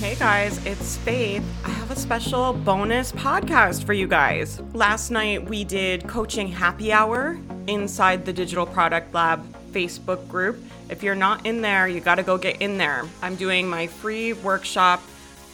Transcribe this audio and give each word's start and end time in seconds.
Hey 0.00 0.14
guys, 0.14 0.64
it's 0.64 0.96
Faith. 0.96 1.44
I 1.62 1.68
have 1.68 1.90
a 1.90 1.94
special 1.94 2.54
bonus 2.54 3.12
podcast 3.12 3.84
for 3.84 3.92
you 3.92 4.08
guys. 4.08 4.58
Last 4.72 5.10
night 5.10 5.44
we 5.44 5.62
did 5.62 6.08
coaching 6.08 6.48
happy 6.48 6.90
hour 6.90 7.38
inside 7.66 8.24
the 8.24 8.32
Digital 8.32 8.64
Product 8.64 9.12
Lab 9.12 9.44
Facebook 9.72 10.26
group. 10.26 10.58
If 10.88 11.02
you're 11.02 11.14
not 11.14 11.44
in 11.44 11.60
there, 11.60 11.86
you 11.86 12.00
got 12.00 12.14
to 12.14 12.22
go 12.22 12.38
get 12.38 12.62
in 12.62 12.78
there. 12.78 13.04
I'm 13.20 13.36
doing 13.36 13.68
my 13.68 13.86
free 13.88 14.32
workshop 14.32 15.02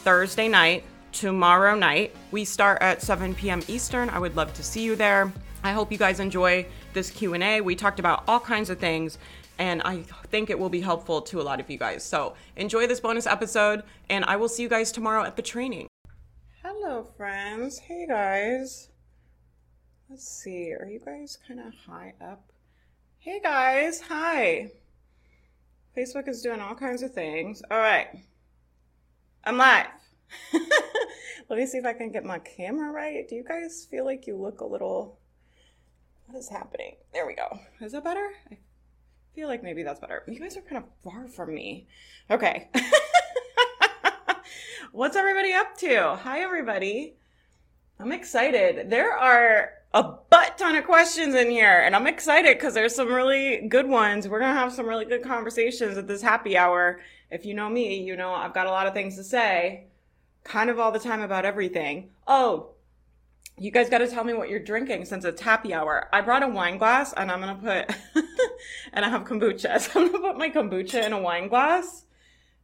Thursday 0.05 0.47
night, 0.47 0.85
tomorrow 1.11 1.75
night. 1.75 2.15
We 2.31 2.45
start 2.45 2.81
at 2.81 3.01
7 3.01 3.35
p.m. 3.35 3.61
Eastern. 3.67 4.09
I 4.09 4.17
would 4.17 4.37
love 4.37 4.53
to 4.53 4.63
see 4.63 4.81
you 4.81 4.95
there. 4.95 5.29
I 5.65 5.73
hope 5.73 5.91
you 5.91 5.97
guys 5.97 6.21
enjoy 6.21 6.65
this 6.93 7.11
Q&A. 7.11 7.59
We 7.59 7.75
talked 7.75 7.99
about 7.99 8.23
all 8.29 8.39
kinds 8.39 8.69
of 8.69 8.79
things 8.79 9.17
and 9.57 9.81
I 9.83 10.03
think 10.29 10.49
it 10.49 10.57
will 10.57 10.69
be 10.69 10.81
helpful 10.81 11.21
to 11.23 11.41
a 11.41 11.43
lot 11.43 11.59
of 11.59 11.69
you 11.69 11.77
guys. 11.77 12.03
So, 12.03 12.35
enjoy 12.55 12.87
this 12.87 12.99
bonus 12.99 13.27
episode 13.27 13.83
and 14.09 14.25
I 14.25 14.35
will 14.35 14.49
see 14.49 14.63
you 14.63 14.69
guys 14.69 14.91
tomorrow 14.91 15.23
at 15.23 15.35
the 15.35 15.41
training. 15.41 15.87
Hello 16.63 17.07
friends. 17.17 17.79
Hey 17.79 18.05
guys. 18.07 18.89
Let's 20.09 20.27
see. 20.27 20.73
Are 20.73 20.87
you 20.87 20.99
guys 21.03 21.37
kind 21.47 21.59
of 21.59 21.73
high 21.73 22.13
up? 22.21 22.51
Hey 23.19 23.39
guys. 23.41 24.01
Hi. 24.01 24.71
Facebook 25.97 26.27
is 26.27 26.41
doing 26.41 26.61
all 26.61 26.75
kinds 26.75 27.01
of 27.01 27.13
things. 27.13 27.61
All 27.71 27.79
right. 27.79 28.07
I'm 29.43 29.57
live. 29.57 29.87
Let 31.49 31.59
me 31.59 31.65
see 31.65 31.77
if 31.77 31.85
I 31.85 31.93
can 31.93 32.11
get 32.11 32.25
my 32.25 32.39
camera 32.39 32.91
right. 32.91 33.27
Do 33.27 33.35
you 33.35 33.43
guys 33.43 33.87
feel 33.89 34.05
like 34.05 34.27
you 34.27 34.35
look 34.35 34.61
a 34.61 34.65
little 34.65 35.17
what 36.27 36.37
is 36.37 36.49
happening? 36.49 36.95
There 37.13 37.25
we 37.25 37.35
go. 37.35 37.59
Is 37.79 37.93
that 37.93 38.03
better? 38.03 38.29
I 38.51 38.57
feel 39.37 39.47
like 39.47 39.61
maybe 39.61 39.83
that's 39.83 39.99
better. 39.99 40.23
You 40.27 40.39
guys 40.39 40.57
are 40.57 40.61
kind 40.61 40.83
of 40.83 40.89
far 41.03 41.27
from 41.27 41.53
me. 41.53 41.85
Okay. 42.31 42.69
What's 44.91 45.15
everybody 45.15 45.53
up 45.53 45.77
to? 45.77 46.15
Hi, 46.23 46.39
everybody. 46.39 47.13
I'm 47.99 48.11
excited. 48.11 48.89
There 48.89 49.13
are 49.13 49.73
a 49.93 50.01
butt 50.01 50.57
ton 50.57 50.75
of 50.75 50.85
questions 50.85 51.35
in 51.35 51.51
here, 51.51 51.81
and 51.81 51.95
I'm 51.95 52.07
excited 52.07 52.57
because 52.57 52.73
there's 52.73 52.95
some 52.95 53.13
really 53.13 53.67
good 53.67 53.87
ones. 53.87 54.27
We're 54.27 54.39
going 54.39 54.55
to 54.55 54.59
have 54.59 54.73
some 54.73 54.87
really 54.87 55.05
good 55.05 55.21
conversations 55.21 55.99
at 55.99 56.07
this 56.07 56.23
happy 56.23 56.57
hour. 56.57 56.99
If 57.29 57.45
you 57.45 57.53
know 57.53 57.69
me, 57.69 58.01
you 58.01 58.15
know 58.15 58.33
I've 58.33 58.55
got 58.55 58.65
a 58.65 58.71
lot 58.71 58.87
of 58.87 58.95
things 58.95 59.17
to 59.17 59.23
say, 59.23 59.83
kind 60.45 60.71
of 60.71 60.79
all 60.79 60.91
the 60.91 60.97
time 60.97 61.21
about 61.21 61.45
everything. 61.45 62.09
Oh, 62.25 62.71
you 63.59 63.71
guys 63.71 63.89
got 63.89 63.99
to 63.99 64.07
tell 64.07 64.23
me 64.23 64.33
what 64.33 64.49
you're 64.49 64.59
drinking 64.59 65.05
since 65.05 65.25
it's 65.25 65.41
happy 65.41 65.73
hour. 65.73 66.07
I 66.13 66.21
brought 66.21 66.43
a 66.43 66.47
wine 66.47 66.77
glass 66.77 67.13
and 67.13 67.31
I'm 67.31 67.41
to 67.41 67.55
put, 67.55 68.23
and 68.93 69.03
I 69.03 69.09
have 69.09 69.25
kombucha. 69.25 69.81
So 69.81 70.01
I'm 70.01 70.11
to 70.11 70.19
put 70.19 70.37
my 70.37 70.49
kombucha 70.49 71.03
in 71.03 71.13
a 71.13 71.19
wine 71.19 71.47
glass 71.47 72.05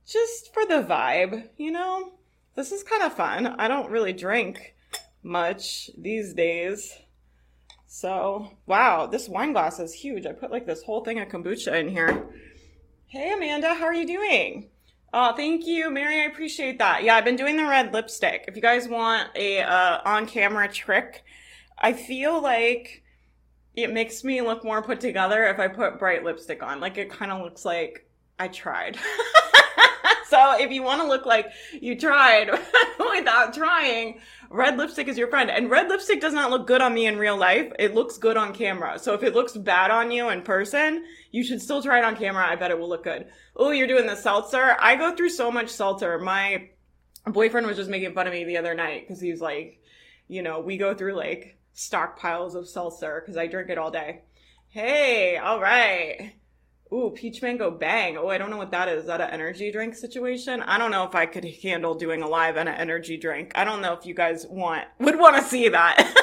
just 0.06 0.54
for 0.54 0.66
the 0.66 0.84
vibe, 0.84 1.50
you 1.58 1.72
know? 1.72 2.14
This 2.56 2.72
is 2.72 2.84
kind 2.84 3.02
of 3.02 3.14
fun. 3.14 3.48
I 3.48 3.68
don't 3.68 3.90
really 3.90 4.14
drink 4.14 4.76
much 5.24 5.90
these 5.98 6.34
days. 6.36 6.96
So, 7.88 8.52
wow, 8.68 9.08
this 9.08 9.28
wine 9.28 9.54
glass 9.54 9.80
is 9.80 9.94
huge. 9.94 10.28
I 10.28 10.34
put 10.34 10.52
like 10.52 10.68
this 10.68 10.84
whole 10.84 11.04
thing 11.04 11.20
of 11.20 11.30
kombucha 11.30 11.74
in 11.80 11.90
here. 11.90 12.28
Hey, 13.08 13.34
Amanda, 13.34 13.74
how 13.74 13.86
are 13.86 13.94
you 13.94 14.06
doing? 14.06 14.70
Oh, 15.16 15.36
thank 15.36 15.68
you, 15.68 15.92
Mary. 15.92 16.22
I 16.22 16.24
appreciate 16.24 16.80
that. 16.80 17.04
Yeah, 17.04 17.16
I've 17.16 17.24
been 17.24 17.36
doing 17.36 17.56
the 17.56 17.66
red 17.66 17.94
lipstick. 17.94 18.46
If 18.48 18.56
you 18.56 18.64
guys 18.64 18.88
want 18.88 19.30
a 19.36 19.62
uh, 19.62 20.00
on-camera 20.04 20.74
trick, 20.74 21.24
I 21.78 21.94
feel 21.94 22.42
like 22.42 23.04
it 23.76 23.94
makes 23.94 24.24
me 24.24 24.42
look 24.42 24.64
more 24.64 24.82
put 24.82 25.00
together 25.00 25.46
if 25.46 25.60
I 25.60 25.68
put 25.68 26.00
bright 26.00 26.24
lipstick 26.24 26.64
on. 26.64 26.80
Like 26.80 26.98
it 26.98 27.12
kind 27.12 27.32
of 27.32 27.44
looks 27.44 27.64
like 27.64 28.10
I 28.40 28.48
tried. 28.48 28.98
so 30.34 30.58
if 30.58 30.72
you 30.72 30.82
want 30.82 31.00
to 31.00 31.08
look 31.08 31.28
like 31.28 31.52
you 31.80 31.96
tried 31.96 32.50
without 33.16 33.54
trying, 33.54 34.20
red 34.50 34.78
lipstick 34.78 35.08
is 35.08 35.16
your 35.16 35.28
friend. 35.28 35.52
And 35.52 35.70
red 35.70 35.90
lipstick 35.90 36.22
does 36.22 36.34
not 36.34 36.50
look 36.50 36.66
good 36.66 36.82
on 36.82 36.92
me 36.92 37.06
in 37.06 37.20
real 37.20 37.38
life. 37.38 37.72
It 37.78 37.94
looks 37.94 38.18
good 38.18 38.36
on 38.36 38.52
camera. 38.52 38.98
So 38.98 39.14
if 39.14 39.22
it 39.22 39.36
looks 39.36 39.56
bad 39.56 39.92
on 39.92 40.10
you 40.10 40.30
in 40.30 40.42
person, 40.42 41.06
you 41.30 41.44
should 41.44 41.62
still 41.62 41.84
try 41.84 42.00
it 42.00 42.04
on 42.04 42.16
camera. 42.16 42.48
I 42.48 42.56
bet 42.56 42.72
it 42.72 42.80
will 42.80 42.90
look 42.90 43.04
good. 43.04 43.28
Oh, 43.56 43.70
you're 43.70 43.86
doing 43.86 44.08
the 44.08 44.16
seltzer? 44.16 44.76
I 44.80 44.96
go 44.96 45.16
through 45.16 45.30
so 45.30 45.52
much 45.52 45.70
seltzer. 45.70 46.18
My 46.18 46.70
boyfriend 47.28 47.68
was 47.68 47.78
just 47.78 47.92
making 47.92 48.16
fun 48.16 48.26
of 48.26 48.34
me 48.34 48.44
the 48.44 48.58
other 48.58 48.74
night 48.74 49.02
because 49.02 49.22
he's 49.22 49.40
like, 49.40 49.84
you 50.28 50.42
know, 50.42 50.62
we 50.62 50.78
go 50.78 50.96
through 50.96 51.14
like 51.14 51.60
stockpiles 51.76 52.56
of 52.56 52.68
seltzer 52.68 53.22
because 53.22 53.38
I 53.38 53.46
drink 53.46 53.70
it 53.70 53.78
all 53.78 53.92
day. 53.92 54.24
Hey, 54.70 55.38
all 55.38 55.62
right. 55.62 56.34
Ooh, 56.94 57.10
peach 57.10 57.42
mango 57.42 57.72
bang. 57.72 58.18
Oh, 58.18 58.28
I 58.28 58.38
don't 58.38 58.52
know 58.52 58.58
what 58.58 58.70
that 58.70 58.88
is. 58.88 59.02
Is 59.02 59.08
that 59.08 59.20
an 59.20 59.32
energy 59.32 59.72
drink 59.72 59.96
situation? 59.96 60.62
I 60.62 60.78
don't 60.78 60.92
know 60.92 61.06
if 61.06 61.16
I 61.16 61.26
could 61.26 61.44
handle 61.64 61.96
doing 61.96 62.22
a 62.22 62.28
live 62.28 62.56
and 62.56 62.70
an 62.70 62.76
energy 62.76 63.18
drink. 63.18 63.52
I 63.56 63.64
don't 63.64 63.82
know 63.82 63.94
if 63.94 64.06
you 64.06 64.14
guys 64.14 64.46
want 64.48 64.86
would 65.00 65.18
want 65.18 65.36
to 65.38 65.42
see 65.42 65.70
that. 65.70 66.16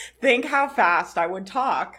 Think 0.20 0.44
how 0.44 0.68
fast 0.68 1.18
I 1.18 1.26
would 1.26 1.44
talk. 1.44 1.96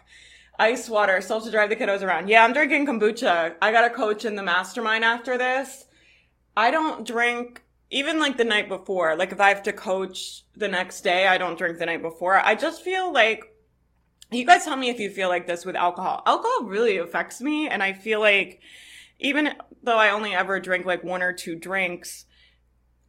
Ice 0.57 0.87
water, 0.87 1.19
still 1.19 1.41
to 1.41 1.51
drive 1.51 1.69
the 1.69 1.75
kiddos 1.75 2.01
around. 2.01 2.29
Yeah, 2.29 2.45
I'm 2.45 2.53
drinking 2.53 2.87
kombucha. 2.87 3.55
I 3.61 3.71
got 3.73 3.83
a 3.83 3.93
coach 3.93 4.23
in 4.23 4.35
the 4.35 4.43
mastermind 4.43 5.03
after 5.03 5.37
this. 5.37 5.85
I 6.55 6.71
don't 6.71 7.05
drink 7.05 7.61
even 7.89 8.19
like 8.19 8.37
the 8.37 8.45
night 8.45 8.69
before. 8.69 9.17
Like 9.17 9.33
if 9.33 9.41
I 9.41 9.49
have 9.49 9.63
to 9.63 9.73
coach 9.73 10.45
the 10.55 10.69
next 10.69 11.01
day, 11.01 11.27
I 11.27 11.37
don't 11.37 11.57
drink 11.57 11.77
the 11.77 11.85
night 11.85 12.01
before. 12.01 12.39
I 12.39 12.55
just 12.55 12.83
feel 12.83 13.11
like 13.11 13.53
you 14.31 14.45
guys 14.45 14.65
tell 14.65 14.75
me 14.75 14.89
if 14.89 14.99
you 14.99 15.09
feel 15.09 15.29
like 15.29 15.47
this 15.47 15.65
with 15.65 15.75
alcohol. 15.75 16.21
Alcohol 16.25 16.65
really 16.65 16.97
affects 16.97 17.41
me. 17.41 17.67
And 17.69 17.81
I 17.81 17.93
feel 17.93 18.19
like 18.19 18.61
even 19.19 19.53
though 19.83 19.97
I 19.97 20.09
only 20.09 20.33
ever 20.33 20.59
drink 20.59 20.85
like 20.85 21.03
one 21.03 21.23
or 21.23 21.33
two 21.33 21.55
drinks, 21.55 22.25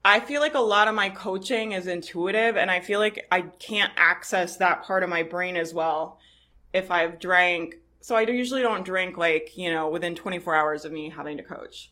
I 0.04 0.20
feel 0.20 0.40
like 0.40 0.54
a 0.54 0.60
lot 0.60 0.88
of 0.88 0.94
my 0.94 1.10
coaching 1.10 1.72
is 1.72 1.86
intuitive 1.86 2.56
and 2.56 2.70
I 2.70 2.80
feel 2.80 3.00
like 3.00 3.26
I 3.30 3.42
can't 3.42 3.92
access 3.96 4.56
that 4.56 4.84
part 4.84 5.02
of 5.02 5.10
my 5.10 5.22
brain 5.22 5.56
as 5.56 5.74
well 5.74 6.18
if 6.72 6.90
I've 6.90 7.18
drank. 7.18 7.76
So 8.00 8.14
I 8.14 8.22
usually 8.22 8.62
don't 8.62 8.84
drink 8.84 9.18
like, 9.18 9.56
you 9.56 9.70
know, 9.70 9.88
within 9.88 10.14
24 10.14 10.54
hours 10.54 10.84
of 10.84 10.92
me 10.92 11.10
having 11.10 11.36
to 11.36 11.42
coach. 11.42 11.90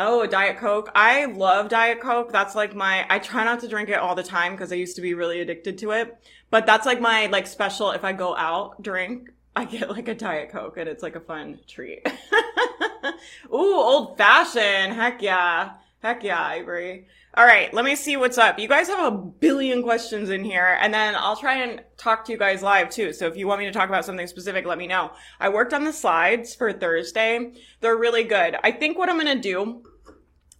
Oh, 0.00 0.20
a 0.20 0.28
Diet 0.28 0.58
Coke. 0.58 0.92
I 0.94 1.24
love 1.24 1.68
Diet 1.68 2.00
Coke. 2.00 2.30
That's 2.30 2.54
like 2.54 2.72
my, 2.72 3.04
I 3.10 3.18
try 3.18 3.42
not 3.42 3.58
to 3.60 3.68
drink 3.68 3.88
it 3.88 3.98
all 3.98 4.14
the 4.14 4.22
time 4.22 4.52
because 4.52 4.70
I 4.70 4.76
used 4.76 4.94
to 4.94 5.02
be 5.02 5.12
really 5.12 5.40
addicted 5.40 5.76
to 5.78 5.90
it. 5.90 6.16
But 6.50 6.66
that's 6.66 6.86
like 6.86 7.00
my 7.00 7.26
like 7.26 7.48
special 7.48 7.90
if 7.90 8.04
I 8.04 8.12
go 8.12 8.36
out 8.36 8.80
drink, 8.80 9.30
I 9.56 9.64
get 9.64 9.90
like 9.90 10.06
a 10.06 10.14
Diet 10.14 10.50
Coke 10.50 10.76
and 10.76 10.88
it's 10.88 11.02
like 11.02 11.16
a 11.16 11.20
fun 11.20 11.58
treat. 11.66 12.06
Ooh, 13.52 13.74
old 13.74 14.16
fashioned. 14.16 14.92
Heck 14.92 15.20
yeah. 15.20 15.72
Heck 16.00 16.22
yeah, 16.22 16.40
Ivory. 16.40 17.08
All 17.34 17.44
right, 17.44 17.72
let 17.74 17.84
me 17.84 17.94
see 17.96 18.16
what's 18.16 18.38
up. 18.38 18.58
You 18.58 18.68
guys 18.68 18.86
have 18.88 19.12
a 19.12 19.16
billion 19.16 19.82
questions 19.82 20.30
in 20.30 20.44
here, 20.44 20.78
and 20.80 20.94
then 20.94 21.14
I'll 21.16 21.36
try 21.36 21.56
and 21.56 21.82
talk 21.96 22.24
to 22.24 22.32
you 22.32 22.38
guys 22.38 22.62
live 22.62 22.88
too. 22.88 23.12
So 23.12 23.26
if 23.26 23.36
you 23.36 23.46
want 23.46 23.60
me 23.60 23.66
to 23.66 23.72
talk 23.72 23.88
about 23.88 24.04
something 24.04 24.26
specific, 24.26 24.64
let 24.64 24.78
me 24.78 24.86
know. 24.86 25.10
I 25.38 25.48
worked 25.48 25.74
on 25.74 25.84
the 25.84 25.92
slides 25.92 26.54
for 26.54 26.72
Thursday. 26.72 27.52
They're 27.80 27.96
really 27.96 28.24
good. 28.24 28.56
I 28.62 28.72
think 28.72 28.96
what 28.96 29.08
I'm 29.08 29.18
gonna 29.18 29.40
do, 29.40 29.82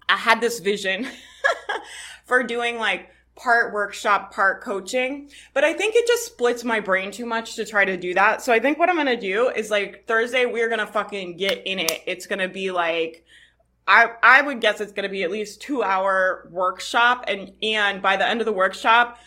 I 0.08 0.16
had 0.16 0.40
this 0.40 0.60
vision 0.60 1.06
for 2.24 2.42
doing 2.42 2.78
like 2.78 3.10
part 3.38 3.72
workshop, 3.72 4.34
part 4.34 4.62
coaching. 4.62 5.30
But 5.54 5.64
I 5.64 5.72
think 5.72 5.94
it 5.94 6.06
just 6.06 6.26
splits 6.26 6.64
my 6.64 6.80
brain 6.80 7.10
too 7.10 7.24
much 7.24 7.54
to 7.54 7.64
try 7.64 7.84
to 7.84 7.96
do 7.96 8.12
that. 8.14 8.42
So 8.42 8.52
I 8.52 8.58
think 8.58 8.78
what 8.78 8.90
I'm 8.90 8.96
going 8.96 9.06
to 9.06 9.16
do 9.16 9.48
is 9.48 9.70
like 9.70 10.06
Thursday, 10.06 10.44
we're 10.44 10.68
going 10.68 10.80
to 10.80 10.86
fucking 10.86 11.36
get 11.36 11.66
in 11.66 11.78
it. 11.78 12.02
It's 12.06 12.26
going 12.26 12.40
to 12.40 12.48
be 12.48 12.70
like, 12.70 13.24
I, 13.86 14.10
I 14.22 14.42
would 14.42 14.60
guess 14.60 14.80
it's 14.80 14.92
going 14.92 15.04
to 15.04 15.08
be 15.08 15.22
at 15.22 15.30
least 15.30 15.62
two 15.62 15.82
hour 15.82 16.48
workshop. 16.50 17.24
And, 17.28 17.52
and 17.62 18.02
by 18.02 18.16
the 18.16 18.28
end 18.28 18.40
of 18.40 18.44
the 18.44 18.52
workshop, 18.52 19.18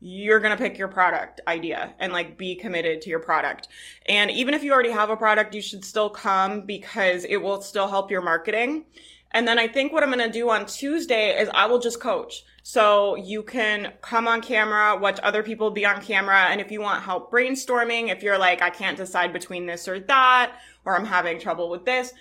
you're 0.00 0.40
going 0.40 0.56
to 0.56 0.62
pick 0.62 0.78
your 0.78 0.88
product 0.88 1.40
idea 1.46 1.94
and 1.98 2.12
like 2.12 2.36
be 2.36 2.56
committed 2.56 3.02
to 3.02 3.10
your 3.10 3.18
product. 3.20 3.68
And 4.06 4.30
even 4.30 4.54
if 4.54 4.62
you 4.64 4.72
already 4.72 4.90
have 4.90 5.10
a 5.10 5.16
product, 5.16 5.54
you 5.54 5.62
should 5.62 5.84
still 5.84 6.10
come 6.10 6.62
because 6.62 7.24
it 7.24 7.36
will 7.36 7.60
still 7.60 7.86
help 7.86 8.10
your 8.10 8.22
marketing. 8.22 8.86
And 9.32 9.46
then 9.46 9.58
I 9.58 9.68
think 9.68 9.92
what 9.92 10.02
I'm 10.02 10.10
going 10.10 10.26
to 10.26 10.32
do 10.32 10.50
on 10.50 10.66
Tuesday 10.66 11.38
is 11.38 11.48
I 11.54 11.66
will 11.66 11.78
just 11.78 12.00
coach. 12.00 12.44
So 12.62 13.14
you 13.14 13.42
can 13.42 13.92
come 14.02 14.28
on 14.28 14.42
camera, 14.42 14.96
watch 14.96 15.18
other 15.22 15.42
people 15.42 15.70
be 15.70 15.86
on 15.86 16.02
camera. 16.02 16.46
And 16.50 16.60
if 16.60 16.70
you 16.70 16.80
want 16.80 17.02
help 17.02 17.30
brainstorming, 17.30 18.10
if 18.10 18.22
you're 18.22 18.38
like, 18.38 18.60
I 18.60 18.70
can't 18.70 18.96
decide 18.96 19.32
between 19.32 19.66
this 19.66 19.88
or 19.88 20.00
that, 20.00 20.52
or 20.84 20.96
I'm 20.96 21.06
having 21.06 21.38
trouble 21.38 21.70
with 21.70 21.84
this, 21.84 22.12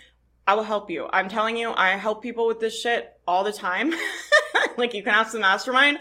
I 0.47 0.55
will 0.55 0.63
help 0.63 0.89
you. 0.89 1.07
I'm 1.11 1.29
telling 1.29 1.57
you, 1.57 1.73
I 1.73 1.89
help 1.89 2.23
people 2.23 2.47
with 2.47 2.59
this 2.59 2.79
shit 2.79 3.13
all 3.27 3.43
the 3.43 3.53
time. 3.53 3.93
like 4.77 4.93
you 4.93 5.03
can 5.03 5.13
ask 5.13 5.31
the 5.33 5.39
mastermind. 5.39 5.99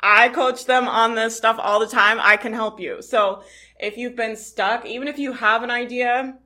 I 0.00 0.28
coach 0.28 0.66
them 0.66 0.86
on 0.88 1.14
this 1.14 1.36
stuff 1.36 1.56
all 1.58 1.80
the 1.80 1.86
time. 1.86 2.18
I 2.20 2.36
can 2.36 2.52
help 2.52 2.80
you. 2.80 3.02
So 3.02 3.42
if 3.78 3.96
you've 3.96 4.16
been 4.16 4.36
stuck, 4.36 4.84
even 4.84 5.08
if 5.08 5.18
you 5.18 5.32
have 5.32 5.62
an 5.62 5.70
idea, 5.70 6.38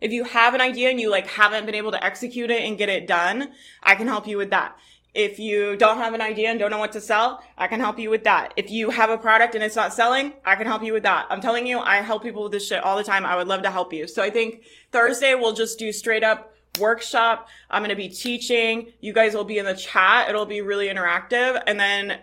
if 0.00 0.12
you 0.12 0.24
have 0.24 0.54
an 0.54 0.60
idea 0.60 0.90
and 0.90 1.00
you 1.00 1.10
like 1.10 1.26
haven't 1.26 1.66
been 1.66 1.74
able 1.74 1.92
to 1.92 2.04
execute 2.04 2.50
it 2.50 2.62
and 2.62 2.78
get 2.78 2.88
it 2.88 3.06
done, 3.06 3.52
I 3.82 3.94
can 3.94 4.06
help 4.06 4.26
you 4.26 4.36
with 4.36 4.50
that. 4.50 4.76
If 5.14 5.38
you 5.38 5.76
don't 5.76 5.96
have 5.96 6.12
an 6.12 6.20
idea 6.20 6.50
and 6.50 6.58
don't 6.58 6.70
know 6.70 6.78
what 6.78 6.92
to 6.92 7.00
sell, 7.00 7.42
I 7.56 7.68
can 7.68 7.80
help 7.80 7.98
you 7.98 8.10
with 8.10 8.24
that. 8.24 8.52
If 8.56 8.70
you 8.70 8.90
have 8.90 9.08
a 9.08 9.16
product 9.16 9.54
and 9.54 9.64
it's 9.64 9.74
not 9.74 9.94
selling, 9.94 10.34
I 10.44 10.56
can 10.56 10.66
help 10.66 10.82
you 10.82 10.92
with 10.92 11.04
that. 11.04 11.26
I'm 11.30 11.40
telling 11.40 11.66
you, 11.66 11.78
I 11.78 11.96
help 11.96 12.22
people 12.22 12.42
with 12.42 12.52
this 12.52 12.68
shit 12.68 12.84
all 12.84 12.98
the 12.98 13.04
time. 13.04 13.24
I 13.24 13.34
would 13.36 13.48
love 13.48 13.62
to 13.62 13.70
help 13.70 13.94
you. 13.94 14.06
So 14.06 14.22
I 14.22 14.28
think 14.28 14.64
Thursday 14.92 15.34
we'll 15.34 15.54
just 15.54 15.78
do 15.78 15.90
straight 15.90 16.22
up 16.22 16.52
workshop. 16.78 17.48
I'm 17.70 17.80
going 17.80 17.88
to 17.88 17.96
be 17.96 18.10
teaching. 18.10 18.92
You 19.00 19.14
guys 19.14 19.32
will 19.32 19.44
be 19.44 19.56
in 19.56 19.64
the 19.64 19.74
chat. 19.74 20.28
It'll 20.28 20.44
be 20.44 20.60
really 20.60 20.88
interactive. 20.88 21.62
And 21.66 21.80
then 21.80 22.20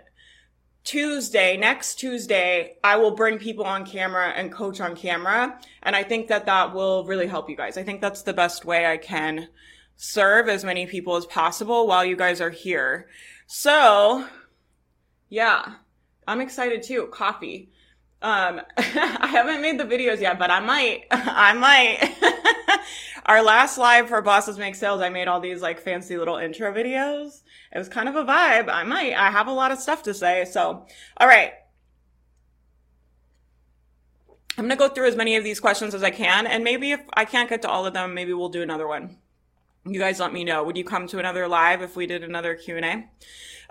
Tuesday, 0.83 1.55
next 1.55 1.95
Tuesday, 1.95 2.75
I 2.83 2.97
will 2.97 3.11
bring 3.11 3.37
people 3.39 3.63
on 3.63 3.85
camera 3.85 4.29
and 4.29 4.51
coach 4.51 4.81
on 4.81 4.95
camera. 4.95 5.57
And 5.81 5.95
I 5.95 6.03
think 6.03 6.27
that 6.27 6.45
that 6.45 6.73
will 6.73 7.05
really 7.05 7.27
help 7.27 7.49
you 7.49 7.55
guys. 7.55 7.77
I 7.77 7.83
think 7.83 8.01
that's 8.01 8.23
the 8.23 8.33
best 8.33 8.65
way 8.65 8.85
I 8.85 8.97
can 8.97 9.47
serve 9.95 10.49
as 10.49 10.65
many 10.65 10.85
people 10.85 11.15
as 11.15 11.25
possible 11.25 11.87
while 11.87 12.03
you 12.03 12.17
guys 12.17 12.41
are 12.41 12.49
here. 12.49 13.07
So, 13.47 14.27
yeah, 15.29 15.73
I'm 16.27 16.41
excited 16.41 16.83
too. 16.83 17.07
Coffee. 17.11 17.71
Um, 18.21 18.61
I 18.77 19.27
haven't 19.27 19.61
made 19.61 19.79
the 19.79 19.85
videos 19.85 20.19
yet, 20.19 20.37
but 20.37 20.51
I 20.51 20.59
might. 20.59 21.05
I 21.11 21.53
might. 21.53 22.13
Our 23.25 23.41
last 23.41 23.77
live 23.77 24.09
for 24.09 24.21
Bosses 24.21 24.57
Make 24.57 24.75
Sales, 24.75 25.01
I 25.01 25.07
made 25.07 25.29
all 25.29 25.39
these 25.39 25.61
like 25.61 25.79
fancy 25.79 26.17
little 26.17 26.37
intro 26.37 26.73
videos. 26.73 27.41
It 27.71 27.77
was 27.77 27.87
kind 27.87 28.09
of 28.09 28.15
a 28.15 28.25
vibe. 28.25 28.69
I 28.69 28.83
might. 28.83 29.13
I 29.13 29.31
have 29.31 29.47
a 29.47 29.53
lot 29.53 29.71
of 29.71 29.79
stuff 29.79 30.03
to 30.03 30.13
say. 30.13 30.43
So, 30.45 30.85
all 31.17 31.27
right. 31.27 31.53
I'm 34.57 34.65
going 34.65 34.69
to 34.71 34.75
go 34.75 34.89
through 34.89 35.07
as 35.07 35.15
many 35.15 35.37
of 35.37 35.43
these 35.43 35.61
questions 35.61 35.95
as 35.95 36.03
I 36.03 36.11
can. 36.11 36.45
And 36.45 36.63
maybe 36.63 36.91
if 36.91 37.01
I 37.13 37.23
can't 37.23 37.49
get 37.49 37.61
to 37.61 37.69
all 37.69 37.85
of 37.85 37.93
them, 37.93 38.13
maybe 38.13 38.33
we'll 38.33 38.49
do 38.49 38.61
another 38.61 38.87
one. 38.87 39.17
You 39.85 39.99
guys 39.99 40.19
let 40.19 40.33
me 40.33 40.43
know. 40.43 40.63
Would 40.63 40.77
you 40.77 40.83
come 40.83 41.07
to 41.07 41.19
another 41.19 41.47
live 41.47 41.81
if 41.81 41.95
we 41.95 42.05
did 42.05 42.23
another 42.23 42.55
Q&A? 42.55 43.09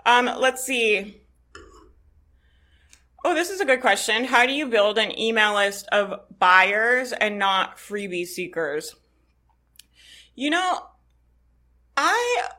Um, 0.05 0.29
let's 0.39 0.63
see. 0.63 1.21
Oh, 3.23 3.33
this 3.33 3.49
is 3.49 3.61
a 3.61 3.65
good 3.65 3.81
question. 3.81 4.25
How 4.25 4.45
do 4.45 4.51
you 4.51 4.65
build 4.65 4.97
an 4.97 5.17
email 5.17 5.53
list 5.53 5.87
of 5.91 6.19
buyers 6.39 7.13
and 7.13 7.39
not 7.39 7.77
freebie 7.77 8.27
seekers? 8.27 8.95
You 10.35 10.49
know, 10.49 10.85
I 11.95 12.49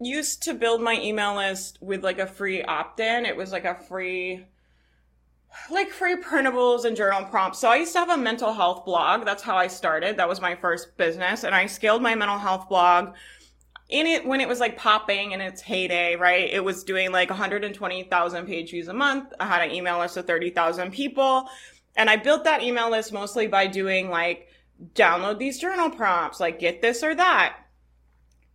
used 0.00 0.42
to 0.44 0.54
build 0.54 0.80
my 0.80 1.00
email 1.00 1.36
list 1.36 1.78
with 1.80 2.04
like 2.04 2.18
a 2.18 2.26
free 2.26 2.62
opt-in. 2.62 3.26
It 3.26 3.36
was 3.36 3.52
like 3.52 3.64
a 3.64 3.74
free 3.74 4.46
like 5.70 5.90
free 5.90 6.16
printables 6.16 6.84
and 6.84 6.96
journal 6.96 7.24
prompts. 7.24 7.60
So 7.60 7.70
I 7.70 7.76
used 7.76 7.92
to 7.92 8.00
have 8.00 8.10
a 8.10 8.16
mental 8.16 8.52
health 8.52 8.84
blog. 8.84 9.24
That's 9.24 9.42
how 9.42 9.56
I 9.56 9.68
started. 9.68 10.16
That 10.16 10.28
was 10.28 10.40
my 10.40 10.56
first 10.56 10.96
business 10.96 11.44
and 11.44 11.54
I 11.54 11.66
scaled 11.66 12.02
my 12.02 12.14
mental 12.14 12.38
health 12.38 12.68
blog 12.68 13.14
in 13.88 14.06
it 14.06 14.26
when 14.26 14.40
it 14.40 14.48
was 14.48 14.60
like 14.60 14.76
popping 14.76 15.32
in 15.32 15.40
its 15.40 15.60
heyday, 15.60 16.16
right? 16.16 16.50
It 16.50 16.64
was 16.64 16.82
doing 16.84 17.12
like 17.12 17.30
120,000 17.30 18.46
page 18.46 18.70
views 18.70 18.88
a 18.88 18.94
month. 18.94 19.32
I 19.38 19.46
had 19.46 19.62
an 19.62 19.74
email 19.74 19.98
list 19.98 20.16
of 20.16 20.26
30,000 20.26 20.90
people. 20.90 21.48
And 21.96 22.10
I 22.10 22.16
built 22.16 22.44
that 22.44 22.62
email 22.62 22.90
list 22.90 23.12
mostly 23.12 23.46
by 23.46 23.68
doing 23.68 24.10
like 24.10 24.48
download 24.94 25.38
these 25.38 25.58
journal 25.58 25.90
prompts, 25.90 26.40
like 26.40 26.58
get 26.58 26.82
this 26.82 27.02
or 27.02 27.14
that. 27.14 27.56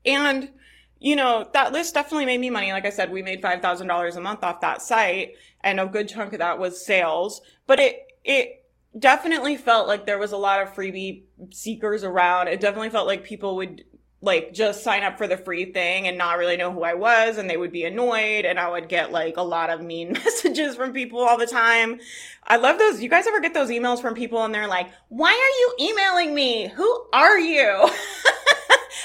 And, 0.06 0.52
you 1.00 1.16
know, 1.16 1.50
that 1.54 1.72
list 1.72 1.94
definitely 1.94 2.26
made 2.26 2.40
me 2.40 2.50
money. 2.50 2.72
Like 2.72 2.86
I 2.86 2.90
said, 2.90 3.12
we 3.12 3.22
made 3.22 3.42
$5,000 3.42 4.16
a 4.16 4.22
month 4.22 4.44
off 4.44 4.62
that 4.62 4.81
site 4.81 5.36
and 5.62 5.80
a 5.80 5.86
good 5.86 6.10
chunk 6.10 6.34
of 6.34 6.40
that 6.40 6.60
was 6.60 6.86
sales, 6.86 7.42
but 7.68 7.80
it, 7.80 8.08
it 8.24 8.66
definitely 8.98 9.58
felt 9.58 9.88
like 9.88 10.06
there 10.06 10.18
was 10.18 10.31
a 10.31 10.38
lot 10.38 10.62
of 10.62 10.74
freebie 10.74 11.24
seekers 11.52 12.04
around. 12.04 12.48
It 12.48 12.60
definitely 12.60 12.90
felt 12.90 13.08
like 13.08 13.24
people 13.24 13.56
would 13.58 13.84
like 14.21 14.54
just 14.54 14.83
sign 14.83 15.04
up 15.04 15.18
for 15.18 15.27
the 15.27 15.38
free 15.38 15.71
thing 15.71 16.07
and 16.07 16.18
not 16.18 16.38
really 16.38 16.57
know 16.57 16.71
who 16.71 16.83
I 16.83 16.94
was 16.94 17.38
and 17.38 17.50
they 17.50 17.56
would 17.56 17.71
be 17.71 17.86
annoyed 17.86 18.44
and 18.44 18.60
I 18.60 18.69
would 18.69 18.89
get 18.89 19.12
like 19.12 19.38
a 19.38 19.42
lot 19.42 19.69
of 19.69 19.81
mean 19.81 20.12
messages 20.25 20.75
from 20.75 20.92
people 20.92 21.19
all 21.19 21.38
the 21.38 21.48
time. 21.48 22.00
I 22.45 22.57
love 22.57 22.80
those. 22.80 23.01
You 23.01 23.10
guys 23.10 23.27
ever 23.27 23.39
get 23.39 23.54
those 23.54 23.69
emails 23.69 24.01
from 24.01 24.16
people 24.16 24.44
and 24.44 24.54
they're 24.54 24.68
like, 24.68 24.89
why 25.07 25.31
are 25.31 25.81
you 25.83 25.89
emailing 25.89 26.36
me? 26.36 26.68
Who 26.68 27.06
are 27.13 27.39
you? 27.39 27.63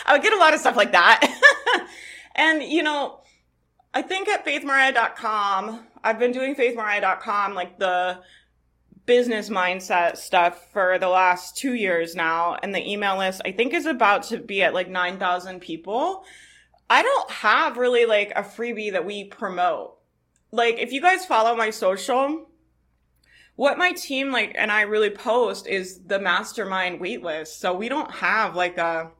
I 0.06 0.12
would 0.12 0.22
get 0.22 0.32
a 0.32 0.38
lot 0.38 0.52
of 0.52 0.61
stuff 0.61 0.76
like 0.76 0.93
that. 0.93 1.25
and 2.34 2.62
you 2.62 2.82
know, 2.82 3.20
I 3.93 4.02
think 4.02 4.28
at 4.28 4.44
faithmariah.com, 4.44 5.87
I've 6.02 6.19
been 6.19 6.32
doing 6.32 6.56
faithmariah.com 6.56 7.55
like 7.55 7.78
the 7.78 8.19
business 9.06 9.50
mindset 9.50 10.16
stuff 10.16 10.72
for 10.72 10.98
the 10.98 11.08
last 11.08 11.56
two 11.56 11.74
years 11.74 12.14
now. 12.14 12.56
And 12.62 12.74
the 12.74 12.90
email 12.90 13.18
list, 13.18 13.42
I 13.44 13.52
think, 13.52 13.74
is 13.74 13.86
about 13.86 14.24
to 14.24 14.38
be 14.38 14.62
at 14.62 14.74
like 14.74 14.88
9,000 14.88 15.60
people. 15.60 16.24
I 16.88 17.02
don't 17.02 17.30
have 17.30 17.76
really 17.76 18.06
like 18.06 18.32
a 18.36 18.42
freebie 18.42 18.92
that 18.92 19.04
we 19.04 19.24
promote. 19.24 19.96
Like, 20.50 20.78
if 20.78 20.92
you 20.92 21.00
guys 21.00 21.26
follow 21.26 21.56
my 21.56 21.70
social, 21.70 22.48
what 23.56 23.78
my 23.78 23.92
team 23.92 24.30
like 24.30 24.52
and 24.56 24.70
I 24.70 24.82
really 24.82 25.10
post 25.10 25.66
is 25.66 26.00
the 26.06 26.18
mastermind 26.18 27.00
waitlist. 27.00 27.58
So 27.58 27.74
we 27.74 27.88
don't 27.88 28.10
have 28.10 28.54
like 28.54 28.78
a 28.78 29.10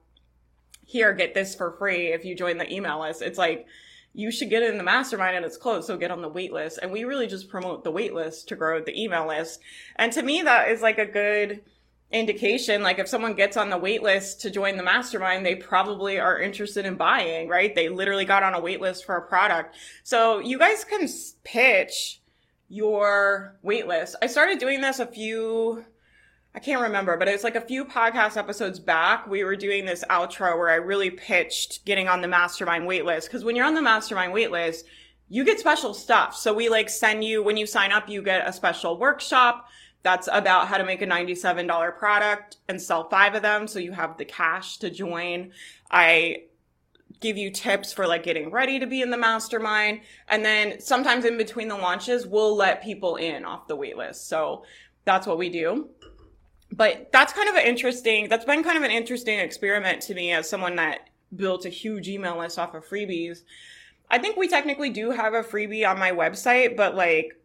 here, 0.87 1.13
get 1.13 1.35
this 1.35 1.55
for 1.55 1.73
free 1.79 2.13
if 2.13 2.25
you 2.25 2.35
join 2.35 2.59
the 2.59 2.73
email 2.73 3.01
list. 3.01 3.23
It's 3.23 3.39
like, 3.39 3.67
you 4.15 4.31
should 4.31 4.49
get 4.49 4.63
in 4.63 4.79
the 4.79 4.85
mastermind 4.85 5.37
and 5.37 5.45
it's 5.45 5.57
closed, 5.57 5.89
so 5.89 5.97
get 5.97 6.13
on 6.13 6.23
the 6.23 6.29
wait 6.29 6.53
list. 6.53 6.79
And 6.81 6.93
we 6.93 7.05
really 7.05 7.27
just 7.27 7.49
promote 7.49 7.83
the 7.83 7.91
wait 7.91 8.15
list 8.15 8.49
to 8.49 8.57
grow 8.57 8.81
the 8.81 8.99
email 8.99 9.27
list. 9.27 9.61
And 9.97 10.13
to 10.13 10.23
me, 10.23 10.43
that 10.43 10.69
is 10.69 10.81
like 10.81 10.99
a 10.99 11.07
good 11.07 11.63
indication. 12.13 12.83
Like 12.83 13.01
if 13.01 13.09
someone 13.09 13.35
gets 13.35 13.57
on 13.57 13.71
the 13.71 13.77
wait 13.77 14.03
list 14.03 14.41
to 14.43 14.51
join 14.51 14.77
the 14.77 14.85
mastermind, 14.85 15.45
they 15.45 15.57
probably 15.57 16.21
are 16.21 16.41
interested 16.41 16.87
in 16.87 16.95
buying, 16.95 17.49
right? 17.49 17.75
They 17.75 17.89
literally 17.89 18.25
got 18.25 18.45
on 18.45 18.55
a 18.55 18.61
wait 18.61 18.81
list 18.81 19.05
for 19.05 19.17
a 19.17 19.27
product. 19.27 19.75
So 20.05 20.39
you 20.39 20.59
guys 20.59 20.85
can 20.85 21.09
pitch 21.43 22.21
your 22.69 23.57
wait 23.63 23.89
list. 23.89 24.15
I 24.23 24.29
started 24.29 24.61
doing 24.61 24.81
this 24.81 25.01
a 25.01 25.07
few 25.07 25.85
I 26.57 26.61
can't 26.61 26.83
remember, 26.83 27.17
but 27.17 27.27
it 27.27 27.33
was 27.33 27.43
like 27.43 27.57
a 27.57 27.61
few 27.61 27.85
podcast 27.85 28.37
episodes 28.37 28.79
back. 28.79 29.27
We 29.27 29.43
were 29.43 29.57
doing 29.57 29.85
this 29.85 30.05
outro 30.09 30.57
where 30.57 30.71
I 30.71 30.77
really 30.77 31.11
pitched 31.11 31.85
getting 31.85 32.07
on 32.07 32.21
the 32.21 32.29
mastermind 32.29 32.85
waitlist. 32.85 33.29
Cause 33.29 33.43
when 33.43 33.57
you're 33.57 33.67
on 33.67 33.75
the 33.75 33.83
mastermind 33.83 34.33
waitlist, 34.33 34.85
you 35.29 35.45
get 35.45 35.59
special 35.59 35.95
stuff. 35.95 36.37
So 36.37 36.55
we 36.55 36.69
like 36.69 36.89
send 36.89 37.25
you, 37.25 37.43
when 37.43 37.57
you 37.57 37.67
sign 37.67 37.91
up, 37.91 38.09
you 38.09 38.23
get 38.23 38.47
a 38.47 38.53
special 38.53 38.97
workshop 38.97 39.67
that's 40.05 40.29
about 40.31 40.69
how 40.69 40.79
to 40.79 40.85
make 40.85 41.03
a 41.03 41.07
$97 41.07 41.99
product 41.99 42.59
and 42.69 42.81
sell 42.81 43.09
five 43.09 43.35
of 43.35 43.43
them. 43.43 43.67
So 43.67 43.81
you 43.81 43.91
have 43.91 44.17
the 44.17 44.25
cash 44.25 44.77
to 44.79 44.91
join. 44.91 45.51
I 45.91 46.45
give 47.21 47.37
you 47.37 47.51
tips 47.51 47.93
for 47.93 48.07
like 48.07 48.23
getting 48.23 48.51
ready 48.51 48.79
to 48.79 48.87
be 48.87 49.03
in 49.03 49.11
the 49.11 49.17
mastermind. 49.17 50.03
And 50.29 50.45
then 50.45 50.81
sometimes 50.81 51.25
in 51.25 51.37
between 51.37 51.67
the 51.67 51.77
launches, 51.77 52.29
we'll 52.29 52.55
let 52.55 52.85
people 52.85 53.17
in 53.17 53.45
off 53.45 53.67
the 53.67 53.77
waitlist. 53.77 54.27
So 54.27 54.65
that's 55.05 55.27
what 55.27 55.39
we 55.39 55.49
do 55.49 55.89
but 56.77 57.11
that's 57.13 57.33
kind 57.33 57.49
of 57.49 57.55
an 57.55 57.67
interesting 57.67 58.29
that's 58.29 58.45
been 58.45 58.65
kind 58.65 58.77
of 58.77 58.83
an 58.83 58.91
interesting 58.91 59.39
experiment 59.39 60.03
to 60.03 60.15
me 60.15 60.33
as 60.33 60.49
someone 60.49 60.77
that 60.77 61.09
built 61.35 61.65
a 61.65 61.69
huge 61.69 62.09
email 62.09 62.39
list 62.39 62.59
off 62.59 62.75
of 62.75 62.85
freebies. 62.87 63.43
I 64.11 64.19
think 64.19 64.37
we 64.37 64.49
technically 64.49 64.91
do 64.91 65.11
have 65.11 65.35
a 65.35 65.43
freebie 65.43 65.89
on 65.89 65.99
my 65.99 66.11
website 66.11 66.77
but 66.77 66.95
like 66.95 67.41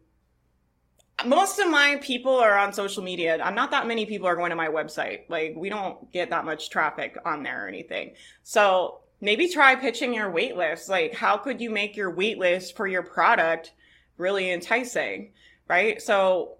most 1.26 1.58
of 1.58 1.70
my 1.70 1.98
people 2.02 2.34
are 2.34 2.56
on 2.56 2.72
social 2.72 3.02
media. 3.02 3.38
I'm 3.42 3.54
not 3.54 3.70
that 3.72 3.86
many 3.86 4.06
people 4.06 4.26
are 4.26 4.36
going 4.36 4.50
to 4.50 4.56
my 4.56 4.68
website. 4.68 5.28
Like 5.28 5.54
we 5.54 5.68
don't 5.68 6.10
get 6.12 6.30
that 6.30 6.44
much 6.44 6.70
traffic 6.70 7.16
on 7.24 7.42
there 7.42 7.64
or 7.64 7.68
anything. 7.68 8.14
So 8.42 9.00
maybe 9.20 9.48
try 9.48 9.76
pitching 9.76 10.14
your 10.14 10.30
wait 10.30 10.56
list. 10.56 10.88
Like 10.88 11.14
how 11.14 11.36
could 11.36 11.60
you 11.60 11.70
make 11.70 11.94
your 11.94 12.10
wait 12.10 12.38
list 12.38 12.76
for 12.76 12.86
your 12.86 13.02
product 13.02 13.72
really 14.16 14.50
enticing 14.50 15.32
right? 15.70 16.02
So 16.02 16.56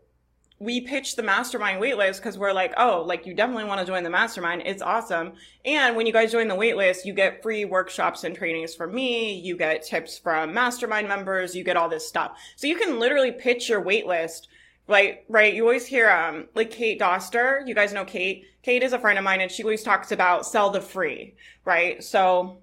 we 0.61 0.83
pitched 0.83 1.17
the 1.17 1.23
mastermind 1.23 1.81
waitlist 1.81 2.17
because 2.17 2.37
we're 2.37 2.53
like, 2.53 2.75
oh, 2.77 3.03
like 3.07 3.25
you 3.25 3.33
definitely 3.33 3.65
want 3.65 3.81
to 3.81 3.87
join 3.87 4.05
the 4.05 4.11
mastermind. 4.11 4.63
It's 4.67 4.83
awesome. 4.83 5.33
And 5.65 5.97
when 5.97 6.07
you 6.07 6.13
guys 6.13 6.33
join 6.33 6.49
the 6.49 6.55
waitlist, 6.55 7.07
you 7.07 7.15
get 7.15 7.43
free 7.43 7.65
workshops 7.65 8.25
and 8.25 8.37
trainings 8.37 8.75
from 8.75 8.95
me. 8.95 9.41
You 9.41 9.57
get 9.57 9.83
tips 9.83 10.19
from 10.19 10.53
mastermind 10.53 11.09
members. 11.09 11.57
You 11.57 11.65
get 11.65 11.79
all 11.79 11.89
this 11.89 12.07
stuff. 12.07 12.33
So 12.57 12.67
you 12.67 12.77
can 12.77 13.01
literally 13.01 13.33
pitch 13.33 13.71
your 13.71 13.83
waitlist. 13.83 14.49
Like, 14.87 15.25
right. 15.31 15.55
You 15.55 15.63
always 15.63 15.87
hear, 15.87 16.11
um, 16.11 16.47
like 16.55 16.71
Kate 16.71 17.01
Doster. 17.01 17.67
You 17.67 17.75
guys 17.75 17.95
know 17.95 18.05
Kate. 18.05 18.45
Kate 18.63 18.83
is 18.83 18.93
a 18.93 18.99
friend 18.99 19.19
of 19.19 19.25
mine 19.25 19.41
and 19.41 19.51
she 19.51 19.63
always 19.63 19.83
talks 19.83 20.13
about 20.13 20.45
sell 20.45 20.69
the 20.69 20.83
free, 20.83 21.37
right? 21.65 22.05
So 22.05 22.59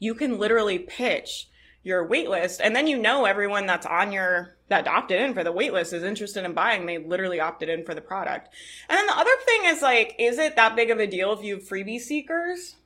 you 0.00 0.16
can 0.16 0.38
literally 0.38 0.80
pitch 0.80 1.48
your 1.84 2.08
waitlist 2.08 2.60
and 2.64 2.74
then 2.74 2.86
you 2.86 2.98
know 2.98 3.26
everyone 3.26 3.66
that's 3.66 3.86
on 3.86 4.10
your 4.10 4.56
that 4.68 4.88
opted 4.88 5.20
in 5.20 5.34
for 5.34 5.44
the 5.44 5.52
waitlist 5.52 5.92
is 5.92 6.02
interested 6.02 6.44
in 6.44 6.54
buying. 6.54 6.86
They 6.86 6.98
literally 6.98 7.38
opted 7.38 7.68
in 7.68 7.84
for 7.84 7.94
the 7.94 8.00
product. 8.00 8.48
And 8.88 8.96
then 8.96 9.06
the 9.06 9.16
other 9.16 9.30
thing 9.44 9.66
is 9.66 9.82
like 9.82 10.16
is 10.18 10.38
it 10.38 10.56
that 10.56 10.74
big 10.74 10.90
of 10.90 10.98
a 10.98 11.06
deal 11.06 11.32
if 11.34 11.44
you 11.44 11.56
have 11.56 11.68
freebie 11.68 12.00
seekers? 12.00 12.76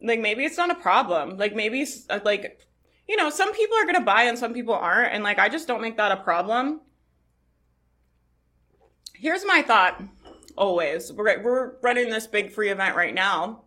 Like 0.00 0.20
maybe 0.20 0.44
it's 0.44 0.56
not 0.56 0.70
a 0.70 0.76
problem. 0.76 1.36
Like 1.36 1.54
maybe 1.54 1.84
uh, 2.08 2.20
like 2.24 2.64
you 3.08 3.16
know 3.16 3.28
some 3.28 3.52
people 3.52 3.76
are 3.76 3.84
gonna 3.84 4.00
buy 4.00 4.22
and 4.22 4.38
some 4.38 4.54
people 4.54 4.74
aren't 4.74 5.12
and 5.12 5.24
like 5.24 5.38
i 5.38 5.48
just 5.48 5.66
don't 5.66 5.82
make 5.82 5.96
that 5.96 6.12
a 6.12 6.16
problem. 6.16 6.80
Here's 9.14 9.44
my 9.44 9.62
thought 9.62 10.00
always. 10.56 11.12
We're, 11.12 11.42
we're 11.42 11.72
running 11.82 12.10
this 12.10 12.28
big 12.28 12.52
free 12.52 12.70
event 12.70 12.94
right 12.94 13.14
now. 13.14 13.62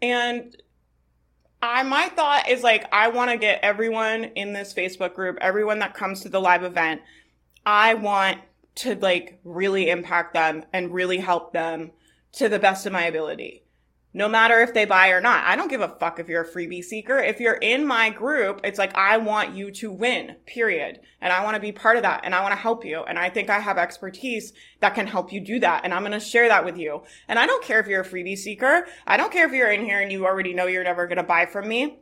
And 0.00 0.56
I 1.62 1.82
my 1.82 2.08
thought 2.08 2.48
is 2.48 2.62
like 2.62 2.86
I 2.92 3.08
want 3.08 3.30
to 3.30 3.36
get 3.36 3.60
everyone 3.62 4.24
in 4.24 4.52
this 4.52 4.72
Facebook 4.72 5.14
group, 5.14 5.38
everyone 5.40 5.78
that 5.80 5.94
comes 5.94 6.20
to 6.22 6.28
the 6.28 6.40
live 6.40 6.62
event, 6.62 7.02
I 7.64 7.94
want 7.94 8.38
to 8.76 8.94
like 8.94 9.40
really 9.44 9.90
impact 9.90 10.34
them 10.34 10.64
and 10.72 10.92
really 10.92 11.18
help 11.18 11.52
them 11.52 11.92
to 12.32 12.48
the 12.48 12.58
best 12.58 12.86
of 12.86 12.92
my 12.92 13.04
ability 13.04 13.65
no 14.16 14.30
matter 14.30 14.60
if 14.60 14.72
they 14.72 14.86
buy 14.86 15.10
or 15.10 15.20
not. 15.20 15.44
I 15.44 15.56
don't 15.56 15.68
give 15.68 15.82
a 15.82 15.88
fuck 15.88 16.18
if 16.18 16.26
you're 16.26 16.40
a 16.40 16.48
freebie 16.48 16.82
seeker. 16.82 17.18
If 17.18 17.38
you're 17.38 17.56
in 17.56 17.86
my 17.86 18.08
group, 18.08 18.62
it's 18.64 18.78
like, 18.78 18.96
I 18.96 19.18
want 19.18 19.54
you 19.54 19.70
to 19.72 19.92
win, 19.92 20.36
period. 20.46 21.00
And 21.20 21.34
I 21.34 21.44
want 21.44 21.54
to 21.54 21.60
be 21.60 21.70
part 21.70 21.98
of 21.98 22.02
that 22.02 22.22
and 22.24 22.34
I 22.34 22.40
want 22.40 22.52
to 22.52 22.58
help 22.58 22.82
you. 22.82 23.02
And 23.02 23.18
I 23.18 23.28
think 23.28 23.50
I 23.50 23.60
have 23.60 23.76
expertise 23.76 24.54
that 24.80 24.94
can 24.94 25.06
help 25.06 25.34
you 25.34 25.40
do 25.40 25.60
that. 25.60 25.82
And 25.84 25.92
I'm 25.92 26.00
going 26.00 26.12
to 26.12 26.20
share 26.20 26.48
that 26.48 26.64
with 26.64 26.78
you. 26.78 27.02
And 27.28 27.38
I 27.38 27.44
don't 27.44 27.62
care 27.62 27.78
if 27.78 27.88
you're 27.88 28.00
a 28.00 28.08
freebie 28.08 28.38
seeker. 28.38 28.86
I 29.06 29.18
don't 29.18 29.30
care 29.30 29.46
if 29.46 29.52
you're 29.52 29.70
in 29.70 29.84
here 29.84 30.00
and 30.00 30.10
you 30.10 30.24
already 30.24 30.54
know 30.54 30.66
you're 30.66 30.82
never 30.82 31.06
going 31.06 31.18
to 31.18 31.22
buy 31.22 31.44
from 31.44 31.68
me 31.68 31.98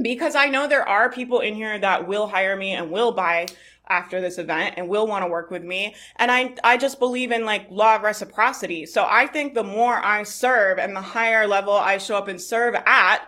because 0.00 0.34
I 0.34 0.46
know 0.46 0.66
there 0.66 0.88
are 0.88 1.10
people 1.10 1.40
in 1.40 1.54
here 1.54 1.78
that 1.78 2.06
will 2.06 2.28
hire 2.28 2.56
me 2.56 2.72
and 2.72 2.90
will 2.90 3.12
buy 3.12 3.46
after 3.88 4.20
this 4.20 4.38
event 4.38 4.74
and 4.76 4.88
will 4.88 5.06
want 5.06 5.24
to 5.24 5.30
work 5.30 5.50
with 5.50 5.64
me. 5.64 5.94
And 6.16 6.30
I, 6.30 6.54
I 6.62 6.76
just 6.76 7.00
believe 7.00 7.32
in 7.32 7.44
like 7.44 7.70
law 7.70 7.96
of 7.96 8.02
reciprocity. 8.02 8.86
So 8.86 9.06
I 9.08 9.26
think 9.26 9.54
the 9.54 9.64
more 9.64 9.94
I 9.94 10.22
serve 10.22 10.78
and 10.78 10.94
the 10.94 11.02
higher 11.02 11.46
level 11.46 11.74
I 11.74 11.98
show 11.98 12.16
up 12.16 12.28
and 12.28 12.40
serve 12.40 12.76
at, 12.86 13.22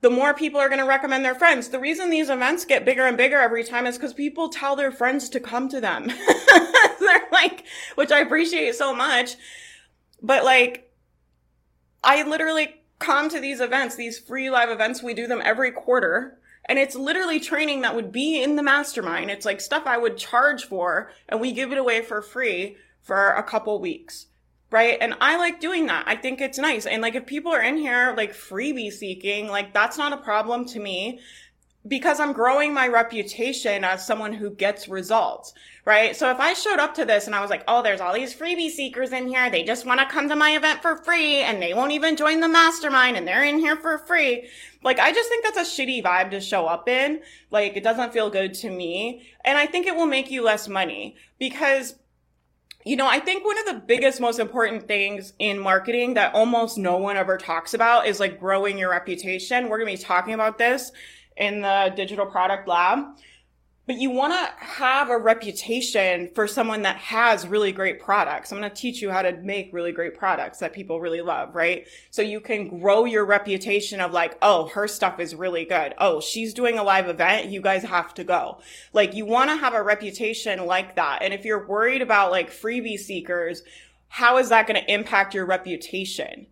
the 0.00 0.10
more 0.10 0.34
people 0.34 0.58
are 0.60 0.68
going 0.68 0.80
to 0.80 0.86
recommend 0.86 1.24
their 1.24 1.34
friends. 1.34 1.68
The 1.68 1.78
reason 1.78 2.10
these 2.10 2.30
events 2.30 2.64
get 2.64 2.84
bigger 2.84 3.06
and 3.06 3.16
bigger 3.16 3.38
every 3.38 3.62
time 3.62 3.86
is 3.86 3.96
because 3.96 4.14
people 4.14 4.48
tell 4.48 4.74
their 4.74 4.90
friends 4.90 5.28
to 5.30 5.40
come 5.40 5.68
to 5.68 5.80
them. 5.80 6.06
They're 7.00 7.28
like, 7.30 7.64
which 7.94 8.10
I 8.10 8.20
appreciate 8.20 8.74
so 8.74 8.94
much. 8.94 9.36
But 10.22 10.44
like, 10.44 10.90
I 12.02 12.22
literally 12.22 12.79
come 13.00 13.28
to 13.30 13.40
these 13.40 13.60
events, 13.60 13.96
these 13.96 14.18
free 14.18 14.48
live 14.48 14.68
events. 14.70 15.02
We 15.02 15.14
do 15.14 15.26
them 15.26 15.42
every 15.44 15.72
quarter. 15.72 16.38
And 16.66 16.78
it's 16.78 16.94
literally 16.94 17.40
training 17.40 17.80
that 17.80 17.96
would 17.96 18.12
be 18.12 18.40
in 18.40 18.54
the 18.54 18.62
mastermind. 18.62 19.30
It's 19.30 19.46
like 19.46 19.60
stuff 19.60 19.82
I 19.86 19.98
would 19.98 20.16
charge 20.16 20.64
for 20.64 21.10
and 21.28 21.40
we 21.40 21.50
give 21.50 21.72
it 21.72 21.78
away 21.78 22.02
for 22.02 22.22
free 22.22 22.76
for 23.02 23.30
a 23.30 23.42
couple 23.42 23.80
weeks. 23.80 24.26
Right. 24.70 24.96
And 25.00 25.14
I 25.20 25.36
like 25.36 25.58
doing 25.58 25.86
that. 25.86 26.04
I 26.06 26.14
think 26.14 26.40
it's 26.40 26.58
nice. 26.58 26.86
And 26.86 27.02
like 27.02 27.16
if 27.16 27.26
people 27.26 27.50
are 27.50 27.62
in 27.62 27.76
here 27.76 28.14
like 28.16 28.32
freebie 28.32 28.92
seeking, 28.92 29.48
like 29.48 29.74
that's 29.74 29.98
not 29.98 30.12
a 30.12 30.18
problem 30.18 30.64
to 30.66 30.78
me 30.78 31.18
because 31.88 32.20
I'm 32.20 32.34
growing 32.34 32.74
my 32.74 32.88
reputation 32.88 33.84
as 33.84 34.06
someone 34.06 34.34
who 34.34 34.50
gets 34.50 34.86
results, 34.86 35.54
right? 35.86 36.14
So 36.14 36.30
if 36.30 36.38
I 36.38 36.52
showed 36.52 36.78
up 36.78 36.94
to 36.94 37.06
this 37.06 37.26
and 37.26 37.34
I 37.34 37.40
was 37.40 37.48
like, 37.48 37.64
oh, 37.66 37.82
there's 37.82 38.02
all 38.02 38.12
these 38.12 38.34
freebie 38.34 38.70
seekers 38.70 39.12
in 39.12 39.28
here. 39.28 39.48
They 39.48 39.64
just 39.64 39.86
want 39.86 39.98
to 40.00 40.06
come 40.06 40.28
to 40.28 40.36
my 40.36 40.50
event 40.50 40.82
for 40.82 40.96
free 40.96 41.38
and 41.38 41.62
they 41.62 41.72
won't 41.72 41.92
even 41.92 42.16
join 42.16 42.40
the 42.40 42.48
mastermind 42.48 43.16
and 43.16 43.26
they're 43.26 43.44
in 43.44 43.58
here 43.58 43.76
for 43.76 43.96
free. 43.96 44.48
Like, 44.82 44.98
I 44.98 45.12
just 45.12 45.28
think 45.30 45.42
that's 45.42 45.56
a 45.56 45.82
shitty 45.82 46.02
vibe 46.02 46.30
to 46.32 46.40
show 46.40 46.66
up 46.66 46.86
in. 46.86 47.22
Like, 47.50 47.76
it 47.76 47.82
doesn't 47.82 48.12
feel 48.12 48.28
good 48.28 48.52
to 48.54 48.70
me. 48.70 49.26
And 49.44 49.56
I 49.56 49.64
think 49.66 49.86
it 49.86 49.96
will 49.96 50.06
make 50.06 50.30
you 50.30 50.44
less 50.44 50.68
money 50.68 51.16
because 51.38 51.94
you 52.82 52.96
know, 52.96 53.06
I 53.06 53.18
think 53.18 53.44
one 53.44 53.58
of 53.58 53.66
the 53.66 53.82
biggest, 53.86 54.22
most 54.22 54.38
important 54.38 54.88
things 54.88 55.34
in 55.38 55.58
marketing 55.58 56.14
that 56.14 56.34
almost 56.34 56.78
no 56.78 56.96
one 56.96 57.18
ever 57.18 57.36
talks 57.36 57.74
about 57.74 58.06
is 58.06 58.18
like 58.18 58.40
growing 58.40 58.78
your 58.78 58.90
reputation. 58.90 59.68
We're 59.68 59.76
going 59.76 59.94
to 59.94 60.00
be 60.00 60.02
talking 60.02 60.32
about 60.32 60.56
this 60.56 60.90
in 61.36 61.60
the 61.60 61.92
digital 61.96 62.26
product 62.26 62.68
lab. 62.68 63.16
But 63.90 63.98
you 63.98 64.10
want 64.10 64.32
to 64.32 64.64
have 64.64 65.10
a 65.10 65.18
reputation 65.18 66.30
for 66.32 66.46
someone 66.46 66.82
that 66.82 66.98
has 66.98 67.48
really 67.48 67.72
great 67.72 67.98
products. 67.98 68.52
I'm 68.52 68.58
going 68.60 68.70
to 68.70 68.76
teach 68.76 69.02
you 69.02 69.10
how 69.10 69.22
to 69.22 69.32
make 69.38 69.72
really 69.72 69.90
great 69.90 70.16
products 70.16 70.58
that 70.58 70.72
people 70.72 71.00
really 71.00 71.22
love, 71.22 71.56
right? 71.56 71.88
So 72.10 72.22
you 72.22 72.38
can 72.38 72.78
grow 72.78 73.04
your 73.04 73.24
reputation 73.24 74.00
of 74.00 74.12
like, 74.12 74.38
oh, 74.42 74.68
her 74.68 74.86
stuff 74.86 75.18
is 75.18 75.34
really 75.34 75.64
good. 75.64 75.94
Oh, 75.98 76.20
she's 76.20 76.54
doing 76.54 76.78
a 76.78 76.84
live 76.84 77.08
event. 77.08 77.48
You 77.48 77.60
guys 77.60 77.82
have 77.82 78.14
to 78.14 78.22
go. 78.22 78.60
Like 78.92 79.14
you 79.14 79.26
want 79.26 79.50
to 79.50 79.56
have 79.56 79.74
a 79.74 79.82
reputation 79.82 80.64
like 80.66 80.94
that. 80.94 81.22
And 81.22 81.34
if 81.34 81.44
you're 81.44 81.66
worried 81.66 82.00
about 82.00 82.30
like 82.30 82.52
freebie 82.52 82.96
seekers, 82.96 83.64
how 84.06 84.38
is 84.38 84.50
that 84.50 84.68
going 84.68 84.80
to 84.80 84.92
impact 84.92 85.34
your 85.34 85.46
reputation? 85.46 86.46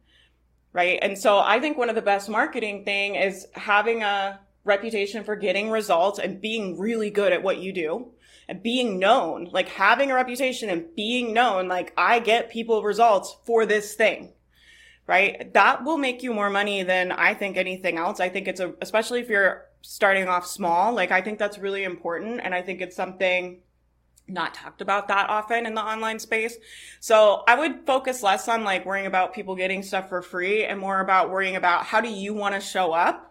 Right. 0.72 0.98
And 1.00 1.16
so 1.16 1.38
I 1.38 1.60
think 1.60 1.78
one 1.78 1.88
of 1.88 1.94
the 1.94 2.02
best 2.02 2.28
marketing 2.28 2.84
thing 2.84 3.14
is 3.14 3.46
having 3.52 4.02
a 4.02 4.40
reputation 4.68 5.24
for 5.24 5.34
getting 5.34 5.70
results 5.70 6.18
and 6.18 6.40
being 6.40 6.78
really 6.78 7.10
good 7.10 7.32
at 7.32 7.42
what 7.42 7.58
you 7.58 7.72
do 7.72 8.12
and 8.48 8.62
being 8.62 8.98
known, 8.98 9.48
like 9.52 9.68
having 9.68 10.10
a 10.10 10.14
reputation 10.14 10.70
and 10.70 10.94
being 10.94 11.34
known, 11.34 11.68
like 11.68 11.92
I 11.96 12.18
get 12.20 12.50
people 12.50 12.82
results 12.82 13.36
for 13.44 13.66
this 13.66 13.94
thing, 13.94 14.32
right? 15.06 15.52
That 15.52 15.84
will 15.84 15.98
make 15.98 16.22
you 16.22 16.32
more 16.32 16.50
money 16.50 16.82
than 16.82 17.12
I 17.12 17.34
think 17.34 17.56
anything 17.56 17.98
else. 17.98 18.20
I 18.20 18.28
think 18.28 18.48
it's 18.48 18.60
a, 18.60 18.74
especially 18.80 19.20
if 19.20 19.28
you're 19.28 19.66
starting 19.82 20.28
off 20.28 20.46
small, 20.46 20.94
like 20.94 21.10
I 21.10 21.20
think 21.20 21.38
that's 21.38 21.58
really 21.58 21.84
important. 21.84 22.40
And 22.42 22.54
I 22.54 22.62
think 22.62 22.80
it's 22.80 22.96
something 22.96 23.60
not 24.26 24.54
talked 24.54 24.80
about 24.80 25.08
that 25.08 25.28
often 25.30 25.66
in 25.66 25.74
the 25.74 25.82
online 25.82 26.18
space. 26.18 26.56
So 27.00 27.42
I 27.46 27.58
would 27.58 27.86
focus 27.86 28.22
less 28.22 28.48
on 28.48 28.64
like 28.64 28.84
worrying 28.84 29.06
about 29.06 29.34
people 29.34 29.56
getting 29.56 29.82
stuff 29.82 30.08
for 30.08 30.22
free 30.22 30.64
and 30.64 30.78
more 30.78 31.00
about 31.00 31.30
worrying 31.30 31.56
about 31.56 31.84
how 31.84 32.00
do 32.00 32.08
you 32.08 32.34
want 32.34 32.54
to 32.54 32.60
show 32.60 32.92
up 32.92 33.27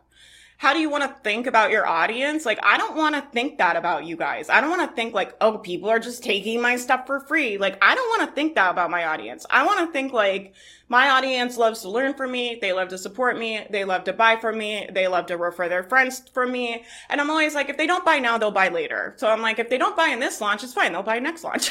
how 0.57 0.73
do 0.73 0.79
you 0.79 0.89
want 0.89 1.03
to 1.03 1.21
think 1.23 1.45
about 1.45 1.69
your 1.69 1.87
audience? 1.87 2.45
Like, 2.45 2.59
I 2.63 2.77
don't 2.77 2.95
want 2.95 3.15
to 3.15 3.21
think 3.21 3.59
that 3.59 3.75
about 3.75 4.05
you 4.05 4.15
guys. 4.15 4.49
I 4.49 4.59
don't 4.59 4.71
want 4.71 4.89
to 4.89 4.95
think 4.95 5.13
like, 5.13 5.35
oh, 5.39 5.59
people 5.59 5.89
are 5.89 5.99
just 5.99 6.23
taking 6.23 6.61
my 6.61 6.77
stuff 6.77 7.05
for 7.05 7.19
free. 7.19 7.59
Like, 7.59 7.77
I 7.81 7.93
don't 7.93 8.09
want 8.09 8.29
to 8.29 8.35
think 8.35 8.55
that 8.55 8.71
about 8.71 8.89
my 8.89 9.05
audience. 9.05 9.45
I 9.51 9.65
want 9.65 9.79
to 9.79 9.93
think 9.93 10.13
like, 10.13 10.55
my 10.89 11.09
audience 11.09 11.57
loves 11.57 11.81
to 11.81 11.89
learn 11.89 12.13
from 12.13 12.31
me. 12.31 12.57
They 12.61 12.71
love 12.71 12.87
to 12.89 12.97
support 12.97 13.37
me. 13.37 13.65
They 13.69 13.83
love 13.83 14.05
to 14.05 14.13
buy 14.13 14.37
from 14.37 14.57
me. 14.57 14.87
They 14.91 15.07
love 15.07 15.25
to 15.27 15.37
refer 15.37 15.67
their 15.67 15.83
friends 15.83 16.23
from 16.33 16.51
me. 16.51 16.85
And 17.09 17.19
I'm 17.19 17.29
always 17.29 17.53
like, 17.53 17.69
if 17.69 17.77
they 17.77 17.87
don't 17.87 18.05
buy 18.05 18.19
now, 18.19 18.37
they'll 18.37 18.51
buy 18.51 18.69
later. 18.69 19.13
So 19.17 19.29
I'm 19.29 19.41
like, 19.41 19.59
if 19.59 19.69
they 19.69 19.77
don't 19.77 19.97
buy 19.97 20.07
in 20.07 20.19
this 20.19 20.39
launch, 20.39 20.63
it's 20.63 20.73
fine. 20.73 20.93
They'll 20.93 21.03
buy 21.03 21.19
next 21.19 21.43
launch. 21.43 21.69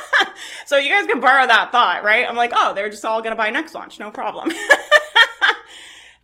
so 0.66 0.76
you 0.76 0.90
guys 0.90 1.06
can 1.06 1.20
borrow 1.20 1.46
that 1.46 1.70
thought, 1.70 2.02
right? 2.02 2.28
I'm 2.28 2.36
like, 2.36 2.52
oh, 2.54 2.74
they're 2.74 2.90
just 2.90 3.04
all 3.04 3.22
going 3.22 3.32
to 3.32 3.36
buy 3.36 3.50
next 3.50 3.74
launch. 3.74 4.00
No 4.00 4.10
problem. 4.10 4.50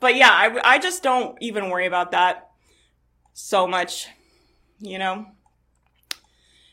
but 0.00 0.16
yeah, 0.16 0.30
I, 0.30 0.74
I 0.74 0.78
just 0.78 1.02
don't 1.02 1.36
even 1.40 1.70
worry 1.70 1.86
about 1.86 2.12
that 2.12 2.50
so 3.32 3.66
much, 3.66 4.08
you 4.78 4.98
know? 4.98 5.26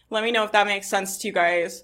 Let 0.10 0.24
me 0.24 0.32
know 0.32 0.44
if 0.44 0.52
that 0.52 0.68
makes 0.68 0.88
sense 0.88 1.18
to 1.20 1.28
you 1.28 1.34
guys. 1.34 1.84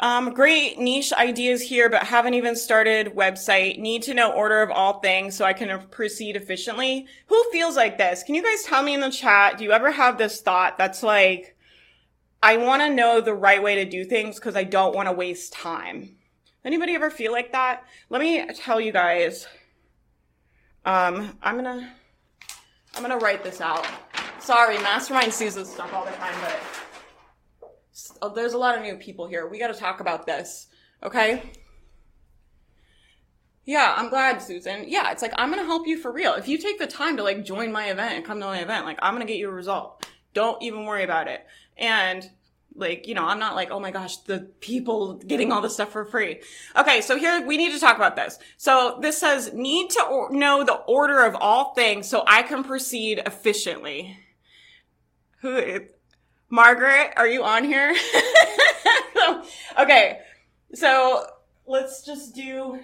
Um, 0.00 0.34
great 0.34 0.78
niche 0.78 1.12
ideas 1.12 1.62
here, 1.62 1.88
but 1.88 2.02
haven't 2.02 2.34
even 2.34 2.56
started 2.56 3.14
website. 3.14 3.78
Need 3.78 4.02
to 4.04 4.14
know 4.14 4.32
order 4.32 4.60
of 4.62 4.70
all 4.70 5.00
things 5.00 5.36
so 5.36 5.44
I 5.44 5.52
can 5.52 5.86
proceed 5.88 6.36
efficiently. 6.36 7.06
Who 7.26 7.44
feels 7.52 7.76
like 7.76 7.96
this? 7.96 8.22
Can 8.22 8.34
you 8.34 8.42
guys 8.42 8.64
tell 8.64 8.82
me 8.82 8.94
in 8.94 9.00
the 9.00 9.10
chat? 9.10 9.58
Do 9.58 9.64
you 9.64 9.72
ever 9.72 9.92
have 9.92 10.18
this 10.18 10.40
thought 10.40 10.78
that's 10.78 11.02
like, 11.02 11.56
I 12.42 12.56
want 12.56 12.82
to 12.82 12.94
know 12.94 13.20
the 13.20 13.34
right 13.34 13.62
way 13.62 13.76
to 13.76 13.84
do 13.84 14.04
things 14.04 14.36
because 14.36 14.56
I 14.56 14.64
don't 14.64 14.94
want 14.94 15.08
to 15.08 15.12
waste 15.12 15.52
time. 15.52 16.16
Anybody 16.64 16.94
ever 16.94 17.10
feel 17.10 17.30
like 17.30 17.52
that? 17.52 17.84
Let 18.10 18.20
me 18.20 18.44
tell 18.54 18.80
you 18.80 18.90
guys. 18.90 19.46
Um, 20.84 21.38
I'm 21.42 21.56
gonna, 21.56 21.92
I'm 22.94 23.02
gonna 23.02 23.18
write 23.18 23.42
this 23.42 23.60
out. 23.60 23.86
Sorry, 24.38 24.76
Mastermind 24.78 25.32
sees 25.32 25.54
this 25.54 25.72
stuff 25.72 25.92
all 25.94 26.04
the 26.04 26.10
time, 26.12 26.34
but 28.20 28.34
there's 28.34 28.52
a 28.52 28.58
lot 28.58 28.76
of 28.76 28.82
new 28.82 28.96
people 28.96 29.26
here. 29.26 29.46
We 29.46 29.58
got 29.58 29.72
to 29.72 29.80
talk 29.80 30.00
about 30.00 30.26
this, 30.26 30.66
okay? 31.02 31.42
Yeah, 33.64 33.94
I'm 33.96 34.10
glad, 34.10 34.42
Susan. 34.42 34.84
Yeah, 34.88 35.10
it's 35.10 35.22
like 35.22 35.32
I'm 35.38 35.48
gonna 35.48 35.64
help 35.64 35.86
you 35.86 35.98
for 35.98 36.12
real. 36.12 36.34
If 36.34 36.48
you 36.48 36.58
take 36.58 36.78
the 36.78 36.86
time 36.86 37.16
to 37.16 37.22
like 37.22 37.44
join 37.44 37.72
my 37.72 37.86
event 37.86 38.14
and 38.14 38.24
come 38.24 38.38
to 38.40 38.46
my 38.46 38.58
event, 38.58 38.84
like 38.84 38.98
I'm 39.00 39.14
gonna 39.14 39.24
get 39.24 39.38
you 39.38 39.48
a 39.48 39.52
result. 39.52 40.06
Don't 40.34 40.62
even 40.62 40.84
worry 40.84 41.04
about 41.04 41.28
it. 41.28 41.46
And 41.78 42.28
like 42.76 43.06
you 43.06 43.14
know 43.14 43.24
i'm 43.24 43.38
not 43.38 43.54
like 43.54 43.70
oh 43.70 43.78
my 43.78 43.90
gosh 43.90 44.16
the 44.18 44.50
people 44.60 45.14
getting 45.14 45.52
all 45.52 45.60
this 45.60 45.74
stuff 45.74 45.92
for 45.92 46.04
free. 46.04 46.40
Okay 46.76 47.00
so 47.00 47.16
here 47.16 47.46
we 47.46 47.56
need 47.56 47.72
to 47.72 47.80
talk 47.80 47.96
about 47.96 48.16
this. 48.16 48.38
So 48.56 48.98
this 49.00 49.18
says 49.18 49.52
need 49.52 49.90
to 49.90 50.02
or- 50.02 50.32
know 50.32 50.64
the 50.64 50.74
order 50.74 51.24
of 51.24 51.36
all 51.36 51.74
things 51.74 52.08
so 52.08 52.24
i 52.26 52.42
can 52.42 52.64
proceed 52.64 53.22
efficiently. 53.24 54.18
Who 55.40 55.80
margaret 56.50 57.12
are 57.16 57.28
you 57.28 57.44
on 57.44 57.64
here? 57.64 57.94
Okay 59.78 60.20
so 60.74 61.26
let's 61.66 62.02
just 62.04 62.34
do 62.34 62.78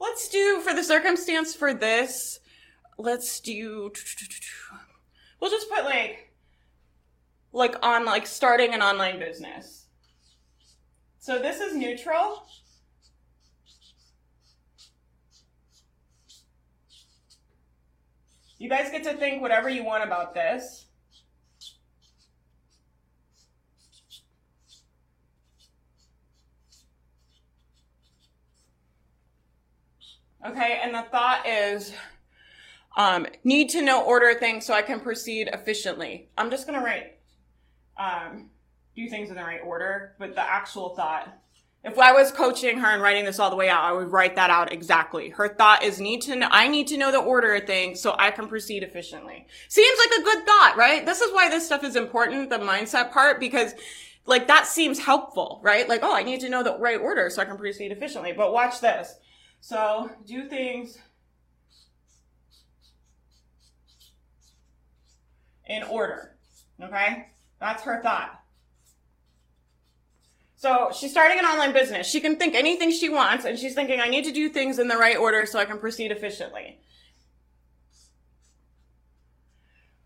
let's 0.00 0.28
do 0.28 0.60
for 0.60 0.74
the 0.74 0.84
circumstance 0.84 1.54
for 1.54 1.74
this 1.74 2.40
let's 2.98 3.40
do 3.40 3.90
we'll 5.40 5.50
just 5.50 5.68
put 5.70 5.84
like 5.84 6.25
like 7.52 7.74
on 7.82 8.04
like 8.04 8.26
starting 8.26 8.74
an 8.74 8.82
online 8.82 9.18
business. 9.18 9.86
So 11.18 11.38
this 11.38 11.60
is 11.60 11.74
neutral. 11.74 12.46
You 18.58 18.70
guys 18.70 18.90
get 18.90 19.04
to 19.04 19.14
think 19.14 19.42
whatever 19.42 19.68
you 19.68 19.84
want 19.84 20.04
about 20.04 20.34
this. 20.34 20.86
Okay, 30.46 30.80
and 30.80 30.94
the 30.94 31.02
thought 31.10 31.44
is 31.44 31.92
um, 32.96 33.26
need 33.42 33.68
to 33.70 33.82
know 33.82 34.04
order 34.04 34.32
things 34.34 34.64
so 34.64 34.74
I 34.74 34.82
can 34.82 35.00
proceed 35.00 35.48
efficiently. 35.52 36.28
I'm 36.38 36.50
just 36.50 36.68
to 36.78 36.84
write 36.84 37.15
um, 37.98 38.50
do 38.94 39.08
things 39.08 39.30
in 39.30 39.36
the 39.36 39.42
right 39.42 39.60
order, 39.64 40.14
but 40.18 40.34
the 40.34 40.40
actual 40.42 40.94
thought 40.96 41.28
If 41.86 42.00
I 42.00 42.10
was 42.10 42.32
coaching 42.32 42.78
her 42.78 42.88
and 42.88 43.00
writing 43.00 43.24
this 43.24 43.38
all 43.38 43.48
the 43.48 43.54
way 43.54 43.68
out, 43.68 43.84
I 43.84 43.92
would 43.92 44.10
write 44.10 44.34
that 44.34 44.50
out 44.50 44.72
exactly. 44.72 45.28
Her 45.28 45.48
thought 45.48 45.84
is 45.84 46.00
need 46.00 46.20
to 46.22 46.34
know, 46.34 46.48
I 46.50 46.66
need 46.66 46.88
to 46.88 46.96
know 46.96 47.12
the 47.12 47.18
order 47.18 47.54
of 47.54 47.64
things 47.64 48.00
so 48.00 48.16
I 48.18 48.32
can 48.32 48.48
proceed 48.48 48.82
efficiently. 48.82 49.46
Seems 49.68 49.98
like 49.98 50.18
a 50.18 50.24
good 50.24 50.44
thought, 50.44 50.74
right? 50.76 51.06
This 51.06 51.20
is 51.20 51.32
why 51.32 51.48
this 51.48 51.64
stuff 51.64 51.84
is 51.84 51.94
important, 51.94 52.50
the 52.50 52.58
mindset 52.58 53.12
part, 53.12 53.38
because 53.38 53.72
like 54.24 54.48
that 54.48 54.66
seems 54.66 54.98
helpful, 54.98 55.60
right? 55.62 55.88
Like, 55.88 56.00
oh, 56.02 56.12
I 56.12 56.24
need 56.24 56.40
to 56.40 56.48
know 56.48 56.64
the 56.64 56.76
right 56.76 56.98
order 56.98 57.30
so 57.30 57.40
I 57.40 57.44
can 57.44 57.56
proceed 57.56 57.92
efficiently. 57.92 58.32
But 58.32 58.52
watch 58.52 58.80
this. 58.80 59.14
So 59.60 60.10
do 60.26 60.48
things 60.48 60.98
in 65.68 65.84
order. 65.84 66.36
Okay? 66.82 67.28
That's 67.60 67.82
her 67.84 68.02
thought. 68.02 68.40
So 70.56 70.90
she's 70.98 71.10
starting 71.10 71.38
an 71.38 71.44
online 71.44 71.72
business. 71.72 72.06
She 72.06 72.20
can 72.20 72.36
think 72.36 72.54
anything 72.54 72.90
she 72.90 73.08
wants, 73.08 73.44
and 73.44 73.58
she's 73.58 73.74
thinking, 73.74 74.00
I 74.00 74.08
need 74.08 74.24
to 74.24 74.32
do 74.32 74.48
things 74.48 74.78
in 74.78 74.88
the 74.88 74.96
right 74.96 75.16
order 75.16 75.44
so 75.44 75.58
I 75.58 75.66
can 75.66 75.78
proceed 75.78 76.10
efficiently. 76.10 76.80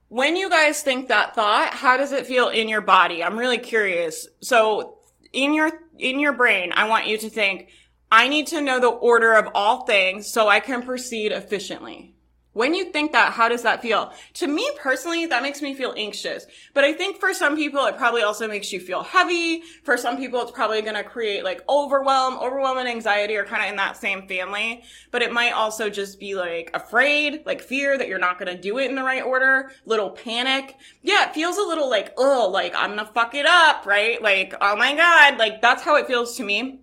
When 0.09 0.35
you 0.35 0.51
guys 0.51 0.83
think 0.83 1.07
that 1.07 1.37
thought, 1.37 1.73
how 1.73 1.97
does 1.97 2.11
it 2.11 2.27
feel 2.27 2.49
in 2.49 2.69
your 2.69 2.81
body? 2.81 3.23
I'm 3.23 3.39
really 3.39 3.59
curious. 3.59 4.27
So 4.41 4.99
in 5.33 5.55
your, 5.55 5.71
in 5.99 6.19
your 6.19 6.33
brain, 6.33 6.73
I 6.75 6.89
want 6.89 7.07
you 7.07 7.17
to 7.19 7.31
think, 7.31 7.69
I 8.11 8.27
need 8.27 8.49
to 8.49 8.61
know 8.61 8.81
the 8.81 8.89
order 8.89 9.35
of 9.35 9.49
all 9.55 9.87
things 9.87 10.27
so 10.27 10.49
I 10.49 10.59
can 10.59 10.83
proceed 10.83 11.31
efficiently. 11.31 12.17
When 12.53 12.75
you 12.75 12.87
think 12.87 13.13
that, 13.13 13.33
how 13.33 13.49
does 13.49 13.63
that 13.63 13.81
feel? 13.81 14.13
To 14.35 14.49
me 14.49 14.69
personally, 14.77 15.25
that 15.27 15.43
makes 15.43 15.63
me 15.63 15.73
feel 15.73 15.95
anxious. 15.97 16.47
But 16.75 16.83
I 16.83 16.93
think 16.93 17.21
for 17.21 17.33
some 17.33 17.55
people, 17.55 17.87
it 17.87 17.97
probably 17.97 18.23
also 18.23 18.49
makes 18.49 18.73
you 18.73 18.81
feel 18.81 19.05
heavy. 19.05 19.63
For 19.85 19.97
some 19.97 20.17
people, 20.17 20.41
it's 20.43 20.51
probably 20.51 20.83
going 20.83 20.97
to 20.97 21.05
create 21.05 21.45
like 21.45 21.63
overwhelm, 21.69 22.39
overwhelm 22.39 22.79
and 22.79 22.89
anxiety 22.89 23.37
are 23.37 23.45
kind 23.45 23.63
of 23.63 23.71
in 23.71 23.77
that 23.77 23.97
same 23.97 24.27
family. 24.27 24.83
But 25.13 25.23
it 25.23 25.33
might 25.33 25.53
also 25.53 25.89
just 25.89 26.19
be 26.19 26.35
like 26.35 26.73
afraid, 26.75 27.47
like 27.47 27.61
fear 27.61 27.97
that 27.97 28.09
you're 28.09 28.19
not 28.19 28.41
going 28.41 28.55
to 28.55 28.61
do 28.61 28.79
it 28.79 28.89
in 28.89 28.97
the 28.97 29.05
right 29.05 29.23
order, 29.23 29.71
little 29.85 30.11
panic. 30.11 30.77
Yeah, 31.03 31.29
it 31.29 31.35
feels 31.35 31.57
a 31.57 31.63
little 31.63 31.89
like, 31.89 32.13
oh, 32.17 32.49
like 32.53 32.75
I'm 32.75 32.97
going 32.97 33.07
to 33.07 33.13
fuck 33.13 33.37
it 33.37 33.47
up, 33.47 33.87
right? 33.87 34.21
Like, 34.21 34.55
oh 34.61 34.75
my 34.75 34.97
God, 34.97 35.39
like 35.39 35.63
that's 35.63 35.85
how 35.85 35.95
it 35.97 36.09
feels 36.09 36.37
to 36.39 36.43
me. 36.43 36.81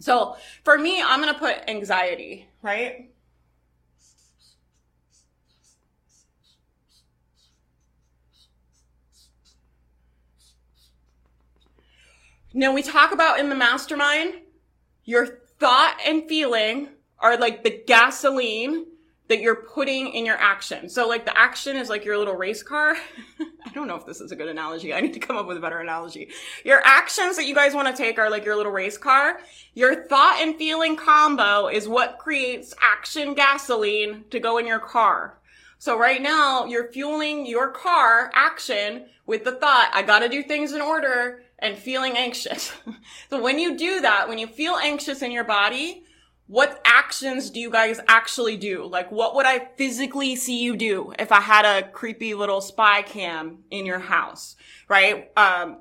So 0.00 0.36
for 0.64 0.76
me, 0.76 1.02
I'm 1.02 1.22
going 1.22 1.32
to 1.32 1.40
put 1.40 1.66
anxiety, 1.66 2.46
right? 2.60 3.10
Now 12.54 12.72
we 12.72 12.82
talk 12.82 13.12
about 13.12 13.38
in 13.38 13.50
the 13.50 13.54
mastermind, 13.54 14.34
your 15.04 15.26
thought 15.60 15.98
and 16.06 16.26
feeling 16.28 16.88
are 17.18 17.36
like 17.36 17.62
the 17.62 17.82
gasoline 17.86 18.86
that 19.28 19.42
you're 19.42 19.54
putting 19.54 20.14
in 20.14 20.24
your 20.24 20.38
action. 20.38 20.88
So 20.88 21.06
like 21.06 21.26
the 21.26 21.38
action 21.38 21.76
is 21.76 21.90
like 21.90 22.06
your 22.06 22.16
little 22.16 22.34
race 22.34 22.62
car. 22.62 22.96
I 23.66 23.70
don't 23.74 23.86
know 23.86 23.96
if 23.96 24.06
this 24.06 24.22
is 24.22 24.32
a 24.32 24.36
good 24.36 24.48
analogy. 24.48 24.94
I 24.94 25.00
need 25.00 25.12
to 25.12 25.20
come 25.20 25.36
up 25.36 25.46
with 25.46 25.58
a 25.58 25.60
better 25.60 25.80
analogy. 25.80 26.30
Your 26.64 26.80
actions 26.86 27.36
that 27.36 27.44
you 27.44 27.54
guys 27.54 27.74
want 27.74 27.94
to 27.94 28.02
take 28.02 28.18
are 28.18 28.30
like 28.30 28.46
your 28.46 28.56
little 28.56 28.72
race 28.72 28.96
car. 28.96 29.40
Your 29.74 30.06
thought 30.06 30.38
and 30.40 30.56
feeling 30.56 30.96
combo 30.96 31.68
is 31.68 31.86
what 31.86 32.18
creates 32.18 32.72
action 32.80 33.34
gasoline 33.34 34.24
to 34.30 34.40
go 34.40 34.56
in 34.56 34.66
your 34.66 34.78
car. 34.78 35.38
So 35.78 35.98
right 35.98 36.22
now 36.22 36.64
you're 36.64 36.90
fueling 36.90 37.44
your 37.44 37.70
car 37.70 38.30
action 38.32 39.06
with 39.26 39.44
the 39.44 39.52
thought, 39.52 39.90
I 39.92 40.00
gotta 40.02 40.30
do 40.30 40.42
things 40.42 40.72
in 40.72 40.80
order 40.80 41.42
and 41.58 41.76
feeling 41.76 42.16
anxious. 42.16 42.72
so 43.30 43.40
when 43.42 43.58
you 43.58 43.76
do 43.76 44.00
that, 44.00 44.28
when 44.28 44.38
you 44.38 44.46
feel 44.46 44.76
anxious 44.76 45.22
in 45.22 45.32
your 45.32 45.44
body, 45.44 46.04
what 46.46 46.80
actions 46.84 47.50
do 47.50 47.60
you 47.60 47.70
guys 47.70 48.00
actually 48.08 48.56
do? 48.56 48.86
Like, 48.86 49.12
what 49.12 49.34
would 49.34 49.44
I 49.44 49.68
physically 49.76 50.34
see 50.34 50.62
you 50.62 50.76
do 50.76 51.12
if 51.18 51.30
I 51.30 51.40
had 51.40 51.66
a 51.66 51.88
creepy 51.90 52.34
little 52.34 52.62
spy 52.62 53.02
cam 53.02 53.64
in 53.70 53.84
your 53.84 53.98
house, 53.98 54.56
right? 54.88 55.30
Um, 55.36 55.80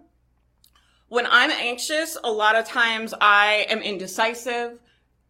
when 1.07 1.25
I'm 1.25 1.51
anxious, 1.51 2.17
a 2.21 2.31
lot 2.31 2.57
of 2.57 2.65
times 2.65 3.13
I 3.21 3.65
am 3.69 3.81
indecisive. 3.81 4.79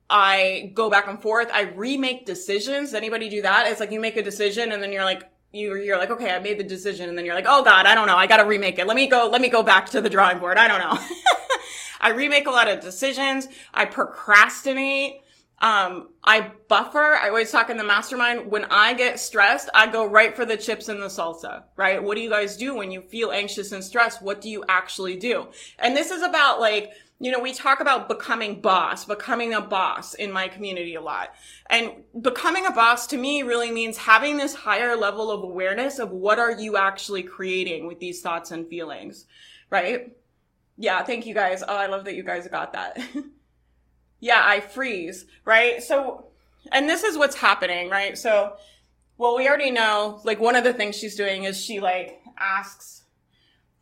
I 0.09 0.71
go 0.73 0.89
back 0.89 1.07
and 1.07 1.21
forth. 1.21 1.49
I 1.53 1.63
remake 1.63 2.25
decisions. 2.25 2.95
Anybody 2.95 3.29
do 3.29 3.43
that? 3.43 3.67
It's 3.67 3.79
like 3.79 3.91
you 3.91 3.99
make 3.99 4.17
a 4.17 4.23
decision 4.23 4.71
and 4.71 4.81
then 4.81 4.91
you're 4.91 5.03
like, 5.03 5.29
you 5.57 5.75
you're 5.75 5.97
like, 5.97 6.11
okay, 6.11 6.31
I 6.31 6.39
made 6.39 6.57
the 6.57 6.63
decision, 6.63 7.09
and 7.09 7.17
then 7.17 7.25
you're 7.25 7.35
like, 7.35 7.45
oh 7.47 7.63
god, 7.63 7.85
I 7.85 7.95
don't 7.95 8.07
know, 8.07 8.15
I 8.15 8.27
got 8.27 8.37
to 8.37 8.45
remake 8.45 8.79
it. 8.79 8.87
Let 8.87 8.95
me 8.95 9.07
go. 9.07 9.29
Let 9.31 9.41
me 9.41 9.49
go 9.49 9.63
back 9.63 9.89
to 9.89 10.01
the 10.01 10.09
drawing 10.09 10.39
board. 10.39 10.57
I 10.57 10.67
don't 10.67 10.79
know. 10.79 10.97
I 12.01 12.11
remake 12.11 12.47
a 12.47 12.51
lot 12.51 12.67
of 12.67 12.79
decisions. 12.79 13.47
I 13.73 13.85
procrastinate. 13.85 15.21
Um, 15.59 16.09
I 16.23 16.51
buffer. 16.67 17.15
I 17.15 17.29
always 17.29 17.51
talk 17.51 17.71
in 17.71 17.77
the 17.77 17.83
mastermind. 17.83 18.51
When 18.51 18.65
I 18.65 18.93
get 18.93 19.19
stressed, 19.19 19.69
I 19.73 19.87
go 19.87 20.05
right 20.05 20.35
for 20.35 20.45
the 20.45 20.55
chips 20.55 20.87
and 20.87 21.01
the 21.01 21.07
salsa, 21.07 21.63
right? 21.75 22.01
What 22.01 22.15
do 22.15 22.21
you 22.21 22.29
guys 22.29 22.57
do 22.57 22.75
when 22.75 22.91
you 22.91 23.01
feel 23.01 23.31
anxious 23.31 23.71
and 23.71 23.83
stressed? 23.83 24.21
What 24.21 24.39
do 24.39 24.49
you 24.49 24.63
actually 24.69 25.15
do? 25.15 25.47
And 25.79 25.97
this 25.97 26.11
is 26.11 26.21
about 26.21 26.59
like, 26.59 26.91
you 27.19 27.31
know, 27.31 27.39
we 27.39 27.51
talk 27.51 27.79
about 27.79 28.07
becoming 28.07 28.61
boss, 28.61 29.05
becoming 29.05 29.53
a 29.53 29.61
boss 29.61 30.13
in 30.13 30.31
my 30.31 30.47
community 30.47 30.93
a 30.93 31.01
lot. 31.01 31.33
And 31.67 31.91
becoming 32.21 32.67
a 32.67 32.71
boss 32.71 33.07
to 33.07 33.17
me 33.17 33.41
really 33.41 33.71
means 33.71 33.97
having 33.97 34.37
this 34.37 34.53
higher 34.53 34.95
level 34.95 35.31
of 35.31 35.41
awareness 35.41 35.97
of 35.97 36.11
what 36.11 36.37
are 36.37 36.51
you 36.51 36.77
actually 36.77 37.23
creating 37.23 37.87
with 37.87 37.99
these 37.99 38.21
thoughts 38.21 38.51
and 38.51 38.67
feelings, 38.67 39.25
right? 39.71 40.15
Yeah, 40.77 41.03
thank 41.03 41.25
you 41.25 41.33
guys. 41.33 41.63
Oh, 41.67 41.75
I 41.75 41.87
love 41.87 42.05
that 42.05 42.13
you 42.13 42.21
guys 42.21 42.47
got 42.47 42.73
that. 42.73 42.99
yeah, 44.19 44.43
I 44.45 44.59
freeze, 44.59 45.25
right? 45.43 45.81
So, 45.81 46.27
and 46.71 46.87
this 46.87 47.03
is 47.03 47.17
what's 47.17 47.35
happening, 47.35 47.89
right? 47.89 48.15
So, 48.15 48.57
well, 49.17 49.35
we 49.35 49.47
already 49.47 49.71
know, 49.71 50.21
like, 50.23 50.39
one 50.39 50.55
of 50.55 50.63
the 50.63 50.73
things 50.73 50.95
she's 50.95 51.15
doing 51.15 51.45
is 51.45 51.59
she, 51.59 51.79
like, 51.79 52.21
asks, 52.37 53.05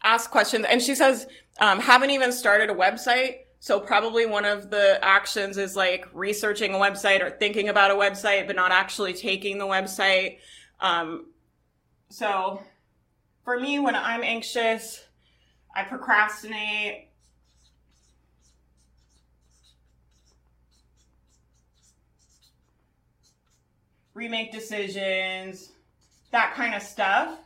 asks 0.01 0.27
questions, 0.29 0.65
and 0.69 0.81
she 0.81 0.95
says, 0.95 1.27
um, 1.59 1.79
haven't 1.79 2.11
even 2.11 2.31
started 2.31 2.69
a 2.69 2.73
website. 2.73 3.37
So 3.59 3.79
probably 3.79 4.25
one 4.25 4.45
of 4.45 4.69
the 4.69 4.99
actions 5.03 5.57
is 5.57 5.75
like 5.75 6.07
researching 6.13 6.73
a 6.75 6.77
website 6.77 7.21
or 7.21 7.31
thinking 7.31 7.69
about 7.69 7.89
a 7.91 7.95
website, 7.95 8.47
but 8.47 8.55
not 8.55 8.71
actually 8.71 9.13
taking 9.13 9.57
the 9.57 9.65
website. 9.65 10.37
Um, 10.79 11.27
so 12.09 12.61
for 13.43 13.59
me, 13.59 13.79
when 13.79 13.95
I'm 13.95 14.23
anxious, 14.23 15.03
I 15.75 15.83
procrastinate. 15.83 17.09
Remake 24.13 24.51
decisions, 24.53 25.73
that 26.31 26.53
kind 26.53 26.73
of 26.73 26.81
stuff. 26.81 27.37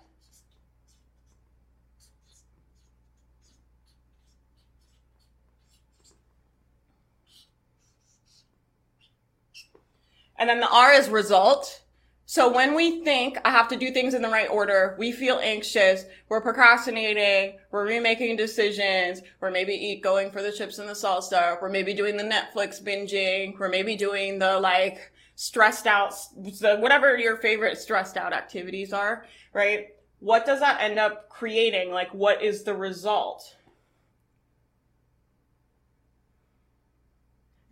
And 10.40 10.50
then 10.50 10.62
the 10.62 10.70
R 10.70 10.94
is 10.94 11.10
result. 11.10 11.82
So 12.26 12.52
when 12.54 12.76
we 12.76 13.04
think 13.04 13.40
I 13.44 13.50
have 13.50 13.68
to 13.70 13.76
do 13.76 13.92
things 13.92 14.14
in 14.14 14.22
the 14.22 14.30
right 14.30 14.50
order, 14.50 14.96
we 15.00 15.12
feel 15.12 15.40
anxious, 15.42 16.06
we're 16.30 16.42
procrastinating, 16.42 17.58
we're 17.72 17.88
remaking 17.88 18.36
decisions, 18.36 19.22
we're 19.42 19.50
maybe 19.50 19.74
eat 19.74 20.04
going 20.04 20.30
for 20.30 20.44
the 20.44 20.52
chips 20.52 20.78
and 20.78 20.88
the 20.88 20.94
salsa, 20.94 21.60
we're 21.60 21.70
maybe 21.70 21.94
doing 21.94 22.18
the 22.18 22.24
Netflix 22.24 22.84
binging, 22.84 23.58
we're 23.58 23.68
maybe 23.68 23.96
doing 23.96 24.38
the 24.38 24.60
like 24.60 25.12
stressed 25.36 25.88
out, 25.88 26.14
the, 26.38 26.78
whatever 26.78 27.18
your 27.18 27.38
favorite 27.38 27.80
stressed 27.80 28.16
out 28.16 28.32
activities 28.32 28.94
are, 28.94 29.26
right? 29.54 29.88
What 30.20 30.46
does 30.46 30.60
that 30.60 30.82
end 30.82 31.00
up 31.00 31.30
creating? 31.30 31.92
Like 31.92 32.14
what 32.14 32.44
is 32.44 32.64
the 32.64 32.76
result? 32.76 33.56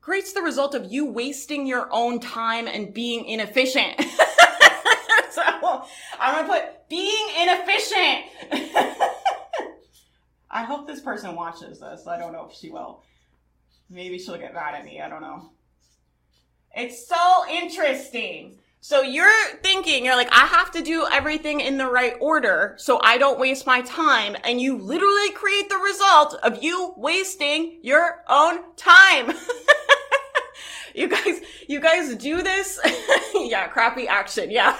Creates 0.07 0.31
the 0.31 0.41
result 0.41 0.73
of 0.73 0.89
you 0.89 1.05
wasting 1.05 1.67
your 1.67 1.89
own 1.91 2.17
time 2.17 2.65
and 2.65 2.93
being 2.93 3.25
inefficient. 3.25 3.99
so 5.31 5.41
I'm 6.17 6.33
gonna 6.33 6.47
put 6.47 6.87
being 6.87 7.27
inefficient. 7.41 8.23
I 10.49 10.63
hope 10.63 10.87
this 10.87 11.01
person 11.01 11.35
watches 11.35 11.81
this. 11.81 12.07
I 12.07 12.17
don't 12.17 12.31
know 12.31 12.47
if 12.49 12.55
she 12.55 12.69
will. 12.69 13.03
Maybe 13.89 14.17
she'll 14.17 14.37
get 14.37 14.53
mad 14.53 14.75
at 14.75 14.85
me. 14.85 15.01
I 15.01 15.09
don't 15.09 15.21
know. 15.21 15.51
It's 16.73 17.05
so 17.05 17.43
interesting. 17.51 18.59
So 18.79 19.01
you're 19.01 19.57
thinking, 19.61 20.05
you're 20.05 20.15
like, 20.15 20.31
I 20.31 20.45
have 20.45 20.71
to 20.71 20.81
do 20.81 21.05
everything 21.11 21.59
in 21.59 21.77
the 21.77 21.91
right 21.91 22.13
order 22.21 22.75
so 22.77 23.01
I 23.03 23.17
don't 23.17 23.39
waste 23.39 23.67
my 23.67 23.81
time. 23.81 24.37
And 24.45 24.61
you 24.61 24.77
literally 24.77 25.31
create 25.31 25.67
the 25.67 25.75
result 25.75 26.35
of 26.43 26.63
you 26.63 26.93
wasting 26.95 27.79
your 27.81 28.23
own 28.29 28.59
time. 28.77 29.33
you 30.97 31.07
guys, 31.07 31.41
you 31.67 31.79
guys 31.79 32.15
do 32.15 32.41
this? 32.41 32.79
yeah, 33.35 33.67
crappy 33.67 34.07
action. 34.07 34.49
Yeah. 34.49 34.75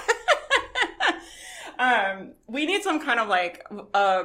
um, 1.78 2.32
we 2.48 2.66
need 2.66 2.82
some 2.82 3.00
kind 3.00 3.20
of 3.20 3.28
like, 3.28 3.64
uh, 3.94 4.24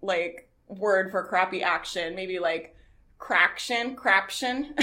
like 0.00 0.48
word 0.68 1.10
for 1.10 1.24
crappy 1.24 1.62
action. 1.62 2.14
Maybe 2.14 2.38
like 2.38 2.76
craction, 3.18 3.96
craption. 3.96 4.76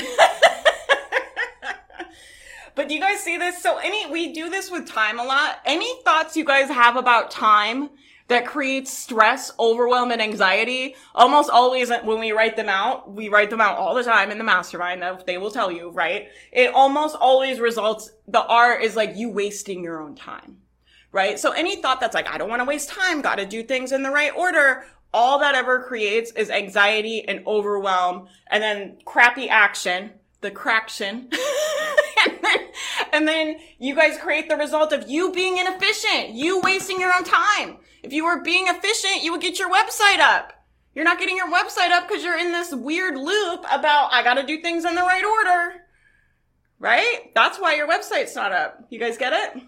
but 2.75 2.89
do 2.89 2.95
you 2.95 2.99
guys 2.99 3.21
see 3.21 3.37
this? 3.37 3.63
So 3.63 3.77
any, 3.77 4.11
we 4.11 4.33
do 4.33 4.49
this 4.49 4.69
with 4.69 4.85
time 4.85 5.19
a 5.19 5.23
lot. 5.23 5.59
Any 5.63 6.03
thoughts 6.03 6.35
you 6.35 6.43
guys 6.43 6.67
have 6.67 6.97
about 6.97 7.31
time 7.31 7.91
that 8.31 8.45
creates 8.45 8.91
stress, 8.91 9.51
overwhelm, 9.59 10.11
and 10.11 10.21
anxiety? 10.21 10.95
Almost 11.13 11.49
always 11.49 11.89
when 11.89 12.19
we 12.19 12.31
write 12.31 12.55
them 12.55 12.69
out, 12.69 13.11
we 13.11 13.29
write 13.29 13.49
them 13.49 13.61
out 13.61 13.77
all 13.77 13.93
the 13.93 14.03
time 14.03 14.31
in 14.31 14.37
the 14.37 14.43
mastermind. 14.43 15.03
They 15.25 15.37
will 15.37 15.51
tell 15.51 15.71
you, 15.71 15.91
right? 15.91 16.29
It 16.51 16.73
almost 16.73 17.15
always 17.15 17.59
results, 17.59 18.11
the 18.27 18.43
R 18.43 18.79
is 18.79 18.95
like 18.95 19.15
you 19.15 19.29
wasting 19.29 19.83
your 19.83 20.01
own 20.01 20.15
time 20.15 20.57
right? 21.13 21.37
So 21.37 21.51
any 21.51 21.75
thought 21.75 21.99
that's 21.99 22.15
like, 22.15 22.29
I 22.29 22.37
don't 22.37 22.49
want 22.49 22.61
to 22.61 22.65
waste 22.65 22.87
time, 22.87 23.21
got 23.21 23.35
to 23.35 23.45
do 23.45 23.63
things 23.63 23.91
in 23.91 24.01
the 24.01 24.09
right 24.09 24.33
order, 24.33 24.85
all 25.13 25.39
that 25.39 25.55
ever 25.55 25.83
creates 25.83 26.31
is 26.31 26.49
anxiety 26.49 27.27
and 27.27 27.45
overwhelm 27.45 28.27
and 28.49 28.63
then 28.63 28.97
crappy 29.05 29.49
action, 29.49 30.11
the 30.41 30.51
craction. 30.51 31.29
and, 32.25 32.39
then, 32.41 32.59
and 33.11 33.27
then 33.27 33.55
you 33.77 33.95
guys 33.95 34.17
create 34.17 34.47
the 34.47 34.55
result 34.55 34.93
of 34.93 35.09
you 35.09 35.31
being 35.33 35.57
inefficient, 35.57 36.29
you 36.29 36.61
wasting 36.61 36.99
your 36.99 37.13
own 37.13 37.23
time. 37.23 37.77
If 38.03 38.13
you 38.13 38.25
were 38.25 38.41
being 38.41 38.67
efficient, 38.67 39.23
you 39.23 39.31
would 39.31 39.41
get 39.41 39.59
your 39.59 39.71
website 39.71 40.19
up. 40.19 40.53
You're 40.93 41.05
not 41.05 41.19
getting 41.19 41.37
your 41.37 41.51
website 41.51 41.91
up 41.91 42.07
because 42.07 42.23
you're 42.23 42.37
in 42.37 42.51
this 42.51 42.73
weird 42.73 43.15
loop 43.15 43.65
about, 43.71 44.11
I 44.11 44.23
got 44.23 44.33
to 44.35 44.43
do 44.43 44.61
things 44.61 44.85
in 44.85 44.95
the 44.95 45.01
right 45.01 45.23
order. 45.23 45.81
Right? 46.79 47.31
That's 47.35 47.59
why 47.59 47.75
your 47.75 47.87
website's 47.87 48.35
not 48.35 48.51
up. 48.51 48.85
You 48.89 48.99
guys 48.99 49.17
get 49.17 49.33
it? 49.33 49.63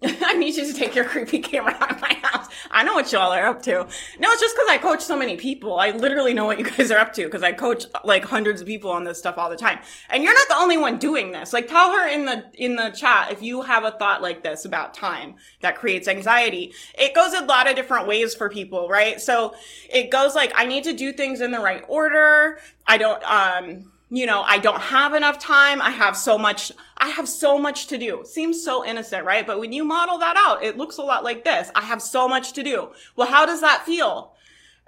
I 0.04 0.34
need 0.34 0.54
you 0.54 0.64
to 0.64 0.72
take 0.72 0.94
your 0.94 1.04
creepy 1.04 1.40
camera 1.40 1.76
out 1.80 1.90
of 1.90 2.00
my 2.00 2.14
house. 2.22 2.46
I 2.70 2.84
know 2.84 2.94
what 2.94 3.10
y'all 3.10 3.32
are 3.32 3.46
up 3.46 3.62
to. 3.62 3.72
No, 4.20 4.30
it's 4.30 4.40
just 4.40 4.54
because 4.54 4.68
I 4.70 4.78
coach 4.78 5.02
so 5.02 5.18
many 5.18 5.36
people. 5.36 5.80
I 5.80 5.90
literally 5.90 6.32
know 6.32 6.44
what 6.44 6.58
you 6.58 6.70
guys 6.70 6.92
are 6.92 6.98
up 6.98 7.12
to 7.14 7.24
because 7.24 7.42
I 7.42 7.50
coach 7.50 7.84
like 8.04 8.24
hundreds 8.24 8.60
of 8.60 8.68
people 8.68 8.92
on 8.92 9.02
this 9.02 9.18
stuff 9.18 9.38
all 9.38 9.50
the 9.50 9.56
time. 9.56 9.80
And 10.10 10.22
you're 10.22 10.34
not 10.34 10.46
the 10.48 10.54
only 10.54 10.76
one 10.76 10.98
doing 10.98 11.32
this. 11.32 11.52
Like 11.52 11.66
tell 11.66 11.90
her 11.90 12.06
in 12.06 12.26
the, 12.26 12.44
in 12.54 12.76
the 12.76 12.90
chat 12.90 13.32
if 13.32 13.42
you 13.42 13.62
have 13.62 13.82
a 13.82 13.90
thought 13.90 14.22
like 14.22 14.44
this 14.44 14.64
about 14.64 14.94
time 14.94 15.34
that 15.62 15.76
creates 15.76 16.06
anxiety. 16.06 16.72
It 16.96 17.12
goes 17.12 17.32
a 17.32 17.44
lot 17.44 17.68
of 17.68 17.74
different 17.74 18.06
ways 18.06 18.36
for 18.36 18.48
people, 18.48 18.88
right? 18.88 19.20
So 19.20 19.56
it 19.90 20.12
goes 20.12 20.36
like, 20.36 20.52
I 20.54 20.64
need 20.64 20.84
to 20.84 20.92
do 20.92 21.12
things 21.12 21.40
in 21.40 21.50
the 21.50 21.60
right 21.60 21.82
order. 21.88 22.60
I 22.86 22.98
don't, 22.98 23.22
um, 23.24 23.92
you 24.10 24.24
know, 24.24 24.42
I 24.42 24.58
don't 24.58 24.80
have 24.80 25.14
enough 25.14 25.38
time. 25.38 25.82
I 25.82 25.90
have 25.90 26.16
so 26.16 26.38
much, 26.38 26.72
I 26.96 27.08
have 27.08 27.28
so 27.28 27.58
much 27.58 27.88
to 27.88 27.98
do. 27.98 28.22
Seems 28.24 28.62
so 28.62 28.84
innocent, 28.84 29.24
right? 29.24 29.46
But 29.46 29.60
when 29.60 29.72
you 29.72 29.84
model 29.84 30.18
that 30.18 30.36
out, 30.36 30.62
it 30.62 30.78
looks 30.78 30.96
a 30.96 31.02
lot 31.02 31.24
like 31.24 31.44
this. 31.44 31.70
I 31.74 31.82
have 31.82 32.00
so 32.00 32.26
much 32.26 32.54
to 32.54 32.62
do. 32.62 32.90
Well, 33.16 33.28
how 33.28 33.44
does 33.44 33.60
that 33.60 33.84
feel? 33.84 34.34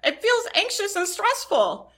It 0.03 0.23
feels 0.23 0.47
anxious 0.55 0.97
and 0.97 1.07
stressful. 1.07 1.93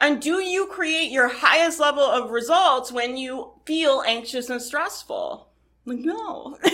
And 0.00 0.22
do 0.22 0.40
you 0.40 0.66
create 0.66 1.10
your 1.10 1.28
highest 1.28 1.80
level 1.80 2.04
of 2.04 2.30
results 2.30 2.92
when 2.92 3.16
you 3.16 3.52
feel 3.66 4.02
anxious 4.06 4.48
and 4.48 4.62
stressful? 4.62 5.48
Like, 5.84 5.98
no. 5.98 6.56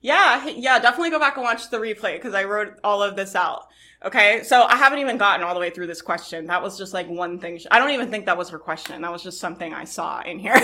yeah, 0.00 0.48
yeah, 0.48 0.78
definitely 0.78 1.10
go 1.10 1.20
back 1.20 1.36
and 1.36 1.44
watch 1.44 1.70
the 1.70 1.76
replay 1.76 2.14
because 2.14 2.34
I 2.34 2.44
wrote 2.44 2.78
all 2.82 3.02
of 3.02 3.16
this 3.16 3.36
out. 3.36 3.66
Okay, 4.04 4.44
so 4.44 4.62
I 4.62 4.76
haven't 4.76 5.00
even 5.00 5.18
gotten 5.18 5.44
all 5.44 5.54
the 5.54 5.60
way 5.60 5.70
through 5.70 5.88
this 5.88 6.00
question. 6.00 6.46
That 6.46 6.62
was 6.62 6.78
just 6.78 6.94
like 6.94 7.08
one 7.08 7.40
thing. 7.40 7.58
I 7.70 7.80
don't 7.80 7.90
even 7.90 8.10
think 8.10 8.26
that 8.26 8.38
was 8.38 8.48
her 8.50 8.58
question. 8.58 9.02
That 9.02 9.10
was 9.10 9.24
just 9.24 9.40
something 9.40 9.74
I 9.74 9.84
saw 9.84 10.22
in 10.22 10.38
here. 10.38 10.56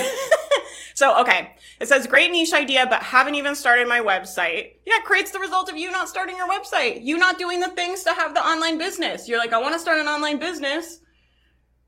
so, 0.95 1.21
okay. 1.21 1.57
It 1.81 1.89
says, 1.89 2.07
great 2.07 2.31
niche 2.31 2.53
idea, 2.53 2.87
but 2.89 3.03
haven't 3.03 3.35
even 3.35 3.57
started 3.57 3.89
my 3.89 3.99
website. 3.99 4.75
Yeah, 4.87 5.01
creates 5.05 5.33
the 5.33 5.41
result 5.41 5.69
of 5.69 5.77
you 5.77 5.91
not 5.91 6.09
starting 6.09 6.37
your 6.37 6.49
website. 6.49 7.05
You 7.05 7.19
not 7.19 7.37
doing 7.37 7.59
the 7.59 7.71
things 7.71 8.05
to 8.05 8.15
have 8.15 8.35
the 8.35 8.41
online 8.41 8.79
business. 8.79 9.29
You're 9.29 9.39
like, 9.39 9.53
I 9.53 9.61
want 9.61 9.75
to 9.75 9.81
start 9.81 9.99
an 9.99 10.07
online 10.07 10.39
business. 10.39 11.01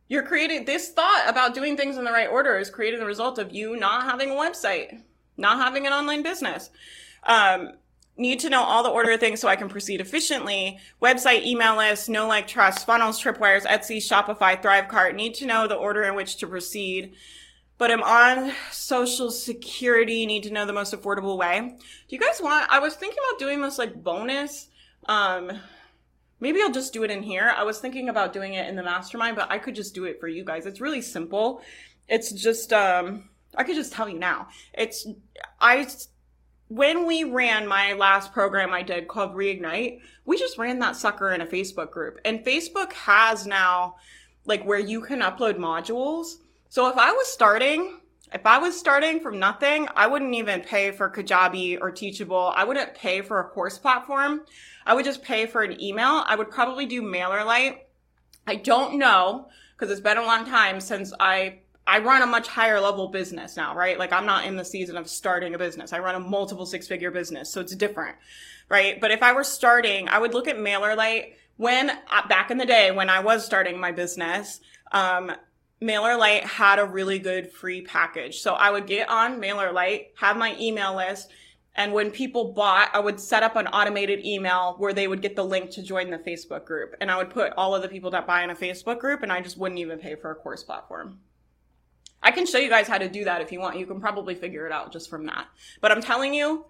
You're 0.08 0.24
creating 0.24 0.64
this 0.64 0.90
thought 0.90 1.26
about 1.28 1.54
doing 1.54 1.76
things 1.76 1.96
in 1.96 2.04
the 2.04 2.12
right 2.12 2.28
order 2.28 2.58
is 2.58 2.70
creating 2.70 2.98
the 2.98 3.06
result 3.06 3.38
of 3.38 3.52
you 3.52 3.76
not 3.76 4.04
having 4.04 4.30
a 4.30 4.34
website, 4.34 5.00
not 5.36 5.58
having 5.58 5.86
an 5.86 5.92
online 5.92 6.24
business. 6.24 6.70
Um, 7.22 7.72
need 8.16 8.40
to 8.40 8.50
know 8.50 8.62
all 8.62 8.82
the 8.82 8.90
order 8.90 9.12
of 9.12 9.20
things 9.20 9.40
so 9.40 9.48
I 9.48 9.56
can 9.56 9.68
proceed 9.68 10.00
efficiently. 10.00 10.78
Website, 11.02 11.44
email 11.44 11.76
list, 11.76 12.08
no 12.08 12.26
like 12.26 12.46
trust, 12.46 12.86
funnels, 12.86 13.22
tripwires, 13.22 13.66
Etsy, 13.66 13.98
Shopify, 13.98 14.60
Thrivecart. 14.60 15.14
Need 15.14 15.34
to 15.34 15.46
know 15.46 15.66
the 15.66 15.74
order 15.74 16.02
in 16.04 16.14
which 16.14 16.36
to 16.38 16.46
proceed. 16.46 17.14
But 17.78 17.90
I'm 17.90 18.02
on 18.02 18.52
social 18.70 19.30
security. 19.30 20.24
Need 20.24 20.44
to 20.44 20.50
know 20.50 20.64
the 20.64 20.72
most 20.72 20.94
affordable 20.94 21.36
way. 21.36 21.60
Do 21.60 22.16
you 22.16 22.18
guys 22.18 22.40
want? 22.40 22.70
I 22.70 22.78
was 22.78 22.94
thinking 22.94 23.18
about 23.28 23.38
doing 23.38 23.60
this 23.60 23.78
like 23.78 24.02
bonus. 24.02 24.68
Um, 25.06 25.52
maybe 26.40 26.60
I'll 26.62 26.72
just 26.72 26.94
do 26.94 27.04
it 27.04 27.10
in 27.10 27.22
here. 27.22 27.52
I 27.54 27.64
was 27.64 27.78
thinking 27.78 28.08
about 28.08 28.32
doing 28.32 28.54
it 28.54 28.66
in 28.68 28.76
the 28.76 28.82
mastermind, 28.82 29.36
but 29.36 29.50
I 29.50 29.58
could 29.58 29.74
just 29.74 29.94
do 29.94 30.04
it 30.04 30.20
for 30.20 30.26
you 30.26 30.42
guys. 30.42 30.64
It's 30.64 30.80
really 30.80 31.02
simple. 31.02 31.60
It's 32.08 32.32
just 32.32 32.72
um, 32.72 33.28
I 33.54 33.64
could 33.64 33.76
just 33.76 33.92
tell 33.92 34.08
you 34.08 34.18
now. 34.18 34.48
It's 34.72 35.06
I 35.60 35.86
when 36.68 37.06
we 37.06 37.24
ran 37.24 37.66
my 37.66 37.92
last 37.92 38.32
program 38.32 38.72
I 38.72 38.82
did 38.82 39.08
called 39.08 39.34
Reignite, 39.34 40.00
we 40.24 40.38
just 40.38 40.58
ran 40.58 40.78
that 40.80 40.96
sucker 40.96 41.30
in 41.30 41.40
a 41.40 41.46
Facebook 41.46 41.90
group. 41.90 42.18
And 42.24 42.44
Facebook 42.44 42.92
has 42.92 43.46
now 43.46 43.96
like 44.44 44.64
where 44.64 44.78
you 44.78 45.00
can 45.00 45.20
upload 45.20 45.56
modules. 45.56 46.36
So 46.68 46.88
if 46.88 46.96
I 46.96 47.12
was 47.12 47.28
starting, 47.28 48.00
if 48.32 48.44
I 48.44 48.58
was 48.58 48.76
starting 48.76 49.20
from 49.20 49.38
nothing, 49.38 49.88
I 49.94 50.06
wouldn't 50.08 50.34
even 50.34 50.60
pay 50.60 50.90
for 50.90 51.08
Kajabi 51.08 51.78
or 51.80 51.90
Teachable. 51.92 52.52
I 52.54 52.64
wouldn't 52.64 52.94
pay 52.94 53.22
for 53.22 53.38
a 53.38 53.48
course 53.48 53.78
platform. 53.78 54.42
I 54.84 54.94
would 54.94 55.04
just 55.04 55.22
pay 55.22 55.46
for 55.46 55.62
an 55.62 55.80
email. 55.80 56.24
I 56.26 56.34
would 56.34 56.50
probably 56.50 56.86
do 56.86 57.02
MailerLite. 57.02 57.78
I 58.46 58.56
don't 58.56 58.98
know 58.98 59.48
because 59.76 59.90
it's 59.90 60.00
been 60.00 60.18
a 60.18 60.22
long 60.22 60.44
time 60.44 60.80
since 60.80 61.12
I 61.20 61.60
I 61.86 62.00
run 62.00 62.22
a 62.22 62.26
much 62.26 62.48
higher 62.48 62.80
level 62.80 63.08
business 63.08 63.56
now, 63.56 63.74
right? 63.74 63.98
Like 63.98 64.12
I'm 64.12 64.26
not 64.26 64.44
in 64.44 64.56
the 64.56 64.64
season 64.64 64.96
of 64.96 65.08
starting 65.08 65.54
a 65.54 65.58
business. 65.58 65.92
I 65.92 66.00
run 66.00 66.14
a 66.14 66.20
multiple 66.20 66.66
six 66.66 66.88
figure 66.88 67.10
business. 67.10 67.52
So 67.52 67.60
it's 67.60 67.74
different, 67.76 68.16
right? 68.68 69.00
But 69.00 69.12
if 69.12 69.22
I 69.22 69.32
were 69.32 69.44
starting, 69.44 70.08
I 70.08 70.18
would 70.18 70.34
look 70.34 70.48
at 70.48 70.56
MailerLite 70.56 71.34
when 71.56 71.90
uh, 71.90 72.28
back 72.28 72.50
in 72.50 72.58
the 72.58 72.66
day 72.66 72.90
when 72.90 73.08
I 73.08 73.20
was 73.20 73.44
starting 73.44 73.78
my 73.78 73.92
business, 73.92 74.60
um, 74.92 75.32
MailerLite 75.80 76.42
had 76.42 76.78
a 76.78 76.84
really 76.84 77.18
good 77.18 77.52
free 77.52 77.82
package. 77.82 78.40
So 78.40 78.54
I 78.54 78.70
would 78.70 78.86
get 78.86 79.08
on 79.08 79.40
MailerLite, 79.40 80.08
have 80.16 80.36
my 80.36 80.56
email 80.58 80.96
list, 80.96 81.30
and 81.76 81.92
when 81.92 82.10
people 82.10 82.52
bought, 82.52 82.88
I 82.94 83.00
would 83.00 83.20
set 83.20 83.42
up 83.42 83.54
an 83.54 83.66
automated 83.66 84.24
email 84.24 84.76
where 84.78 84.94
they 84.94 85.06
would 85.06 85.20
get 85.20 85.36
the 85.36 85.44
link 85.44 85.70
to 85.72 85.82
join 85.82 86.10
the 86.10 86.18
Facebook 86.18 86.64
group. 86.64 86.94
And 87.00 87.10
I 87.10 87.18
would 87.18 87.28
put 87.28 87.52
all 87.56 87.74
of 87.74 87.82
the 87.82 87.88
people 87.88 88.10
that 88.12 88.26
buy 88.26 88.42
in 88.42 88.48
a 88.48 88.54
Facebook 88.54 88.98
group 88.98 89.22
and 89.22 89.30
I 89.30 89.42
just 89.42 89.58
wouldn't 89.58 89.78
even 89.78 89.98
pay 89.98 90.14
for 90.14 90.30
a 90.30 90.34
course 90.34 90.62
platform. 90.62 91.18
I 92.26 92.32
can 92.32 92.44
show 92.44 92.58
you 92.58 92.68
guys 92.68 92.88
how 92.88 92.98
to 92.98 93.08
do 93.08 93.22
that 93.22 93.40
if 93.40 93.52
you 93.52 93.60
want. 93.60 93.78
You 93.78 93.86
can 93.86 94.00
probably 94.00 94.34
figure 94.34 94.66
it 94.66 94.72
out 94.72 94.92
just 94.92 95.08
from 95.08 95.26
that. 95.26 95.46
But 95.80 95.92
I'm 95.92 96.02
telling 96.02 96.34
you, 96.34 96.64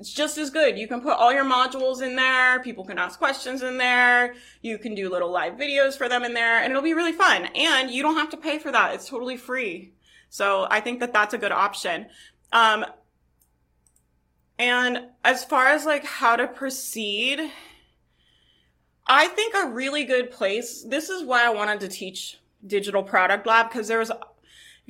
it's 0.00 0.12
just 0.12 0.36
as 0.36 0.50
good. 0.50 0.76
You 0.76 0.88
can 0.88 1.00
put 1.00 1.12
all 1.12 1.32
your 1.32 1.44
modules 1.44 2.02
in 2.02 2.16
there. 2.16 2.58
People 2.58 2.84
can 2.84 2.98
ask 2.98 3.16
questions 3.16 3.62
in 3.62 3.78
there. 3.78 4.34
You 4.62 4.78
can 4.78 4.96
do 4.96 5.08
little 5.08 5.30
live 5.30 5.52
videos 5.52 5.96
for 5.96 6.08
them 6.08 6.24
in 6.24 6.34
there 6.34 6.58
and 6.58 6.72
it'll 6.72 6.82
be 6.82 6.92
really 6.92 7.12
fun. 7.12 7.44
And 7.54 7.88
you 7.88 8.02
don't 8.02 8.16
have 8.16 8.30
to 8.30 8.36
pay 8.36 8.58
for 8.58 8.72
that. 8.72 8.92
It's 8.92 9.08
totally 9.08 9.36
free. 9.36 9.92
So 10.28 10.66
I 10.68 10.80
think 10.80 10.98
that 10.98 11.12
that's 11.12 11.34
a 11.34 11.38
good 11.38 11.52
option. 11.52 12.06
Um, 12.52 12.84
and 14.58 15.04
as 15.22 15.44
far 15.44 15.68
as 15.68 15.84
like 15.86 16.04
how 16.04 16.34
to 16.34 16.48
proceed, 16.48 17.48
I 19.06 19.28
think 19.28 19.54
a 19.54 19.68
really 19.68 20.02
good 20.02 20.32
place, 20.32 20.82
this 20.82 21.10
is 21.10 21.22
why 21.22 21.46
I 21.46 21.50
wanted 21.50 21.78
to 21.78 21.88
teach 21.88 22.40
digital 22.66 23.02
product 23.02 23.46
lab 23.46 23.68
because 23.68 23.88
there's 23.88 24.10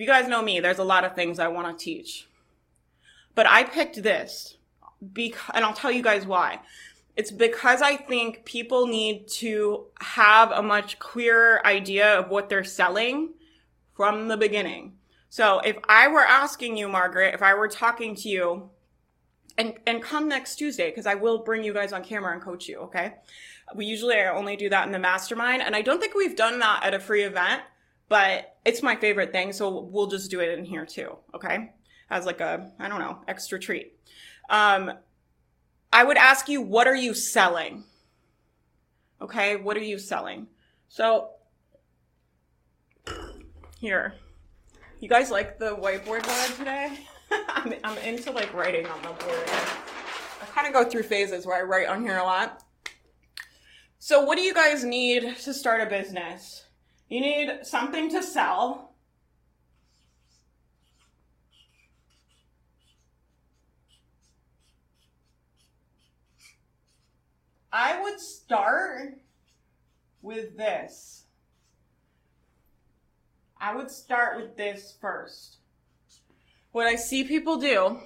you 0.01 0.07
guys 0.07 0.29
know 0.29 0.43
me, 0.43 0.61
there's 0.61 0.79
a 0.79 0.85
lot 0.85 1.05
of 1.05 1.15
things 1.15 1.39
I 1.39 1.49
want 1.49 1.79
to 1.79 1.85
teach. 1.85 2.27
But 3.35 3.47
I 3.49 3.65
picked 3.65 4.03
this 4.03 4.57
because, 5.13 5.51
and 5.55 5.65
I'll 5.65 5.75
tell 5.75 5.93
you 5.93 6.03
guys 6.03 6.27
why. 6.27 6.61
It's 7.17 7.31
because 7.31 7.83
I 7.83 7.97
think 7.97 8.45
people 8.45 8.87
need 8.87 9.29
to 9.29 9.87
have 10.01 10.53
a 10.53 10.63
much 10.63 10.99
clearer 10.99 11.65
idea 11.67 12.19
of 12.19 12.31
what 12.31 12.49
they're 12.49 12.65
selling 12.65 13.31
from 13.95 14.29
the 14.29 14.37
beginning. 14.37 14.95
So 15.29 15.61
if 15.61 15.77
I 15.89 16.09
were 16.09 16.25
asking 16.25 16.77
you, 16.77 16.89
Margaret, 16.89 17.35
if 17.35 17.43
I 17.43 17.55
were 17.55 17.69
talking 17.69 18.15
to 18.17 18.29
you, 18.29 18.71
and, 19.59 19.75
and 19.87 20.03
come 20.03 20.29
next 20.29 20.57
Tuesday, 20.57 20.89
because 20.89 21.07
I 21.07 21.15
will 21.15 21.39
bring 21.39 21.63
you 21.63 21.75
guys 21.75 21.93
on 21.93 22.03
camera 22.03 22.33
and 22.33 22.41
coach 22.41 22.69
you, 22.69 22.79
okay? 22.79 23.15
We 23.75 23.85
usually 23.85 24.17
only 24.23 24.57
do 24.57 24.71
that 24.71 24.87
in 24.87 24.93
the 24.93 24.99
mastermind, 24.99 25.63
and 25.63 25.77
I 25.77 25.83
don't 25.83 26.01
think 26.01 26.15
we've 26.15 26.37
done 26.37 26.59
that 26.61 26.85
at 26.85 26.95
a 26.95 27.01
free 27.01 27.25
event 27.25 27.63
but 28.11 28.50
it's 28.65 28.83
my 28.83 28.97
favorite 28.97 29.33
thing. 29.33 29.53
So 29.53 29.81
we'll 29.81 30.07
just 30.07 30.31
do 30.31 30.41
it 30.41 30.59
in 30.59 30.65
here 30.65 30.87
too. 30.87 31.17
Okay. 31.35 31.73
As 32.11 32.27
like 32.27 32.41
a, 32.41 32.71
I 32.79 32.89
don't 32.89 32.99
know, 32.99 33.19
extra 33.29 33.59
treat. 33.59 33.95
Um, 34.49 34.93
I 35.93 36.05
would 36.05 36.17
ask 36.17 36.49
you, 36.49 36.61
what 36.63 36.87
are 36.87 36.97
you 36.97 37.15
selling? 37.15 37.85
Okay. 39.21 39.57
What 39.57 39.77
are 39.77 39.83
you 39.83 39.99
selling? 39.99 40.49
So 40.89 41.31
here, 43.79 44.15
you 45.01 45.09
guys 45.09 45.31
like 45.31 45.59
the 45.59 45.77
whiteboard 45.77 46.25
board 46.25 46.59
today? 46.59 46.99
I'm, 47.49 47.75
I'm 47.85 47.99
into 47.99 48.31
like 48.31 48.53
writing 48.53 48.87
on 48.87 49.01
the 49.03 49.09
board. 49.09 49.49
I 49.49 50.47
kind 50.53 50.67
of 50.67 50.73
go 50.73 50.85
through 50.85 51.05
phases 51.05 51.47
where 51.47 51.57
I 51.57 51.63
write 51.63 51.87
on 51.87 52.03
here 52.03 52.19
a 52.19 52.25
lot. 52.25 52.63
So, 53.99 54.25
what 54.25 54.37
do 54.37 54.43
you 54.43 54.55
guys 54.55 54.83
need 54.83 55.37
to 55.39 55.55
start 55.55 55.81
a 55.83 55.87
business? 55.87 56.65
You 57.11 57.21
need 57.21 57.67
something 57.67 58.09
to 58.11 58.23
sell. 58.23 58.95
I 67.73 68.01
would 68.01 68.21
start 68.21 69.19
with 70.23 70.57
this. 70.57 71.25
I 73.61 73.75
would 73.75 73.91
start 73.91 74.37
with 74.37 74.57
this 74.57 74.95
first. 75.01 75.57
What 76.71 76.87
I 76.87 76.95
see 76.95 77.25
people 77.25 77.57
do 77.57 77.99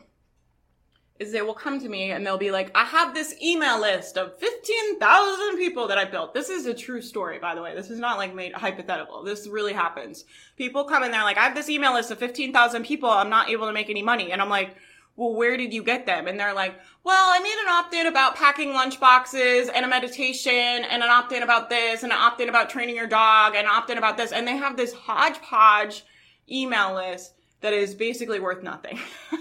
is 1.21 1.31
they 1.31 1.43
will 1.43 1.55
come 1.55 1.81
to 1.81 1.89
me 1.89 2.11
and 2.11 2.27
they'll 2.27 2.37
be 2.37 2.51
like, 2.51 2.73
I 2.75 2.85
have 2.85 3.15
this 3.15 3.35
email 3.41 3.81
list 3.81 4.19
of 4.19 4.37
15,000 4.39 5.57
people 5.57 5.87
that 5.87 5.99
I 5.99 6.05
built. 6.05 6.35
This 6.35 6.49
is 6.49 6.67
a 6.67 6.75
true 6.75 7.01
story, 7.01 7.39
by 7.39 7.55
the 7.55 7.63
way. 7.63 7.75
This 7.75 7.91
is 7.91 8.01
not 8.01 8.19
like 8.19 8.35
made 8.35 8.53
hypothetical. 8.53 9.23
This 9.23 9.47
really 9.47 9.73
happens. 9.73 10.25
People 10.57 10.85
come 10.85 11.05
in 11.05 11.13
there 11.13 11.23
like, 11.23 11.39
I 11.39 11.45
have 11.45 11.55
this 11.55 11.69
email 11.69 11.95
list 11.95 12.11
of 12.11 12.19
15,000 12.19 12.85
people. 12.85 13.09
I'm 13.09 13.31
not 13.31 13.49
able 13.49 13.67
to 13.67 13.73
make 13.73 13.91
any 13.91 14.03
money. 14.03 14.33
And 14.33 14.43
I'm 14.43 14.49
like, 14.49 14.75
well, 15.17 15.33
where 15.33 15.57
did 15.57 15.73
you 15.73 15.85
get 15.85 16.07
them? 16.07 16.27
And 16.27 16.39
they're 16.39 16.53
like, 16.53 16.75
well, 17.05 17.31
I 17.33 17.39
made 17.39 17.57
an 17.63 17.69
opt-in 17.69 18.07
about 18.09 18.35
packing 18.35 18.73
lunch 18.73 18.99
boxes 18.99 19.69
and 19.69 19.85
a 19.85 19.89
meditation 19.89 20.53
and 20.53 21.03
an 21.03 21.09
opt-in 21.09 21.45
about 21.45 21.71
this 21.71 22.03
and 22.03 22.11
an 22.11 22.19
opt-in 22.19 22.49
about 22.49 22.71
training 22.71 22.97
your 22.97 23.07
dog 23.07 23.55
and 23.55 23.69
an 23.69 23.73
opt-in 23.73 23.99
about 23.99 24.17
this. 24.17 24.33
And 24.33 24.49
they 24.49 24.57
have 24.57 24.77
this 24.77 24.93
hodgepodge 24.93 26.05
email 26.51 26.95
list 26.95 27.35
that 27.61 27.73
is 27.73 27.95
basically 27.95 28.41
worth 28.41 28.65
nothing. 28.65 28.99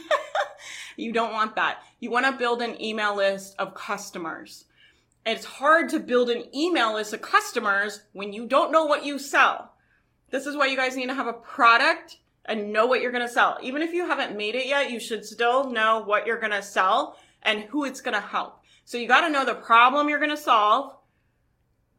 You 0.95 1.11
don't 1.11 1.33
want 1.33 1.55
that. 1.55 1.83
You 1.99 2.11
want 2.11 2.25
to 2.25 2.31
build 2.31 2.61
an 2.61 2.81
email 2.81 3.15
list 3.15 3.55
of 3.59 3.73
customers. 3.73 4.65
It's 5.25 5.45
hard 5.45 5.89
to 5.89 5.99
build 5.99 6.29
an 6.29 6.53
email 6.55 6.93
list 6.93 7.13
of 7.13 7.21
customers 7.21 8.01
when 8.11 8.33
you 8.33 8.45
don't 8.45 8.71
know 8.71 8.85
what 8.85 9.05
you 9.05 9.17
sell. 9.17 9.73
This 10.31 10.45
is 10.45 10.57
why 10.57 10.65
you 10.67 10.75
guys 10.75 10.95
need 10.95 11.07
to 11.07 11.13
have 11.13 11.27
a 11.27 11.33
product 11.33 12.17
and 12.45 12.73
know 12.73 12.85
what 12.85 13.01
you're 13.01 13.11
going 13.11 13.25
to 13.25 13.33
sell. 13.33 13.57
Even 13.61 13.81
if 13.81 13.93
you 13.93 14.05
haven't 14.05 14.35
made 14.35 14.55
it 14.55 14.65
yet, 14.65 14.91
you 14.91 14.99
should 14.99 15.23
still 15.23 15.69
know 15.69 16.03
what 16.03 16.27
you're 16.27 16.39
going 16.39 16.51
to 16.51 16.61
sell 16.61 17.17
and 17.43 17.61
who 17.63 17.85
it's 17.85 18.01
going 18.01 18.15
to 18.15 18.19
help. 18.19 18.59
So 18.85 18.97
you 18.97 19.07
got 19.07 19.21
to 19.21 19.29
know 19.29 19.45
the 19.45 19.55
problem 19.55 20.09
you're 20.09 20.19
going 20.19 20.29
to 20.29 20.37
solve 20.37 20.95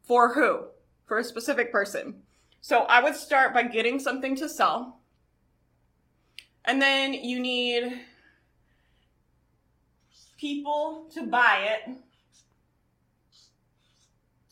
for 0.03 0.35
who? 0.35 0.67
For 1.07 1.19
a 1.19 1.25
specific 1.25 1.73
person. 1.73 2.23
So 2.61 2.81
I 2.81 3.03
would 3.03 3.15
start 3.15 3.55
by 3.55 3.63
getting 3.65 3.99
something 3.99 4.37
to 4.37 4.49
sell. 4.49 5.01
And 6.65 6.81
then 6.81 7.13
you 7.13 7.41
need 7.41 8.01
people 10.39 11.07
to 11.15 11.27
buy 11.27 11.69
it. 11.71 11.95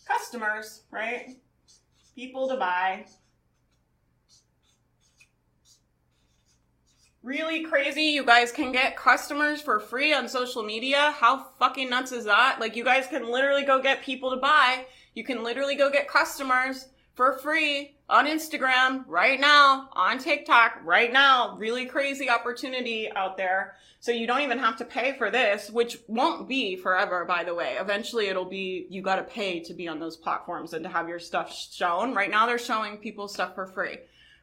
Customers, 0.07 0.83
right? 0.91 1.37
People 2.15 2.49
to 2.49 2.57
buy. 2.57 3.07
Really 7.23 7.63
crazy. 7.63 8.03
You 8.03 8.25
guys 8.25 8.51
can 8.51 8.73
get 8.73 8.97
customers 8.97 9.61
for 9.61 9.79
free 9.79 10.13
on 10.13 10.29
social 10.29 10.65
media. 10.65 11.15
How 11.17 11.47
fucking 11.59 11.89
nuts 11.89 12.11
is 12.11 12.25
that? 12.25 12.59
Like, 12.59 12.75
you 12.75 12.83
guys 12.83 13.07
can 13.07 13.31
literally 13.31 13.63
go 13.63 13.81
get 13.81 14.03
people 14.03 14.31
to 14.31 14.37
buy. 14.39 14.87
You 15.15 15.23
can 15.23 15.45
literally 15.45 15.77
go 15.77 15.89
get 15.89 16.09
customers 16.09 16.89
for 17.15 17.39
free 17.39 17.97
on 18.09 18.27
Instagram 18.27 19.05
right 19.07 19.39
now, 19.39 19.89
on 19.93 20.19
TikTok 20.19 20.81
right 20.85 21.13
now. 21.13 21.57
Really 21.57 21.87
crazy 21.87 22.29
opportunity 22.29 23.11
out 23.15 23.37
there. 23.37 23.75
So 24.01 24.13
you 24.13 24.27
don't 24.27 24.41
even 24.41 24.59
have 24.59 24.77
to 24.79 24.85
pay 24.85 25.13
for 25.17 25.31
this, 25.31 25.71
which 25.71 25.99
won't 26.09 26.49
be 26.49 26.77
forever, 26.77 27.25
by 27.25 27.45
the 27.45 27.55
way. 27.55 27.77
Eventually 27.79 28.27
it'll 28.27 28.45
be, 28.45 28.87
you 28.91 29.01
gotta 29.01 29.23
pay 29.23 29.61
to 29.61 29.75
be 29.75 29.89
on 29.89 30.01
those 30.01 30.17
platforms 30.17 30.73
and 30.73 30.83
to 30.85 30.91
have 30.91 31.09
your 31.09 31.21
stuff 31.21 31.55
shown. 31.55 32.15
Right 32.15 32.31
now 32.31 32.47
they're 32.47 32.59
showing 32.59 32.97
people 32.97 33.29
stuff 33.29 33.55
for 33.55 33.67
free. 33.67 33.99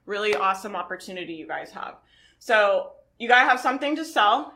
Really 0.06 0.34
awesome 0.34 0.76
opportunity 0.76 1.34
you 1.34 1.48
guys 1.48 1.72
have. 1.72 1.96
So 2.40 2.94
you 3.18 3.28
gotta 3.28 3.50
have 3.50 3.60
something 3.60 3.96
to 3.98 4.06
sell. 4.06 4.54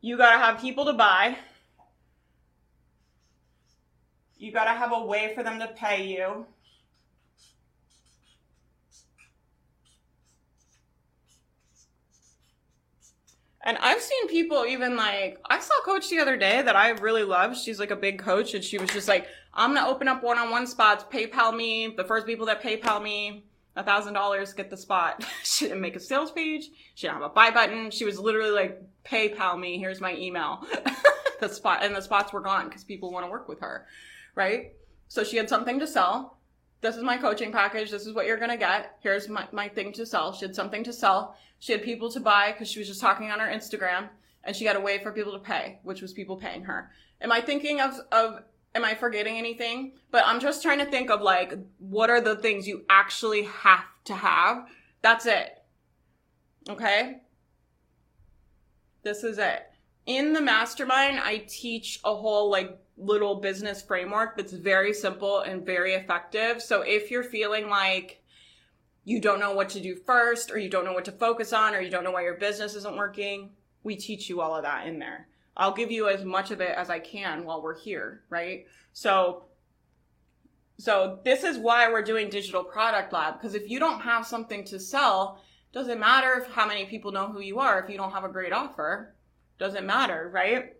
You 0.00 0.16
gotta 0.16 0.38
have 0.38 0.60
people 0.60 0.86
to 0.86 0.92
buy. 0.92 1.36
You 4.38 4.52
gotta 4.52 4.70
have 4.70 4.92
a 4.92 5.04
way 5.04 5.32
for 5.34 5.42
them 5.42 5.58
to 5.58 5.66
pay 5.68 6.06
you. 6.06 6.46
And 13.68 13.76
I've 13.82 14.00
seen 14.00 14.28
people 14.28 14.64
even 14.64 14.96
like, 14.96 15.38
I 15.44 15.60
saw 15.60 15.74
a 15.82 15.84
coach 15.84 16.08
the 16.08 16.20
other 16.20 16.38
day 16.38 16.62
that 16.62 16.74
I 16.74 16.88
really 16.88 17.22
love. 17.22 17.54
She's 17.54 17.78
like 17.78 17.90
a 17.90 17.96
big 17.96 18.18
coach 18.18 18.54
and 18.54 18.64
she 18.64 18.78
was 18.78 18.88
just 18.88 19.08
like, 19.08 19.28
I'm 19.52 19.74
going 19.74 19.84
to 19.84 19.90
open 19.90 20.08
up 20.08 20.22
one-on-one 20.22 20.66
spots, 20.66 21.04
PayPal 21.12 21.54
me. 21.54 21.92
The 21.94 22.04
first 22.04 22.24
people 22.24 22.46
that 22.46 22.62
PayPal 22.62 23.02
me 23.02 23.44
a 23.76 23.84
thousand 23.84 24.14
dollars 24.14 24.54
get 24.54 24.70
the 24.70 24.76
spot. 24.78 25.22
she 25.44 25.66
didn't 25.66 25.82
make 25.82 25.96
a 25.96 26.00
sales 26.00 26.30
page. 26.30 26.70
She 26.94 27.06
didn't 27.06 27.20
have 27.20 27.30
a 27.30 27.34
buy 27.34 27.50
button. 27.50 27.90
She 27.90 28.06
was 28.06 28.18
literally 28.18 28.52
like, 28.52 28.80
PayPal 29.04 29.60
me. 29.60 29.78
Here's 29.78 30.00
my 30.00 30.16
email. 30.16 30.64
the 31.40 31.50
spot 31.50 31.84
and 31.84 31.94
the 31.94 32.00
spots 32.00 32.32
were 32.32 32.40
gone 32.40 32.68
because 32.68 32.84
people 32.84 33.12
want 33.12 33.26
to 33.26 33.30
work 33.30 33.50
with 33.50 33.60
her. 33.60 33.86
Right. 34.34 34.72
So 35.08 35.24
she 35.24 35.36
had 35.36 35.50
something 35.50 35.78
to 35.78 35.86
sell 35.86 36.37
this 36.80 36.96
is 36.96 37.02
my 37.02 37.16
coaching 37.16 37.52
package. 37.52 37.90
This 37.90 38.06
is 38.06 38.14
what 38.14 38.26
you're 38.26 38.36
going 38.36 38.50
to 38.50 38.56
get. 38.56 38.96
Here's 39.00 39.28
my, 39.28 39.46
my 39.52 39.68
thing 39.68 39.92
to 39.94 40.06
sell. 40.06 40.32
She 40.32 40.44
had 40.44 40.54
something 40.54 40.84
to 40.84 40.92
sell. 40.92 41.36
She 41.58 41.72
had 41.72 41.82
people 41.82 42.10
to 42.12 42.20
buy 42.20 42.52
because 42.52 42.68
she 42.70 42.78
was 42.78 42.88
just 42.88 43.00
talking 43.00 43.30
on 43.30 43.40
her 43.40 43.46
Instagram 43.46 44.08
and 44.44 44.54
she 44.54 44.64
had 44.64 44.76
a 44.76 44.80
way 44.80 44.98
for 44.98 45.12
people 45.12 45.32
to 45.32 45.38
pay, 45.38 45.80
which 45.82 46.00
was 46.00 46.12
people 46.12 46.36
paying 46.36 46.62
her. 46.64 46.90
Am 47.20 47.32
I 47.32 47.40
thinking 47.40 47.80
of, 47.80 47.98
of, 48.12 48.42
am 48.74 48.84
I 48.84 48.94
forgetting 48.94 49.36
anything? 49.36 49.92
But 50.12 50.24
I'm 50.26 50.40
just 50.40 50.62
trying 50.62 50.78
to 50.78 50.86
think 50.86 51.10
of 51.10 51.20
like, 51.20 51.52
what 51.78 52.10
are 52.10 52.20
the 52.20 52.36
things 52.36 52.68
you 52.68 52.84
actually 52.88 53.42
have 53.42 53.84
to 54.04 54.14
have? 54.14 54.66
That's 55.02 55.26
it. 55.26 55.62
Okay. 56.68 57.22
This 59.02 59.24
is 59.24 59.38
it. 59.38 59.64
In 60.06 60.32
the 60.32 60.40
mastermind, 60.40 61.18
I 61.18 61.44
teach 61.48 62.00
a 62.04 62.14
whole 62.14 62.50
like 62.50 62.78
little 62.98 63.36
business 63.36 63.80
framework 63.80 64.36
that's 64.36 64.52
very 64.52 64.92
simple 64.92 65.40
and 65.40 65.64
very 65.64 65.94
effective. 65.94 66.60
So 66.62 66.82
if 66.82 67.10
you're 67.10 67.22
feeling 67.22 67.68
like 67.68 68.22
you 69.04 69.20
don't 69.20 69.40
know 69.40 69.54
what 69.54 69.70
to 69.70 69.80
do 69.80 69.94
first, 69.94 70.50
or 70.50 70.58
you 70.58 70.68
don't 70.68 70.84
know 70.84 70.92
what 70.92 71.06
to 71.06 71.12
focus 71.12 71.52
on, 71.52 71.74
or 71.74 71.80
you 71.80 71.90
don't 71.90 72.04
know 72.04 72.10
why 72.10 72.22
your 72.22 72.36
business 72.36 72.74
isn't 72.74 72.96
working, 72.96 73.50
we 73.82 73.96
teach 73.96 74.28
you 74.28 74.40
all 74.40 74.54
of 74.54 74.64
that 74.64 74.86
in 74.86 74.98
there. 74.98 75.28
I'll 75.56 75.72
give 75.72 75.90
you 75.90 76.08
as 76.08 76.24
much 76.24 76.50
of 76.50 76.60
it 76.60 76.74
as 76.76 76.90
I 76.90 76.98
can 76.98 77.44
while 77.44 77.62
we're 77.62 77.78
here, 77.78 78.22
right? 78.28 78.66
So 78.92 79.44
so 80.80 81.18
this 81.24 81.42
is 81.42 81.58
why 81.58 81.90
we're 81.90 82.02
doing 82.02 82.28
digital 82.28 82.62
product 82.62 83.12
lab 83.12 83.34
because 83.34 83.56
if 83.56 83.68
you 83.68 83.80
don't 83.80 84.00
have 84.00 84.24
something 84.24 84.64
to 84.66 84.78
sell, 84.78 85.40
doesn't 85.72 85.98
matter 85.98 86.34
if 86.34 86.52
how 86.52 86.66
many 86.66 86.84
people 86.84 87.10
know 87.10 87.26
who 87.26 87.40
you 87.40 87.58
are 87.58 87.82
if 87.82 87.90
you 87.90 87.96
don't 87.96 88.12
have 88.12 88.24
a 88.24 88.28
great 88.28 88.52
offer. 88.52 89.14
Doesn't 89.58 89.84
matter, 89.84 90.30
right? 90.32 90.76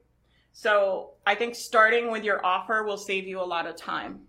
So 0.59 1.11
I 1.25 1.37
think 1.37 1.55
starting 1.55 2.11
with 2.11 2.25
your 2.25 2.44
offer 2.44 2.83
will 2.83 2.97
save 2.97 3.29
you 3.29 3.40
a 3.40 3.47
lot 3.47 3.68
of 3.68 3.77
time. 3.77 4.23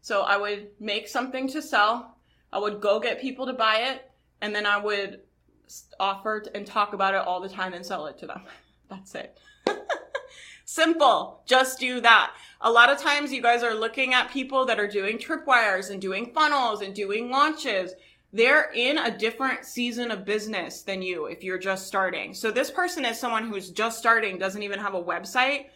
So 0.00 0.22
I 0.22 0.38
would 0.38 0.68
make 0.80 1.06
something 1.06 1.46
to 1.48 1.60
sell. 1.60 2.16
I 2.50 2.58
would 2.58 2.80
go 2.80 2.98
get 2.98 3.20
people 3.20 3.44
to 3.44 3.52
buy 3.52 3.80
it 3.90 4.10
and 4.40 4.54
then 4.54 4.64
I 4.64 4.78
would 4.78 5.20
offer 6.00 6.42
and 6.54 6.66
talk 6.66 6.94
about 6.94 7.12
it 7.12 7.20
all 7.20 7.42
the 7.42 7.50
time 7.50 7.74
and 7.74 7.84
sell 7.84 8.06
it 8.06 8.16
to 8.20 8.26
them. 8.26 8.44
That's 8.88 9.14
it. 9.14 9.38
Simple. 10.64 11.42
Just 11.44 11.78
do 11.78 12.00
that. 12.00 12.32
A 12.62 12.72
lot 12.72 12.88
of 12.88 12.96
times 12.96 13.30
you 13.30 13.42
guys 13.42 13.62
are 13.62 13.74
looking 13.74 14.14
at 14.14 14.30
people 14.30 14.64
that 14.64 14.80
are 14.80 14.88
doing 14.88 15.18
tripwires 15.18 15.90
and 15.90 16.00
doing 16.00 16.32
funnels 16.32 16.80
and 16.80 16.94
doing 16.94 17.30
launches 17.30 17.92
they're 18.32 18.70
in 18.74 18.98
a 18.98 19.16
different 19.16 19.64
season 19.64 20.10
of 20.10 20.24
business 20.24 20.82
than 20.82 21.00
you 21.02 21.26
if 21.26 21.42
you're 21.42 21.58
just 21.58 21.86
starting. 21.86 22.34
So 22.34 22.50
this 22.50 22.70
person 22.70 23.04
is 23.04 23.18
someone 23.18 23.48
who's 23.48 23.70
just 23.70 23.98
starting, 23.98 24.38
doesn't 24.38 24.62
even 24.62 24.78
have 24.78 24.94
a 24.94 25.02
website. 25.02 25.66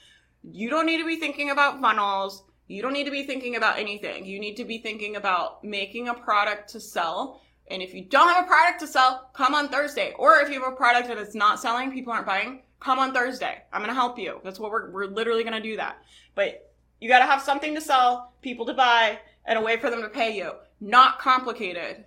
You 0.42 0.68
don't 0.68 0.86
need 0.86 0.98
to 0.98 1.06
be 1.06 1.16
thinking 1.16 1.50
about 1.50 1.80
funnels. 1.80 2.44
You 2.68 2.82
don't 2.82 2.92
need 2.92 3.04
to 3.04 3.10
be 3.10 3.24
thinking 3.24 3.56
about 3.56 3.78
anything. 3.78 4.26
You 4.26 4.38
need 4.38 4.56
to 4.56 4.64
be 4.64 4.78
thinking 4.78 5.16
about 5.16 5.64
making 5.64 6.08
a 6.08 6.14
product 6.14 6.70
to 6.70 6.80
sell. 6.80 7.40
And 7.70 7.82
if 7.82 7.94
you 7.94 8.04
don't 8.04 8.28
have 8.28 8.44
a 8.44 8.46
product 8.46 8.80
to 8.80 8.86
sell, 8.86 9.30
come 9.34 9.54
on 9.54 9.68
Thursday. 9.68 10.12
Or 10.18 10.36
if 10.40 10.50
you 10.50 10.62
have 10.62 10.72
a 10.72 10.76
product 10.76 11.08
that 11.08 11.18
it's 11.18 11.34
not 11.34 11.60
selling, 11.60 11.90
people 11.90 12.12
aren't 12.12 12.26
buying, 12.26 12.62
come 12.80 12.98
on 12.98 13.14
Thursday. 13.14 13.62
I'm 13.72 13.80
going 13.80 13.88
to 13.88 13.94
help 13.94 14.18
you. 14.18 14.40
That's 14.44 14.58
what 14.58 14.70
we're, 14.70 14.90
we're 14.90 15.06
literally 15.06 15.42
going 15.42 15.60
to 15.60 15.68
do 15.68 15.76
that. 15.76 16.02
But 16.34 16.72
you 17.00 17.08
got 17.08 17.20
to 17.20 17.26
have 17.26 17.40
something 17.40 17.74
to 17.74 17.80
sell, 17.80 18.34
people 18.42 18.66
to 18.66 18.74
buy, 18.74 19.18
and 19.46 19.58
a 19.58 19.62
way 19.62 19.76
for 19.78 19.90
them 19.90 20.02
to 20.02 20.08
pay 20.08 20.36
you. 20.36 20.52
Not 20.80 21.18
complicated. 21.18 22.04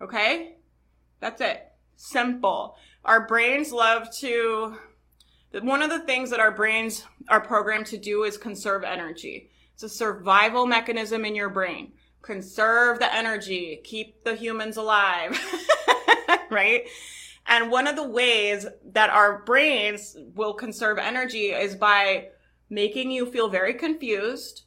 Okay? 0.00 0.56
That's 1.20 1.40
it. 1.40 1.72
Simple. 1.96 2.76
Our 3.04 3.26
brains 3.26 3.72
love 3.72 4.08
to, 4.18 4.76
one 5.62 5.82
of 5.82 5.90
the 5.90 6.00
things 6.00 6.30
that 6.30 6.40
our 6.40 6.52
brains 6.52 7.04
are 7.28 7.40
programmed 7.40 7.86
to 7.86 7.98
do 7.98 8.24
is 8.24 8.36
conserve 8.36 8.84
energy. 8.84 9.50
It's 9.74 9.82
a 9.82 9.88
survival 9.88 10.66
mechanism 10.66 11.24
in 11.24 11.34
your 11.34 11.50
brain. 11.50 11.92
Conserve 12.22 12.98
the 12.98 13.14
energy, 13.14 13.80
keep 13.84 14.24
the 14.24 14.34
humans 14.34 14.76
alive, 14.76 15.38
right? 16.50 16.86
And 17.46 17.70
one 17.70 17.86
of 17.86 17.96
the 17.96 18.06
ways 18.06 18.66
that 18.92 19.08
our 19.08 19.42
brains 19.44 20.16
will 20.34 20.52
conserve 20.52 20.98
energy 20.98 21.52
is 21.52 21.74
by 21.74 22.28
making 22.68 23.10
you 23.10 23.24
feel 23.24 23.48
very 23.48 23.72
confused, 23.72 24.64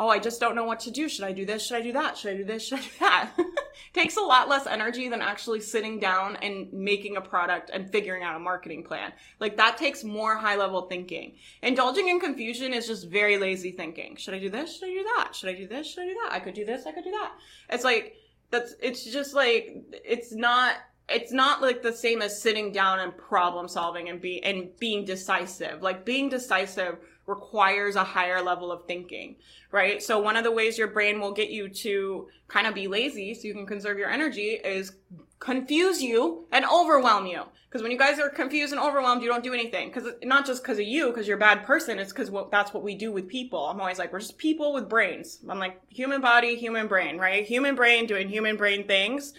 oh, 0.00 0.08
I 0.08 0.18
just 0.18 0.40
don't 0.40 0.54
know 0.54 0.64
what 0.64 0.80
to 0.80 0.90
do. 0.90 1.10
Should 1.10 1.26
I 1.26 1.32
do 1.32 1.44
this? 1.44 1.66
Should 1.66 1.76
I 1.76 1.82
do 1.82 1.92
that? 1.92 2.16
Should 2.16 2.32
I 2.32 2.36
do 2.38 2.44
this? 2.44 2.66
Should 2.66 2.78
I 2.78 2.82
do 2.82 2.88
that? 3.00 3.30
Takes 3.92 4.16
a 4.16 4.22
lot 4.22 4.48
less 4.48 4.66
energy 4.66 5.10
than 5.10 5.20
actually 5.20 5.60
sitting 5.60 6.00
down 6.00 6.36
and 6.36 6.72
making 6.72 7.18
a 7.18 7.20
product 7.20 7.70
and 7.72 7.92
figuring 7.92 8.22
out 8.22 8.34
a 8.34 8.38
marketing 8.38 8.82
plan. 8.82 9.12
Like 9.40 9.58
that 9.58 9.76
takes 9.76 10.02
more 10.02 10.36
high 10.36 10.56
level 10.56 10.82
thinking. 10.82 11.34
Indulging 11.62 12.08
in 12.08 12.18
confusion 12.18 12.72
is 12.72 12.86
just 12.86 13.08
very 13.08 13.36
lazy 13.36 13.72
thinking. 13.72 14.16
Should 14.16 14.32
I 14.32 14.38
do 14.38 14.48
this? 14.48 14.78
Should 14.78 14.88
I 14.88 14.92
do 14.92 15.02
that? 15.16 15.34
Should 15.34 15.50
I 15.50 15.54
do 15.54 15.68
this? 15.68 15.86
Should 15.88 16.04
I 16.04 16.06
do 16.06 16.16
that? 16.22 16.32
I 16.32 16.40
could 16.40 16.54
do 16.54 16.64
this. 16.64 16.86
I 16.86 16.92
could 16.92 17.04
do 17.04 17.10
that. 17.10 17.32
It's 17.68 17.84
like, 17.84 18.16
that's, 18.50 18.74
it's 18.80 19.04
just 19.04 19.34
like, 19.34 19.76
it's 19.92 20.32
not, 20.32 20.76
it's 21.10 21.32
not 21.32 21.60
like 21.60 21.82
the 21.82 21.92
same 21.92 22.22
as 22.22 22.40
sitting 22.40 22.72
down 22.72 23.00
and 23.00 23.14
problem 23.16 23.68
solving 23.68 24.08
and 24.08 24.20
be 24.20 24.42
and 24.42 24.70
being 24.78 25.04
decisive. 25.04 25.82
Like 25.82 26.04
being 26.04 26.28
decisive 26.28 26.98
requires 27.30 27.96
a 27.96 28.04
higher 28.04 28.42
level 28.42 28.70
of 28.70 28.84
thinking, 28.84 29.36
right? 29.72 30.02
So 30.02 30.20
one 30.20 30.36
of 30.36 30.44
the 30.44 30.50
ways 30.50 30.76
your 30.76 30.88
brain 30.88 31.20
will 31.20 31.32
get 31.32 31.48
you 31.48 31.68
to 31.68 32.28
kind 32.48 32.66
of 32.66 32.74
be 32.74 32.88
lazy 32.88 33.32
so 33.32 33.48
you 33.48 33.54
can 33.54 33.66
conserve 33.66 33.96
your 33.96 34.10
energy 34.10 34.60
is 34.62 34.92
confuse 35.38 36.02
you 36.02 36.46
and 36.52 36.66
overwhelm 36.66 37.26
you. 37.26 37.44
Because 37.68 37.82
when 37.82 37.92
you 37.92 37.98
guys 37.98 38.18
are 38.18 38.28
confused 38.28 38.72
and 38.72 38.82
overwhelmed, 38.82 39.22
you 39.22 39.28
don't 39.28 39.44
do 39.44 39.54
anything. 39.54 39.88
Because 39.88 40.12
not 40.24 40.44
just 40.44 40.62
because 40.62 40.78
of 40.78 40.86
you, 40.86 41.06
because 41.06 41.28
you're 41.28 41.36
a 41.36 41.40
bad 41.40 41.64
person. 41.64 42.00
It's 42.00 42.12
because 42.12 42.30
that's 42.50 42.74
what 42.74 42.82
we 42.82 42.96
do 42.96 43.12
with 43.12 43.28
people. 43.28 43.64
I'm 43.64 43.80
always 43.80 43.98
like, 43.98 44.12
we're 44.12 44.18
just 44.18 44.38
people 44.38 44.74
with 44.74 44.88
brains. 44.88 45.38
I'm 45.48 45.60
like, 45.60 45.80
human 45.88 46.20
body, 46.20 46.56
human 46.56 46.88
brain, 46.88 47.16
right? 47.16 47.46
Human 47.46 47.76
brain 47.76 48.06
doing 48.06 48.28
human 48.28 48.56
brain 48.56 48.86
things 48.86 49.32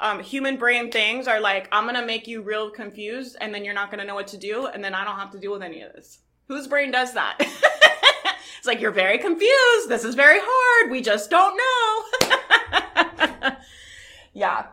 um, 0.00 0.20
human 0.20 0.56
brain 0.56 0.90
things 0.90 1.28
are 1.28 1.40
like, 1.40 1.68
I'm 1.70 1.92
to 1.94 2.04
make 2.04 2.26
you 2.26 2.42
real 2.42 2.70
confused 2.70 3.36
and 3.40 3.54
then 3.54 3.64
you're 3.64 3.74
not 3.74 3.90
to 3.92 4.04
know 4.04 4.14
what 4.14 4.28
to 4.28 4.38
do. 4.38 4.66
And 4.66 4.82
then 4.82 4.94
I 4.94 5.04
don't 5.04 5.16
have 5.16 5.30
to 5.32 5.38
deal 5.38 5.52
with 5.52 5.62
any 5.62 5.82
of 5.82 5.92
this. 5.92 6.20
Whose 6.50 6.66
brain 6.66 6.90
does 6.90 7.12
that? 7.12 7.36
it's 8.58 8.66
like, 8.66 8.80
you're 8.80 8.90
very 8.90 9.18
confused. 9.18 9.88
This 9.88 10.04
is 10.04 10.16
very 10.16 10.40
hard. 10.42 10.90
We 10.90 11.00
just 11.00 11.30
don't 11.30 11.56
know. 11.56 13.52
yeah. 14.32 14.66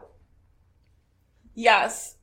Yes. 1.54 2.16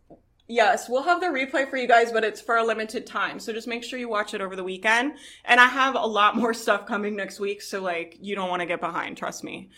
Yes, 0.49 0.89
we'll 0.89 1.05
have 1.05 1.21
the 1.21 1.29
replay 1.29 1.71
for 1.71 1.77
you 1.77 1.87
guys, 1.87 2.11
but 2.11 2.25
it's 2.25 2.41
for 2.41 2.57
a 2.57 2.65
limited 2.65 3.07
time. 3.07 3.39
So 3.39 3.53
just 3.53 3.69
make 3.69 3.85
sure 3.85 3.97
you 3.97 4.09
watch 4.09 4.35
it 4.35 4.41
over 4.41 4.57
the 4.57 4.65
weekend. 4.65 5.13
And 5.45 5.61
I 5.61 5.67
have 5.67 5.95
a 5.95 6.05
lot 6.05 6.35
more 6.35 6.53
stuff 6.53 6.85
coming 6.85 7.15
next 7.15 7.39
week. 7.39 7.63
So 7.63 7.81
like, 7.81 8.19
you 8.21 8.35
don't 8.35 8.51
want 8.51 8.59
to 8.59 8.67
get 8.67 8.81
behind. 8.81 9.17
Trust 9.17 9.45
me. 9.45 9.71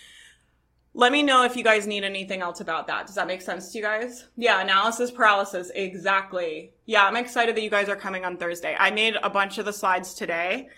Let 0.99 1.13
me 1.13 1.23
know 1.23 1.45
if 1.45 1.57
you 1.57 1.63
guys 1.63 1.87
need 1.87 2.05
anything 2.05 2.41
else 2.41 2.61
about 2.61 2.87
that. 2.87 3.05
Does 3.05 3.17
that 3.17 3.27
make 3.27 3.43
sense 3.43 3.71
to 3.71 3.77
you 3.77 3.85
guys? 3.85 4.29
Yeah, 4.35 4.63
analysis 4.63 5.11
paralysis. 5.11 5.71
Exactly. 5.75 6.73
Yeah, 6.87 7.05
I'm 7.05 7.17
excited 7.17 7.55
that 7.55 7.61
you 7.61 7.69
guys 7.69 7.91
are 7.91 7.97
coming 7.97 8.25
on 8.25 8.39
Thursday. 8.39 8.75
I 8.79 8.91
made 8.91 9.15
a 9.23 9.29
bunch 9.29 9.59
of 9.59 9.67
the 9.67 9.75
slides 9.75 10.15
today. 10.15 10.71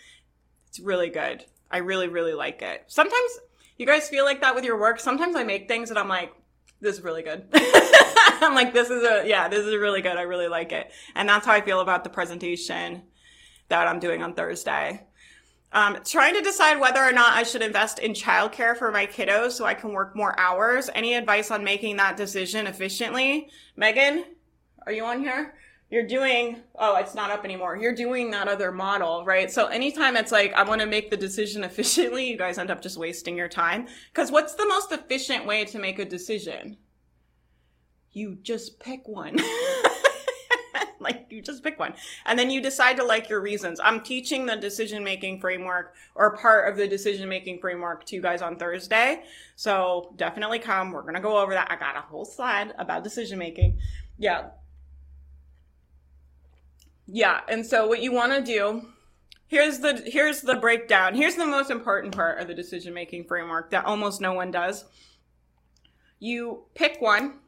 It's 0.67 0.81
really 0.81 1.09
good. 1.09 1.45
I 1.71 1.79
really, 1.79 2.09
really 2.09 2.35
like 2.35 2.63
it. 2.63 2.83
Sometimes 2.89 3.31
you 3.77 3.87
guys 3.87 4.09
feel 4.09 4.25
like 4.25 4.41
that 4.41 4.57
with 4.57 4.65
your 4.65 4.77
work. 4.77 4.99
Sometimes 4.99 5.37
I 5.37 5.45
make 5.45 5.69
things 5.69 5.89
and 5.89 5.97
I'm 5.97 6.09
like, 6.09 6.33
this 6.81 6.97
is 6.97 7.05
really 7.05 7.23
good. 7.23 7.47
I'm 7.55 8.57
like, 8.57 8.73
this 8.73 8.91
is 8.91 9.05
a, 9.05 9.23
yeah, 9.25 9.47
this 9.47 9.65
is 9.65 9.77
really 9.77 10.03
good. 10.03 10.17
I 10.17 10.23
really 10.23 10.49
like 10.49 10.73
it. 10.73 10.91
And 11.15 11.29
that's 11.29 11.47
how 11.47 11.53
I 11.53 11.61
feel 11.61 11.79
about 11.79 12.03
the 12.03 12.11
presentation 12.11 13.03
that 13.69 13.87
I'm 13.87 14.01
doing 14.01 14.25
on 14.25 14.35
Thursday. 14.35 15.07
Um, 15.71 15.99
trying 16.05 16.35
to 16.35 16.41
decide 16.41 16.81
whether 16.81 17.03
or 17.03 17.13
not 17.13 17.35
I 17.35 17.43
should 17.43 17.63
invest 17.63 17.99
in 17.99 18.13
childcare 18.13 18.77
for 18.77 18.91
my 18.91 19.07
kiddos 19.07 19.53
so 19.53 19.67
I 19.67 19.75
can 19.75 19.93
work 19.93 20.17
more 20.17 20.39
hours. 20.41 20.89
Any 20.95 21.15
advice 21.15 21.51
on 21.51 21.63
making 21.63 21.97
that 21.97 22.17
decision 22.17 22.67
efficiently? 22.67 23.51
Megan, 23.77 24.25
are 24.87 24.93
you 24.93 25.05
on 25.05 25.21
here? 25.21 25.55
You're 25.91 26.07
doing, 26.07 26.61
oh, 26.75 26.97
it's 26.97 27.15
not 27.15 27.31
up 27.31 27.45
anymore. 27.45 27.77
You're 27.77 27.95
doing 27.95 28.31
that 28.31 28.49
other 28.49 28.73
model, 28.73 29.25
right? 29.25 29.51
So 29.51 29.67
anytime 29.67 30.17
it's 30.17 30.33
like, 30.33 30.53
I 30.53 30.63
want 30.63 30.81
to 30.81 30.87
make 30.87 31.11
the 31.11 31.17
decision 31.17 31.65
efficiently, 31.65 32.31
you 32.31 32.39
guys 32.39 32.59
end 32.59 32.71
up 32.71 32.83
just 32.83 32.97
wasting 32.99 33.37
your 33.37 33.49
time. 33.49 33.89
Cause 34.15 34.31
what's 34.31 34.55
the 34.55 34.67
most 34.67 34.93
efficient 34.93 35.47
way 35.47 35.65
to 35.67 35.79
make 35.79 35.99
a 35.99 36.05
decision? 36.05 36.79
You 38.13 38.39
just 38.43 38.81
pick 38.81 39.07
one. 39.07 39.37
like 41.01 41.27
you 41.31 41.43
just 41.43 41.63
pick 41.63 41.79
one. 41.79 41.95
And 42.27 42.39
then 42.39 42.51
you 42.51 42.61
decide 42.61 42.97
to 42.97 43.05
like 43.05 43.29
your 43.29 43.41
reasons. 43.41 43.81
I'm 43.83 44.01
teaching 44.01 44.47
the 44.47 44.57
decision 44.57 45.05
making 45.05 45.41
framework 45.41 45.95
or 46.15 46.37
part 46.37 46.69
of 46.69 46.77
the 46.77 46.87
decision 46.87 47.29
making 47.29 47.61
framework 47.61 48.05
to 48.07 48.17
you 48.17 48.23
guys 48.23 48.43
on 48.43 48.57
thursday. 48.57 49.23
So 49.57 50.13
definitely 50.17 50.59
come. 50.59 50.93
We're 50.93 51.03
gonna 51.03 51.21
go 51.21 51.39
over 51.39 51.53
that. 51.55 51.71
I 51.71 51.77
got 51.77 51.97
a 51.97 52.01
whole 52.01 52.25
slide 52.25 52.75
about 52.79 53.05
decision 53.05 53.39
making 53.39 53.79
yeah. 54.19 54.49
Yeah 57.07 57.41
and 57.49 57.65
so 57.65 57.87
what 57.87 58.03
you 58.03 58.13
want 58.13 58.33
to 58.33 58.43
do 58.43 58.83
here's 59.47 59.79
the 59.79 60.03
here's 60.07 60.43
the 60.43 60.57
breakdown. 60.57 61.15
Here's 61.15 61.37
the 61.37 61.47
most 61.47 61.71
important 61.71 62.15
part 62.15 62.41
of 62.41 62.49
the 62.49 62.55
decision 62.55 62.93
making 62.93 63.25
framework 63.25 63.71
that 63.71 63.85
almost 63.85 64.21
no 64.21 64.33
one 64.33 64.51
does. 64.51 64.85
You 66.19 66.65
pick 66.75 67.01
one 67.01 67.39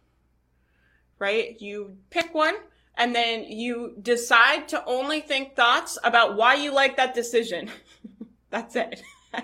right? 1.20 1.60
You 1.60 1.98
pick 2.08 2.34
one 2.34 2.56
and 3.00 3.14
then 3.14 3.44
you 3.44 3.94
decide 4.02 4.68
to 4.68 4.84
only 4.84 5.22
think 5.22 5.56
thoughts 5.56 5.96
about 6.04 6.36
why 6.36 6.54
you 6.54 6.70
like 6.70 6.98
that 6.98 7.14
decision. 7.14 7.70
That's 8.50 8.76
it. 8.76 9.02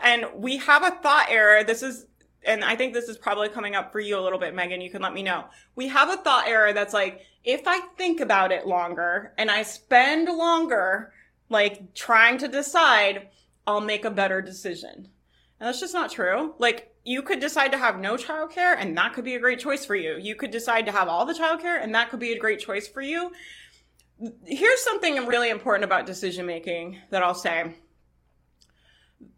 and 0.00 0.26
we 0.36 0.58
have 0.58 0.84
a 0.84 0.92
thought 0.92 1.26
error. 1.28 1.64
This 1.64 1.82
is, 1.82 2.06
and 2.44 2.64
I 2.64 2.76
think 2.76 2.94
this 2.94 3.08
is 3.08 3.18
probably 3.18 3.48
coming 3.48 3.74
up 3.74 3.90
for 3.90 3.98
you 3.98 4.16
a 4.16 4.22
little 4.22 4.38
bit, 4.38 4.54
Megan. 4.54 4.80
You 4.80 4.90
can 4.90 5.02
let 5.02 5.12
me 5.12 5.24
know. 5.24 5.46
We 5.74 5.88
have 5.88 6.08
a 6.08 6.18
thought 6.18 6.46
error 6.46 6.72
that's 6.72 6.94
like, 6.94 7.22
if 7.42 7.62
I 7.66 7.80
think 7.96 8.20
about 8.20 8.52
it 8.52 8.64
longer 8.64 9.32
and 9.36 9.50
I 9.50 9.64
spend 9.64 10.28
longer, 10.28 11.12
like 11.48 11.94
trying 11.94 12.38
to 12.38 12.46
decide, 12.46 13.30
I'll 13.66 13.80
make 13.80 14.04
a 14.04 14.10
better 14.10 14.40
decision. 14.40 15.08
And 15.60 15.66
that's 15.66 15.80
just 15.80 15.94
not 15.94 16.10
true. 16.10 16.54
Like, 16.58 16.94
you 17.08 17.22
could 17.22 17.40
decide 17.40 17.72
to 17.72 17.78
have 17.78 17.98
no 17.98 18.16
childcare 18.16 18.76
and 18.78 18.96
that 18.98 19.14
could 19.14 19.24
be 19.24 19.34
a 19.34 19.40
great 19.40 19.58
choice 19.58 19.84
for 19.84 19.94
you. 19.94 20.18
You 20.18 20.34
could 20.34 20.50
decide 20.50 20.84
to 20.86 20.92
have 20.92 21.08
all 21.08 21.24
the 21.24 21.32
childcare 21.32 21.82
and 21.82 21.94
that 21.94 22.10
could 22.10 22.20
be 22.20 22.32
a 22.32 22.38
great 22.38 22.60
choice 22.60 22.86
for 22.86 23.00
you. 23.00 23.32
Here's 24.44 24.82
something 24.82 25.24
really 25.26 25.48
important 25.48 25.84
about 25.84 26.04
decision 26.04 26.44
making 26.44 26.98
that 27.10 27.22
I'll 27.22 27.34
say. 27.34 27.76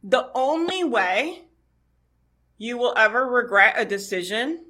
The 0.02 0.30
only 0.34 0.82
way 0.82 1.42
you 2.58 2.76
will 2.76 2.92
ever 2.96 3.24
regret 3.24 3.74
a 3.78 3.84
decision 3.84 4.64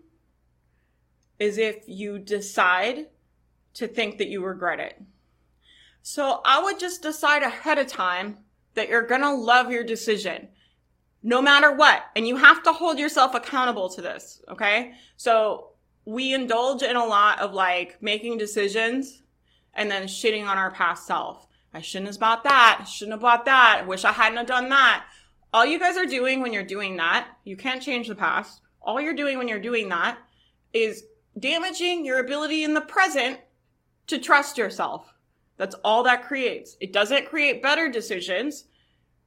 is 1.38 1.56
if 1.56 1.88
you 1.88 2.18
decide 2.18 3.06
to 3.74 3.88
think 3.88 4.18
that 4.18 4.28
you 4.28 4.44
regret 4.44 4.78
it. 4.78 5.00
So 6.02 6.42
I 6.44 6.62
would 6.62 6.78
just 6.78 7.02
decide 7.02 7.42
ahead 7.42 7.78
of 7.78 7.86
time 7.86 8.38
that 8.74 8.90
you're 8.90 9.06
going 9.06 9.22
to 9.22 9.32
love 9.32 9.70
your 9.70 9.84
decision 9.84 10.48
no 11.22 11.42
matter 11.42 11.72
what. 11.72 12.04
And 12.16 12.26
you 12.26 12.36
have 12.36 12.62
to 12.64 12.72
hold 12.72 12.98
yourself 12.98 13.34
accountable 13.34 13.88
to 13.90 14.02
this. 14.02 14.42
Okay. 14.48 14.92
So 15.16 15.68
we 16.04 16.34
indulge 16.34 16.82
in 16.82 16.96
a 16.96 17.04
lot 17.04 17.40
of 17.40 17.52
like 17.52 18.02
making 18.02 18.38
decisions 18.38 19.22
and 19.74 19.90
then 19.90 20.04
shitting 20.04 20.46
on 20.46 20.58
our 20.58 20.70
past 20.70 21.06
self. 21.06 21.46
I 21.72 21.80
shouldn't 21.80 22.08
have 22.10 22.18
bought 22.18 22.44
that. 22.44 22.78
I 22.80 22.84
shouldn't 22.84 23.14
have 23.14 23.20
bought 23.20 23.44
that. 23.44 23.86
Wish 23.86 24.04
I 24.04 24.12
hadn't 24.12 24.38
have 24.38 24.46
done 24.46 24.68
that. 24.70 25.04
All 25.52 25.66
you 25.66 25.78
guys 25.78 25.96
are 25.96 26.06
doing 26.06 26.40
when 26.40 26.52
you're 26.52 26.62
doing 26.62 26.96
that, 26.96 27.28
you 27.44 27.56
can't 27.56 27.82
change 27.82 28.08
the 28.08 28.14
past. 28.14 28.60
All 28.80 29.00
you're 29.00 29.14
doing 29.14 29.38
when 29.38 29.48
you're 29.48 29.58
doing 29.58 29.88
that 29.88 30.18
is 30.72 31.04
damaging 31.38 32.04
your 32.04 32.20
ability 32.20 32.64
in 32.64 32.74
the 32.74 32.80
present 32.80 33.38
to 34.06 34.18
trust 34.18 34.58
yourself. 34.58 35.12
That's 35.56 35.74
all 35.84 36.02
that 36.04 36.24
creates. 36.24 36.76
It 36.80 36.92
doesn't 36.92 37.28
create 37.28 37.62
better 37.62 37.88
decisions 37.88 38.64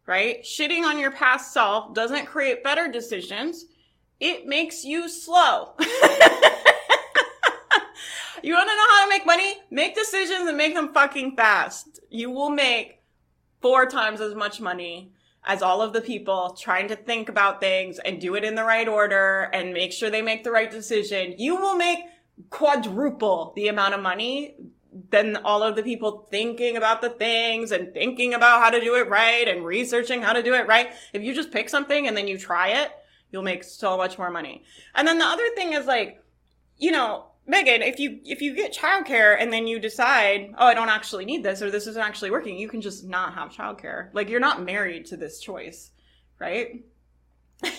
right? 0.05 0.43
Shitting 0.43 0.83
on 0.83 0.99
your 0.99 1.11
past 1.11 1.53
self 1.53 1.93
doesn't 1.93 2.25
create 2.25 2.63
better 2.63 2.91
decisions. 2.91 3.65
It 4.19 4.45
makes 4.45 4.83
you 4.83 5.09
slow. 5.09 5.73
you 8.43 8.53
want 8.53 8.69
to 8.69 8.75
know 8.75 8.89
how 8.89 9.03
to 9.03 9.09
make 9.09 9.25
money? 9.25 9.55
Make 9.71 9.95
decisions 9.95 10.47
and 10.47 10.57
make 10.57 10.75
them 10.75 10.93
fucking 10.93 11.35
fast. 11.35 11.99
You 12.09 12.29
will 12.29 12.49
make 12.49 13.01
four 13.61 13.85
times 13.85 14.21
as 14.21 14.35
much 14.35 14.59
money 14.61 15.11
as 15.45 15.61
all 15.61 15.81
of 15.81 15.93
the 15.93 16.01
people 16.01 16.55
trying 16.57 16.87
to 16.87 16.95
think 16.95 17.27
about 17.29 17.59
things 17.59 17.99
and 17.99 18.21
do 18.21 18.35
it 18.35 18.43
in 18.43 18.55
the 18.55 18.63
right 18.63 18.87
order 18.87 19.49
and 19.53 19.73
make 19.73 19.91
sure 19.91 20.09
they 20.09 20.21
make 20.21 20.43
the 20.43 20.51
right 20.51 20.71
decision. 20.71 21.35
You 21.37 21.55
will 21.57 21.75
make 21.75 21.99
quadruple 22.49 23.53
the 23.55 23.67
amount 23.67 23.93
of 23.93 24.01
money 24.01 24.55
then 25.09 25.37
all 25.37 25.63
of 25.63 25.75
the 25.75 25.83
people 25.83 26.27
thinking 26.29 26.77
about 26.77 27.01
the 27.01 27.09
things 27.09 27.71
and 27.71 27.93
thinking 27.93 28.33
about 28.33 28.61
how 28.61 28.69
to 28.69 28.79
do 28.79 28.95
it 28.95 29.09
right 29.09 29.47
and 29.47 29.65
researching 29.65 30.21
how 30.21 30.33
to 30.33 30.43
do 30.43 30.53
it 30.53 30.67
right. 30.67 30.91
If 31.13 31.23
you 31.23 31.33
just 31.33 31.51
pick 31.51 31.69
something 31.69 32.07
and 32.07 32.15
then 32.15 32.27
you 32.27 32.37
try 32.37 32.69
it, 32.69 32.91
you'll 33.31 33.43
make 33.43 33.63
so 33.63 33.97
much 33.97 34.17
more 34.17 34.29
money. 34.29 34.63
And 34.95 35.07
then 35.07 35.17
the 35.17 35.25
other 35.25 35.49
thing 35.55 35.73
is 35.73 35.85
like, 35.85 36.23
you 36.77 36.91
know, 36.91 37.25
Megan, 37.45 37.81
if 37.81 37.99
you 37.99 38.19
if 38.23 38.41
you 38.41 38.55
get 38.55 38.73
childcare 38.73 39.35
and 39.37 39.51
then 39.51 39.67
you 39.67 39.79
decide, 39.79 40.53
oh, 40.57 40.67
I 40.67 40.73
don't 40.73 40.89
actually 40.89 41.25
need 41.25 41.43
this 41.43 41.61
or 41.61 41.69
this 41.69 41.87
isn't 41.87 42.01
actually 42.01 42.31
working, 42.31 42.57
you 42.57 42.69
can 42.69 42.81
just 42.81 43.03
not 43.03 43.33
have 43.33 43.51
childcare. 43.51 44.09
Like 44.13 44.29
you're 44.29 44.39
not 44.39 44.63
married 44.63 45.05
to 45.07 45.17
this 45.17 45.39
choice, 45.39 45.91
right? 46.39 46.83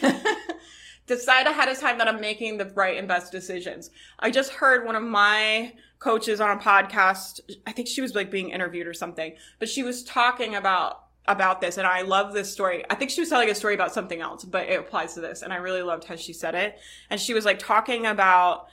decide 1.06 1.46
ahead 1.46 1.68
of 1.68 1.78
time 1.78 1.98
that 1.98 2.08
I'm 2.08 2.20
making 2.20 2.56
the 2.56 2.66
right 2.66 2.96
and 2.96 3.06
best 3.06 3.32
decisions. 3.32 3.90
I 4.18 4.30
just 4.30 4.52
heard 4.52 4.86
one 4.86 4.96
of 4.96 5.02
my 5.02 5.72
coaches 6.04 6.38
on 6.38 6.58
a 6.58 6.60
podcast. 6.60 7.40
I 7.66 7.72
think 7.72 7.88
she 7.88 8.02
was 8.02 8.14
like 8.14 8.30
being 8.30 8.50
interviewed 8.50 8.86
or 8.86 8.92
something, 8.92 9.34
but 9.58 9.70
she 9.70 9.82
was 9.82 10.04
talking 10.04 10.54
about 10.54 11.00
about 11.26 11.62
this, 11.62 11.78
and 11.78 11.86
I 11.86 12.02
love 12.02 12.34
this 12.34 12.52
story. 12.52 12.84
I 12.90 12.94
think 12.94 13.10
she 13.10 13.22
was 13.22 13.30
telling 13.30 13.48
a 13.48 13.54
story 13.54 13.72
about 13.72 13.94
something 13.94 14.20
else, 14.20 14.44
but 14.44 14.68
it 14.68 14.78
applies 14.78 15.14
to 15.14 15.22
this, 15.22 15.40
and 15.40 15.54
I 15.54 15.56
really 15.56 15.80
loved 15.80 16.04
how 16.04 16.16
she 16.16 16.34
said 16.34 16.54
it. 16.54 16.78
And 17.08 17.18
she 17.18 17.32
was 17.32 17.46
like 17.46 17.58
talking 17.58 18.04
about 18.04 18.66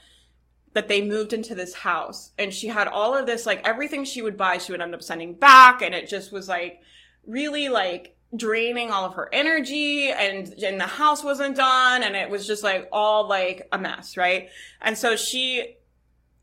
that 0.74 0.88
they 0.88 1.00
moved 1.00 1.32
into 1.32 1.54
this 1.54 1.72
house, 1.72 2.32
and 2.38 2.52
she 2.52 2.68
had 2.68 2.88
all 2.88 3.16
of 3.16 3.24
this, 3.24 3.46
like 3.46 3.66
everything 3.66 4.04
she 4.04 4.20
would 4.20 4.36
buy, 4.36 4.58
she 4.58 4.70
would 4.70 4.82
end 4.82 4.94
up 4.94 5.02
sending 5.02 5.32
back, 5.32 5.80
and 5.80 5.94
it 5.94 6.10
just 6.10 6.30
was 6.30 6.46
like 6.46 6.80
really 7.26 7.70
like 7.70 8.14
draining 8.36 8.90
all 8.90 9.06
of 9.06 9.14
her 9.14 9.28
energy 9.32 10.10
and 10.10 10.54
and 10.62 10.80
the 10.80 10.86
house 10.86 11.22
wasn't 11.22 11.54
done 11.54 12.02
and 12.02 12.16
it 12.16 12.30
was 12.30 12.46
just 12.46 12.62
like 12.62 12.88
all 12.90 13.28
like 13.28 13.68
a 13.72 13.78
mess 13.78 14.16
right 14.16 14.48
and 14.80 14.96
so 14.96 15.16
she 15.16 15.76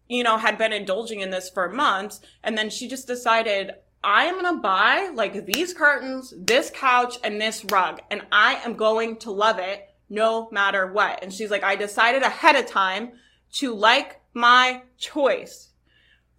you 0.10 0.24
know 0.24 0.38
had 0.38 0.58
been 0.58 0.74
indulging 0.74 1.22
in 1.22 1.30
this 1.30 1.50
for 1.50 1.70
months 1.70 2.20
and 2.44 2.58
then 2.58 2.70
she 2.70 2.90
just 2.90 3.08
decided 3.08 3.72
I 4.04 4.26
am 4.26 4.42
going 4.42 4.56
to 4.56 4.62
buy 4.62 5.12
like 5.14 5.46
these 5.46 5.74
curtains, 5.74 6.34
this 6.38 6.72
couch, 6.74 7.18
and 7.24 7.40
this 7.40 7.66
rug, 7.66 8.02
and 8.10 8.22
I 8.32 8.56
am 8.64 8.76
going 8.76 9.18
to 9.18 9.32
love 9.32 9.60
it 9.60 9.90
no 10.10 10.50
matter 10.52 10.92
what. 10.92 11.22
And 11.22 11.34
she's 11.34 11.52
like, 11.52 11.64
I 11.64 11.76
decided 11.76 12.24
ahead 12.24 12.56
of 12.56 12.66
time 12.66 13.12
to 13.54 13.74
like 13.74 14.22
my 14.34 14.84
choice. 14.98 15.70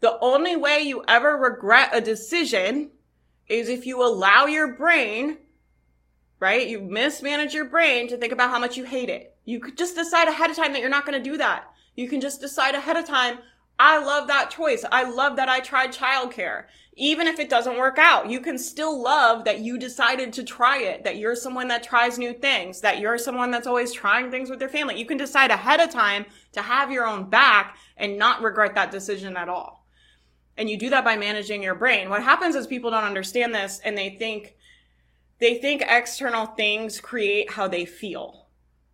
The 0.00 0.18
only 0.20 0.56
way 0.56 0.80
you 0.80 1.04
ever 1.06 1.36
regret 1.36 1.90
a 1.92 2.00
decision 2.00 2.90
is 3.46 3.68
if 3.68 3.84
you 3.84 4.02
allow 4.02 4.46
your 4.46 4.74
brain, 4.74 5.38
right? 6.38 6.66
You 6.66 6.80
mismanage 6.80 7.52
your 7.52 7.66
brain 7.66 8.08
to 8.08 8.16
think 8.16 8.32
about 8.32 8.50
how 8.50 8.58
much 8.58 8.78
you 8.78 8.84
hate 8.84 9.10
it. 9.10 9.36
You 9.44 9.60
could 9.60 9.76
just 9.76 9.94
decide 9.94 10.28
ahead 10.28 10.50
of 10.50 10.56
time 10.56 10.72
that 10.72 10.80
you're 10.80 10.88
not 10.88 11.04
going 11.04 11.22
to 11.22 11.30
do 11.30 11.36
that. 11.36 11.70
You 11.96 12.08
can 12.08 12.20
just 12.20 12.40
decide 12.40 12.74
ahead 12.74 12.96
of 12.96 13.04
time, 13.04 13.40
I 13.82 13.96
love 13.96 14.28
that 14.28 14.50
choice. 14.50 14.84
I 14.92 15.04
love 15.04 15.36
that 15.36 15.48
I 15.48 15.60
tried 15.60 15.94
childcare. 15.94 16.64
Even 16.96 17.26
if 17.26 17.38
it 17.38 17.48
doesn't 17.48 17.78
work 17.78 17.96
out, 17.96 18.28
you 18.28 18.38
can 18.38 18.58
still 18.58 19.02
love 19.02 19.44
that 19.44 19.60
you 19.60 19.78
decided 19.78 20.34
to 20.34 20.44
try 20.44 20.82
it, 20.82 21.02
that 21.04 21.16
you're 21.16 21.34
someone 21.34 21.68
that 21.68 21.82
tries 21.82 22.18
new 22.18 22.34
things, 22.34 22.82
that 22.82 22.98
you're 22.98 23.16
someone 23.16 23.50
that's 23.50 23.66
always 23.66 23.90
trying 23.90 24.30
things 24.30 24.50
with 24.50 24.60
your 24.60 24.68
family. 24.68 24.98
You 24.98 25.06
can 25.06 25.16
decide 25.16 25.50
ahead 25.50 25.80
of 25.80 25.88
time 25.88 26.26
to 26.52 26.60
have 26.60 26.92
your 26.92 27.06
own 27.06 27.30
back 27.30 27.78
and 27.96 28.18
not 28.18 28.42
regret 28.42 28.74
that 28.74 28.90
decision 28.90 29.34
at 29.34 29.48
all. 29.48 29.86
And 30.58 30.68
you 30.68 30.76
do 30.76 30.90
that 30.90 31.02
by 31.02 31.16
managing 31.16 31.62
your 31.62 31.74
brain. 31.74 32.10
What 32.10 32.22
happens 32.22 32.56
is 32.56 32.66
people 32.66 32.90
don't 32.90 33.04
understand 33.04 33.54
this 33.54 33.80
and 33.82 33.96
they 33.96 34.10
think, 34.10 34.56
they 35.38 35.54
think 35.54 35.82
external 35.88 36.44
things 36.44 37.00
create 37.00 37.52
how 37.52 37.66
they 37.66 37.86
feel. 37.86 38.49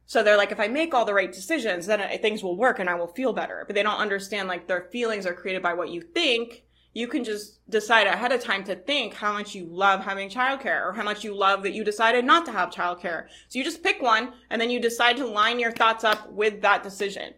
So 0.06 0.22
they're 0.22 0.36
like, 0.36 0.52
if 0.52 0.60
I 0.60 0.68
make 0.68 0.94
all 0.94 1.04
the 1.04 1.14
right 1.14 1.32
decisions, 1.32 1.86
then 1.86 2.00
things 2.20 2.42
will 2.42 2.56
work 2.56 2.78
and 2.78 2.88
I 2.88 2.94
will 2.94 3.08
feel 3.08 3.32
better. 3.32 3.64
But 3.66 3.74
they 3.74 3.82
don't 3.82 3.98
understand 3.98 4.48
like 4.48 4.68
their 4.68 4.88
feelings 4.92 5.26
are 5.26 5.34
created 5.34 5.62
by 5.62 5.74
what 5.74 5.90
you 5.90 6.00
think. 6.00 6.62
You 6.94 7.08
can 7.08 7.24
just 7.24 7.68
decide 7.68 8.06
ahead 8.06 8.32
of 8.32 8.40
time 8.40 8.64
to 8.64 8.76
think 8.76 9.14
how 9.14 9.32
much 9.32 9.54
you 9.54 9.66
love 9.66 10.02
having 10.02 10.30
childcare 10.30 10.86
or 10.86 10.92
how 10.94 11.02
much 11.02 11.24
you 11.24 11.34
love 11.34 11.62
that 11.64 11.74
you 11.74 11.84
decided 11.84 12.24
not 12.24 12.46
to 12.46 12.52
have 12.52 12.70
childcare. 12.70 13.26
So 13.48 13.58
you 13.58 13.64
just 13.64 13.82
pick 13.82 14.00
one 14.00 14.32
and 14.48 14.60
then 14.60 14.70
you 14.70 14.80
decide 14.80 15.16
to 15.18 15.26
line 15.26 15.58
your 15.58 15.72
thoughts 15.72 16.04
up 16.04 16.30
with 16.32 16.62
that 16.62 16.82
decision. 16.82 17.34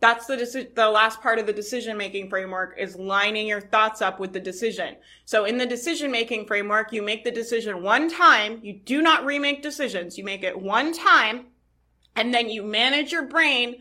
That's 0.00 0.26
the 0.26 0.36
deci- 0.36 0.74
the 0.74 0.90
last 0.90 1.22
part 1.22 1.38
of 1.38 1.46
the 1.46 1.52
decision 1.52 1.96
making 1.96 2.28
framework 2.28 2.74
is 2.76 2.96
lining 2.96 3.46
your 3.46 3.60
thoughts 3.60 4.02
up 4.02 4.18
with 4.18 4.32
the 4.32 4.40
decision. 4.40 4.96
So 5.24 5.44
in 5.44 5.56
the 5.56 5.64
decision 5.64 6.10
making 6.10 6.46
framework, 6.46 6.92
you 6.92 7.02
make 7.02 7.22
the 7.22 7.30
decision 7.30 7.84
one 7.84 8.10
time. 8.10 8.58
You 8.64 8.72
do 8.72 9.00
not 9.00 9.24
remake 9.24 9.62
decisions. 9.62 10.18
You 10.18 10.24
make 10.24 10.42
it 10.42 10.60
one 10.60 10.92
time 10.92 11.46
and 12.16 12.32
then 12.32 12.50
you 12.50 12.62
manage 12.62 13.12
your 13.12 13.26
brain 13.26 13.76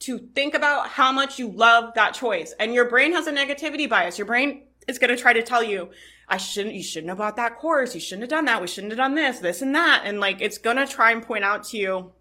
to 0.00 0.18
think 0.34 0.54
about 0.54 0.88
how 0.88 1.12
much 1.12 1.38
you 1.38 1.50
love 1.50 1.94
that 1.94 2.14
choice. 2.14 2.54
And 2.58 2.74
your 2.74 2.88
brain 2.88 3.12
has 3.12 3.26
a 3.26 3.32
negativity 3.32 3.88
bias. 3.88 4.18
Your 4.18 4.26
brain 4.26 4.62
is 4.86 4.98
going 4.98 5.14
to 5.14 5.20
try 5.20 5.32
to 5.32 5.42
tell 5.42 5.62
you, 5.62 5.90
I 6.28 6.36
shouldn't, 6.36 6.74
you 6.74 6.82
shouldn't 6.82 7.08
have 7.08 7.18
bought 7.18 7.36
that 7.36 7.58
course. 7.58 7.94
You 7.94 8.00
shouldn't 8.00 8.22
have 8.22 8.30
done 8.30 8.44
that. 8.46 8.60
We 8.60 8.66
shouldn't 8.66 8.92
have 8.92 8.98
done 8.98 9.14
this, 9.14 9.38
this 9.38 9.62
and 9.62 9.74
that. 9.74 10.02
And 10.04 10.20
like, 10.20 10.40
it's 10.40 10.58
going 10.58 10.76
to 10.76 10.86
try 10.86 11.12
and 11.12 11.22
point 11.22 11.44
out 11.44 11.64
to 11.68 11.78
you 11.78 12.12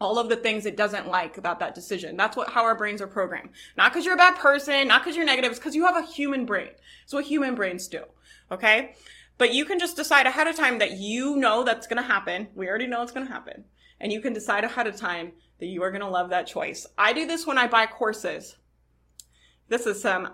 all 0.00 0.18
of 0.18 0.28
the 0.28 0.36
things 0.36 0.64
it 0.64 0.76
doesn't 0.76 1.08
like 1.08 1.36
about 1.36 1.58
that 1.60 1.74
decision. 1.74 2.16
That's 2.16 2.36
what, 2.36 2.50
how 2.50 2.64
our 2.64 2.74
brains 2.74 3.02
are 3.02 3.06
programmed. 3.06 3.50
Not 3.76 3.92
because 3.92 4.04
you're 4.04 4.14
a 4.14 4.18
bad 4.18 4.36
person, 4.36 4.88
not 4.88 5.02
because 5.02 5.16
you're 5.16 5.26
negative, 5.26 5.50
it's 5.50 5.60
because 5.60 5.74
you 5.74 5.84
have 5.86 5.96
a 5.96 6.06
human 6.06 6.46
brain. 6.46 6.70
It's 7.04 7.12
what 7.12 7.24
human 7.24 7.54
brains 7.54 7.88
do. 7.88 8.04
Okay. 8.50 8.94
But 9.36 9.52
you 9.52 9.64
can 9.64 9.78
just 9.78 9.96
decide 9.96 10.26
ahead 10.26 10.46
of 10.46 10.56
time 10.56 10.78
that 10.78 10.92
you 10.92 11.36
know 11.36 11.64
that's 11.64 11.86
going 11.86 12.02
to 12.02 12.08
happen. 12.08 12.48
We 12.54 12.68
already 12.68 12.86
know 12.86 13.02
it's 13.02 13.12
going 13.12 13.26
to 13.26 13.32
happen 13.32 13.64
and 14.00 14.12
you 14.12 14.20
can 14.20 14.32
decide 14.32 14.64
ahead 14.64 14.86
of 14.86 14.96
time 14.96 15.32
that 15.58 15.66
you 15.66 15.82
are 15.82 15.90
going 15.90 16.00
to 16.00 16.08
love 16.08 16.30
that 16.30 16.46
choice. 16.46 16.86
I 16.96 17.12
do 17.12 17.26
this 17.26 17.46
when 17.46 17.58
I 17.58 17.66
buy 17.66 17.86
courses. 17.86 18.56
This 19.68 19.86
is 19.86 20.00
some 20.00 20.30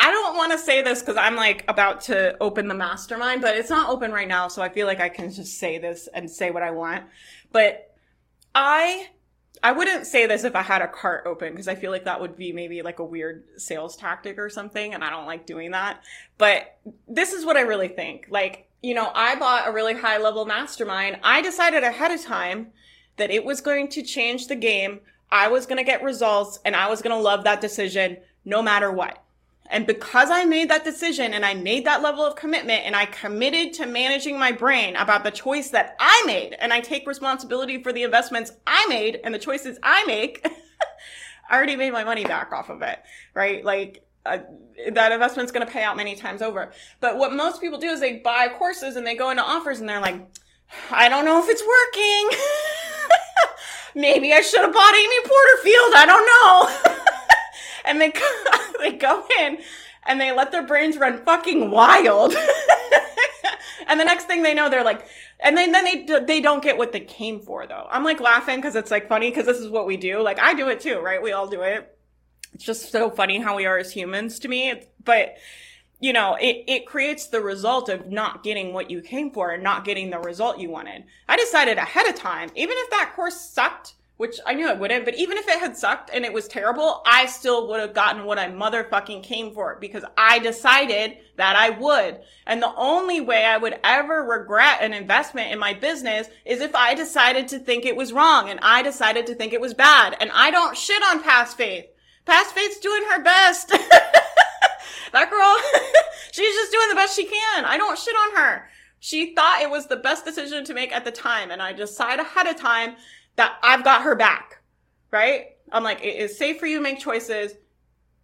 I 0.00 0.12
don't 0.12 0.36
want 0.36 0.52
to 0.52 0.58
say 0.58 0.80
this 0.80 1.00
because 1.00 1.16
I'm 1.16 1.34
like 1.34 1.64
about 1.66 2.02
to 2.02 2.36
open 2.40 2.68
the 2.68 2.74
mastermind, 2.74 3.42
but 3.42 3.56
it's 3.56 3.68
not 3.68 3.90
open 3.90 4.12
right 4.12 4.28
now, 4.28 4.46
so 4.46 4.62
I 4.62 4.68
feel 4.68 4.86
like 4.86 5.00
I 5.00 5.08
can 5.08 5.32
just 5.32 5.58
say 5.58 5.78
this 5.78 6.08
and 6.14 6.30
say 6.30 6.52
what 6.52 6.62
I 6.62 6.70
want. 6.70 7.04
But 7.50 7.96
I 8.54 9.08
I 9.60 9.72
wouldn't 9.72 10.06
say 10.06 10.26
this 10.26 10.44
if 10.44 10.54
I 10.54 10.62
had 10.62 10.82
a 10.82 10.88
cart 10.88 11.24
open 11.26 11.50
because 11.50 11.66
I 11.66 11.74
feel 11.74 11.90
like 11.90 12.04
that 12.04 12.20
would 12.20 12.36
be 12.36 12.52
maybe 12.52 12.80
like 12.82 13.00
a 13.00 13.04
weird 13.04 13.44
sales 13.56 13.96
tactic 13.96 14.38
or 14.38 14.48
something, 14.48 14.94
and 14.94 15.02
I 15.02 15.10
don't 15.10 15.26
like 15.26 15.46
doing 15.46 15.72
that. 15.72 16.04
But 16.38 16.78
this 17.08 17.32
is 17.32 17.44
what 17.44 17.56
I 17.56 17.62
really 17.62 17.88
think. 17.88 18.28
Like 18.30 18.67
you 18.82 18.94
know, 18.94 19.10
I 19.14 19.34
bought 19.36 19.68
a 19.68 19.72
really 19.72 19.94
high 19.94 20.18
level 20.18 20.44
mastermind. 20.44 21.18
I 21.22 21.42
decided 21.42 21.82
ahead 21.82 22.10
of 22.10 22.22
time 22.22 22.68
that 23.16 23.30
it 23.30 23.44
was 23.44 23.60
going 23.60 23.88
to 23.88 24.02
change 24.02 24.46
the 24.46 24.56
game. 24.56 25.00
I 25.30 25.48
was 25.48 25.66
going 25.66 25.78
to 25.78 25.84
get 25.84 26.02
results 26.02 26.60
and 26.64 26.76
I 26.76 26.88
was 26.88 27.02
going 27.02 27.16
to 27.16 27.22
love 27.22 27.44
that 27.44 27.60
decision 27.60 28.18
no 28.44 28.62
matter 28.62 28.90
what. 28.90 29.22
And 29.70 29.86
because 29.86 30.30
I 30.30 30.44
made 30.46 30.70
that 30.70 30.84
decision 30.84 31.34
and 31.34 31.44
I 31.44 31.52
made 31.52 31.84
that 31.84 32.02
level 32.02 32.24
of 32.24 32.36
commitment 32.36 32.86
and 32.86 32.96
I 32.96 33.04
committed 33.06 33.74
to 33.74 33.86
managing 33.86 34.38
my 34.38 34.50
brain 34.50 34.96
about 34.96 35.24
the 35.24 35.30
choice 35.30 35.68
that 35.70 35.94
I 36.00 36.22
made 36.24 36.56
and 36.58 36.72
I 36.72 36.80
take 36.80 37.06
responsibility 37.06 37.82
for 37.82 37.92
the 37.92 38.02
investments 38.02 38.52
I 38.66 38.86
made 38.88 39.20
and 39.22 39.34
the 39.34 39.38
choices 39.38 39.78
I 39.82 40.04
make, 40.06 40.46
I 41.50 41.56
already 41.56 41.76
made 41.76 41.92
my 41.92 42.04
money 42.04 42.24
back 42.24 42.52
off 42.52 42.70
of 42.70 42.80
it, 42.80 42.98
right? 43.34 43.62
Like 43.62 44.07
uh, 44.28 44.38
that 44.92 45.12
investment's 45.12 45.52
going 45.52 45.66
to 45.66 45.72
pay 45.72 45.82
out 45.82 45.96
many 45.96 46.14
times 46.14 46.42
over. 46.42 46.72
But 47.00 47.18
what 47.18 47.32
most 47.32 47.60
people 47.60 47.78
do 47.78 47.88
is 47.88 48.00
they 48.00 48.18
buy 48.18 48.48
courses 48.48 48.96
and 48.96 49.06
they 49.06 49.16
go 49.16 49.30
into 49.30 49.42
offers 49.42 49.80
and 49.80 49.88
they're 49.88 50.00
like, 50.00 50.26
I 50.90 51.08
don't 51.08 51.24
know 51.24 51.42
if 51.42 51.48
it's 51.48 51.62
working. 51.62 52.38
Maybe 54.00 54.32
I 54.32 54.40
should 54.40 54.60
have 54.60 54.72
bought 54.72 54.94
Amy 54.94 55.16
Porterfield. 55.24 55.94
I 55.96 56.06
don't 56.06 56.26
know. 56.26 56.94
and 57.84 58.00
they 58.00 58.12
they 58.90 58.96
go 58.96 59.24
in 59.40 59.58
and 60.06 60.20
they 60.20 60.32
let 60.32 60.52
their 60.52 60.66
brains 60.66 60.96
run 60.96 61.24
fucking 61.24 61.70
wild. 61.70 62.34
and 63.88 63.98
the 63.98 64.04
next 64.04 64.24
thing 64.24 64.42
they 64.42 64.54
know, 64.54 64.68
they're 64.68 64.84
like, 64.84 65.06
and 65.40 65.56
then 65.56 65.72
then 65.72 65.84
they 65.84 66.20
they 66.20 66.40
don't 66.40 66.62
get 66.62 66.76
what 66.76 66.92
they 66.92 67.00
came 67.00 67.40
for 67.40 67.66
though. 67.66 67.86
I'm 67.90 68.04
like 68.04 68.20
laughing 68.20 68.56
because 68.56 68.76
it's 68.76 68.90
like 68.90 69.08
funny 69.08 69.30
because 69.30 69.46
this 69.46 69.58
is 69.58 69.68
what 69.70 69.86
we 69.86 69.96
do. 69.96 70.20
Like 70.20 70.38
I 70.38 70.54
do 70.54 70.68
it 70.68 70.80
too, 70.80 71.00
right? 71.00 71.22
We 71.22 71.32
all 71.32 71.48
do 71.48 71.62
it 71.62 71.97
it's 72.58 72.64
just 72.64 72.90
so 72.90 73.08
funny 73.08 73.38
how 73.38 73.54
we 73.54 73.66
are 73.66 73.78
as 73.78 73.92
humans 73.92 74.40
to 74.40 74.48
me. 74.48 74.82
But, 75.04 75.36
you 76.00 76.12
know, 76.12 76.34
it, 76.34 76.64
it 76.66 76.86
creates 76.86 77.28
the 77.28 77.40
result 77.40 77.88
of 77.88 78.08
not 78.08 78.42
getting 78.42 78.72
what 78.72 78.90
you 78.90 79.00
came 79.00 79.30
for 79.30 79.52
and 79.52 79.62
not 79.62 79.84
getting 79.84 80.10
the 80.10 80.18
result 80.18 80.58
you 80.58 80.68
wanted. 80.68 81.04
I 81.28 81.36
decided 81.36 81.78
ahead 81.78 82.08
of 82.08 82.16
time, 82.16 82.50
even 82.56 82.74
if 82.76 82.90
that 82.90 83.12
course 83.14 83.40
sucked, 83.40 83.94
which 84.16 84.40
I 84.44 84.54
knew 84.54 84.68
it 84.68 84.78
wouldn't, 84.80 85.04
but 85.04 85.14
even 85.14 85.38
if 85.38 85.46
it 85.46 85.60
had 85.60 85.76
sucked 85.76 86.10
and 86.12 86.24
it 86.24 86.32
was 86.32 86.48
terrible, 86.48 87.00
I 87.06 87.26
still 87.26 87.68
would 87.68 87.78
have 87.78 87.94
gotten 87.94 88.24
what 88.24 88.40
I 88.40 88.50
motherfucking 88.50 89.22
came 89.22 89.54
for 89.54 89.78
because 89.80 90.02
I 90.16 90.40
decided 90.40 91.18
that 91.36 91.54
I 91.54 91.70
would. 91.70 92.18
And 92.44 92.60
the 92.60 92.74
only 92.74 93.20
way 93.20 93.44
I 93.44 93.56
would 93.56 93.78
ever 93.84 94.24
regret 94.24 94.82
an 94.82 94.94
investment 94.94 95.52
in 95.52 95.60
my 95.60 95.74
business 95.74 96.26
is 96.44 96.60
if 96.60 96.74
I 96.74 96.96
decided 96.96 97.46
to 97.48 97.60
think 97.60 97.86
it 97.86 97.94
was 97.94 98.12
wrong 98.12 98.50
and 98.50 98.58
I 98.64 98.82
decided 98.82 99.28
to 99.28 99.36
think 99.36 99.52
it 99.52 99.60
was 99.60 99.74
bad. 99.74 100.16
And 100.20 100.32
I 100.34 100.50
don't 100.50 100.76
shit 100.76 101.04
on 101.04 101.22
past 101.22 101.56
faith. 101.56 101.84
Past 102.28 102.54
Faith's 102.54 102.78
doing 102.78 103.02
her 103.10 103.22
best. 103.22 103.68
that 105.12 105.30
girl, 105.30 105.56
she's 106.32 106.54
just 106.54 106.70
doing 106.70 106.88
the 106.90 106.94
best 106.94 107.16
she 107.16 107.24
can. 107.24 107.64
I 107.64 107.78
don't 107.78 107.98
shit 107.98 108.14
on 108.14 108.36
her. 108.36 108.68
She 109.00 109.34
thought 109.34 109.62
it 109.62 109.70
was 109.70 109.86
the 109.86 109.96
best 109.96 110.26
decision 110.26 110.62
to 110.66 110.74
make 110.74 110.92
at 110.92 111.06
the 111.06 111.10
time. 111.10 111.50
And 111.50 111.62
I 111.62 111.72
decide 111.72 112.20
ahead 112.20 112.46
of 112.46 112.56
time 112.56 112.96
that 113.36 113.56
I've 113.62 113.82
got 113.82 114.02
her 114.02 114.14
back. 114.14 114.60
Right? 115.10 115.56
I'm 115.72 115.82
like, 115.82 116.04
it 116.04 116.16
is 116.16 116.36
safe 116.36 116.60
for 116.60 116.66
you 116.66 116.76
to 116.76 116.82
make 116.82 116.98
choices 116.98 117.54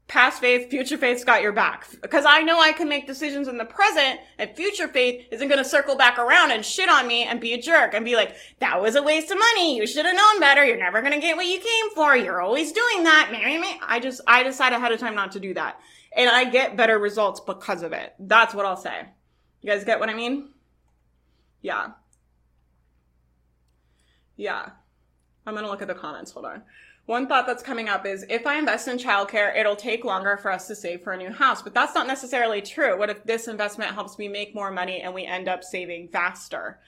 past 0.06 0.40
faith, 0.40 0.70
future 0.70 0.98
faith's 0.98 1.24
got 1.24 1.42
your 1.42 1.52
back. 1.52 1.86
Because 2.02 2.24
I 2.26 2.42
know 2.42 2.60
I 2.60 2.72
can 2.72 2.88
make 2.88 3.06
decisions 3.06 3.48
in 3.48 3.58
the 3.58 3.64
present 3.64 4.20
and 4.38 4.54
future 4.54 4.88
faith 4.88 5.26
isn't 5.30 5.48
going 5.48 5.62
to 5.62 5.68
circle 5.68 5.96
back 5.96 6.18
around 6.18 6.50
and 6.50 6.64
shit 6.64 6.88
on 6.88 7.06
me 7.06 7.24
and 7.24 7.40
be 7.40 7.54
a 7.54 7.60
jerk 7.60 7.94
and 7.94 8.04
be 8.04 8.14
like, 8.14 8.34
that 8.60 8.80
was 8.80 8.96
a 8.96 9.02
waste 9.02 9.30
of 9.30 9.38
money. 9.38 9.76
You 9.76 9.86
should 9.86 10.06
have 10.06 10.16
known 10.16 10.40
better. 10.40 10.64
You're 10.64 10.76
never 10.76 11.00
going 11.00 11.14
to 11.14 11.20
get 11.20 11.36
what 11.36 11.46
you 11.46 11.58
came 11.58 11.90
for. 11.94 12.16
You're 12.16 12.40
always 12.40 12.72
doing 12.72 13.04
that. 13.04 13.78
I 13.86 13.98
just, 14.00 14.20
I 14.26 14.42
decide 14.42 14.72
ahead 14.72 14.92
of 14.92 15.00
time 15.00 15.14
not 15.14 15.32
to 15.32 15.40
do 15.40 15.54
that. 15.54 15.80
And 16.16 16.30
I 16.30 16.44
get 16.44 16.76
better 16.76 16.98
results 16.98 17.40
because 17.40 17.82
of 17.82 17.92
it. 17.92 18.14
That's 18.18 18.54
what 18.54 18.66
I'll 18.66 18.76
say. 18.76 19.06
You 19.62 19.70
guys 19.70 19.84
get 19.84 19.98
what 19.98 20.10
I 20.10 20.14
mean? 20.14 20.50
Yeah. 21.62 21.88
Yeah. 24.36 24.68
I'm 25.46 25.54
going 25.54 25.64
to 25.64 25.70
look 25.70 25.82
at 25.82 25.88
the 25.88 25.94
comments. 25.94 26.30
Hold 26.32 26.46
on. 26.46 26.62
One 27.06 27.26
thought 27.26 27.46
that's 27.46 27.62
coming 27.62 27.88
up 27.88 28.06
is 28.06 28.24
if 28.30 28.46
I 28.46 28.58
invest 28.58 28.88
in 28.88 28.96
childcare, 28.96 29.54
it'll 29.56 29.76
take 29.76 30.04
longer 30.04 30.38
for 30.38 30.50
us 30.50 30.66
to 30.68 30.74
save 30.74 31.02
for 31.02 31.12
a 31.12 31.18
new 31.18 31.30
house. 31.30 31.60
But 31.60 31.74
that's 31.74 31.94
not 31.94 32.06
necessarily 32.06 32.62
true. 32.62 32.98
What 32.98 33.10
if 33.10 33.24
this 33.24 33.46
investment 33.46 33.92
helps 33.92 34.18
me 34.18 34.26
make 34.26 34.54
more 34.54 34.70
money 34.70 35.00
and 35.02 35.12
we 35.12 35.26
end 35.26 35.46
up 35.46 35.62
saving 35.62 36.08
faster? 36.08 36.80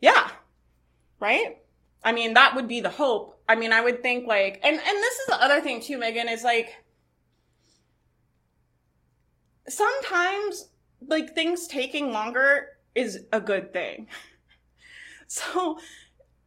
Yeah. 0.00 0.30
Right? 1.18 1.58
I 2.04 2.12
mean, 2.12 2.34
that 2.34 2.54
would 2.54 2.68
be 2.68 2.80
the 2.80 2.90
hope. 2.90 3.42
I 3.48 3.56
mean, 3.56 3.72
I 3.72 3.80
would 3.80 4.02
think 4.02 4.26
like, 4.26 4.60
and, 4.62 4.76
and 4.76 4.82
this 4.98 5.14
is 5.18 5.26
the 5.26 5.42
other 5.42 5.60
thing 5.60 5.80
too, 5.80 5.98
Megan, 5.98 6.28
is 6.28 6.44
like, 6.44 6.84
sometimes 9.68 10.68
like 11.06 11.34
things 11.34 11.66
taking 11.66 12.12
longer 12.12 12.68
is 12.94 13.24
a 13.32 13.40
good 13.40 13.72
thing. 13.72 14.06
So, 15.32 15.78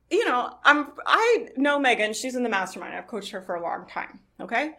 you 0.09 0.25
know, 0.25 0.57
I'm 0.63 0.91
I 1.05 1.47
know 1.57 1.79
Megan, 1.79 2.13
she's 2.13 2.35
in 2.35 2.43
the 2.43 2.49
mastermind. 2.49 2.95
I've 2.95 3.07
coached 3.07 3.31
her 3.31 3.41
for 3.41 3.55
a 3.55 3.61
long 3.61 3.85
time. 3.87 4.19
Okay. 4.39 4.71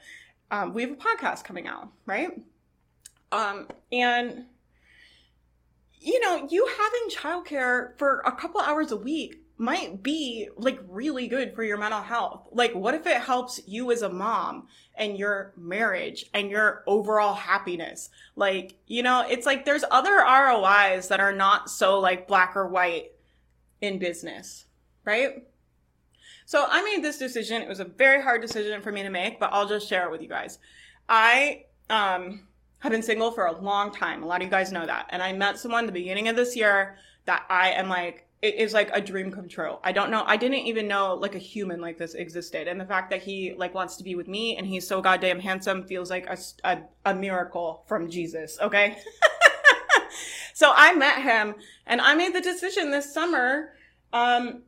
Um, 0.51 0.75
we 0.75 0.83
have 0.83 0.93
a 0.93 0.97
podcast 0.97 1.45
coming 1.45 1.67
out, 1.67 1.89
right? 2.07 2.31
Um, 3.33 3.69
and 3.91 4.45
you 5.99 6.21
know, 6.21 6.47
you 6.51 6.69
having 6.79 7.09
childcare 7.11 7.99
for 7.99 8.21
a 8.27 8.33
couple 8.33 8.61
hours 8.61 8.93
a 8.93 8.97
week 8.97 9.41
might 9.57 10.03
be 10.03 10.49
like 10.57 10.79
really 10.89 11.29
good 11.29 11.55
for 11.55 11.63
your 11.63 11.79
mental 11.79 12.03
health. 12.03 12.49
Like, 12.53 12.75
what 12.75 12.95
if 12.95 13.07
it 13.07 13.23
helps 13.23 13.61
you 13.67 13.93
as 13.93 14.03
a 14.03 14.09
mom 14.09 14.67
and 14.97 15.17
your 15.17 15.53
marriage 15.57 16.27
and 16.35 16.51
your 16.51 16.83
overall 16.87 17.35
happiness? 17.35 18.11
Like, 18.37 18.75
you 18.87 19.03
know, 19.03 19.25
it's 19.29 19.47
like 19.47 19.65
there's 19.65 19.85
other 19.91 20.17
ROIs 20.17 21.09
that 21.09 21.21
are 21.21 21.33
not 21.33 21.71
so 21.71 22.01
like 22.01 22.27
black 22.27 22.57
or 22.57 22.67
white 22.67 23.13
in 23.81 23.99
business, 23.99 24.67
right? 25.05 25.47
So 26.47 26.67
I 26.69 26.83
made 26.83 27.03
this 27.03 27.19
decision. 27.19 27.63
It 27.63 27.69
was 27.69 27.81
a 27.81 27.85
very 27.85 28.23
hard 28.23 28.43
decision 28.43 28.83
for 28.83 28.93
me 28.93 29.03
to 29.03 29.11
make, 29.11 29.41
but 29.41 29.51
I'll 29.53 29.69
just 29.69 29.89
share 29.89 30.05
it 30.07 30.11
with 30.11 30.21
you 30.23 30.29
guys. 30.29 30.59
I, 31.09 31.65
um, 31.89 32.47
have 32.85 32.93
been 32.93 33.03
single 33.03 33.31
for 33.31 33.47
a 33.47 33.61
long 33.61 33.91
time. 33.91 34.23
A 34.23 34.27
lot 34.27 34.43
of 34.43 34.45
you 34.45 34.51
guys 34.51 34.71
know 34.71 34.85
that. 34.85 35.07
And 35.09 35.23
I 35.23 35.33
met 35.33 35.59
someone 35.59 35.87
the 35.87 35.93
beginning 35.93 36.29
of 36.29 36.37
this 36.37 36.55
year 36.55 36.99
that 37.25 37.47
I 37.49 37.71
am 37.71 37.89
like 37.89 38.25
it 38.43 38.57
is 38.57 38.75
like 38.75 38.91
a 38.93 39.01
dream 39.01 39.33
come 39.33 39.49
true. 39.49 39.79
I 39.83 39.91
don't 39.93 40.11
know. 40.11 40.23
I 40.27 40.37
didn't 40.37 40.67
even 40.67 40.87
know 40.87 41.15
like 41.15 41.35
a 41.35 41.39
human 41.39 41.81
like 41.81 41.97
this 41.97 42.13
existed. 42.13 42.69
And 42.69 42.79
the 42.79 42.85
fact 42.85 43.09
that 43.09 43.23
he 43.23 43.55
like 43.57 43.73
wants 43.73 43.97
to 43.97 44.05
be 44.05 44.17
with 44.17 44.29
me 44.29 44.59
and 44.59 44.67
he's 44.67 44.87
so 44.87 45.01
goddamn 45.01 45.41
handsome 45.41 45.83
feels 45.85 46.11
like 46.11 46.27
a, 46.27 46.37
a, 46.63 46.83
a 47.07 47.15
miracle 47.15 47.85
from 47.87 48.11
Jesus. 48.11 48.59
Okay. 48.61 48.99
so 50.53 50.75
I 50.77 50.93
met 50.95 51.23
him 51.23 51.55
and 51.87 52.03
I 52.03 52.15
made 52.15 52.35
the 52.35 52.43
decision 52.43 52.91
this 52.91 53.15
summer, 53.15 53.71
um, 54.13 54.61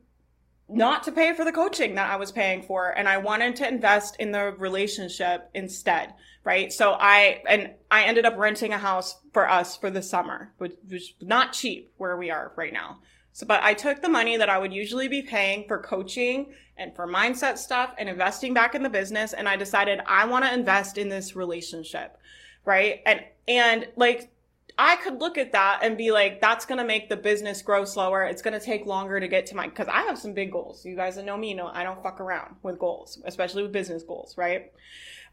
not 0.69 1.03
to 1.03 1.11
pay 1.11 1.33
for 1.33 1.45
the 1.45 1.51
coaching 1.51 1.95
that 1.95 2.09
I 2.09 2.17
was 2.17 2.31
paying 2.31 2.61
for. 2.61 2.89
And 2.89 3.07
I 3.07 3.17
wanted 3.17 3.55
to 3.57 3.67
invest 3.67 4.17
in 4.19 4.31
the 4.31 4.51
relationship 4.57 5.49
instead. 5.53 6.13
Right. 6.43 6.71
So 6.71 6.93
I, 6.93 7.41
and 7.47 7.71
I 7.91 8.03
ended 8.03 8.25
up 8.25 8.37
renting 8.37 8.73
a 8.73 8.77
house 8.77 9.19
for 9.33 9.49
us 9.49 9.75
for 9.75 9.89
the 9.89 10.01
summer, 10.01 10.53
which 10.57 10.73
was 10.89 11.13
not 11.21 11.53
cheap 11.53 11.91
where 11.97 12.15
we 12.15 12.31
are 12.31 12.53
right 12.55 12.71
now. 12.71 12.99
So, 13.33 13.45
but 13.45 13.61
I 13.63 13.73
took 13.73 14.01
the 14.01 14.09
money 14.09 14.37
that 14.37 14.49
I 14.49 14.57
would 14.57 14.73
usually 14.73 15.07
be 15.07 15.21
paying 15.21 15.67
for 15.67 15.77
coaching 15.77 16.53
and 16.77 16.95
for 16.95 17.05
mindset 17.05 17.57
stuff 17.57 17.93
and 17.97 18.09
investing 18.09 18.53
back 18.53 18.75
in 18.75 18.81
the 18.81 18.89
business. 18.89 19.33
And 19.33 19.47
I 19.47 19.57
decided 19.57 19.99
I 20.05 20.25
want 20.25 20.45
to 20.45 20.53
invest 20.53 20.97
in 20.97 21.09
this 21.09 21.35
relationship. 21.35 22.17
Right. 22.65 23.01
And, 23.05 23.21
and 23.47 23.87
like, 23.95 24.31
I 24.77 24.95
could 24.97 25.19
look 25.19 25.37
at 25.37 25.53
that 25.53 25.79
and 25.81 25.97
be 25.97 26.11
like, 26.11 26.39
that's 26.39 26.65
going 26.65 26.77
to 26.77 26.85
make 26.85 27.09
the 27.09 27.17
business 27.17 27.61
grow 27.61 27.83
slower. 27.83 28.23
It's 28.25 28.41
going 28.41 28.57
to 28.59 28.63
take 28.63 28.85
longer 28.85 29.19
to 29.19 29.27
get 29.27 29.47
to 29.47 29.55
my, 29.55 29.67
cause 29.69 29.87
I 29.87 30.03
have 30.03 30.17
some 30.19 30.33
big 30.33 30.51
goals. 30.51 30.85
You 30.85 30.95
guys 30.95 31.15
that 31.15 31.25
know 31.25 31.37
me 31.37 31.53
know 31.53 31.67
I 31.67 31.83
don't 31.83 32.01
fuck 32.03 32.21
around 32.21 32.57
with 32.61 32.77
goals, 32.77 33.19
especially 33.25 33.63
with 33.63 33.71
business 33.71 34.03
goals. 34.03 34.37
Right. 34.37 34.71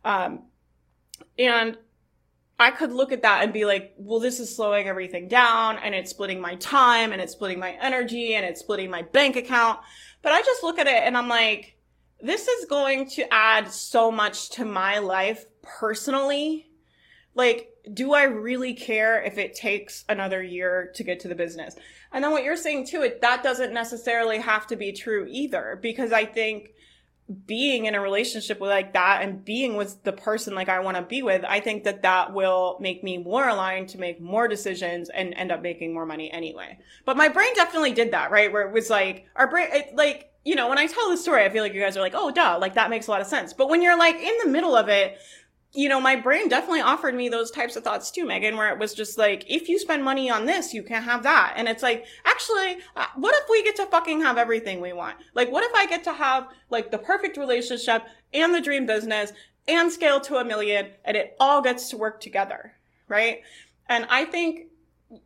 Um, 0.04 0.44
and 1.38 1.76
I 2.58 2.70
could 2.70 2.92
look 2.92 3.12
at 3.12 3.22
that 3.22 3.42
and 3.42 3.52
be 3.52 3.64
like, 3.64 3.94
well, 3.98 4.20
this 4.20 4.38
is 4.40 4.54
slowing 4.54 4.86
everything 4.86 5.28
down 5.28 5.78
and 5.78 5.94
it's 5.94 6.10
splitting 6.10 6.40
my 6.40 6.54
time 6.56 7.12
and 7.12 7.20
it's 7.20 7.32
splitting 7.32 7.58
my 7.58 7.76
energy 7.80 8.34
and 8.34 8.44
it's 8.46 8.60
splitting 8.60 8.90
my 8.90 9.02
bank 9.02 9.36
account. 9.36 9.80
But 10.22 10.32
I 10.32 10.40
just 10.40 10.62
look 10.62 10.78
at 10.78 10.86
it 10.86 11.02
and 11.02 11.16
I'm 11.16 11.28
like, 11.28 11.76
this 12.20 12.46
is 12.46 12.64
going 12.66 13.10
to 13.10 13.34
add 13.34 13.70
so 13.70 14.10
much 14.10 14.50
to 14.50 14.64
my 14.64 14.98
life 14.98 15.44
personally. 15.62 16.68
Like, 17.34 17.70
do 17.92 18.14
I 18.14 18.24
really 18.24 18.74
care 18.74 19.22
if 19.22 19.38
it 19.38 19.54
takes 19.54 20.04
another 20.08 20.42
year 20.42 20.90
to 20.94 21.04
get 21.04 21.20
to 21.20 21.28
the 21.28 21.34
business? 21.34 21.76
And 22.12 22.22
then 22.22 22.30
what 22.30 22.44
you're 22.44 22.56
saying 22.56 22.86
too, 22.86 23.02
it, 23.02 23.20
that 23.20 23.42
doesn't 23.42 23.72
necessarily 23.72 24.38
have 24.38 24.66
to 24.68 24.76
be 24.76 24.92
true 24.92 25.26
either, 25.28 25.78
because 25.82 26.12
I 26.12 26.24
think 26.24 26.70
being 27.46 27.86
in 27.86 27.94
a 27.94 28.00
relationship 28.00 28.60
with 28.60 28.70
like 28.70 28.92
that 28.92 29.22
and 29.22 29.44
being 29.44 29.76
with 29.76 30.02
the 30.04 30.12
person 30.12 30.54
like 30.54 30.68
I 30.68 30.80
want 30.80 30.98
to 30.98 31.02
be 31.02 31.22
with, 31.22 31.42
I 31.42 31.58
think 31.58 31.84
that 31.84 32.02
that 32.02 32.34
will 32.34 32.76
make 32.80 33.02
me 33.02 33.16
more 33.16 33.48
aligned 33.48 33.88
to 33.90 33.98
make 33.98 34.20
more 34.20 34.46
decisions 34.46 35.08
and 35.08 35.32
end 35.34 35.50
up 35.50 35.62
making 35.62 35.94
more 35.94 36.04
money 36.06 36.30
anyway. 36.30 36.78
But 37.06 37.16
my 37.16 37.28
brain 37.28 37.54
definitely 37.54 37.92
did 37.92 38.12
that, 38.12 38.30
right? 38.30 38.52
Where 38.52 38.68
it 38.68 38.72
was 38.72 38.90
like 38.90 39.26
our 39.36 39.48
brain, 39.48 39.68
it, 39.72 39.96
like, 39.96 40.30
you 40.44 40.54
know, 40.54 40.68
when 40.68 40.76
I 40.76 40.86
tell 40.86 41.08
the 41.08 41.16
story, 41.16 41.44
I 41.44 41.48
feel 41.48 41.62
like 41.62 41.72
you 41.72 41.80
guys 41.80 41.96
are 41.96 42.02
like, 42.02 42.12
oh, 42.14 42.30
duh, 42.30 42.58
like 42.60 42.74
that 42.74 42.90
makes 42.90 43.06
a 43.06 43.10
lot 43.10 43.22
of 43.22 43.26
sense. 43.26 43.54
But 43.54 43.70
when 43.70 43.80
you're 43.80 43.98
like 43.98 44.16
in 44.16 44.34
the 44.44 44.50
middle 44.50 44.76
of 44.76 44.90
it, 44.90 45.16
you 45.74 45.88
know, 45.88 46.00
my 46.00 46.14
brain 46.14 46.48
definitely 46.48 46.80
offered 46.80 47.16
me 47.16 47.28
those 47.28 47.50
types 47.50 47.74
of 47.74 47.82
thoughts 47.82 48.10
too, 48.10 48.24
Megan, 48.24 48.56
where 48.56 48.72
it 48.72 48.78
was 48.78 48.94
just 48.94 49.18
like, 49.18 49.44
if 49.48 49.68
you 49.68 49.78
spend 49.78 50.04
money 50.04 50.30
on 50.30 50.46
this, 50.46 50.72
you 50.72 50.84
can't 50.84 51.04
have 51.04 51.24
that. 51.24 51.54
And 51.56 51.68
it's 51.68 51.82
like, 51.82 52.06
actually, 52.24 52.78
uh, 52.94 53.06
what 53.16 53.34
if 53.34 53.48
we 53.50 53.64
get 53.64 53.74
to 53.76 53.86
fucking 53.86 54.20
have 54.20 54.38
everything 54.38 54.80
we 54.80 54.92
want? 54.92 55.16
Like, 55.34 55.50
what 55.50 55.64
if 55.64 55.74
I 55.74 55.86
get 55.86 56.04
to 56.04 56.12
have 56.12 56.48
like 56.70 56.92
the 56.92 56.98
perfect 56.98 57.36
relationship 57.36 58.04
and 58.32 58.54
the 58.54 58.60
dream 58.60 58.86
business 58.86 59.32
and 59.66 59.90
scale 59.90 60.20
to 60.20 60.36
a 60.36 60.44
million 60.44 60.90
and 61.04 61.16
it 61.16 61.36
all 61.40 61.60
gets 61.60 61.88
to 61.90 61.96
work 61.96 62.20
together, 62.20 62.74
right? 63.08 63.40
And 63.88 64.06
I 64.08 64.26
think 64.26 64.68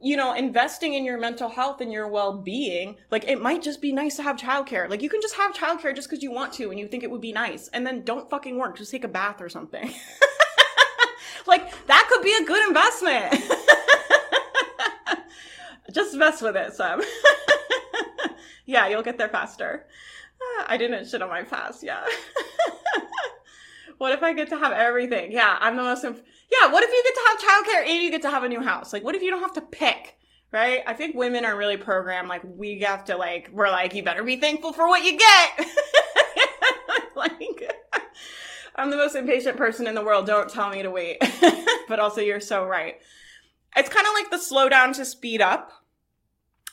you 0.00 0.16
know, 0.16 0.34
investing 0.34 0.94
in 0.94 1.04
your 1.04 1.18
mental 1.18 1.48
health 1.48 1.80
and 1.80 1.92
your 1.92 2.08
well-being, 2.08 2.96
like 3.10 3.24
it 3.24 3.40
might 3.40 3.62
just 3.62 3.80
be 3.80 3.92
nice 3.92 4.16
to 4.16 4.22
have 4.22 4.36
childcare. 4.36 4.88
Like 4.88 5.02
you 5.02 5.08
can 5.08 5.22
just 5.22 5.36
have 5.36 5.54
childcare 5.54 5.94
just 5.94 6.10
because 6.10 6.22
you 6.22 6.30
want 6.30 6.52
to 6.54 6.70
and 6.70 6.78
you 6.78 6.88
think 6.88 7.04
it 7.04 7.10
would 7.10 7.20
be 7.20 7.32
nice, 7.32 7.68
and 7.68 7.86
then 7.86 8.02
don't 8.02 8.28
fucking 8.28 8.58
work. 8.58 8.76
Just 8.76 8.90
take 8.90 9.04
a 9.04 9.08
bath 9.08 9.40
or 9.40 9.48
something. 9.48 9.92
like 11.46 11.86
that 11.86 12.08
could 12.10 12.22
be 12.22 12.32
a 12.32 12.44
good 12.44 12.68
investment. 12.68 13.34
just 15.92 16.14
mess 16.14 16.42
with 16.42 16.56
it, 16.56 16.74
Sam. 16.74 17.02
yeah, 18.66 18.88
you'll 18.88 19.02
get 19.02 19.18
there 19.18 19.28
faster. 19.28 19.86
Ah, 20.40 20.66
I 20.68 20.76
didn't 20.76 21.08
shit 21.08 21.22
on 21.22 21.28
my 21.28 21.42
past. 21.42 21.82
Yeah. 21.82 22.04
what 23.98 24.12
if 24.12 24.22
I 24.22 24.32
get 24.32 24.48
to 24.50 24.58
have 24.58 24.72
everything? 24.72 25.32
Yeah, 25.32 25.56
I'm 25.60 25.76
the 25.76 25.82
most. 25.82 26.04
Imp- 26.04 26.24
yeah, 26.50 26.72
what 26.72 26.84
if 26.84 26.90
you 26.90 27.02
get 27.02 27.14
to 27.14 27.20
have 27.28 27.38
childcare 27.38 27.90
and 27.90 28.02
you 28.02 28.10
get 28.10 28.22
to 28.22 28.30
have 28.30 28.44
a 28.44 28.48
new 28.48 28.62
house? 28.62 28.92
Like, 28.92 29.04
what 29.04 29.14
if 29.14 29.22
you 29.22 29.30
don't 29.30 29.40
have 29.40 29.54
to 29.54 29.60
pick? 29.60 30.16
Right? 30.50 30.82
I 30.86 30.94
think 30.94 31.14
women 31.14 31.44
are 31.44 31.56
really 31.56 31.76
programmed. 31.76 32.28
Like, 32.28 32.42
we 32.42 32.80
have 32.80 33.04
to, 33.06 33.16
like, 33.16 33.50
we're 33.52 33.68
like, 33.68 33.94
you 33.94 34.02
better 34.02 34.24
be 34.24 34.36
thankful 34.36 34.72
for 34.72 34.88
what 34.88 35.04
you 35.04 35.18
get. 35.18 35.66
like, 37.16 37.47
I'm 38.78 38.90
the 38.90 38.96
most 38.96 39.16
impatient 39.16 39.56
person 39.56 39.86
in 39.86 39.94
the 39.94 40.04
world. 40.04 40.26
Don't 40.26 40.48
tell 40.48 40.70
me 40.70 40.82
to 40.82 40.90
wait. 40.90 41.18
but 41.88 41.98
also, 41.98 42.20
you're 42.20 42.40
so 42.40 42.64
right. 42.64 42.96
It's 43.76 43.88
kind 43.88 44.06
of 44.06 44.14
like 44.14 44.30
the 44.30 44.38
slow 44.38 44.68
down 44.68 44.92
to 44.94 45.04
speed 45.04 45.42
up. 45.42 45.72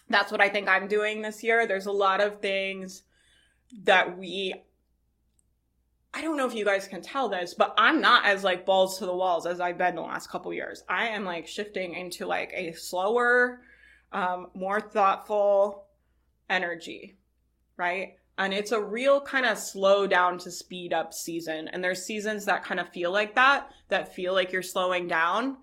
That's 0.09 0.31
what 0.31 0.39
I 0.39 0.49
think 0.49 0.67
I'm 0.67 0.87
doing 0.87 1.21
this 1.21 1.43
year. 1.43 1.65
There's 1.65 1.87
a 1.87 1.91
lot 1.91 2.21
of 2.21 2.39
things 2.39 3.03
that 3.83 4.17
we 4.17 4.53
I 6.15 6.21
don't 6.21 6.37
know 6.37 6.47
if 6.47 6.55
you 6.55 6.63
guys 6.63 6.87
can 6.87 7.01
tell 7.01 7.27
this, 7.27 7.53
but 7.53 7.73
I'm 7.77 7.99
not 7.99 8.25
as 8.25 8.41
like 8.41 8.65
balls 8.65 8.99
to 8.99 9.05
the 9.05 9.13
walls 9.13 9.45
as 9.45 9.59
I've 9.59 9.77
been 9.77 9.95
the 9.95 10.01
last 10.01 10.29
couple 10.29 10.53
years. 10.53 10.81
I 10.87 11.09
am 11.09 11.25
like 11.25 11.45
shifting 11.45 11.93
into 11.93 12.25
like 12.25 12.51
a 12.53 12.71
slower, 12.71 13.59
um, 14.13 14.47
more 14.53 14.79
thoughtful 14.79 15.87
energy, 16.49 17.17
right? 17.75 18.13
And 18.37 18.53
it's 18.53 18.71
a 18.71 18.81
real 18.81 19.21
kind 19.21 19.45
of 19.45 19.57
slow 19.57 20.07
down 20.07 20.37
to 20.39 20.51
speed 20.51 20.91
up 20.91 21.13
season. 21.13 21.69
And 21.69 21.83
there's 21.83 22.03
seasons 22.05 22.45
that 22.45 22.65
kind 22.65 22.79
of 22.79 22.89
feel 22.89 23.11
like 23.11 23.35
that, 23.35 23.69
that 23.89 24.13
feel 24.13 24.33
like 24.33 24.51
you're 24.51 24.61
slowing 24.61 25.07
down, 25.07 25.57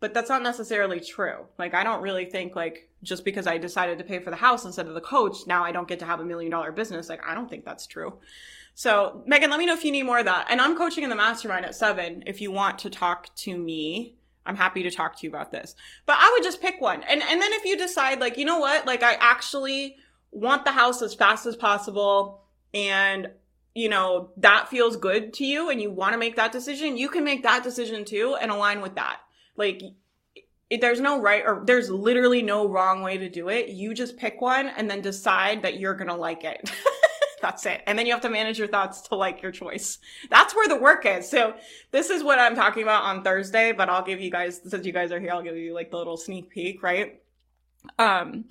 but 0.00 0.12
that's 0.12 0.28
not 0.28 0.42
necessarily 0.42 1.00
true. 1.00 1.46
Like, 1.58 1.74
I 1.74 1.84
don't 1.84 2.02
really 2.02 2.26
think 2.26 2.54
like 2.54 2.90
just 3.02 3.24
because 3.24 3.46
I 3.46 3.56
decided 3.56 3.98
to 3.98 4.04
pay 4.04 4.18
for 4.18 4.30
the 4.30 4.36
house 4.36 4.64
instead 4.64 4.88
of 4.88 4.94
the 4.94 5.00
coach, 5.00 5.46
now 5.46 5.64
I 5.64 5.72
don't 5.72 5.88
get 5.88 6.00
to 6.00 6.04
have 6.04 6.20
a 6.20 6.24
million 6.24 6.50
dollar 6.50 6.70
business. 6.70 7.08
Like, 7.08 7.26
I 7.26 7.34
don't 7.34 7.48
think 7.48 7.64
that's 7.64 7.86
true. 7.86 8.18
So, 8.74 9.22
Megan, 9.26 9.50
let 9.50 9.58
me 9.58 9.66
know 9.66 9.74
if 9.74 9.84
you 9.84 9.92
need 9.92 10.04
more 10.04 10.18
of 10.18 10.24
that. 10.24 10.46
And 10.50 10.60
I'm 10.60 10.76
coaching 10.76 11.04
in 11.04 11.10
the 11.10 11.16
mastermind 11.16 11.64
at 11.64 11.74
seven. 11.74 12.24
If 12.26 12.40
you 12.40 12.50
want 12.50 12.78
to 12.80 12.90
talk 12.90 13.34
to 13.36 13.56
me, 13.56 14.16
I'm 14.44 14.56
happy 14.56 14.82
to 14.82 14.90
talk 14.90 15.18
to 15.18 15.26
you 15.26 15.30
about 15.30 15.52
this. 15.52 15.76
But 16.06 16.16
I 16.18 16.30
would 16.32 16.42
just 16.42 16.60
pick 16.60 16.80
one. 16.80 17.02
And, 17.02 17.22
and 17.22 17.40
then 17.40 17.52
if 17.52 17.64
you 17.64 17.76
decide, 17.76 18.20
like, 18.20 18.36
you 18.36 18.44
know 18.44 18.58
what, 18.58 18.86
like, 18.86 19.02
I 19.02 19.14
actually 19.14 19.96
want 20.32 20.64
the 20.64 20.72
house 20.72 21.02
as 21.02 21.14
fast 21.14 21.46
as 21.46 21.54
possible 21.54 22.42
and 22.74 23.30
you 23.74 23.88
know, 23.88 24.30
that 24.36 24.68
feels 24.68 24.96
good 24.96 25.32
to 25.34 25.44
you 25.44 25.70
and 25.70 25.80
you 25.80 25.90
want 25.90 26.12
to 26.12 26.18
make 26.18 26.36
that 26.36 26.52
decision, 26.52 26.96
you 26.96 27.08
can 27.08 27.24
make 27.24 27.42
that 27.42 27.62
decision 27.62 28.04
too 28.04 28.36
and 28.40 28.50
align 28.50 28.82
with 28.82 28.96
that. 28.96 29.20
Like, 29.56 29.82
it, 30.68 30.80
there's 30.80 31.00
no 31.00 31.20
right 31.20 31.42
or 31.44 31.62
there's 31.64 31.90
literally 31.90 32.42
no 32.42 32.68
wrong 32.68 33.02
way 33.02 33.18
to 33.18 33.28
do 33.28 33.48
it. 33.48 33.68
You 33.68 33.94
just 33.94 34.16
pick 34.16 34.40
one 34.40 34.68
and 34.68 34.90
then 34.90 35.00
decide 35.00 35.62
that 35.62 35.78
you're 35.78 35.94
to 35.94 36.14
like 36.14 36.44
it. 36.44 36.70
That's 37.42 37.66
it. 37.66 37.82
And 37.86 37.98
then 37.98 38.06
you 38.06 38.12
have 38.12 38.22
to 38.22 38.30
manage 38.30 38.58
your 38.58 38.68
thoughts 38.68 39.00
to 39.08 39.16
like 39.16 39.42
your 39.42 39.50
choice. 39.50 39.98
That's 40.30 40.54
where 40.54 40.68
the 40.68 40.76
work 40.76 41.04
is. 41.04 41.28
So 41.28 41.54
this 41.90 42.08
is 42.08 42.22
what 42.22 42.38
I'm 42.38 42.54
talking 42.54 42.84
about 42.84 43.02
on 43.04 43.24
Thursday, 43.24 43.72
but 43.72 43.88
I'll 43.88 44.04
give 44.04 44.20
you 44.20 44.30
guys, 44.30 44.60
since 44.64 44.86
you 44.86 44.92
guys 44.92 45.10
are 45.12 45.18
here, 45.18 45.32
I'll 45.32 45.42
give 45.42 45.56
you 45.56 45.74
like 45.74 45.90
the 45.90 45.96
little 45.96 46.16
sneak 46.16 46.50
peek, 46.50 46.82
right? 46.82 47.21
Um, 47.98 48.44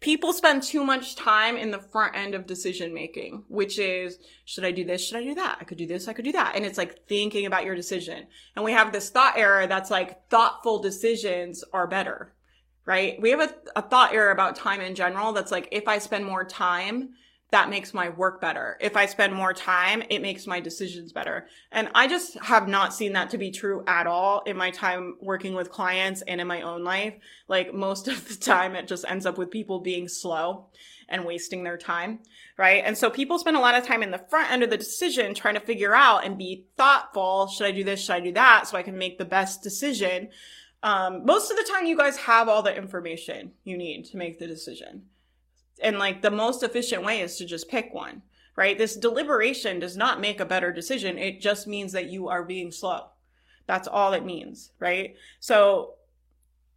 people 0.00 0.32
spend 0.32 0.62
too 0.62 0.84
much 0.84 1.16
time 1.16 1.56
in 1.56 1.70
the 1.70 1.78
front 1.78 2.14
end 2.14 2.34
of 2.34 2.46
decision 2.46 2.92
making, 2.92 3.44
which 3.48 3.78
is, 3.78 4.18
should 4.44 4.64
I 4.64 4.72
do 4.72 4.84
this? 4.84 5.02
Should 5.04 5.16
I 5.16 5.24
do 5.24 5.34
that? 5.34 5.58
I 5.60 5.64
could 5.64 5.78
do 5.78 5.86
this. 5.86 6.06
I 6.06 6.12
could 6.12 6.24
do 6.24 6.32
that. 6.32 6.54
And 6.54 6.66
it's 6.66 6.78
like 6.78 7.06
thinking 7.06 7.46
about 7.46 7.64
your 7.64 7.74
decision. 7.74 8.26
And 8.54 8.64
we 8.64 8.72
have 8.72 8.92
this 8.92 9.08
thought 9.08 9.38
error 9.38 9.66
that's 9.66 9.90
like 9.90 10.28
thoughtful 10.28 10.80
decisions 10.80 11.64
are 11.72 11.86
better, 11.86 12.34
right? 12.84 13.20
We 13.20 13.30
have 13.30 13.40
a, 13.40 13.54
a 13.74 13.82
thought 13.82 14.12
error 14.12 14.30
about 14.30 14.56
time 14.56 14.80
in 14.80 14.94
general 14.94 15.32
that's 15.32 15.52
like, 15.52 15.68
if 15.72 15.88
I 15.88 15.98
spend 15.98 16.26
more 16.26 16.44
time, 16.44 17.14
that 17.54 17.70
makes 17.70 17.94
my 17.94 18.08
work 18.08 18.40
better. 18.40 18.76
If 18.80 18.96
I 18.96 19.06
spend 19.06 19.32
more 19.32 19.52
time, 19.52 20.02
it 20.10 20.20
makes 20.20 20.44
my 20.44 20.58
decisions 20.58 21.12
better. 21.12 21.46
And 21.70 21.88
I 21.94 22.08
just 22.08 22.36
have 22.40 22.66
not 22.66 22.92
seen 22.92 23.12
that 23.12 23.30
to 23.30 23.38
be 23.38 23.52
true 23.52 23.84
at 23.86 24.08
all 24.08 24.42
in 24.44 24.56
my 24.56 24.72
time 24.72 25.14
working 25.20 25.54
with 25.54 25.70
clients 25.70 26.20
and 26.22 26.40
in 26.40 26.48
my 26.48 26.62
own 26.62 26.82
life. 26.82 27.14
Like 27.46 27.72
most 27.72 28.08
of 28.14 28.26
the 28.26 28.34
time, 28.34 28.74
it 28.74 28.88
just 28.88 29.04
ends 29.08 29.24
up 29.24 29.38
with 29.38 29.52
people 29.52 29.78
being 29.78 30.08
slow 30.08 30.66
and 31.08 31.24
wasting 31.24 31.62
their 31.62 31.78
time, 31.78 32.18
right? 32.58 32.82
And 32.84 32.98
so 32.98 33.08
people 33.08 33.38
spend 33.38 33.56
a 33.56 33.60
lot 33.60 33.76
of 33.76 33.86
time 33.86 34.02
in 34.02 34.10
the 34.10 34.26
front 34.30 34.50
end 34.50 34.64
of 34.64 34.70
the 34.70 34.76
decision 34.76 35.32
trying 35.32 35.54
to 35.54 35.60
figure 35.60 35.94
out 35.94 36.24
and 36.24 36.36
be 36.36 36.66
thoughtful. 36.76 37.46
Should 37.46 37.68
I 37.68 37.70
do 37.70 37.84
this? 37.84 38.00
Should 38.00 38.16
I 38.16 38.20
do 38.20 38.32
that? 38.32 38.66
So 38.66 38.76
I 38.76 38.82
can 38.82 38.98
make 38.98 39.16
the 39.16 39.24
best 39.24 39.62
decision. 39.62 40.30
Um, 40.82 41.24
most 41.24 41.52
of 41.52 41.56
the 41.56 41.70
time, 41.72 41.86
you 41.86 41.96
guys 41.96 42.16
have 42.16 42.48
all 42.48 42.62
the 42.62 42.76
information 42.76 43.52
you 43.62 43.78
need 43.78 44.06
to 44.06 44.16
make 44.16 44.40
the 44.40 44.48
decision 44.48 45.04
and 45.82 45.98
like 45.98 46.22
the 46.22 46.30
most 46.30 46.62
efficient 46.62 47.04
way 47.04 47.20
is 47.20 47.36
to 47.36 47.44
just 47.44 47.68
pick 47.68 47.92
one 47.92 48.22
right? 48.56 48.78
This 48.78 48.96
deliberation 48.96 49.80
does 49.80 49.96
not 49.96 50.20
make 50.20 50.40
a 50.40 50.44
better 50.44 50.72
decision. 50.72 51.18
It 51.18 51.40
just 51.40 51.66
means 51.66 51.92
that 51.92 52.10
you 52.10 52.28
are 52.28 52.44
being 52.44 52.70
slow. 52.70 53.06
That's 53.66 53.88
all 53.88 54.12
it 54.12 54.24
means 54.24 54.72
right? 54.78 55.16
So 55.40 55.94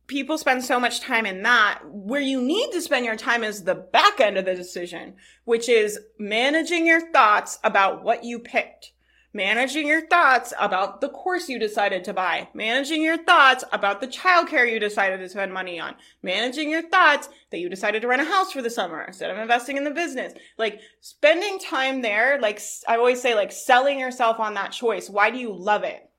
people 0.08 0.38
spend 0.38 0.64
so 0.64 0.80
much 0.80 1.02
time 1.02 1.26
in 1.26 1.44
that. 1.44 1.82
Where 1.86 2.22
you 2.22 2.42
need 2.42 2.72
to 2.72 2.82
spend 2.82 3.06
your 3.06 3.18
time 3.18 3.44
is 3.44 3.64
the 3.64 3.76
back 3.76 4.20
end 4.20 4.38
of 4.38 4.46
the 4.46 4.56
decision 4.56 5.16
which 5.44 5.70
is 5.70 6.00
managing 6.18 6.88
your 6.88 7.12
thoughts 7.12 7.60
about 7.64 8.04
what 8.04 8.24
you 8.24 8.40
picked 8.40 8.94
managing 9.34 9.88
your 9.88 10.06
thoughts 10.08 10.54
about 10.60 11.02
the 11.02 11.10
course 11.10 11.50
you 11.50 11.60
decided 11.60 12.04
to 12.04 12.14
buy, 12.14 12.48
managing 12.54 13.02
your 13.02 13.18
thoughts 13.18 13.64
about 13.72 14.02
the 14.02 14.08
childcare 14.08 14.72
you 14.72 14.80
decided 14.80 15.20
to 15.20 15.30
spend 15.30 15.54
money 15.54 15.80
on, 15.80 15.96
managing 16.24 16.70
your 16.70 16.82
thoughts 16.82 17.30
that 17.52 17.60
you 17.60 17.70
decided 17.70 18.02
to 18.02 18.08
rent 18.08 18.22
a 18.22 18.26
house 18.26 18.52
for 18.52 18.62
the 18.62 18.70
summer 18.70 19.04
instead 19.04 19.30
of 19.30 19.38
investing 19.38 19.78
in 19.78 19.84
the 19.84 19.92
business. 19.92 20.34
Like 20.58 20.80
spending 21.02 21.60
time 21.60 22.02
there, 22.02 22.40
like 22.42 22.62
I 22.88 22.98
always 22.98 23.22
say, 23.22 23.36
like 23.36 23.52
selling 23.52 24.00
yourself 24.00 24.40
on 24.40 24.54
that 24.56 24.72
choice. 24.72 25.10
Why 25.10 25.30
do 25.30 25.38
you 25.38 25.54
love 25.54 25.84
it? 25.84 26.10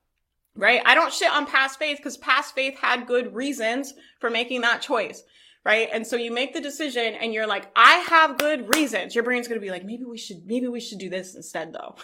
Right? 0.55 0.83
I 0.85 0.95
don't 0.95 1.13
shit 1.13 1.31
on 1.31 1.47
past 1.47 1.79
faith 1.79 1.99
because 1.99 2.17
past 2.17 2.55
faith 2.55 2.79
had 2.79 3.07
good 3.07 3.35
reasons 3.35 3.95
for 4.21 4.31
making 4.31 4.63
that 4.63 4.83
choice 4.83 5.23
right? 5.65 5.91
And 5.93 6.07
so 6.07 6.17
you 6.17 6.33
make 6.33 6.55
the 6.55 6.63
decision 6.63 7.15
and 7.15 7.35
you're 7.35 7.47
like, 7.47 7.71
I 7.77 7.97
have 8.09 8.39
good 8.39 8.75
reasons. 8.75 9.15
Your 9.15 9.23
brain's 9.23 9.49
going 9.49 9.61
to 9.61 9.65
be 9.65 9.71
like, 9.71 9.85
maybe 9.85 10.05
we 10.05 10.17
should, 10.17 10.47
maybe 10.47 10.67
we 10.67 10.81
should 10.81 10.99
do 10.99 11.11
this 11.11 11.35
instead 11.35 11.75
though. 11.75 11.97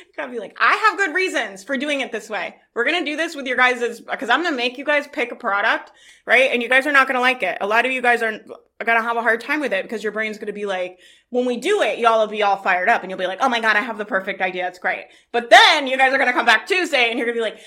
You 0.00 0.12
gotta 0.16 0.32
be 0.32 0.38
like, 0.38 0.56
I 0.58 0.74
have 0.74 0.98
good 0.98 1.14
reasons 1.14 1.64
for 1.64 1.76
doing 1.76 2.00
it 2.00 2.12
this 2.12 2.28
way. 2.28 2.56
We're 2.74 2.84
gonna 2.84 3.04
do 3.04 3.16
this 3.16 3.34
with 3.34 3.46
your 3.46 3.56
guys' 3.56 4.00
because 4.00 4.28
I'm 4.28 4.42
gonna 4.42 4.56
make 4.56 4.78
you 4.78 4.84
guys 4.84 5.06
pick 5.12 5.32
a 5.32 5.36
product, 5.36 5.92
right? 6.26 6.50
And 6.52 6.62
you 6.62 6.68
guys 6.68 6.86
are 6.86 6.92
not 6.92 7.06
gonna 7.06 7.20
like 7.20 7.42
it. 7.42 7.58
A 7.60 7.66
lot 7.66 7.86
of 7.86 7.92
you 7.92 8.02
guys 8.02 8.22
are 8.22 8.40
gonna 8.84 9.02
have 9.02 9.16
a 9.16 9.22
hard 9.22 9.40
time 9.40 9.60
with 9.60 9.72
it 9.72 9.82
because 9.82 10.02
your 10.02 10.12
brain's 10.12 10.38
gonna 10.38 10.52
be 10.52 10.66
like, 10.66 10.98
when 11.30 11.46
we 11.46 11.56
do 11.56 11.82
it, 11.82 11.98
y'all 11.98 12.20
will 12.20 12.26
be 12.26 12.42
all 12.42 12.56
fired 12.56 12.88
up 12.88 13.02
and 13.02 13.10
you'll 13.10 13.18
be 13.18 13.26
like, 13.26 13.40
oh 13.40 13.48
my 13.48 13.60
god, 13.60 13.76
I 13.76 13.80
have 13.80 13.98
the 13.98 14.04
perfect 14.04 14.40
idea. 14.40 14.68
It's 14.68 14.78
great. 14.78 15.06
But 15.32 15.50
then 15.50 15.86
you 15.86 15.96
guys 15.96 16.12
are 16.12 16.18
gonna 16.18 16.32
come 16.32 16.46
back 16.46 16.66
Tuesday 16.66 17.10
and 17.10 17.18
you're 17.18 17.26
gonna 17.26 17.36
be 17.36 17.42
like, 17.42 17.58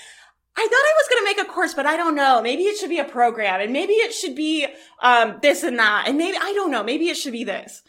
I 0.56 0.62
thought 0.62 0.72
I 0.72 0.94
was 0.98 1.08
going 1.08 1.22
to 1.22 1.24
make 1.24 1.48
a 1.48 1.52
course, 1.52 1.74
but 1.74 1.86
I 1.86 1.96
don't 1.96 2.16
know. 2.16 2.42
Maybe 2.42 2.64
it 2.64 2.76
should 2.76 2.90
be 2.90 2.98
a 2.98 3.04
program 3.04 3.60
and 3.60 3.72
maybe 3.72 3.92
it 3.94 4.12
should 4.12 4.34
be, 4.34 4.66
um, 5.00 5.38
this 5.40 5.62
and 5.62 5.78
that. 5.78 6.04
And 6.08 6.18
maybe, 6.18 6.36
I 6.36 6.52
don't 6.54 6.72
know. 6.72 6.82
Maybe 6.82 7.08
it 7.08 7.16
should 7.16 7.32
be 7.32 7.44
this. 7.44 7.82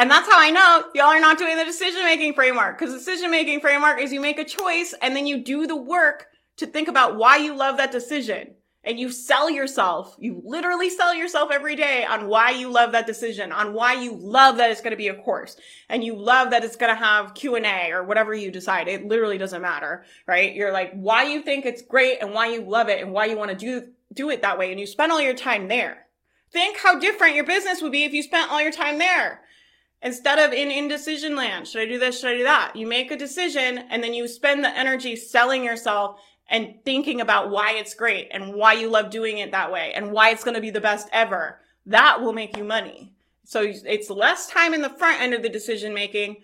And 0.00 0.10
that's 0.10 0.30
how 0.30 0.40
I 0.40 0.48
know 0.48 0.84
y'all 0.94 1.08
are 1.08 1.20
not 1.20 1.36
doing 1.36 1.58
the 1.58 1.64
decision 1.66 2.04
making 2.04 2.32
framework. 2.32 2.78
Because 2.78 2.94
decision 2.94 3.30
making 3.30 3.60
framework 3.60 4.00
is 4.00 4.14
you 4.14 4.20
make 4.22 4.38
a 4.38 4.46
choice 4.46 4.94
and 5.02 5.14
then 5.14 5.26
you 5.26 5.44
do 5.44 5.66
the 5.66 5.76
work 5.76 6.28
to 6.56 6.66
think 6.66 6.88
about 6.88 7.18
why 7.18 7.36
you 7.36 7.54
love 7.54 7.76
that 7.76 7.92
decision. 7.92 8.54
And 8.82 8.98
you 8.98 9.12
sell 9.12 9.50
yourself. 9.50 10.16
You 10.18 10.40
literally 10.42 10.88
sell 10.88 11.14
yourself 11.14 11.50
every 11.52 11.76
day 11.76 12.06
on 12.06 12.28
why 12.28 12.48
you 12.52 12.72
love 12.72 12.92
that 12.92 13.06
decision, 13.06 13.52
on 13.52 13.74
why 13.74 13.92
you 13.92 14.16
love 14.16 14.56
that 14.56 14.70
it's 14.70 14.80
going 14.80 14.92
to 14.92 14.96
be 14.96 15.08
a 15.08 15.14
course 15.14 15.58
and 15.90 16.02
you 16.02 16.16
love 16.16 16.52
that 16.52 16.64
it's 16.64 16.76
going 16.76 16.96
to 16.96 16.98
have 16.98 17.34
Q 17.34 17.56
and 17.56 17.66
A 17.66 17.92
or 17.92 18.02
whatever 18.02 18.32
you 18.32 18.50
decide. 18.50 18.88
It 18.88 19.04
literally 19.04 19.36
doesn't 19.36 19.60
matter, 19.60 20.06
right? 20.26 20.54
You're 20.54 20.72
like, 20.72 20.94
why 20.94 21.24
you 21.24 21.42
think 21.42 21.66
it's 21.66 21.82
great 21.82 22.22
and 22.22 22.32
why 22.32 22.46
you 22.54 22.62
love 22.62 22.88
it 22.88 23.02
and 23.02 23.12
why 23.12 23.26
you 23.26 23.36
want 23.36 23.50
to 23.50 23.54
do, 23.54 23.88
do 24.14 24.30
it 24.30 24.40
that 24.40 24.58
way. 24.58 24.70
And 24.70 24.80
you 24.80 24.86
spend 24.86 25.12
all 25.12 25.20
your 25.20 25.34
time 25.34 25.68
there. 25.68 26.06
Think 26.50 26.78
how 26.78 26.98
different 26.98 27.34
your 27.34 27.44
business 27.44 27.82
would 27.82 27.92
be 27.92 28.04
if 28.04 28.14
you 28.14 28.22
spent 28.22 28.50
all 28.50 28.62
your 28.62 28.72
time 28.72 28.96
there 28.96 29.42
instead 30.02 30.38
of 30.38 30.52
in 30.52 30.70
indecision 30.70 31.36
land. 31.36 31.68
Should 31.68 31.82
I 31.82 31.86
do 31.86 31.98
this? 31.98 32.20
Should 32.20 32.30
I 32.30 32.36
do 32.36 32.44
that? 32.44 32.74
You 32.74 32.86
make 32.86 33.10
a 33.10 33.16
decision 33.16 33.78
and 33.90 34.02
then 34.02 34.14
you 34.14 34.26
spend 34.26 34.64
the 34.64 34.76
energy 34.76 35.16
selling 35.16 35.64
yourself 35.64 36.20
and 36.48 36.74
thinking 36.84 37.20
about 37.20 37.50
why 37.50 37.72
it's 37.72 37.94
great 37.94 38.28
and 38.32 38.54
why 38.54 38.72
you 38.72 38.88
love 38.88 39.10
doing 39.10 39.38
it 39.38 39.52
that 39.52 39.70
way 39.70 39.92
and 39.94 40.10
why 40.10 40.30
it's 40.30 40.44
going 40.44 40.56
to 40.56 40.60
be 40.60 40.70
the 40.70 40.80
best 40.80 41.08
ever. 41.12 41.60
That 41.86 42.20
will 42.20 42.32
make 42.32 42.56
you 42.56 42.64
money. 42.64 43.12
So 43.44 43.62
it's 43.64 44.10
less 44.10 44.48
time 44.48 44.74
in 44.74 44.82
the 44.82 44.90
front 44.90 45.20
end 45.20 45.34
of 45.34 45.42
the 45.42 45.48
decision 45.48 45.92
making, 45.94 46.36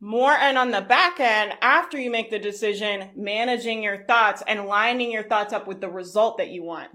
more 0.00 0.32
and 0.32 0.58
on 0.58 0.70
the 0.70 0.80
back 0.80 1.20
end 1.20 1.54
after 1.60 1.98
you 1.98 2.10
make 2.10 2.30
the 2.30 2.38
decision, 2.38 3.10
managing 3.14 3.82
your 3.82 4.04
thoughts 4.04 4.42
and 4.46 4.66
lining 4.66 5.12
your 5.12 5.22
thoughts 5.22 5.52
up 5.52 5.66
with 5.66 5.80
the 5.80 5.88
result 5.88 6.38
that 6.38 6.50
you 6.50 6.62
want. 6.62 6.90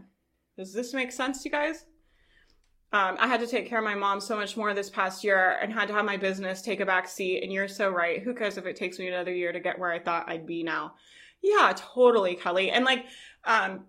Does 0.58 0.74
this 0.74 0.94
make 0.94 1.12
sense, 1.12 1.44
to 1.44 1.50
you 1.50 1.52
guys? 1.52 1.86
Um, 2.94 3.18
I 3.20 3.28
had 3.28 3.42
to 3.42 3.48
take 3.48 3.68
care 3.68 3.80
of 3.80 3.84
my 3.84 3.96
mom 3.96 4.22
so 4.22 4.38
much 4.38 4.56
more 4.56 4.74
this 4.74 4.90
past 4.90 5.24
year 5.24 5.58
and 5.62 5.74
had 5.74 5.90
to 5.90 5.94
have 5.94 6.06
my 6.06 6.16
business 6.16 6.62
take 6.62 6.80
a 6.80 6.86
back 6.86 7.10
seat. 7.10 7.44
And 7.44 7.52
you're 7.52 7.68
so 7.68 7.90
right. 7.90 8.22
Who 8.22 8.34
cares 8.34 8.58
if 8.58 8.66
it 8.66 8.78
takes 8.78 8.98
me 8.98 9.08
another 9.08 9.34
year 9.34 9.52
to 9.52 9.60
get 9.60 9.78
where 9.78 9.92
I 9.92 10.00
thought 10.00 10.30
I'd 10.30 10.46
be 10.46 10.64
now? 10.64 10.94
Yeah, 11.42 11.74
totally, 11.76 12.36
Kelly. 12.36 12.72
And 12.72 12.86
like, 12.86 13.06
um, 13.44 13.86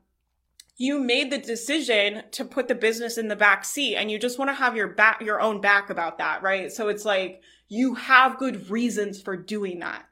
you 0.77 0.99
made 0.99 1.31
the 1.31 1.39
decision 1.39 2.25
to 2.33 2.45
put 2.45 2.67
the 2.67 2.75
business 2.75 3.19
in 3.19 3.29
the 3.29 3.37
back 3.37 3.65
seat 3.65 3.97
and 3.97 4.11
you 4.11 4.19
just 4.19 4.39
want 4.39 4.49
to 4.51 4.55
have 4.55 4.77
your 4.77 4.89
back, 4.89 5.21
your 5.21 5.41
own 5.41 5.61
back 5.61 5.91
about 5.91 6.19
that, 6.19 6.43
right? 6.43 6.73
So 6.73 6.89
it's 6.89 7.05
like, 7.05 7.41
you 7.69 7.95
have 7.95 8.39
good 8.39 8.69
reasons 8.69 9.23
for 9.23 9.37
doing 9.37 9.79
that. 9.79 10.07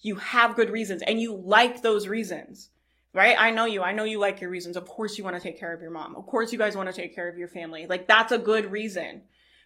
You 0.00 0.16
have 0.16 0.56
good 0.56 0.70
reasons 0.70 1.02
and 1.02 1.20
you 1.20 1.34
like 1.34 1.82
those 1.82 2.08
reasons 2.08 2.70
right? 3.14 3.36
I 3.38 3.50
know 3.50 3.66
you. 3.66 3.82
I 3.82 3.92
know 3.92 4.04
you 4.04 4.18
like 4.18 4.40
your 4.40 4.50
reasons. 4.50 4.76
Of 4.76 4.86
course 4.86 5.18
you 5.18 5.24
want 5.24 5.36
to 5.36 5.42
take 5.42 5.58
care 5.58 5.72
of 5.72 5.82
your 5.82 5.90
mom. 5.90 6.16
Of 6.16 6.26
course 6.26 6.52
you 6.52 6.58
guys 6.58 6.76
want 6.76 6.88
to 6.88 6.94
take 6.94 7.14
care 7.14 7.28
of 7.28 7.36
your 7.36 7.48
family. 7.48 7.86
Like 7.86 8.08
that's 8.08 8.32
a 8.32 8.38
good 8.38 8.70
reason, 8.72 9.22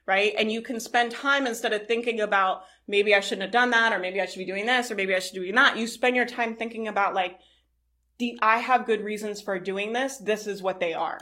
right? 0.06 0.32
And 0.36 0.50
you 0.50 0.62
can 0.62 0.80
spend 0.80 1.12
time 1.12 1.46
instead 1.46 1.72
of 1.72 1.86
thinking 1.86 2.20
about 2.20 2.62
maybe 2.88 3.14
I 3.14 3.20
shouldn't 3.20 3.42
have 3.42 3.52
done 3.52 3.70
that 3.70 3.92
or 3.92 3.98
maybe 3.98 4.20
I 4.20 4.26
should 4.26 4.38
be 4.38 4.44
doing 4.44 4.66
this 4.66 4.90
or 4.90 4.94
maybe 4.94 5.14
I 5.14 5.20
should 5.20 5.34
be 5.34 5.40
doing 5.40 5.54
that. 5.54 5.76
You 5.76 5.86
spend 5.86 6.16
your 6.16 6.26
time 6.26 6.56
thinking 6.56 6.88
about 6.88 7.14
like, 7.14 7.38
the, 8.18 8.38
I 8.40 8.58
have 8.58 8.86
good 8.86 9.02
reasons 9.02 9.42
for 9.42 9.58
doing 9.58 9.92
this. 9.92 10.16
This 10.16 10.46
is 10.46 10.62
what 10.62 10.80
they 10.80 10.94
are. 10.94 11.20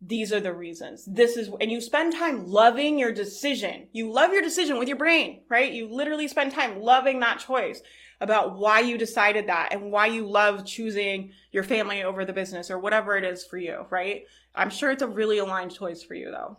These 0.00 0.32
are 0.32 0.40
the 0.40 0.54
reasons. 0.54 1.04
This 1.06 1.36
is, 1.36 1.50
and 1.60 1.70
you 1.70 1.82
spend 1.82 2.14
time 2.14 2.46
loving 2.46 2.98
your 2.98 3.12
decision. 3.12 3.88
You 3.92 4.10
love 4.10 4.32
your 4.32 4.40
decision 4.40 4.78
with 4.78 4.88
your 4.88 4.96
brain, 4.96 5.42
right? 5.50 5.70
You 5.70 5.92
literally 5.92 6.26
spend 6.26 6.52
time 6.52 6.80
loving 6.80 7.20
that 7.20 7.40
choice 7.40 7.82
about 8.20 8.58
why 8.58 8.80
you 8.80 8.98
decided 8.98 9.48
that 9.48 9.72
and 9.72 9.90
why 9.90 10.06
you 10.06 10.26
love 10.26 10.64
choosing 10.64 11.32
your 11.52 11.62
family 11.62 12.02
over 12.02 12.24
the 12.24 12.32
business 12.32 12.70
or 12.70 12.78
whatever 12.78 13.16
it 13.16 13.24
is 13.24 13.44
for 13.44 13.56
you, 13.56 13.86
right? 13.90 14.24
I'm 14.54 14.70
sure 14.70 14.90
it's 14.90 15.02
a 15.02 15.08
really 15.08 15.38
aligned 15.38 15.74
choice 15.74 16.02
for 16.02 16.14
you 16.14 16.30
though. 16.30 16.58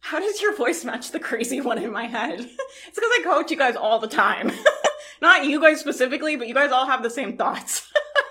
How 0.00 0.20
does 0.20 0.40
your 0.40 0.54
voice 0.54 0.84
match 0.84 1.10
the 1.10 1.18
crazy 1.18 1.60
one 1.60 1.78
in 1.78 1.92
my 1.92 2.06
head? 2.06 2.38
it's 2.40 2.94
because 2.94 3.10
I 3.18 3.22
coach 3.24 3.50
you 3.50 3.56
guys 3.56 3.76
all 3.76 3.98
the 3.98 4.06
time. 4.06 4.52
Not 5.20 5.44
you 5.44 5.60
guys 5.60 5.80
specifically, 5.80 6.36
but 6.36 6.46
you 6.46 6.54
guys 6.54 6.70
all 6.70 6.86
have 6.86 7.02
the 7.02 7.10
same 7.10 7.36
thoughts. 7.36 7.90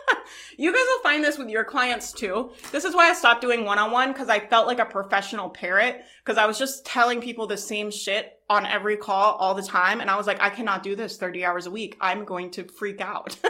you 0.57 0.71
guys 0.71 0.83
will 0.87 1.03
find 1.03 1.23
this 1.23 1.37
with 1.37 1.49
your 1.49 1.63
clients 1.63 2.11
too. 2.11 2.51
This 2.71 2.83
is 2.83 2.95
why 2.95 3.09
I 3.09 3.13
stopped 3.13 3.41
doing 3.41 3.63
one 3.63 3.79
on 3.79 3.91
one 3.91 4.11
because 4.11 4.27
I 4.27 4.39
felt 4.39 4.67
like 4.67 4.79
a 4.79 4.85
professional 4.85 5.49
parrot 5.49 6.03
because 6.23 6.37
I 6.37 6.45
was 6.45 6.57
just 6.57 6.85
telling 6.85 7.21
people 7.21 7.47
the 7.47 7.57
same 7.57 7.91
shit 7.91 8.39
on 8.49 8.65
every 8.65 8.97
call 8.97 9.35
all 9.35 9.53
the 9.53 9.61
time. 9.61 10.01
And 10.01 10.09
I 10.09 10.17
was 10.17 10.27
like, 10.27 10.41
I 10.41 10.49
cannot 10.49 10.83
do 10.83 10.95
this 10.95 11.17
30 11.17 11.45
hours 11.45 11.67
a 11.67 11.71
week. 11.71 11.95
I'm 12.01 12.25
going 12.25 12.51
to 12.51 12.65
freak 12.65 13.01
out. 13.01 13.37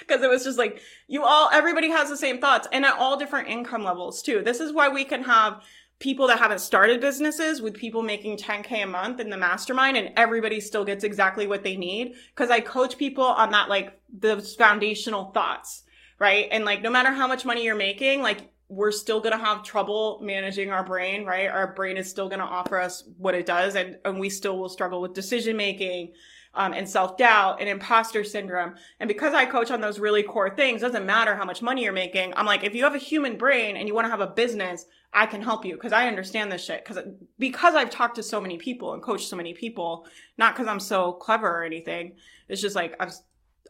Because 0.00 0.22
it 0.22 0.30
was 0.30 0.44
just 0.44 0.58
like, 0.58 0.80
you 1.08 1.24
all, 1.24 1.48
everybody 1.50 1.90
has 1.90 2.08
the 2.08 2.16
same 2.16 2.40
thoughts 2.40 2.68
and 2.72 2.84
at 2.84 2.98
all 2.98 3.18
different 3.18 3.48
income 3.48 3.82
levels 3.82 4.22
too. 4.22 4.42
This 4.42 4.60
is 4.60 4.72
why 4.72 4.88
we 4.88 5.04
can 5.04 5.22
have 5.24 5.62
people 5.98 6.26
that 6.26 6.38
haven't 6.38 6.60
started 6.60 7.00
businesses 7.00 7.62
with 7.62 7.74
people 7.74 8.02
making 8.02 8.36
10K 8.36 8.82
a 8.82 8.86
month 8.86 9.20
in 9.20 9.30
the 9.30 9.36
mastermind 9.36 9.96
and 9.96 10.10
everybody 10.16 10.60
still 10.60 10.84
gets 10.84 11.04
exactly 11.04 11.46
what 11.46 11.62
they 11.62 11.76
need. 11.76 12.14
Cause 12.34 12.50
I 12.50 12.60
coach 12.60 12.98
people 12.98 13.24
on 13.24 13.50
that, 13.52 13.68
like 13.68 13.98
those 14.12 14.54
foundational 14.54 15.26
thoughts, 15.26 15.84
right? 16.22 16.46
And 16.52 16.64
like, 16.64 16.82
no 16.82 16.90
matter 16.90 17.10
how 17.10 17.26
much 17.26 17.44
money 17.44 17.64
you're 17.64 17.74
making, 17.74 18.22
like 18.22 18.48
we're 18.68 18.92
still 18.92 19.18
going 19.18 19.36
to 19.36 19.44
have 19.44 19.64
trouble 19.64 20.20
managing 20.22 20.70
our 20.70 20.84
brain, 20.84 21.24
right? 21.24 21.48
Our 21.48 21.74
brain 21.74 21.96
is 21.96 22.08
still 22.08 22.28
going 22.28 22.38
to 22.38 22.44
offer 22.44 22.78
us 22.78 23.02
what 23.18 23.34
it 23.34 23.44
does, 23.44 23.74
and, 23.74 23.98
and 24.04 24.20
we 24.20 24.30
still 24.30 24.56
will 24.56 24.68
struggle 24.68 25.00
with 25.02 25.14
decision 25.14 25.56
making. 25.56 26.12
Um, 26.54 26.74
and 26.74 26.86
self 26.86 27.16
doubt 27.16 27.60
and 27.60 27.68
imposter 27.70 28.22
syndrome. 28.22 28.74
And 29.00 29.08
because 29.08 29.32
I 29.32 29.46
coach 29.46 29.70
on 29.70 29.80
those 29.80 29.98
really 29.98 30.22
core 30.22 30.54
things, 30.54 30.82
doesn't 30.82 31.06
matter 31.06 31.34
how 31.34 31.46
much 31.46 31.62
money 31.62 31.82
you're 31.82 31.94
making. 31.94 32.34
I'm 32.36 32.44
like, 32.44 32.62
if 32.62 32.74
you 32.74 32.84
have 32.84 32.94
a 32.94 32.98
human 32.98 33.38
brain 33.38 33.74
and 33.78 33.88
you 33.88 33.94
want 33.94 34.04
to 34.04 34.10
have 34.10 34.20
a 34.20 34.26
business, 34.26 34.84
I 35.14 35.24
can 35.24 35.40
help 35.40 35.64
you 35.64 35.76
because 35.76 35.94
I 35.94 36.08
understand 36.08 36.52
this 36.52 36.62
shit. 36.62 36.84
Because 36.84 37.02
because 37.38 37.74
I've 37.74 37.88
talked 37.88 38.16
to 38.16 38.22
so 38.22 38.38
many 38.38 38.58
people 38.58 38.92
and 38.92 39.02
coached 39.02 39.30
so 39.30 39.36
many 39.36 39.54
people, 39.54 40.06
not 40.36 40.54
because 40.54 40.68
I'm 40.68 40.78
so 40.78 41.14
clever 41.14 41.48
or 41.48 41.64
anything. 41.64 42.16
It's 42.50 42.60
just 42.60 42.76
like 42.76 42.96
I've 43.00 43.14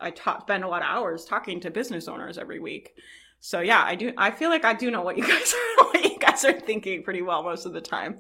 I 0.03 0.13
spend 0.41 0.65
a 0.65 0.69
lot 0.69 0.83
of 0.83 0.89
hours 0.89 1.25
talking 1.25 1.61
to 1.61 1.71
business 1.71 2.09
owners 2.09 2.39
every 2.39 2.61
week. 2.61 2.95
So 3.41 3.61
yeah, 3.61 3.83
I 3.85 3.95
do. 3.95 4.13
I 4.17 4.31
feel 4.31 4.51
like 4.51 4.65
I 4.65 4.75
do 4.75 4.91
know 4.91 5.03
what 5.03 5.17
you 5.17 5.25
guys 5.27 5.55
are 5.55 5.85
what 5.85 6.05
you 6.05 6.19
guys 6.19 6.45
are 6.45 6.59
thinking 6.59 7.03
pretty 7.03 7.23
well 7.23 7.43
most 7.43 7.67
of 7.67 7.73
the 7.73 7.81
time. 7.81 8.19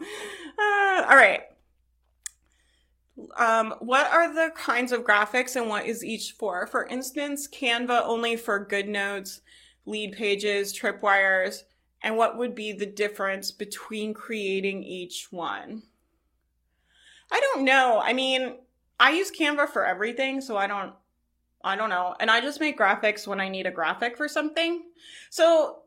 Uh, 0.58 1.04
all 1.08 1.16
right. 1.16 1.42
Um, 3.36 3.74
what 3.80 4.10
are 4.10 4.34
the 4.34 4.52
kinds 4.54 4.90
of 4.90 5.04
graphics 5.04 5.56
and 5.56 5.68
what 5.68 5.86
is 5.86 6.04
each 6.04 6.32
for? 6.32 6.66
For 6.66 6.86
instance, 6.86 7.46
Canva 7.46 8.02
only 8.04 8.36
for 8.36 8.64
good 8.64 8.88
notes, 8.88 9.42
lead 9.84 10.12
pages, 10.12 10.76
tripwires, 10.76 11.62
and 12.02 12.16
what 12.16 12.36
would 12.36 12.54
be 12.54 12.72
the 12.72 12.86
difference 12.86 13.50
between 13.50 14.14
creating 14.14 14.82
each 14.82 15.28
one? 15.30 15.82
I 17.30 17.40
don't 17.40 17.64
know. 17.64 18.00
I 18.02 18.12
mean, 18.12 18.56
I 18.98 19.12
use 19.12 19.30
Canva 19.30 19.68
for 19.68 19.86
everything, 19.86 20.40
so 20.40 20.56
I 20.56 20.66
don't 20.66 20.94
I 21.64 21.76
don't 21.76 21.90
know. 21.90 22.14
And 22.18 22.30
I 22.30 22.40
just 22.40 22.60
make 22.60 22.78
graphics 22.78 23.26
when 23.26 23.40
I 23.40 23.48
need 23.48 23.66
a 23.66 23.70
graphic 23.70 24.16
for 24.16 24.28
something. 24.28 24.82
So 25.30 25.82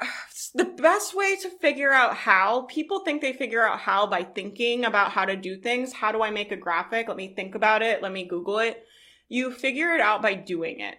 the 0.54 0.64
best 0.64 1.16
way 1.16 1.36
to 1.36 1.48
figure 1.48 1.92
out 1.92 2.14
how 2.14 2.62
people 2.62 3.00
think 3.00 3.22
they 3.22 3.32
figure 3.32 3.66
out 3.66 3.78
how 3.78 4.06
by 4.06 4.22
thinking 4.22 4.84
about 4.84 5.12
how 5.12 5.24
to 5.24 5.36
do 5.36 5.56
things. 5.56 5.92
How 5.92 6.12
do 6.12 6.22
I 6.22 6.30
make 6.30 6.52
a 6.52 6.56
graphic? 6.56 7.08
Let 7.08 7.16
me 7.16 7.34
think 7.34 7.54
about 7.54 7.82
it. 7.82 8.02
Let 8.02 8.12
me 8.12 8.24
Google 8.24 8.58
it. 8.58 8.84
You 9.28 9.50
figure 9.50 9.94
it 9.94 10.00
out 10.00 10.20
by 10.20 10.34
doing 10.34 10.80
it. 10.80 10.98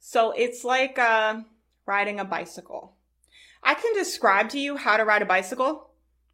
So 0.00 0.30
it's 0.30 0.64
like 0.64 0.98
uh, 0.98 1.40
riding 1.84 2.20
a 2.20 2.24
bicycle. 2.24 2.94
I 3.62 3.74
can 3.74 3.92
describe 3.94 4.48
to 4.50 4.58
you 4.58 4.76
how 4.76 4.96
to 4.96 5.04
ride 5.04 5.22
a 5.22 5.26
bicycle 5.26 5.87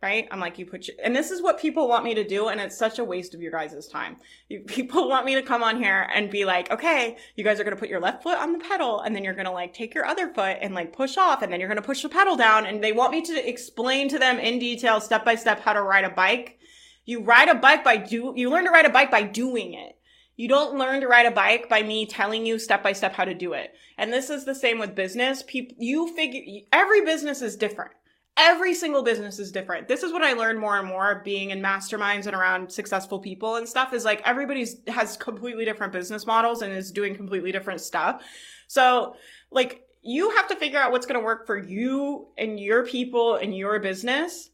right? 0.04 0.28
I'm 0.30 0.38
like, 0.38 0.58
you 0.58 0.66
put 0.66 0.86
your, 0.86 0.98
and 1.02 1.16
this 1.16 1.30
is 1.30 1.40
what 1.40 1.58
people 1.58 1.88
want 1.88 2.04
me 2.04 2.14
to 2.14 2.28
do. 2.28 2.48
And 2.48 2.60
it's 2.60 2.76
such 2.76 2.98
a 2.98 3.04
waste 3.04 3.34
of 3.34 3.40
your 3.40 3.50
guys' 3.50 3.88
time. 3.88 4.18
People 4.66 5.08
want 5.08 5.24
me 5.24 5.34
to 5.34 5.42
come 5.42 5.62
on 5.62 5.78
here 5.78 6.06
and 6.14 6.30
be 6.30 6.44
like, 6.44 6.70
okay, 6.70 7.16
you 7.36 7.42
guys 7.42 7.58
are 7.58 7.64
going 7.64 7.74
to 7.74 7.80
put 7.80 7.88
your 7.88 8.02
left 8.02 8.22
foot 8.22 8.38
on 8.38 8.52
the 8.52 8.58
pedal 8.58 9.00
and 9.00 9.16
then 9.16 9.24
you're 9.24 9.32
going 9.32 9.46
to 9.46 9.50
like 9.50 9.72
take 9.72 9.94
your 9.94 10.04
other 10.04 10.28
foot 10.28 10.58
and 10.60 10.74
like 10.74 10.92
push 10.92 11.16
off 11.16 11.40
and 11.40 11.50
then 11.50 11.58
you're 11.58 11.70
going 11.70 11.80
to 11.80 11.86
push 11.86 12.02
the 12.02 12.10
pedal 12.10 12.36
down. 12.36 12.66
And 12.66 12.84
they 12.84 12.92
want 12.92 13.12
me 13.12 13.22
to 13.22 13.48
explain 13.48 14.10
to 14.10 14.18
them 14.18 14.38
in 14.38 14.58
detail, 14.58 15.00
step 15.00 15.24
by 15.24 15.36
step, 15.36 15.60
how 15.60 15.72
to 15.72 15.82
ride 15.82 16.04
a 16.04 16.10
bike. 16.10 16.58
You 17.06 17.22
ride 17.22 17.48
a 17.48 17.54
bike 17.54 17.82
by 17.82 17.96
do, 17.96 18.34
you 18.36 18.50
learn 18.50 18.66
to 18.66 18.70
ride 18.70 18.86
a 18.86 18.90
bike 18.90 19.10
by 19.10 19.22
doing 19.22 19.72
it. 19.72 19.96
You 20.36 20.48
don't 20.48 20.76
learn 20.76 21.00
to 21.00 21.08
ride 21.08 21.26
a 21.26 21.30
bike 21.30 21.70
by 21.70 21.82
me 21.82 22.04
telling 22.04 22.44
you 22.44 22.58
step 22.58 22.82
by 22.82 22.92
step 22.92 23.14
how 23.14 23.24
to 23.24 23.34
do 23.34 23.54
it. 23.54 23.74
And 23.96 24.12
this 24.12 24.28
is 24.28 24.44
the 24.44 24.54
same 24.54 24.78
with 24.78 24.94
business. 24.94 25.42
People, 25.46 25.76
you 25.78 26.14
figure, 26.14 26.42
every 26.72 27.06
business 27.06 27.40
is 27.40 27.56
different 27.56 27.92
every 28.36 28.74
single 28.74 29.02
business 29.02 29.38
is 29.38 29.52
different. 29.52 29.86
This 29.86 30.02
is 30.02 30.12
what 30.12 30.22
I 30.22 30.32
learned 30.32 30.58
more 30.58 30.78
and 30.78 30.88
more 30.88 31.22
being 31.24 31.50
in 31.50 31.60
masterminds 31.60 32.26
and 32.26 32.34
around 32.34 32.70
successful 32.70 33.18
people 33.20 33.56
and 33.56 33.68
stuff 33.68 33.92
is 33.92 34.04
like 34.04 34.22
everybody's 34.24 34.76
has 34.88 35.16
completely 35.16 35.64
different 35.64 35.92
business 35.92 36.26
models 36.26 36.62
and 36.62 36.72
is 36.72 36.90
doing 36.90 37.14
completely 37.14 37.52
different 37.52 37.80
stuff. 37.80 38.22
So 38.66 39.14
like 39.50 39.82
you 40.02 40.30
have 40.30 40.48
to 40.48 40.56
figure 40.56 40.78
out 40.78 40.90
what's 40.90 41.06
going 41.06 41.18
to 41.18 41.24
work 41.24 41.46
for 41.46 41.56
you 41.56 42.28
and 42.36 42.58
your 42.58 42.84
people 42.84 43.36
and 43.36 43.56
your 43.56 43.78
business, 43.78 44.50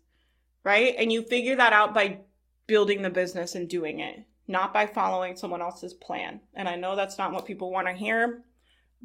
right? 0.63 0.95
And 0.99 1.11
you 1.11 1.23
figure 1.23 1.57
that 1.57 1.73
out 1.73 1.95
by 1.95 2.19
building 2.67 3.03
the 3.03 3.11
business 3.11 3.55
and 3.55 3.69
doing 3.69 4.01
it, 4.01 4.25
not 4.47 4.75
by 4.75 4.87
following 4.87 5.37
someone 5.37 5.63
else's 5.63 5.95
plan. 5.95 6.41
And 6.55 6.69
I 6.69 6.77
know 6.77 6.97
that's 6.97 7.19
not 7.19 7.33
what 7.33 7.47
people 7.47 7.73
want 7.73 7.89
to 7.89 7.95
hear, 7.95 8.43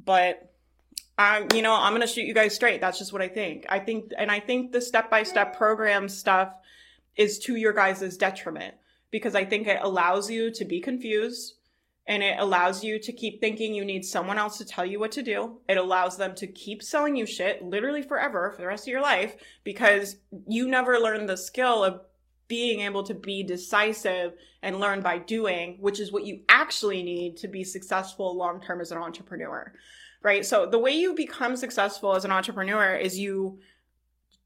but 0.03 0.51
I, 1.17 1.47
you 1.53 1.61
know, 1.61 1.73
I'm 1.73 1.91
going 1.93 2.01
to 2.01 2.07
shoot 2.07 2.25
you 2.25 2.33
guys 2.33 2.53
straight. 2.53 2.81
That's 2.81 2.99
just 2.99 3.13
what 3.13 3.21
I 3.21 3.27
think. 3.27 3.65
I 3.69 3.79
think, 3.79 4.11
and 4.17 4.29
I 4.29 4.39
think 4.39 4.71
the 4.71 4.81
step 4.81 5.09
by 5.09 5.23
step 5.23 5.55
program 5.55 6.09
stuff 6.09 6.53
is 7.15 7.39
to 7.39 7.55
your 7.55 7.73
guys' 7.73 8.17
detriment 8.17 8.75
because 9.11 9.35
I 9.35 9.45
think 9.45 9.67
it 9.67 9.79
allows 9.81 10.29
you 10.29 10.51
to 10.51 10.65
be 10.65 10.81
confused 10.81 11.55
and 12.07 12.21
it 12.21 12.37
allows 12.37 12.83
you 12.83 12.99
to 12.99 13.11
keep 13.11 13.39
thinking 13.39 13.73
you 13.73 13.85
need 13.85 14.05
someone 14.05 14.37
else 14.37 14.57
to 14.57 14.65
tell 14.65 14.85
you 14.85 14.99
what 14.99 15.13
to 15.13 15.23
do. 15.23 15.59
It 15.67 15.77
allows 15.77 16.17
them 16.17 16.35
to 16.35 16.47
keep 16.47 16.83
selling 16.83 17.15
you 17.15 17.25
shit 17.25 17.63
literally 17.63 18.01
forever 18.01 18.51
for 18.51 18.61
the 18.61 18.67
rest 18.67 18.83
of 18.83 18.91
your 18.91 19.01
life 19.01 19.35
because 19.63 20.17
you 20.47 20.67
never 20.67 20.99
learned 20.99 21.29
the 21.29 21.37
skill 21.37 21.83
of 21.83 22.01
being 22.47 22.81
able 22.81 23.03
to 23.03 23.15
be 23.15 23.41
decisive 23.41 24.33
and 24.61 24.79
learn 24.79 25.01
by 25.01 25.17
doing, 25.17 25.77
which 25.79 25.99
is 25.99 26.11
what 26.11 26.25
you 26.25 26.41
actually 26.47 27.01
need 27.01 27.37
to 27.37 27.47
be 27.47 27.63
successful 27.63 28.37
long 28.37 28.61
term 28.61 28.81
as 28.81 28.91
an 28.91 28.99
entrepreneur 28.99 29.73
right? 30.23 30.45
So 30.45 30.65
the 30.65 30.79
way 30.79 30.91
you 30.91 31.13
become 31.13 31.55
successful 31.55 32.15
as 32.15 32.25
an 32.25 32.31
entrepreneur 32.31 32.95
is 32.95 33.19
you 33.19 33.59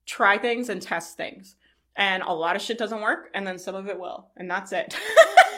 try 0.06 0.38
things 0.38 0.70
and 0.70 0.82
test 0.82 1.18
things. 1.18 1.56
And 1.96 2.24
a 2.24 2.34
lot 2.34 2.56
of 2.56 2.62
shit 2.62 2.78
doesn't 2.78 3.02
work, 3.02 3.30
and 3.34 3.46
then 3.46 3.60
some 3.60 3.76
of 3.76 3.88
it 3.88 4.00
will. 4.00 4.30
And 4.38 4.50
that's 4.50 4.72
it. 4.72 4.96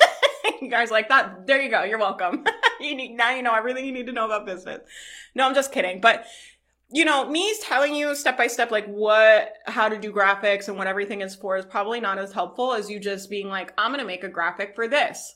you 0.62 0.70
guys 0.70 0.92
like 0.92 1.10
that? 1.10 1.46
There 1.46 1.62
you 1.62 1.70
go. 1.70 1.84
You're 1.84 2.00
welcome. 2.00 2.46
you 2.82 2.96
need 2.96 3.16
now 3.16 3.36
you 3.36 3.44
know 3.44 3.54
everything 3.54 3.86
you 3.86 3.92
need 3.92 4.08
to 4.08 4.12
know 4.12 4.26
about 4.26 4.46
business. 4.46 4.82
No, 5.36 5.48
I'm 5.48 5.54
just 5.54 5.72
kidding. 5.72 6.02
But 6.02 6.26
you 6.94 7.06
know, 7.06 7.30
me 7.30 7.54
telling 7.62 7.96
you 7.96 8.16
step 8.16 8.38
by 8.38 8.48
step 8.48 8.72
like 8.72 8.86
what 8.88 9.54
how 9.66 9.88
to 9.88 9.98
do 9.98 10.12
graphics 10.12 10.68
and 10.68 10.78
what 10.78 10.88
everything 10.88 11.22
is 11.22 11.36
for 11.36 11.58
is 11.58 11.66
probably 11.66 12.00
not 12.00 12.18
as 12.18 12.34
helpful 12.34 12.74
as 12.74 12.90
you 12.90 13.00
just 13.00 13.30
being 13.30 13.48
like, 13.48 13.74
I'm 13.78 13.92
gonna 13.92 14.06
make 14.06 14.24
a 14.24 14.30
graphic 14.30 14.76
for 14.76 14.88
this 14.88 15.36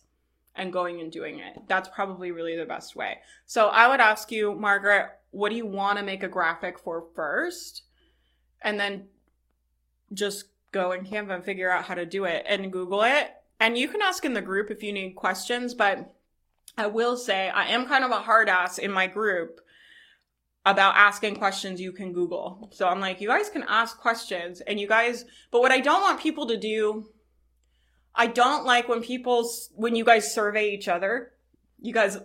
and 0.56 0.72
going 0.72 1.02
and 1.02 1.12
doing 1.12 1.40
it. 1.40 1.58
That's 1.68 1.90
probably 1.90 2.32
really 2.32 2.56
the 2.56 2.66
best 2.66 2.96
way. 2.96 3.18
So 3.46 3.68
I 3.68 3.88
would 3.88 4.00
ask 4.00 4.32
you, 4.32 4.54
Margaret, 4.54 5.10
what 5.32 5.50
do 5.50 5.56
you 5.56 5.66
want 5.66 5.98
to 5.98 6.04
make 6.04 6.24
a 6.24 6.30
graphic 6.30 6.80
for 6.80 7.06
first? 7.16 7.84
And 8.62 8.80
then 8.80 9.08
just 10.14 10.46
go 10.72 10.92
in 10.92 11.06
Canva 11.06 11.36
and 11.36 11.44
figure 11.44 11.72
out 11.72 11.86
how 11.86 11.96
to 11.96 12.06
do 12.06 12.26
it 12.26 12.46
and 12.48 12.72
Google 12.72 13.04
it. 13.04 13.32
And 13.60 13.78
you 13.78 13.88
can 13.88 14.02
ask 14.02 14.26
in 14.26 14.34
the 14.34 14.42
group 14.42 14.70
if 14.70 14.84
you 14.84 14.92
need 14.92 15.14
questions, 15.16 15.74
but 15.74 16.14
I 16.78 16.88
will 16.88 17.16
say 17.16 17.50
I 17.50 17.68
am 17.68 17.86
kind 17.86 18.04
of 18.04 18.12
a 18.12 18.22
hard 18.22 18.50
ass 18.50 18.78
in 18.78 18.92
my 18.92 19.08
group 19.08 19.62
about 20.66 20.96
asking 20.96 21.36
questions 21.36 21.80
you 21.80 21.92
can 21.92 22.12
Google. 22.12 22.70
So 22.74 22.88
I'm 22.88 23.00
like, 23.00 23.22
you 23.22 23.28
guys 23.28 23.50
can 23.50 23.64
ask 23.68 23.98
questions 24.00 24.62
and 24.62 24.80
you 24.80 24.88
guys, 24.88 25.26
but 25.52 25.62
what 25.62 25.72
I 25.72 25.80
don't 25.80 26.02
want 26.02 26.20
people 26.20 26.48
to 26.48 26.58
do 26.58 27.08
I 28.16 28.28
don't 28.28 28.66
like 28.66 28.88
when 28.88 29.02
people 29.02 29.50
when 29.76 29.96
you 29.96 30.06
guys 30.06 30.34
survey 30.34 30.72
each 30.72 30.88
other. 30.88 31.32
You 31.82 31.94
guys 31.94 32.18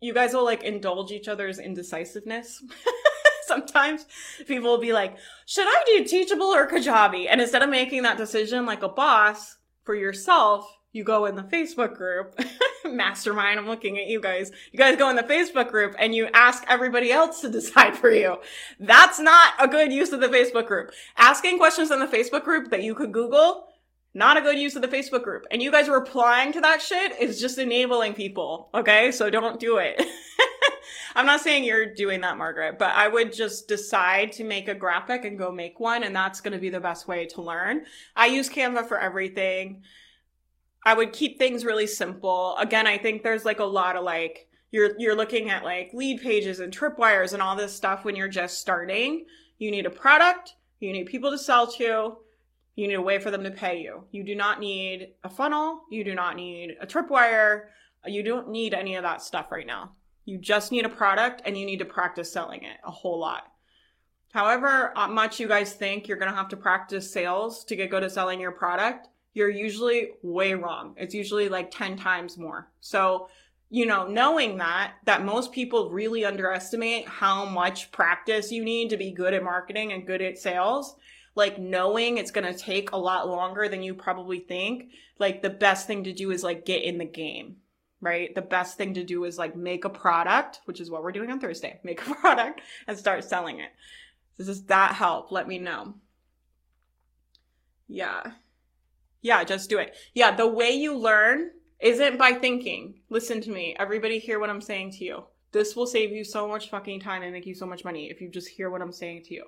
you 0.00 0.12
guys 0.12 0.34
will 0.34 0.44
like 0.44 0.62
indulge 0.62 1.12
each 1.12 1.28
other's 1.28 1.58
indecisiveness. 1.58 2.62
Sometimes 3.46 4.06
people 4.46 4.70
will 4.70 4.78
be 4.78 4.92
like, 4.92 5.16
"Should 5.46 5.66
I 5.66 5.84
do 5.86 6.04
Teachable 6.04 6.46
or 6.46 6.68
Kajabi?" 6.68 7.26
And 7.30 7.40
instead 7.40 7.62
of 7.62 7.70
making 7.70 8.02
that 8.02 8.16
decision 8.16 8.66
like 8.66 8.82
a 8.82 8.88
boss 8.88 9.56
for 9.84 9.94
yourself, 9.94 10.78
you 10.92 11.04
go 11.04 11.24
in 11.26 11.34
the 11.34 11.42
Facebook 11.42 11.96
group. 11.96 12.38
Mastermind, 12.84 13.58
I'm 13.58 13.66
looking 13.66 13.98
at 13.98 14.06
you 14.06 14.20
guys. 14.20 14.50
You 14.72 14.78
guys 14.78 14.96
go 14.96 15.08
in 15.08 15.16
the 15.16 15.22
Facebook 15.22 15.70
group 15.70 15.94
and 15.98 16.14
you 16.14 16.28
ask 16.34 16.64
everybody 16.68 17.10
else 17.10 17.40
to 17.40 17.48
decide 17.48 17.96
for 17.96 18.10
you. 18.10 18.36
That's 18.78 19.18
not 19.18 19.54
a 19.58 19.68
good 19.68 19.92
use 19.92 20.12
of 20.12 20.20
the 20.20 20.28
Facebook 20.28 20.66
group. 20.66 20.92
Asking 21.16 21.58
questions 21.58 21.90
in 21.90 22.00
the 22.00 22.06
Facebook 22.06 22.44
group 22.44 22.70
that 22.70 22.82
you 22.82 22.94
could 22.94 23.12
Google 23.12 23.68
not 24.14 24.36
a 24.36 24.42
good 24.42 24.58
use 24.58 24.76
of 24.76 24.82
the 24.82 24.88
Facebook 24.88 25.22
group. 25.22 25.46
And 25.50 25.62
you 25.62 25.70
guys 25.70 25.88
replying 25.88 26.52
to 26.52 26.60
that 26.60 26.82
shit 26.82 27.18
is 27.20 27.40
just 27.40 27.58
enabling 27.58 28.14
people. 28.14 28.68
Okay. 28.74 29.10
So 29.12 29.30
don't 29.30 29.58
do 29.58 29.78
it. 29.78 30.00
I'm 31.14 31.26
not 31.26 31.40
saying 31.40 31.64
you're 31.64 31.94
doing 31.94 32.22
that, 32.22 32.38
Margaret, 32.38 32.78
but 32.78 32.90
I 32.90 33.08
would 33.08 33.32
just 33.32 33.68
decide 33.68 34.32
to 34.32 34.44
make 34.44 34.68
a 34.68 34.74
graphic 34.74 35.24
and 35.24 35.38
go 35.38 35.50
make 35.50 35.80
one. 35.80 36.04
And 36.04 36.14
that's 36.14 36.40
going 36.40 36.52
to 36.52 36.58
be 36.58 36.70
the 36.70 36.80
best 36.80 37.08
way 37.08 37.26
to 37.26 37.42
learn. 37.42 37.84
I 38.16 38.26
use 38.26 38.48
Canva 38.48 38.86
for 38.86 38.98
everything. 38.98 39.82
I 40.84 40.94
would 40.94 41.12
keep 41.12 41.38
things 41.38 41.64
really 41.64 41.86
simple. 41.86 42.56
Again, 42.56 42.86
I 42.86 42.98
think 42.98 43.22
there's 43.22 43.44
like 43.44 43.60
a 43.60 43.64
lot 43.64 43.96
of 43.96 44.04
like, 44.04 44.48
you're, 44.70 44.92
you're 44.98 45.16
looking 45.16 45.50
at 45.50 45.64
like 45.64 45.90
lead 45.92 46.22
pages 46.22 46.60
and 46.60 46.76
tripwires 46.76 47.34
and 47.34 47.42
all 47.42 47.56
this 47.56 47.74
stuff 47.74 48.04
when 48.04 48.16
you're 48.16 48.28
just 48.28 48.58
starting. 48.58 49.26
You 49.58 49.70
need 49.70 49.86
a 49.86 49.90
product. 49.90 50.54
You 50.80 50.92
need 50.92 51.06
people 51.06 51.30
to 51.30 51.38
sell 51.38 51.70
to 51.72 52.16
you 52.74 52.88
need 52.88 52.94
a 52.94 53.02
way 53.02 53.18
for 53.18 53.30
them 53.30 53.44
to 53.44 53.50
pay 53.50 53.80
you. 53.80 54.04
You 54.10 54.24
do 54.24 54.34
not 54.34 54.60
need 54.60 55.14
a 55.24 55.28
funnel. 55.28 55.82
You 55.90 56.04
do 56.04 56.14
not 56.14 56.36
need 56.36 56.76
a 56.80 56.86
tripwire. 56.86 57.66
You 58.06 58.22
don't 58.22 58.48
need 58.48 58.74
any 58.74 58.96
of 58.96 59.02
that 59.02 59.22
stuff 59.22 59.52
right 59.52 59.66
now. 59.66 59.92
You 60.24 60.38
just 60.38 60.72
need 60.72 60.84
a 60.84 60.90
product 60.90 61.42
and 61.44 61.56
you 61.56 61.66
need 61.66 61.78
to 61.80 61.84
practice 61.84 62.32
selling 62.32 62.62
it 62.62 62.78
a 62.84 62.90
whole 62.90 63.18
lot. 63.18 63.44
However 64.32 64.96
uh, 64.96 65.08
much 65.08 65.38
you 65.38 65.48
guys 65.48 65.74
think 65.74 66.08
you're 66.08 66.16
going 66.16 66.30
to 66.30 66.36
have 66.36 66.48
to 66.48 66.56
practice 66.56 67.12
sales 67.12 67.64
to 67.64 67.76
get 67.76 67.90
good 67.90 68.02
at 68.02 68.12
selling 68.12 68.40
your 68.40 68.52
product, 68.52 69.08
you're 69.34 69.50
usually 69.50 70.12
way 70.22 70.54
wrong. 70.54 70.94
It's 70.96 71.14
usually 71.14 71.48
like 71.48 71.70
10 71.70 71.96
times 71.96 72.38
more. 72.38 72.70
So 72.80 73.28
you 73.72 73.86
know, 73.86 74.06
knowing 74.06 74.58
that, 74.58 74.96
that 75.06 75.24
most 75.24 75.50
people 75.50 75.88
really 75.88 76.26
underestimate 76.26 77.08
how 77.08 77.46
much 77.46 77.90
practice 77.90 78.52
you 78.52 78.62
need 78.62 78.90
to 78.90 78.98
be 78.98 79.10
good 79.10 79.32
at 79.32 79.42
marketing 79.42 79.94
and 79.94 80.06
good 80.06 80.20
at 80.20 80.36
sales, 80.36 80.94
like 81.34 81.58
knowing 81.58 82.18
it's 82.18 82.30
going 82.30 82.50
to 82.52 82.58
take 82.58 82.92
a 82.92 82.96
lot 82.96 83.28
longer 83.28 83.68
than 83.68 83.82
you 83.82 83.94
probably 83.94 84.38
think, 84.40 84.90
like 85.18 85.42
the 85.42 85.50
best 85.50 85.86
thing 85.86 86.04
to 86.04 86.12
do 86.12 86.30
is 86.30 86.42
like 86.42 86.66
get 86.66 86.82
in 86.82 86.98
the 86.98 87.04
game, 87.04 87.56
right? 88.00 88.34
The 88.34 88.42
best 88.42 88.76
thing 88.76 88.94
to 88.94 89.04
do 89.04 89.24
is 89.24 89.38
like 89.38 89.56
make 89.56 89.84
a 89.84 89.90
product, 89.90 90.60
which 90.66 90.80
is 90.80 90.90
what 90.90 91.02
we're 91.02 91.12
doing 91.12 91.30
on 91.30 91.40
Thursday, 91.40 91.80
make 91.84 92.06
a 92.06 92.14
product 92.14 92.60
and 92.86 92.98
start 92.98 93.24
selling 93.24 93.60
it. 93.60 93.70
Does 94.36 94.64
that 94.64 94.94
help? 94.94 95.30
Let 95.30 95.48
me 95.48 95.58
know. 95.58 95.94
Yeah. 97.88 98.32
Yeah, 99.20 99.44
just 99.44 99.70
do 99.70 99.78
it. 99.78 99.94
Yeah, 100.14 100.34
the 100.34 100.46
way 100.46 100.72
you 100.72 100.96
learn 100.96 101.50
isn't 101.80 102.18
by 102.18 102.32
thinking. 102.32 103.00
Listen 103.08 103.40
to 103.42 103.50
me. 103.50 103.76
Everybody 103.78 104.18
hear 104.18 104.40
what 104.40 104.50
I'm 104.50 104.60
saying 104.60 104.92
to 104.92 105.04
you. 105.04 105.24
This 105.52 105.76
will 105.76 105.86
save 105.86 106.12
you 106.12 106.24
so 106.24 106.48
much 106.48 106.70
fucking 106.70 107.00
time 107.00 107.22
and 107.22 107.32
make 107.32 107.46
you 107.46 107.54
so 107.54 107.66
much 107.66 107.84
money 107.84 108.10
if 108.10 108.20
you 108.20 108.30
just 108.30 108.48
hear 108.48 108.70
what 108.70 108.80
I'm 108.80 108.92
saying 108.92 109.24
to 109.24 109.34
you. 109.34 109.44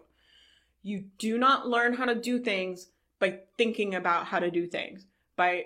You 0.85 1.07
do 1.19 1.37
not 1.37 1.67
learn 1.67 1.95
how 1.95 2.05
to 2.05 2.15
do 2.15 2.39
things 2.39 2.91
by 3.19 3.41
thinking 3.59 3.97
about 3.97 4.27
how 4.27 4.39
to 4.39 4.51
do 4.51 4.69
things, 4.69 5.07
by 5.35 5.65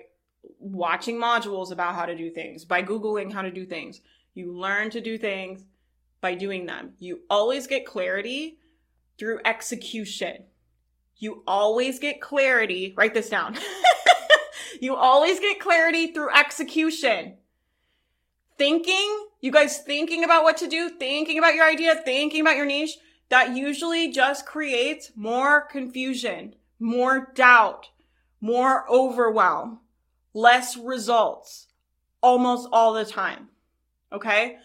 watching 0.58 1.20
modules 1.20 1.70
about 1.70 1.94
how 1.94 2.06
to 2.06 2.16
do 2.16 2.30
things, 2.30 2.64
by 2.64 2.82
Googling 2.82 3.30
how 3.30 3.42
to 3.42 3.50
do 3.50 3.66
things. 3.66 4.00
You 4.32 4.56
learn 4.56 4.88
to 4.90 5.02
do 5.02 5.18
things 5.18 5.64
by 6.22 6.34
doing 6.34 6.64
them. 6.64 6.94
You 6.98 7.20
always 7.28 7.66
get 7.66 7.84
clarity 7.84 8.58
through 9.18 9.40
execution. 9.44 10.44
You 11.16 11.42
always 11.46 11.98
get 11.98 12.22
clarity. 12.22 12.94
Write 12.96 13.12
this 13.12 13.28
down. 13.28 13.58
You 14.80 14.94
always 14.94 15.40
get 15.40 15.60
clarity 15.60 16.08
through 16.12 16.34
execution. 16.34 17.34
Thinking, 18.56 19.26
you 19.40 19.52
guys 19.52 19.78
thinking 19.78 20.24
about 20.24 20.42
what 20.42 20.56
to 20.58 20.68
do, 20.68 20.88
thinking 20.88 21.38
about 21.38 21.54
your 21.54 21.66
idea, 21.66 21.94
thinking 21.96 22.40
about 22.40 22.56
your 22.56 22.66
niche, 22.66 22.96
that 23.28 23.56
usually 23.56 24.10
just 24.10 24.46
creates 24.46 25.12
more 25.14 25.60
confusion, 25.62 26.54
more 26.78 27.30
doubt, 27.34 27.88
more 28.40 28.88
overwhelm, 28.90 29.80
less 30.34 30.76
results 30.76 31.66
almost 32.22 32.68
all 32.72 32.92
the 32.92 33.04
time. 33.04 33.48
Okay? 34.12 34.56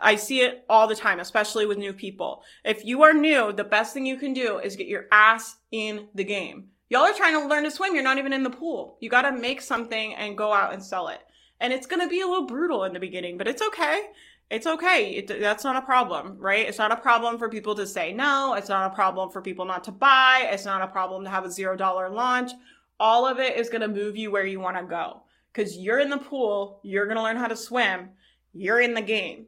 I 0.00 0.16
see 0.16 0.40
it 0.40 0.64
all 0.68 0.86
the 0.86 0.94
time, 0.94 1.20
especially 1.20 1.66
with 1.66 1.78
new 1.78 1.92
people. 1.92 2.42
If 2.64 2.84
you 2.84 3.02
are 3.02 3.12
new, 3.12 3.52
the 3.52 3.64
best 3.64 3.94
thing 3.94 4.06
you 4.06 4.16
can 4.16 4.32
do 4.32 4.58
is 4.58 4.76
get 4.76 4.86
your 4.86 5.06
ass 5.10 5.56
in 5.70 6.08
the 6.14 6.24
game. 6.24 6.68
Y'all 6.88 7.02
are 7.02 7.14
trying 7.14 7.40
to 7.40 7.48
learn 7.48 7.64
to 7.64 7.70
swim. 7.70 7.94
You're 7.94 8.04
not 8.04 8.18
even 8.18 8.32
in 8.32 8.42
the 8.42 8.50
pool. 8.50 8.96
You 9.00 9.08
got 9.08 9.22
to 9.22 9.32
make 9.32 9.60
something 9.60 10.14
and 10.14 10.36
go 10.36 10.52
out 10.52 10.72
and 10.72 10.82
sell 10.82 11.08
it. 11.08 11.20
And 11.58 11.72
it's 11.72 11.86
going 11.86 12.02
to 12.02 12.08
be 12.08 12.20
a 12.20 12.26
little 12.26 12.46
brutal 12.46 12.84
in 12.84 12.92
the 12.92 13.00
beginning, 13.00 13.38
but 13.38 13.48
it's 13.48 13.62
okay. 13.62 14.10
It's 14.52 14.66
okay. 14.66 15.10
It, 15.16 15.40
that's 15.40 15.64
not 15.64 15.76
a 15.76 15.82
problem, 15.82 16.36
right? 16.38 16.68
It's 16.68 16.78
not 16.78 16.92
a 16.92 16.96
problem 16.96 17.38
for 17.38 17.48
people 17.48 17.74
to 17.74 17.86
say 17.86 18.12
no. 18.12 18.54
It's 18.54 18.68
not 18.68 18.92
a 18.92 18.94
problem 18.94 19.30
for 19.30 19.40
people 19.40 19.64
not 19.64 19.84
to 19.84 19.92
buy. 19.92 20.48
It's 20.52 20.66
not 20.66 20.82
a 20.82 20.86
problem 20.86 21.24
to 21.24 21.30
have 21.30 21.44
a 21.44 21.50
zero 21.50 21.76
dollar 21.76 22.10
launch. 22.10 22.52
All 23.00 23.26
of 23.26 23.38
it 23.38 23.56
is 23.56 23.70
going 23.70 23.80
to 23.80 23.88
move 23.88 24.16
you 24.16 24.30
where 24.30 24.46
you 24.46 24.60
want 24.60 24.76
to 24.76 24.84
go 24.84 25.22
because 25.52 25.76
you're 25.76 26.00
in 26.00 26.10
the 26.10 26.18
pool. 26.18 26.80
You're 26.84 27.06
going 27.06 27.16
to 27.16 27.22
learn 27.22 27.38
how 27.38 27.48
to 27.48 27.56
swim. 27.56 28.10
You're 28.52 28.80
in 28.80 28.94
the 28.94 29.02
game 29.02 29.46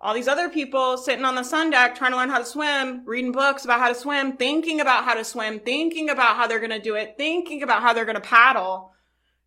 all 0.00 0.14
these 0.14 0.28
other 0.28 0.48
people 0.48 0.96
sitting 0.96 1.24
on 1.24 1.34
the 1.34 1.42
sun 1.42 1.70
deck 1.70 1.96
trying 1.96 2.12
to 2.12 2.16
learn 2.16 2.30
how 2.30 2.38
to 2.38 2.44
swim, 2.44 3.02
reading 3.04 3.32
books 3.32 3.64
about 3.64 3.80
how 3.80 3.88
to 3.88 3.94
swim, 3.94 4.36
thinking 4.36 4.80
about 4.80 5.04
how 5.04 5.14
to 5.14 5.24
swim, 5.24 5.58
thinking 5.58 6.08
about 6.08 6.36
how 6.36 6.46
they're 6.46 6.60
going 6.60 6.70
to 6.70 6.78
do 6.78 6.94
it, 6.94 7.14
thinking 7.16 7.62
about 7.62 7.82
how 7.82 7.92
they're 7.92 8.04
going 8.04 8.14
to 8.14 8.20
paddle. 8.20 8.92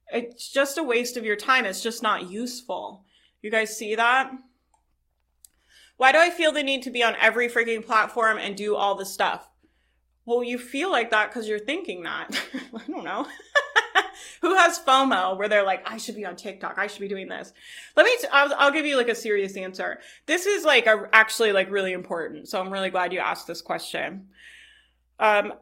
It's 0.10 0.52
just 0.52 0.78
a 0.78 0.84
waste 0.84 1.16
of 1.16 1.24
your 1.24 1.38
time. 1.38 1.66
It's 1.66 1.82
just 1.82 2.04
not 2.04 2.30
useful. 2.30 3.06
You 3.42 3.50
guys 3.50 3.78
see 3.78 3.96
that? 3.96 4.32
Why 6.02 6.12
do 6.12 6.18
I 6.18 6.32
feel 6.32 6.52
the 6.52 6.64
need 6.64 6.82
to 6.82 6.90
be 6.90 7.04
on 7.04 7.16
every 7.22 7.48
freaking 7.48 7.86
platform 7.86 8.40
and 8.40 8.58
do 8.58 8.76
all 8.76 8.96
the 8.96 9.06
stuff? 9.06 9.48
Well, 10.26 10.44
you 10.44 10.58
feel 10.58 10.90
like 10.90 11.12
that 11.12 11.30
because 11.30 11.48
you're 11.48 11.60
thinking 11.60 12.02
that. 12.02 12.28
I 12.76 12.92
don't 12.92 13.04
know. 13.04 13.28
who 14.42 14.56
has 14.56 14.80
FOMO 14.80 15.38
where 15.38 15.48
they're 15.48 15.64
like, 15.64 15.88
I 15.88 15.98
should 15.98 16.16
be 16.16 16.26
on 16.26 16.36
TikTok. 16.36 16.80
I 16.80 16.88
should 16.88 17.02
be 17.02 17.08
doing 17.08 17.28
this. 17.28 17.54
Let 17.96 18.08
me, 18.08 18.18
i 18.34 18.42
I'll, 18.42 18.54
I'll 18.58 18.72
give 18.72 18.88
you 18.88 18.98
like 18.98 19.10
a 19.10 19.16
serious 19.16 19.56
answer. 19.56 20.00
This 20.26 20.48
is 20.48 20.66
like 20.66 20.88
a, 20.88 21.08
actually 21.14 21.52
like 21.52 21.70
really 21.70 21.92
important. 21.92 22.50
So 22.50 22.60
I'm 22.60 22.74
really 22.74 22.90
glad 22.90 23.14
you 23.14 23.20
asked 23.20 23.46
this 23.46 23.62
question. 23.62 24.30
Um, 25.20 25.54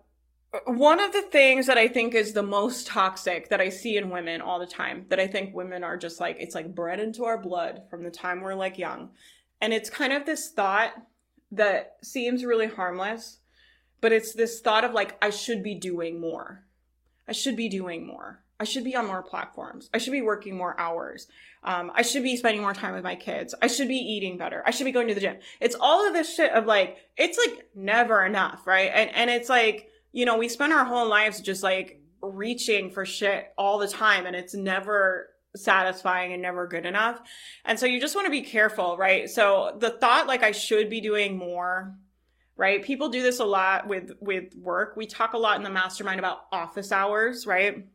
one 0.67 1.01
of 1.01 1.11
the 1.11 1.23
things 1.23 1.67
that 1.67 1.77
I 1.77 1.89
think 1.89 2.15
is 2.15 2.31
the 2.31 2.43
most 2.43 2.87
toxic 2.87 3.49
that 3.49 3.59
I 3.59 3.67
see 3.67 3.97
in 3.97 4.09
women 4.09 4.39
all 4.39 4.57
the 4.57 4.65
time, 4.65 5.05
that 5.09 5.19
I 5.19 5.27
think 5.27 5.53
women 5.53 5.83
are 5.83 5.97
just 5.97 6.21
like, 6.21 6.37
it's 6.39 6.55
like 6.55 6.73
bred 6.73 7.01
into 7.01 7.25
our 7.25 7.37
blood 7.37 7.81
from 7.89 8.03
the 8.03 8.09
time 8.09 8.39
we're 8.39 8.55
like 8.55 8.77
young. 8.77 9.09
And 9.61 9.73
it's 9.73 9.89
kind 9.89 10.13
of 10.13 10.25
this 10.25 10.49
thought 10.49 10.93
that 11.51 11.97
seems 12.01 12.45
really 12.45 12.67
harmless, 12.67 13.39
but 14.01 14.11
it's 14.11 14.33
this 14.33 14.61
thought 14.61 14.83
of 14.83 14.93
like, 14.93 15.17
I 15.21 15.29
should 15.29 15.63
be 15.63 15.75
doing 15.75 16.19
more. 16.19 16.63
I 17.27 17.33
should 17.33 17.55
be 17.55 17.69
doing 17.69 18.05
more. 18.05 18.43
I 18.59 18.65
should 18.65 18.83
be 18.83 18.95
on 18.95 19.07
more 19.07 19.23
platforms. 19.23 19.89
I 19.93 19.99
should 19.99 20.11
be 20.11 20.21
working 20.21 20.57
more 20.57 20.77
hours. 20.79 21.27
Um, 21.63 21.91
I 21.95 22.01
should 22.01 22.23
be 22.23 22.35
spending 22.35 22.61
more 22.61 22.73
time 22.73 22.93
with 22.93 23.03
my 23.03 23.15
kids. 23.15 23.55
I 23.61 23.67
should 23.67 23.87
be 23.87 23.95
eating 23.95 24.37
better. 24.37 24.63
I 24.65 24.71
should 24.71 24.83
be 24.83 24.91
going 24.91 25.07
to 25.07 25.15
the 25.15 25.21
gym. 25.21 25.37
It's 25.61 25.75
all 25.79 26.05
of 26.05 26.13
this 26.13 26.33
shit 26.33 26.51
of 26.51 26.65
like, 26.65 26.97
it's 27.15 27.37
like 27.37 27.69
never 27.73 28.25
enough, 28.25 28.67
right? 28.67 28.91
And, 28.93 29.09
and 29.11 29.29
it's 29.29 29.47
like, 29.47 29.89
you 30.11 30.25
know, 30.25 30.37
we 30.37 30.49
spend 30.49 30.73
our 30.73 30.83
whole 30.83 31.07
lives 31.07 31.39
just 31.39 31.63
like 31.63 32.01
reaching 32.21 32.91
for 32.91 33.05
shit 33.05 33.53
all 33.57 33.77
the 33.77 33.87
time 33.87 34.25
and 34.25 34.35
it's 34.35 34.53
never 34.53 35.29
satisfying 35.55 36.33
and 36.33 36.41
never 36.41 36.67
good 36.67 36.85
enough. 36.85 37.19
And 37.65 37.79
so 37.79 37.85
you 37.85 37.99
just 37.99 38.15
want 38.15 38.25
to 38.25 38.31
be 38.31 38.41
careful, 38.41 38.97
right? 38.97 39.29
So 39.29 39.75
the 39.79 39.91
thought 39.91 40.27
like 40.27 40.43
I 40.43 40.51
should 40.51 40.89
be 40.89 41.01
doing 41.01 41.37
more 41.37 41.95
right 42.55 42.83
people 42.83 43.07
do 43.07 43.21
this 43.21 43.39
a 43.39 43.45
lot 43.45 43.87
with 43.87 44.11
with 44.19 44.53
work 44.55 44.97
we 44.97 45.05
talk 45.05 45.31
a 45.31 45.37
lot 45.37 45.55
in 45.55 45.63
the 45.63 45.69
mastermind 45.69 46.19
about 46.19 46.39
office 46.51 46.91
hours 46.91 47.47
right 47.47 47.85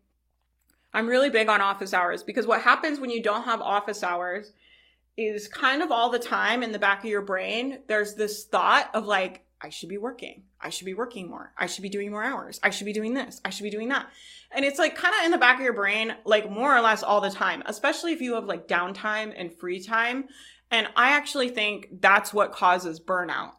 I'm 0.95 1.09
really 1.09 1.29
big 1.29 1.49
on 1.49 1.61
office 1.61 1.93
hours 1.93 2.23
because 2.23 2.47
what 2.47 2.63
happens 2.63 3.01
when 3.01 3.11
you 3.11 3.23
don't 3.23 3.43
have 3.43 3.61
office 3.61 4.05
hours 4.05 4.53
is 5.17 5.49
kind 5.49 5.83
of 5.83 5.91
all 5.91 6.09
the 6.09 6.19
time 6.19 6.63
in 6.63 6.71
the 6.73 6.79
back 6.79 7.01
of 7.01 7.11
your 7.11 7.23
brain, 7.23 7.81
there's 7.89 8.15
this 8.15 8.45
thought 8.45 8.91
of 8.95 9.05
like, 9.05 9.44
I 9.61 9.71
should 9.71 9.89
be 9.89 9.99
working. 9.99 10.43
I 10.61 10.69
should 10.69 10.85
be 10.85 10.95
working 10.95 11.29
more. 11.31 11.53
I 11.57 11.67
should 11.67 11.83
be 11.83 11.89
doing 11.89 12.11
more 12.11 12.23
hours. 12.23 12.61
I 12.63 12.71
should 12.71 12.85
be 12.85 12.93
doing 12.93 13.15
this. 13.15 13.41
I 13.45 13.51
should 13.51 13.63
be 13.63 13.71
doing 13.71 13.89
that. 13.89 14.09
And 14.51 14.65
it's 14.65 14.79
like 14.79 14.95
kind 14.95 15.15
of 15.19 15.25
in 15.25 15.31
the 15.31 15.39
back 15.39 15.57
of 15.57 15.65
your 15.65 15.73
brain, 15.73 16.15
like 16.25 16.51
more 16.51 16.77
or 16.77 16.81
less 16.81 17.03
all 17.03 17.21
the 17.21 17.31
time, 17.31 17.63
especially 17.67 18.13
if 18.13 18.21
you 18.21 18.35
have 18.35 18.45
like 18.45 18.69
downtime 18.69 19.33
and 19.37 19.53
free 19.53 19.83
time. 19.83 20.29
And 20.71 20.89
I 20.97 21.11
actually 21.11 21.49
think 21.49 22.01
that's 22.01 22.35
what 22.35 22.53
causes 22.53 23.01
burnout 23.01 23.53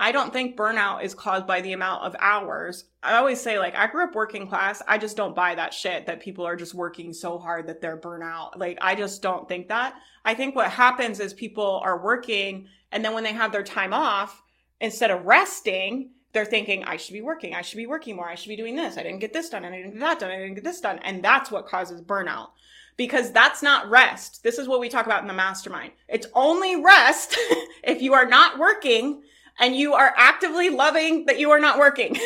I 0.00 0.12
don't 0.12 0.32
think 0.32 0.56
burnout 0.56 1.02
is 1.02 1.14
caused 1.14 1.46
by 1.46 1.60
the 1.60 1.72
amount 1.72 2.04
of 2.04 2.14
hours. 2.20 2.84
I 3.02 3.16
always 3.16 3.40
say, 3.40 3.58
like, 3.58 3.74
I 3.74 3.88
grew 3.88 4.04
up 4.04 4.14
working 4.14 4.46
class. 4.46 4.80
I 4.86 4.96
just 4.96 5.16
don't 5.16 5.34
buy 5.34 5.56
that 5.56 5.74
shit 5.74 6.06
that 6.06 6.20
people 6.20 6.46
are 6.46 6.54
just 6.54 6.72
working 6.72 7.12
so 7.12 7.38
hard 7.38 7.66
that 7.66 7.80
they're 7.80 7.98
burnout. 7.98 8.56
Like, 8.56 8.78
I 8.80 8.94
just 8.94 9.22
don't 9.22 9.48
think 9.48 9.68
that. 9.68 9.94
I 10.24 10.34
think 10.34 10.54
what 10.54 10.70
happens 10.70 11.18
is 11.18 11.34
people 11.34 11.80
are 11.82 12.00
working, 12.00 12.68
and 12.92 13.04
then 13.04 13.12
when 13.12 13.24
they 13.24 13.32
have 13.32 13.50
their 13.50 13.64
time 13.64 13.92
off, 13.92 14.40
instead 14.80 15.10
of 15.10 15.24
resting, 15.24 16.10
they're 16.32 16.44
thinking, 16.44 16.84
I 16.84 16.96
should 16.96 17.14
be 17.14 17.20
working. 17.20 17.54
I 17.54 17.62
should 17.62 17.78
be 17.78 17.86
working 17.86 18.16
more. 18.16 18.28
I 18.28 18.34
should 18.34 18.48
be 18.48 18.56
doing 18.56 18.76
this. 18.76 18.98
I 18.98 19.02
didn't 19.02 19.20
get 19.20 19.32
this 19.32 19.48
done. 19.48 19.64
I 19.64 19.70
didn't 19.70 19.92
get 19.92 20.00
that 20.00 20.18
done. 20.18 20.30
I 20.30 20.36
didn't 20.36 20.54
get 20.54 20.64
this 20.64 20.80
done. 20.80 20.98
And 21.00 21.22
that's 21.22 21.50
what 21.50 21.66
causes 21.66 22.00
burnout 22.00 22.50
because 22.96 23.32
that's 23.32 23.62
not 23.62 23.88
rest. 23.88 24.42
This 24.42 24.58
is 24.58 24.68
what 24.68 24.80
we 24.80 24.88
talk 24.88 25.06
about 25.06 25.22
in 25.22 25.28
the 25.28 25.34
mastermind. 25.34 25.92
It's 26.08 26.26
only 26.34 26.82
rest 26.82 27.36
if 27.82 28.02
you 28.02 28.12
are 28.12 28.26
not 28.26 28.58
working 28.58 29.22
and 29.58 29.74
you 29.74 29.94
are 29.94 30.12
actively 30.16 30.68
loving 30.68 31.26
that 31.26 31.38
you 31.38 31.50
are 31.50 31.60
not 31.60 31.78
working. 31.78 32.16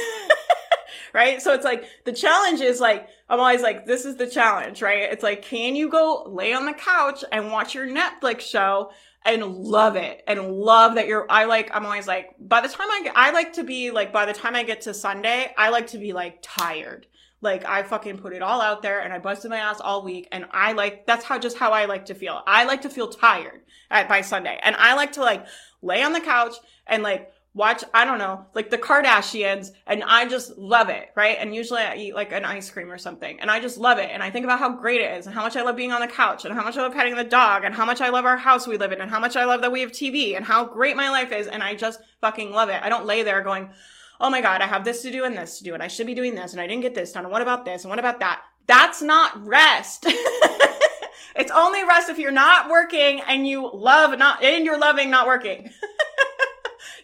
right? 1.14 1.40
So 1.40 1.52
it's 1.52 1.64
like 1.64 1.84
the 2.04 2.12
challenge 2.12 2.60
is 2.60 2.80
like, 2.80 3.06
I'm 3.28 3.38
always 3.38 3.62
like, 3.62 3.86
this 3.86 4.04
is 4.04 4.16
the 4.16 4.26
challenge, 4.26 4.82
right? 4.82 5.10
It's 5.12 5.22
like, 5.22 5.42
can 5.42 5.76
you 5.76 5.88
go 5.88 6.24
lay 6.26 6.52
on 6.52 6.66
the 6.66 6.72
couch 6.72 7.24
and 7.30 7.52
watch 7.52 7.74
your 7.74 7.86
Netflix 7.86 8.40
show 8.40 8.90
and 9.24 9.44
love 9.44 9.96
it 9.96 10.22
and 10.26 10.52
love 10.52 10.96
that 10.96 11.06
you're, 11.06 11.26
I 11.30 11.44
like, 11.44 11.70
I'm 11.74 11.86
always 11.86 12.06
like, 12.06 12.34
by 12.38 12.60
the 12.60 12.68
time 12.68 12.88
I 12.90 13.02
get, 13.04 13.16
I 13.16 13.30
like 13.30 13.52
to 13.54 13.64
be 13.64 13.90
like, 13.90 14.12
by 14.12 14.26
the 14.26 14.32
time 14.32 14.56
I 14.56 14.62
get 14.62 14.82
to 14.82 14.94
Sunday, 14.94 15.52
I 15.56 15.70
like 15.70 15.88
to 15.88 15.98
be 15.98 16.12
like 16.12 16.38
tired. 16.42 17.06
Like 17.40 17.64
I 17.64 17.82
fucking 17.82 18.18
put 18.18 18.32
it 18.32 18.42
all 18.42 18.60
out 18.60 18.82
there 18.82 19.00
and 19.00 19.12
I 19.12 19.18
busted 19.18 19.50
my 19.50 19.58
ass 19.58 19.80
all 19.80 20.04
week 20.04 20.28
and 20.30 20.46
I 20.52 20.72
like, 20.72 21.06
that's 21.06 21.24
how, 21.24 21.38
just 21.38 21.58
how 21.58 21.72
I 21.72 21.86
like 21.86 22.06
to 22.06 22.14
feel. 22.14 22.42
I 22.46 22.64
like 22.64 22.82
to 22.82 22.90
feel 22.90 23.08
tired 23.08 23.62
at, 23.90 24.08
by 24.08 24.20
Sunday 24.20 24.58
and 24.62 24.76
I 24.76 24.94
like 24.94 25.12
to 25.12 25.22
like 25.22 25.46
lay 25.82 26.02
on 26.02 26.12
the 26.12 26.20
couch 26.20 26.54
and 26.86 27.02
like 27.02 27.32
watch, 27.54 27.84
I 27.92 28.04
don't 28.06 28.18
know, 28.18 28.46
like 28.54 28.70
the 28.70 28.78
Kardashians 28.78 29.72
and 29.86 30.02
I 30.04 30.26
just 30.26 30.56
love 30.56 30.88
it, 30.88 31.10
right? 31.14 31.36
And 31.38 31.54
usually 31.54 31.82
I 31.82 31.96
eat 31.96 32.14
like 32.14 32.32
an 32.32 32.46
ice 32.46 32.70
cream 32.70 32.90
or 32.90 32.96
something 32.96 33.38
and 33.40 33.50
I 33.50 33.60
just 33.60 33.76
love 33.76 33.98
it. 33.98 34.08
And 34.10 34.22
I 34.22 34.30
think 34.30 34.44
about 34.44 34.58
how 34.58 34.70
great 34.70 35.02
it 35.02 35.18
is 35.18 35.26
and 35.26 35.34
how 35.34 35.42
much 35.42 35.56
I 35.56 35.62
love 35.62 35.76
being 35.76 35.92
on 35.92 36.00
the 36.00 36.06
couch 36.06 36.44
and 36.44 36.54
how 36.54 36.64
much 36.64 36.78
I 36.78 36.82
love 36.82 36.94
petting 36.94 37.14
the 37.14 37.24
dog 37.24 37.64
and 37.64 37.74
how 37.74 37.84
much 37.84 38.00
I 38.00 38.08
love 38.08 38.24
our 38.24 38.38
house 38.38 38.66
we 38.66 38.78
live 38.78 38.92
in 38.92 39.00
and 39.02 39.10
how 39.10 39.20
much 39.20 39.36
I 39.36 39.44
love 39.44 39.60
that 39.60 39.72
we 39.72 39.82
have 39.82 39.92
TV 39.92 40.34
and 40.34 40.44
how 40.44 40.64
great 40.64 40.96
my 40.96 41.10
life 41.10 41.30
is. 41.30 41.46
And 41.46 41.62
I 41.62 41.74
just 41.74 42.00
fucking 42.22 42.52
love 42.52 42.70
it. 42.70 42.82
I 42.82 42.88
don't 42.88 43.06
lay 43.06 43.22
there 43.22 43.42
going, 43.42 43.70
Oh 44.18 44.30
my 44.30 44.40
God, 44.40 44.62
I 44.62 44.66
have 44.66 44.84
this 44.84 45.02
to 45.02 45.10
do 45.10 45.24
and 45.24 45.36
this 45.36 45.58
to 45.58 45.64
do 45.64 45.74
and 45.74 45.82
I 45.82 45.88
should 45.88 46.06
be 46.06 46.14
doing 46.14 46.34
this 46.34 46.52
and 46.52 46.60
I 46.60 46.66
didn't 46.66 46.82
get 46.82 46.94
this 46.94 47.12
done. 47.12 47.24
And 47.24 47.32
what 47.32 47.42
about 47.42 47.66
this? 47.66 47.82
And 47.82 47.90
what 47.90 47.98
about 47.98 48.20
that? 48.20 48.42
That's 48.66 49.02
not 49.02 49.44
rest. 49.44 50.06
it's 51.36 51.50
only 51.50 51.84
rest 51.84 52.08
if 52.08 52.18
you're 52.18 52.30
not 52.30 52.70
working 52.70 53.20
and 53.26 53.46
you 53.46 53.70
love 53.74 54.18
not, 54.18 54.42
and 54.42 54.64
you're 54.64 54.78
loving 54.78 55.10
not 55.10 55.26
working. 55.26 55.68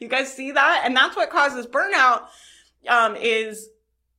you 0.01 0.09
guys 0.09 0.32
see 0.32 0.53
that? 0.53 0.82
And 0.84 0.96
that's 0.96 1.16
what 1.16 1.30
causes 1.30 1.66
burnout, 1.66 2.28
um, 2.88 3.16
is 3.16 3.68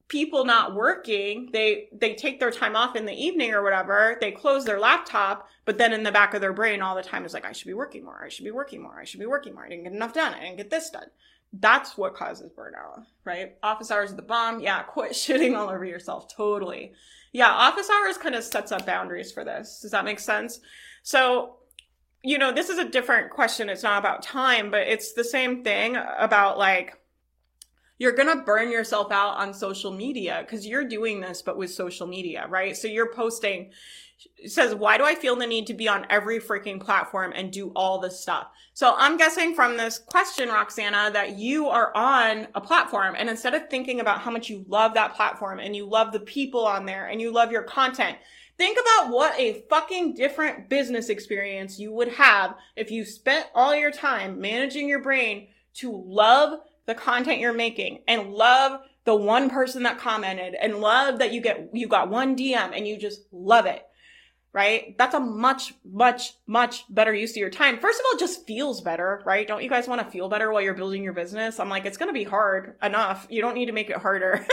people 0.07 0.43
not 0.43 0.73
working. 0.75 1.49
They, 1.53 1.87
they 1.93 2.15
take 2.15 2.39
their 2.39 2.51
time 2.51 2.75
off 2.75 2.95
in 2.95 3.05
the 3.05 3.13
evening 3.13 3.53
or 3.53 3.63
whatever. 3.63 4.17
They 4.19 4.31
close 4.31 4.65
their 4.65 4.79
laptop, 4.79 5.47
but 5.65 5.77
then 5.77 5.93
in 5.93 6.03
the 6.03 6.11
back 6.11 6.33
of 6.33 6.41
their 6.41 6.53
brain 6.53 6.81
all 6.81 6.95
the 6.95 7.03
time 7.03 7.25
is 7.25 7.33
like, 7.33 7.45
I 7.45 7.51
should 7.51 7.67
be 7.67 7.73
working 7.73 8.03
more. 8.03 8.21
I 8.23 8.29
should 8.29 8.45
be 8.45 8.51
working 8.51 8.81
more. 8.81 8.99
I 8.99 9.05
should 9.05 9.19
be 9.19 9.27
working 9.27 9.53
more. 9.53 9.65
I 9.65 9.69
didn't 9.69 9.83
get 9.83 9.93
enough 9.93 10.13
done. 10.13 10.33
I 10.33 10.41
didn't 10.41 10.57
get 10.57 10.69
this 10.69 10.89
done. 10.89 11.07
That's 11.53 11.97
what 11.97 12.15
causes 12.15 12.51
burnout, 12.51 13.05
right? 13.23 13.55
Office 13.63 13.89
hours 13.89 14.11
are 14.11 14.15
the 14.15 14.21
bomb. 14.21 14.59
Yeah, 14.59 14.81
quit 14.83 15.13
shitting 15.13 15.57
all 15.57 15.69
over 15.69 15.85
yourself. 15.85 16.27
Totally. 16.33 16.93
Yeah, 17.31 17.49
office 17.49 17.89
hours 17.89 18.17
kind 18.17 18.35
of 18.35 18.43
sets 18.43 18.71
up 18.71 18.85
boundaries 18.85 19.31
for 19.31 19.43
this. 19.43 19.79
Does 19.81 19.91
that 19.91 20.05
make 20.05 20.19
sense? 20.19 20.59
So, 21.03 21.57
you 22.23 22.37
know, 22.37 22.51
this 22.51 22.69
is 22.69 22.77
a 22.77 22.89
different 22.89 23.31
question. 23.31 23.69
It's 23.69 23.83
not 23.83 23.99
about 23.99 24.23
time, 24.23 24.71
but 24.71 24.87
it's 24.87 25.13
the 25.13 25.23
same 25.23 25.63
thing 25.63 25.95
about 25.95 26.57
like, 26.57 26.95
you're 27.97 28.13
going 28.13 28.35
to 28.35 28.43
burn 28.43 28.71
yourself 28.71 29.11
out 29.11 29.37
on 29.37 29.53
social 29.53 29.91
media 29.91 30.39
because 30.41 30.65
you're 30.65 30.87
doing 30.87 31.19
this, 31.19 31.41
but 31.41 31.57
with 31.57 31.71
social 31.71 32.07
media, 32.07 32.45
right? 32.47 32.75
So 32.75 32.87
you're 32.87 33.13
posting, 33.13 33.71
says, 34.45 34.73
why 34.73 34.97
do 34.97 35.03
I 35.03 35.15
feel 35.15 35.35
the 35.35 35.45
need 35.45 35.67
to 35.67 35.73
be 35.73 35.89
on 35.89 36.07
every 36.09 36.39
freaking 36.39 36.79
platform 36.79 37.33
and 37.35 37.51
do 37.51 37.73
all 37.75 37.99
this 37.99 38.19
stuff? 38.19 38.47
So 38.73 38.95
I'm 38.97 39.17
guessing 39.17 39.53
from 39.53 39.75
this 39.75 39.99
question, 39.99 40.47
Roxana, 40.47 41.11
that 41.11 41.37
you 41.37 41.67
are 41.67 41.95
on 41.95 42.47
a 42.55 42.61
platform 42.61 43.15
and 43.17 43.29
instead 43.29 43.53
of 43.53 43.69
thinking 43.69 43.99
about 43.99 44.21
how 44.21 44.31
much 44.31 44.49
you 44.49 44.63
love 44.69 44.93
that 44.93 45.15
platform 45.15 45.59
and 45.59 45.75
you 45.75 45.85
love 45.85 46.13
the 46.13 46.21
people 46.21 46.65
on 46.65 46.85
there 46.85 47.07
and 47.07 47.19
you 47.19 47.33
love 47.33 47.51
your 47.51 47.63
content, 47.63 48.17
think 48.59 48.77
about 48.77 49.11
what 49.11 49.39
a 49.39 49.63
fucking 49.69 50.13
different 50.13 50.69
business 50.69 51.07
experience 51.09 51.79
you 51.79 51.93
would 51.93 52.09
have 52.09 52.55
if 52.75 52.91
you 52.91 53.05
spent 53.05 53.47
all 53.55 53.73
your 53.73 53.89
time 53.89 54.39
managing 54.39 54.87
your 54.87 55.01
brain 55.01 55.47
to 55.73 55.91
love 56.05 56.59
the 56.85 56.93
content 56.93 57.39
you're 57.39 57.53
making 57.53 58.03
and 58.07 58.33
love 58.33 58.81
the 59.05 59.15
one 59.15 59.49
person 59.49 59.83
that 59.83 59.97
commented 59.97 60.55
and 60.55 60.81
love 60.81 61.19
that 61.19 61.31
you 61.31 61.41
get 61.41 61.69
you 61.73 61.87
got 61.87 62.09
one 62.09 62.35
DM 62.35 62.75
and 62.75 62.85
you 62.85 62.97
just 62.97 63.21
love 63.31 63.65
it 63.65 63.81
right? 64.51 64.97
That's 64.97 65.13
a 65.13 65.19
much, 65.19 65.75
much, 65.85 66.33
much 66.47 66.83
better 66.89 67.13
use 67.13 67.31
of 67.31 67.37
your 67.37 67.51
time. 67.51 67.77
First 67.77 67.99
of 67.99 68.05
all, 68.07 68.17
just 68.17 68.47
feels 68.47 68.81
better, 68.81 69.21
right? 69.23 69.47
Don't 69.47 69.61
you 69.61 69.69
guys 69.69 69.87
want 69.87 70.01
to 70.01 70.09
feel 70.09 70.27
better 70.27 70.51
while 70.51 70.63
you're 70.63 70.73
building 70.73 71.03
your 71.03 71.13
business? 71.13 71.59
I'm 71.59 71.69
like, 71.69 71.85
it's 71.85 71.97
going 71.97 72.09
to 72.09 72.13
be 72.13 72.23
hard 72.23 72.75
enough. 72.81 73.27
You 73.29 73.43
don't 73.43 73.53
need 73.53 73.67
to 73.67 73.73
make 73.73 73.91
it 73.91 73.97
harder. 73.97 74.43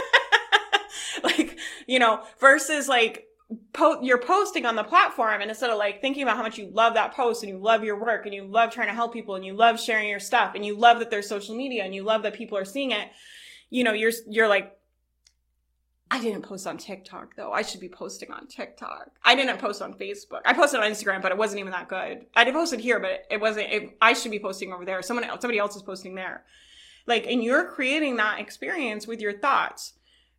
like, 1.25 1.59
you 1.87 1.99
know, 1.99 2.23
versus 2.41 2.89
like, 2.89 3.27
po- 3.73 4.03
you're 4.03 4.19
posting 4.21 4.67
on 4.67 4.77
the 4.77 4.85
platform 4.85 5.41
and 5.41 5.51
instead 5.51 5.71
of 5.71 5.79
like 5.79 6.01
thinking 6.01 6.23
about 6.23 6.37
how 6.37 6.43
much 6.43 6.59
you 6.59 6.69
love 6.73 6.95
that 6.95 7.15
post 7.15 7.43
and 7.43 7.51
you 7.51 7.59
love 7.59 7.85
your 7.85 7.99
work 7.99 8.27
and 8.27 8.35
you 8.35 8.45
love 8.45 8.73
trying 8.73 8.89
to 8.89 8.95
help 8.95 9.13
people 9.13 9.35
and 9.35 9.45
you 9.45 9.55
love 9.55 9.81
sharing 9.81 10.09
your 10.09 10.21
stuff 10.21 10.55
and 10.55 10.65
you 10.65 10.77
love 10.77 10.99
that 10.99 11.11
there's 11.11 11.29
social 11.29 11.55
media 11.55 11.85
and 11.85 11.95
you 11.95 12.03
love 12.03 12.23
that 12.23 12.35
people 12.35 12.59
are 12.59 12.65
seeing 12.65 12.91
it, 12.91 13.09
you 13.71 13.85
know, 13.85 13.93
you're, 13.93 14.13
you're 14.29 14.49
like 14.49 14.77
I 16.09 16.21
didn't 16.21 16.43
post 16.43 16.67
on 16.67 16.77
TikTok 16.77 17.35
though. 17.35 17.53
I 17.53 17.63
should 17.63 17.81
be 17.81 17.89
posting 17.89 18.31
on 18.31 18.47
TikTok. 18.47 19.11
I 19.25 19.35
didn't 19.35 19.59
post 19.59 19.83
on 19.83 19.95
Facebook. 19.95 20.41
I 20.45 20.53
posted 20.53 20.81
on 20.81 20.91
Instagram, 20.91 21.21
but 21.21 21.33
it 21.33 21.39
wasn't 21.39 21.61
even 21.61 21.73
that 21.73 21.89
good. 21.89 22.27
I 22.35 22.45
did 22.45 22.55
post 22.55 22.73
it 22.73 22.81
here, 22.81 23.01
but 23.01 23.25
it 23.29 23.41
wasn't. 23.41 23.73
It, 23.73 23.97
I 24.01 24.13
should 24.13 24.31
be 24.31 24.39
posting 24.39 24.73
over 24.73 24.85
there. 24.85 25.03
Someone 25.03 25.25
else, 25.25 25.41
somebody 25.41 25.59
else 25.59 25.75
is 25.75 25.83
posting 25.83 26.15
there. 26.15 26.45
Like, 27.07 27.27
and 27.27 27.43
you're 27.43 27.67
creating 27.67 28.17
that 28.17 28.39
experience 28.39 29.07
with 29.07 29.21
your 29.21 29.39
thoughts, 29.39 29.95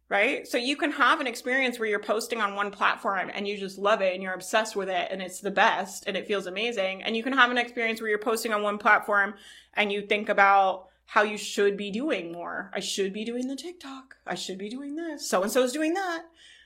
right? 0.10 0.48
So 0.48 0.58
you 0.58 0.78
can 0.78 0.92
have 0.92 1.20
an 1.20 1.28
experience 1.28 1.80
where 1.80 1.90
you're 1.90 2.00
posting 2.00 2.40
on 2.40 2.56
one 2.56 2.72
platform 2.72 3.30
and 3.34 3.48
you 3.48 3.58
just 3.58 3.78
love 3.78 4.02
it 4.02 4.14
and 4.14 4.24
you're 4.24 4.34
obsessed 4.34 4.76
with 4.76 4.90
it 4.90 5.10
and 5.12 5.22
it's 5.22 5.42
the 5.42 5.52
best 5.52 6.06
and 6.08 6.16
it 6.16 6.28
feels 6.28 6.48
amazing. 6.48 7.04
And 7.04 7.18
you 7.18 7.24
can 7.24 7.34
have 7.34 7.52
an 7.52 7.58
experience 7.58 8.00
where 8.00 8.10
you're 8.10 8.20
posting 8.20 8.54
on 8.54 8.64
one 8.64 8.78
platform 8.78 9.34
and 9.74 9.92
you 9.92 10.02
think 10.02 10.30
about 10.30 10.88
how 11.06 11.24
you 11.24 11.38
should 11.38 11.76
be 11.76 11.92
doing 11.92 12.32
more. 12.32 12.72
I 12.74 12.80
should 12.80 13.14
be 13.14 13.26
doing 13.26 13.48
the 13.48 13.56
TikTok. 13.56 14.16
I 14.26 14.36
should 14.36 14.58
be 14.58 14.70
doing 14.70 14.96
this. 14.96 15.28
So 15.28 15.44
and 15.44 15.52
so 15.52 15.64
is 15.64 15.74
doing 15.74 15.94
that, 15.94 16.24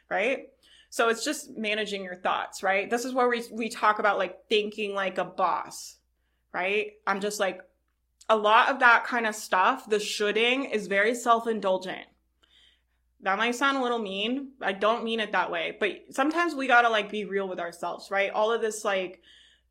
right? 0.10 0.50
So 0.90 1.10
it's 1.10 1.24
just 1.24 1.58
managing 1.58 2.04
your 2.04 2.16
thoughts, 2.16 2.62
right? 2.62 2.90
This 2.90 3.06
is 3.06 3.14
where 3.14 3.30
we 3.30 3.44
we 3.52 3.70
talk 3.70 3.98
about 4.00 4.18
like 4.18 4.50
thinking 4.50 4.94
like 4.94 5.18
a 5.18 5.26
boss, 5.26 5.98
right? 6.54 6.94
I'm 7.08 7.22
just 7.22 7.40
like 7.40 7.62
a 8.30 8.36
lot 8.36 8.70
of 8.70 8.80
that 8.80 9.04
kind 9.04 9.28
of 9.28 9.36
stuff, 9.36 9.90
the 9.90 10.00
shoulding 10.00 10.66
is 10.66 10.88
very 10.88 11.14
self-indulgent. 11.14 12.06
That 13.24 13.38
might 13.38 13.56
sound 13.56 13.78
a 13.78 13.82
little 13.84 14.00
mean. 14.00 14.54
I 14.62 14.74
don't 14.74 15.04
mean 15.04 15.20
it 15.20 15.32
that 15.34 15.52
way, 15.52 15.78
but 15.80 16.06
sometimes 16.10 16.56
we 16.56 16.68
got 16.68 16.82
to 16.82 16.90
like 16.90 17.12
be 17.12 17.26
real 17.26 17.48
with 17.48 17.60
ourselves, 17.60 18.10
right? 18.10 18.32
All 18.32 18.52
of 18.52 18.62
this 18.62 18.84
like 18.84 19.22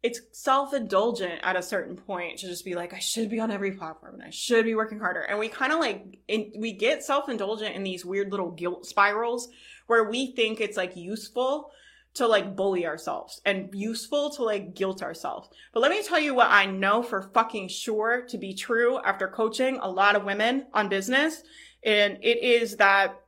it's 0.03 0.21
self-indulgent 0.33 1.41
at 1.43 1.57
a 1.57 1.63
certain 1.63 1.95
point 1.95 2.39
to 2.39 2.47
just 2.47 2.65
be 2.65 2.75
like 2.75 2.95
i 2.95 2.99
should 2.99 3.29
be 3.29 3.41
on 3.41 3.51
every 3.51 3.73
platform 3.73 4.15
and 4.15 4.23
i 4.23 4.31
should 4.31 4.65
be 4.65 4.75
working 4.75 4.99
harder 4.99 5.21
and 5.21 5.39
we 5.39 5.49
kind 5.49 5.73
of 5.73 5.79
like 5.79 6.19
in, 6.29 6.53
we 6.59 6.73
get 6.73 7.05
self-indulgent 7.05 7.75
in 7.75 7.83
these 7.83 8.05
weird 8.05 8.31
little 8.31 8.51
guilt 8.51 8.87
spirals 8.87 9.49
where 9.87 10.05
we 10.05 10.33
think 10.33 10.61
it's 10.61 10.77
like 10.77 10.97
useful 10.97 11.71
to 12.15 12.27
like 12.27 12.57
bully 12.57 12.87
ourselves 12.87 13.41
and 13.45 13.69
useful 13.73 14.31
to 14.31 14.43
like 14.43 14.75
guilt 14.75 15.03
ourselves 15.03 15.49
but 15.73 15.81
let 15.81 15.91
me 15.91 16.03
tell 16.03 16.19
you 16.19 16.35
what 16.35 16.49
i 16.51 16.65
know 16.65 17.03
for 17.03 17.31
fucking 17.35 17.69
sure 17.69 18.23
to 18.23 18.39
be 18.39 18.55
true 18.55 18.99
after 19.05 19.29
coaching 19.29 19.79
a 19.83 19.91
lot 19.91 20.17
of 20.17 20.25
women 20.25 20.67
on 20.73 20.89
business 20.89 21.43
and 21.85 22.19
it 22.23 22.43
is 22.43 22.77
that 22.77 23.21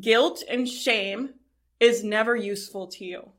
guilt 0.00 0.42
and 0.48 0.68
shame 0.68 1.34
is 1.80 2.04
never 2.04 2.34
useful 2.36 2.86
to 2.86 3.04
you 3.04 3.32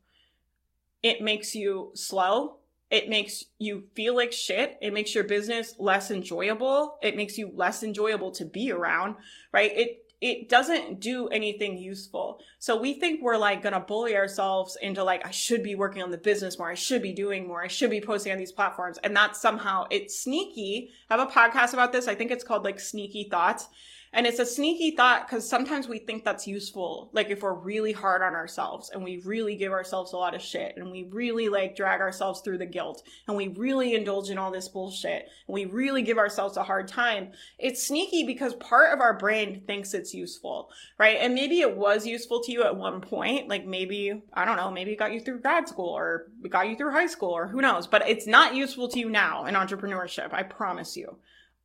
it 1.04 1.22
makes 1.22 1.54
you 1.54 1.92
slow. 1.94 2.58
It 2.90 3.10
makes 3.10 3.44
you 3.60 3.84
feel 3.94 4.16
like 4.16 4.32
shit. 4.32 4.78
It 4.82 4.94
makes 4.94 5.14
your 5.14 5.26
business 5.26 5.76
less 5.78 6.10
enjoyable. 6.10 6.98
It 7.04 7.18
makes 7.18 7.38
you 7.38 7.52
less 7.54 7.84
enjoyable 7.84 8.32
to 8.32 8.46
be 8.46 8.72
around, 8.72 9.16
right? 9.52 9.72
It 9.76 10.00
it 10.22 10.48
doesn't 10.48 11.02
do 11.02 11.28
anything 11.28 11.78
useful. 11.78 12.40
So 12.58 12.80
we 12.80 12.94
think 12.94 13.22
we're 13.22 13.36
like 13.36 13.62
gonna 13.62 13.82
bully 13.82 14.16
ourselves 14.16 14.78
into 14.82 15.04
like, 15.04 15.26
I 15.28 15.32
should 15.32 15.64
be 15.64 15.76
working 15.76 16.02
on 16.02 16.12
the 16.12 16.18
business 16.18 16.58
more. 16.58 16.72
I 16.72 16.76
should 16.76 17.02
be 17.02 17.12
doing 17.12 17.46
more. 17.46 17.62
I 17.62 17.68
should 17.68 17.90
be 17.90 18.00
posting 18.00 18.32
on 18.32 18.38
these 18.38 18.54
platforms. 18.54 18.98
And 19.04 19.14
that's 19.14 19.42
somehow 19.42 19.86
it's 19.92 20.18
sneaky. 20.18 20.92
I 21.10 21.18
have 21.18 21.28
a 21.28 21.30
podcast 21.30 21.74
about 21.74 21.92
this. 21.92 22.08
I 22.08 22.16
think 22.16 22.32
it's 22.32 22.46
called 22.46 22.64
like 22.64 22.80
sneaky 22.80 23.28
thoughts. 23.30 23.68
And 24.16 24.28
it's 24.28 24.38
a 24.38 24.46
sneaky 24.46 24.96
thought 24.96 25.28
because 25.28 25.48
sometimes 25.50 25.88
we 25.88 25.98
think 25.98 26.24
that's 26.24 26.46
useful. 26.46 27.10
Like 27.14 27.32
if 27.32 27.42
we're 27.42 27.54
really 27.54 27.92
hard 27.92 28.22
on 28.22 28.36
ourselves 28.36 28.92
and 28.92 29.04
we 29.04 29.18
really 29.26 29.56
give 29.56 29.72
ourselves 29.72 30.14
a 30.14 30.18
lot 30.18 30.36
of 30.36 30.42
shit 30.42 30.76
and 30.78 30.92
we 30.92 31.10
really 31.12 31.50
like 31.50 31.76
drag 31.76 32.00
ourselves 32.00 32.42
through 32.42 32.60
the 32.60 32.66
guilt 32.68 33.02
and 33.28 33.36
we 33.36 33.48
really 33.48 33.96
indulge 33.96 34.30
in 34.30 34.38
all 34.38 34.52
this 34.52 34.68
bullshit 34.68 35.28
and 35.48 35.54
we 35.54 35.66
really 35.66 36.04
give 36.04 36.20
ourselves 36.20 36.58
a 36.58 36.64
hard 36.64 36.88
time. 36.88 37.32
It's 37.58 37.82
sneaky 37.82 38.24
because 38.24 38.54
part 38.56 38.94
of 38.94 39.00
our 39.00 39.18
brain 39.18 39.64
thinks 39.66 39.96
it's 39.96 40.14
useful, 40.14 40.70
right? 41.00 41.18
And 41.20 41.34
maybe 41.34 41.62
it 41.62 41.76
was 41.76 42.06
useful 42.06 42.44
to 42.44 42.52
you 42.52 42.64
at 42.64 42.76
one 42.76 43.02
point. 43.02 43.50
Like 43.50 43.66
maybe, 43.66 44.22
I 44.32 44.46
don't 44.46 44.58
know, 44.58 44.70
maybe 44.70 44.92
it 44.92 45.00
got 45.00 45.14
you 45.14 45.22
through 45.22 45.40
grad 45.40 45.68
school 45.68 45.90
or 45.90 46.28
it 46.44 46.52
got 46.52 46.70
you 46.70 46.76
through 46.76 46.92
high 46.92 47.08
school 47.08 47.32
or 47.32 47.48
who 47.48 47.62
knows, 47.62 47.88
but 47.88 48.08
it's 48.08 48.28
not 48.28 48.54
useful 48.54 48.90
to 48.90 49.00
you 49.00 49.10
now 49.10 49.46
in 49.46 49.56
entrepreneurship. 49.56 50.32
I 50.34 50.44
promise 50.44 50.96
you. 50.96 51.18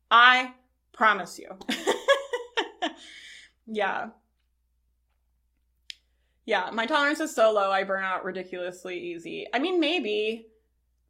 I 0.09 0.53
promise 0.91 1.37
you. 1.37 1.49
yeah. 3.67 4.09
Yeah, 6.45 6.71
my 6.73 6.85
tolerance 6.85 7.19
is 7.19 7.35
so 7.35 7.51
low, 7.51 7.71
I 7.71 7.83
burn 7.83 8.03
out 8.03 8.25
ridiculously 8.25 8.97
easy. 8.97 9.45
I 9.53 9.59
mean, 9.59 9.79
maybe, 9.79 10.47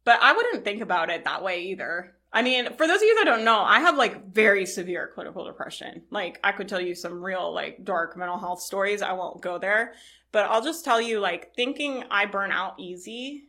but 0.04 0.18
I 0.20 0.34
wouldn't 0.34 0.64
think 0.64 0.82
about 0.82 1.10
it 1.10 1.24
that 1.24 1.42
way 1.42 1.62
either. 1.64 2.14
I 2.32 2.42
mean, 2.42 2.74
for 2.76 2.86
those 2.86 2.98
of 2.98 3.02
you 3.02 3.14
that 3.16 3.24
don't 3.24 3.44
know, 3.44 3.60
I 3.60 3.80
have 3.80 3.96
like 3.96 4.32
very 4.32 4.64
severe 4.66 5.10
clinical 5.14 5.44
depression. 5.46 6.02
Like, 6.10 6.38
I 6.44 6.52
could 6.52 6.68
tell 6.68 6.80
you 6.80 6.94
some 6.94 7.22
real, 7.22 7.52
like, 7.52 7.84
dark 7.84 8.16
mental 8.16 8.38
health 8.38 8.60
stories. 8.60 9.02
I 9.02 9.14
won't 9.14 9.40
go 9.40 9.58
there, 9.58 9.94
but 10.30 10.44
I'll 10.44 10.62
just 10.62 10.84
tell 10.84 11.00
you, 11.00 11.18
like, 11.18 11.54
thinking 11.56 12.04
I 12.10 12.26
burn 12.26 12.52
out 12.52 12.78
easy, 12.78 13.48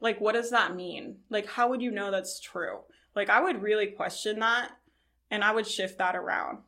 like, 0.00 0.20
what 0.20 0.32
does 0.32 0.50
that 0.50 0.74
mean? 0.74 1.18
Like, 1.28 1.46
how 1.46 1.68
would 1.68 1.82
you 1.82 1.90
know 1.90 2.10
that's 2.10 2.40
true? 2.40 2.80
Like, 3.14 3.28
I 3.28 3.40
would 3.40 3.62
really 3.62 3.88
question 3.88 4.40
that 4.40 4.72
and 5.30 5.44
I 5.44 5.52
would 5.52 5.66
shift 5.66 5.98
that 5.98 6.16
around. 6.16 6.58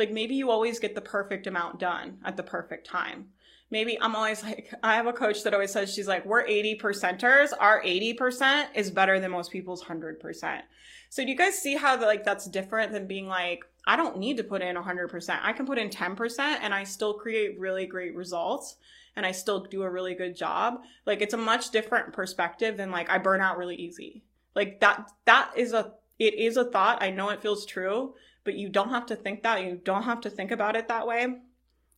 Like 0.00 0.10
maybe 0.10 0.34
you 0.34 0.50
always 0.50 0.80
get 0.80 0.94
the 0.94 1.00
perfect 1.00 1.46
amount 1.46 1.78
done 1.78 2.18
at 2.24 2.36
the 2.36 2.42
perfect 2.42 2.86
time. 2.86 3.28
Maybe 3.70 4.00
I'm 4.00 4.16
always 4.16 4.42
like, 4.50 4.72
I 4.82 4.96
have 4.96 5.06
a 5.06 5.12
coach 5.12 5.44
that 5.44 5.54
always 5.54 5.70
says, 5.72 5.92
she's 5.92 6.08
like, 6.08 6.24
we're 6.24 6.44
80 6.44 6.78
percenters. 6.78 7.52
Our 7.60 7.82
80% 7.82 8.68
is 8.74 8.90
better 8.90 9.20
than 9.20 9.30
most 9.30 9.52
people's 9.52 9.84
100%. 9.84 10.62
So 11.10 11.22
do 11.22 11.30
you 11.30 11.36
guys 11.36 11.58
see 11.58 11.76
how 11.76 12.00
like 12.00 12.24
that's 12.24 12.46
different 12.46 12.92
than 12.92 13.06
being 13.06 13.26
like, 13.26 13.64
I 13.86 13.96
don't 13.96 14.18
need 14.18 14.38
to 14.38 14.44
put 14.44 14.62
in 14.62 14.74
100%. 14.74 15.38
I 15.42 15.52
can 15.52 15.66
put 15.66 15.78
in 15.78 15.90
10% 15.90 16.38
and 16.38 16.72
I 16.72 16.84
still 16.84 17.14
create 17.14 17.60
really 17.60 17.86
great 17.86 18.14
results 18.14 18.76
and 19.16 19.26
I 19.26 19.32
still 19.32 19.60
do 19.60 19.82
a 19.82 19.90
really 19.90 20.14
good 20.14 20.34
job. 20.34 20.80
Like 21.04 21.20
it's 21.20 21.34
a 21.34 21.38
much 21.38 21.70
different 21.72 22.14
perspective 22.14 22.78
than 22.78 22.90
like 22.90 23.10
I 23.10 23.18
burn 23.18 23.42
out 23.42 23.58
really 23.58 23.76
easy. 23.76 24.22
Like 24.54 24.80
that 24.80 25.10
that 25.26 25.50
is 25.56 25.74
a 25.74 25.92
it 26.18 26.34
is 26.34 26.56
a 26.56 26.64
thought. 26.64 27.02
I 27.02 27.10
know 27.10 27.30
it 27.30 27.42
feels 27.42 27.66
true, 27.66 28.14
but 28.44 28.54
you 28.54 28.68
don't 28.68 28.90
have 28.90 29.06
to 29.06 29.16
think 29.16 29.42
that. 29.42 29.64
You 29.64 29.80
don't 29.84 30.04
have 30.04 30.20
to 30.22 30.30
think 30.30 30.50
about 30.50 30.76
it 30.76 30.88
that 30.88 31.06
way. 31.06 31.26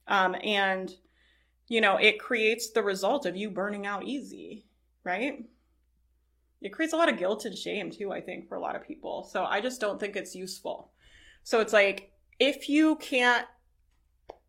Um, 0.09 0.37
and 0.43 0.93
you 1.69 1.81
know, 1.81 1.97
it 1.97 2.19
creates 2.21 2.71
the 2.71 2.83
result 2.83 3.25
of 3.25 3.37
you 3.37 3.49
burning 3.51 3.87
out 3.87 4.05
easy, 4.05 4.67
right? 5.05 5.45
It 6.61 6.69
creates 6.71 6.93
a 6.93 6.97
lot 6.97 7.09
of 7.09 7.19
guilt 7.19 7.45
and 7.45 7.57
shame 7.57 7.91
too, 7.91 8.13
I 8.13 8.21
think, 8.21 8.49
for 8.49 8.57
a 8.57 8.61
lot 8.61 8.77
of 8.77 8.87
people. 8.87 9.25
So 9.25 9.45
I 9.45 9.61
just 9.61 9.81
don't 9.81 9.99
think 9.99 10.15
it's 10.15 10.35
useful. 10.35 10.93
So 11.45 11.61
it's 11.61 11.73
like, 11.73 12.13
if 12.39 12.69
you 12.69 12.97
can't, 12.97 13.47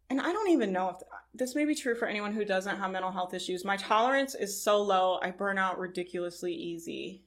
and 0.10 0.20
I 0.20 0.32
don't 0.32 0.50
even 0.50 0.72
know 0.72 0.90
if 0.90 0.98
this 1.34 1.56
may 1.56 1.66
be 1.66 1.76
true 1.76 1.96
for 1.96 2.08
anyone 2.08 2.34
who 2.34 2.46
doesn't 2.46 2.78
have 2.78 2.92
mental 2.92 3.12
health 3.12 3.34
issues. 3.34 3.64
My 3.64 3.78
tolerance 3.78 4.36
is 4.36 4.62
so 4.62 4.82
low, 4.82 5.20
I 5.22 5.32
burn 5.32 5.58
out 5.58 5.80
ridiculously 5.80 6.54
easy. 6.54 7.24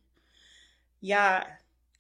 Yeah, 1.01 1.45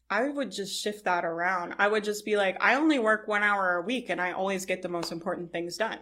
I 0.08 0.28
would 0.28 0.52
just 0.52 0.80
shift 0.80 1.04
that 1.04 1.24
around. 1.24 1.74
I 1.78 1.88
would 1.88 2.04
just 2.04 2.24
be 2.24 2.36
like, 2.36 2.56
I 2.60 2.76
only 2.76 2.98
work 2.98 3.26
one 3.26 3.42
hour 3.42 3.76
a 3.76 3.82
week 3.82 4.08
and 4.08 4.20
I 4.20 4.32
always 4.32 4.64
get 4.64 4.82
the 4.82 4.88
most 4.88 5.10
important 5.10 5.50
things 5.50 5.76
done. 5.76 5.98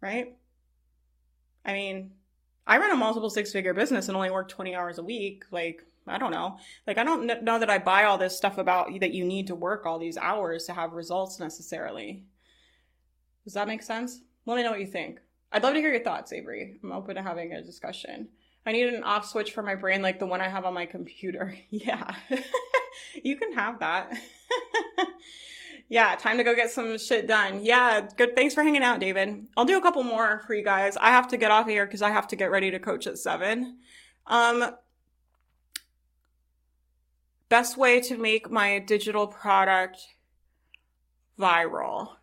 Right? 0.00 0.36
I 1.64 1.72
mean, 1.72 2.12
I 2.66 2.78
run 2.78 2.90
a 2.90 2.96
multiple 2.96 3.30
six 3.30 3.52
figure 3.52 3.74
business 3.74 4.08
and 4.08 4.16
only 4.16 4.30
work 4.30 4.48
20 4.48 4.74
hours 4.74 4.98
a 4.98 5.04
week. 5.04 5.44
Like, 5.52 5.84
I 6.06 6.18
don't 6.18 6.32
know. 6.32 6.58
Like, 6.88 6.98
I 6.98 7.04
don't 7.04 7.44
know 7.44 7.58
that 7.60 7.70
I 7.70 7.78
buy 7.78 8.04
all 8.04 8.18
this 8.18 8.36
stuff 8.36 8.58
about 8.58 8.88
that 9.00 9.14
you 9.14 9.24
need 9.24 9.46
to 9.46 9.54
work 9.54 9.86
all 9.86 10.00
these 10.00 10.16
hours 10.16 10.64
to 10.66 10.72
have 10.72 10.92
results 10.92 11.38
necessarily. 11.38 12.24
Does 13.44 13.54
that 13.54 13.68
make 13.68 13.82
sense? 13.82 14.22
Let 14.44 14.56
me 14.56 14.64
know 14.64 14.72
what 14.72 14.80
you 14.80 14.86
think. 14.86 15.20
I'd 15.52 15.62
love 15.62 15.74
to 15.74 15.80
hear 15.80 15.92
your 15.92 16.02
thoughts, 16.02 16.32
Avery. 16.32 16.78
I'm 16.82 16.92
open 16.92 17.14
to 17.14 17.22
having 17.22 17.52
a 17.52 17.62
discussion. 17.62 18.28
I 18.64 18.72
need 18.72 18.86
an 18.86 19.02
off 19.02 19.26
switch 19.26 19.52
for 19.52 19.62
my 19.62 19.74
brain 19.74 20.02
like 20.02 20.18
the 20.18 20.26
one 20.26 20.40
I 20.40 20.48
have 20.48 20.64
on 20.64 20.74
my 20.74 20.86
computer. 20.86 21.56
Yeah. 21.70 22.14
you 23.22 23.36
can 23.36 23.52
have 23.54 23.80
that. 23.80 24.12
yeah, 25.88 26.14
time 26.16 26.38
to 26.38 26.44
go 26.44 26.54
get 26.54 26.70
some 26.70 26.98
shit 26.98 27.26
done. 27.26 27.64
Yeah, 27.64 28.06
good. 28.16 28.36
Thanks 28.36 28.54
for 28.54 28.62
hanging 28.62 28.82
out, 28.82 29.00
David. 29.00 29.46
I'll 29.56 29.64
do 29.64 29.78
a 29.78 29.82
couple 29.82 30.02
more 30.02 30.42
for 30.46 30.54
you 30.54 30.64
guys. 30.64 30.96
I 30.96 31.10
have 31.10 31.28
to 31.28 31.36
get 31.36 31.50
off 31.50 31.66
of 31.66 31.70
here 31.70 31.86
because 31.86 32.02
I 32.02 32.10
have 32.10 32.28
to 32.28 32.36
get 32.36 32.50
ready 32.50 32.70
to 32.70 32.78
coach 32.78 33.06
at 33.06 33.18
seven. 33.18 33.78
Um, 34.26 34.76
best 37.48 37.76
way 37.76 38.00
to 38.02 38.16
make 38.16 38.50
my 38.50 38.78
digital 38.78 39.26
product 39.26 39.98
viral. 41.38 42.16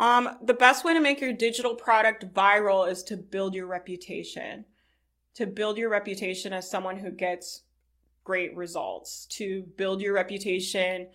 Um, 0.00 0.38
the 0.42 0.54
best 0.54 0.84
way 0.84 0.94
to 0.94 1.00
make 1.00 1.20
your 1.20 1.34
digital 1.34 1.74
product 1.74 2.32
viral 2.34 2.90
is 2.90 3.02
to 3.04 3.16
build 3.16 3.54
your 3.54 3.66
reputation 3.66 4.64
to 5.34 5.46
build 5.46 5.78
your 5.78 5.88
reputation 5.88 6.52
as 6.52 6.70
someone 6.70 6.98
who 6.98 7.10
gets 7.10 7.62
great 8.24 8.54
results, 8.56 9.26
to 9.26 9.62
build 9.76 10.00
your 10.00 10.14
reputation. 10.14 11.08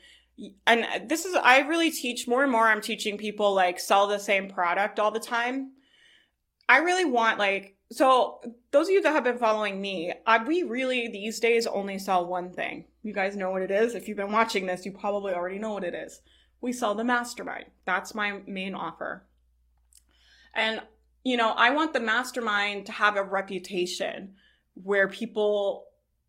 And 0.65 0.83
uh, 0.83 0.99
this 1.05 1.25
is, 1.25 1.35
I 1.35 1.59
really 1.59 1.91
teach 1.91 2.27
more 2.27 2.43
and 2.43 2.51
more. 2.51 2.67
I'm 2.67 2.81
teaching 2.81 3.17
people 3.17 3.53
like 3.53 3.79
sell 3.79 4.07
the 4.07 4.19
same 4.19 4.49
product 4.49 4.99
all 4.99 5.11
the 5.11 5.19
time. 5.19 5.71
I 6.67 6.79
really 6.79 7.05
want 7.05 7.39
like, 7.39 7.77
so 7.91 8.41
those 8.71 8.87
of 8.87 8.93
you 8.93 9.01
that 9.03 9.11
have 9.11 9.23
been 9.23 9.37
following 9.37 9.79
me, 9.79 10.11
I, 10.25 10.43
we 10.43 10.63
really 10.63 11.07
these 11.07 11.39
days 11.39 11.67
only 11.67 11.99
sell 11.99 12.25
one 12.25 12.51
thing. 12.51 12.85
You 13.03 13.13
guys 13.13 13.35
know 13.35 13.51
what 13.51 13.61
it 13.61 13.69
is. 13.69 13.93
If 13.93 14.07
you've 14.07 14.17
been 14.17 14.31
watching 14.31 14.65
this, 14.65 14.85
you 14.85 14.91
probably 14.91 15.33
already 15.33 15.59
know 15.59 15.73
what 15.73 15.83
it 15.83 15.93
is. 15.93 16.21
We 16.61 16.73
sell 16.73 16.95
the 16.95 17.03
mastermind. 17.03 17.65
That's 17.85 18.15
my 18.15 18.41
main 18.47 18.73
offer. 18.73 19.27
And 20.55 20.81
you 21.25 21.37
know, 21.37 21.49
I 21.49 21.71
want 21.71 21.91
the 21.91 21.99
mastermind 21.99 22.85
to 22.85 22.91
have 22.91 23.17
a 23.17 23.23
reputation 23.23 24.35
where 24.75 25.07
people 25.07 25.87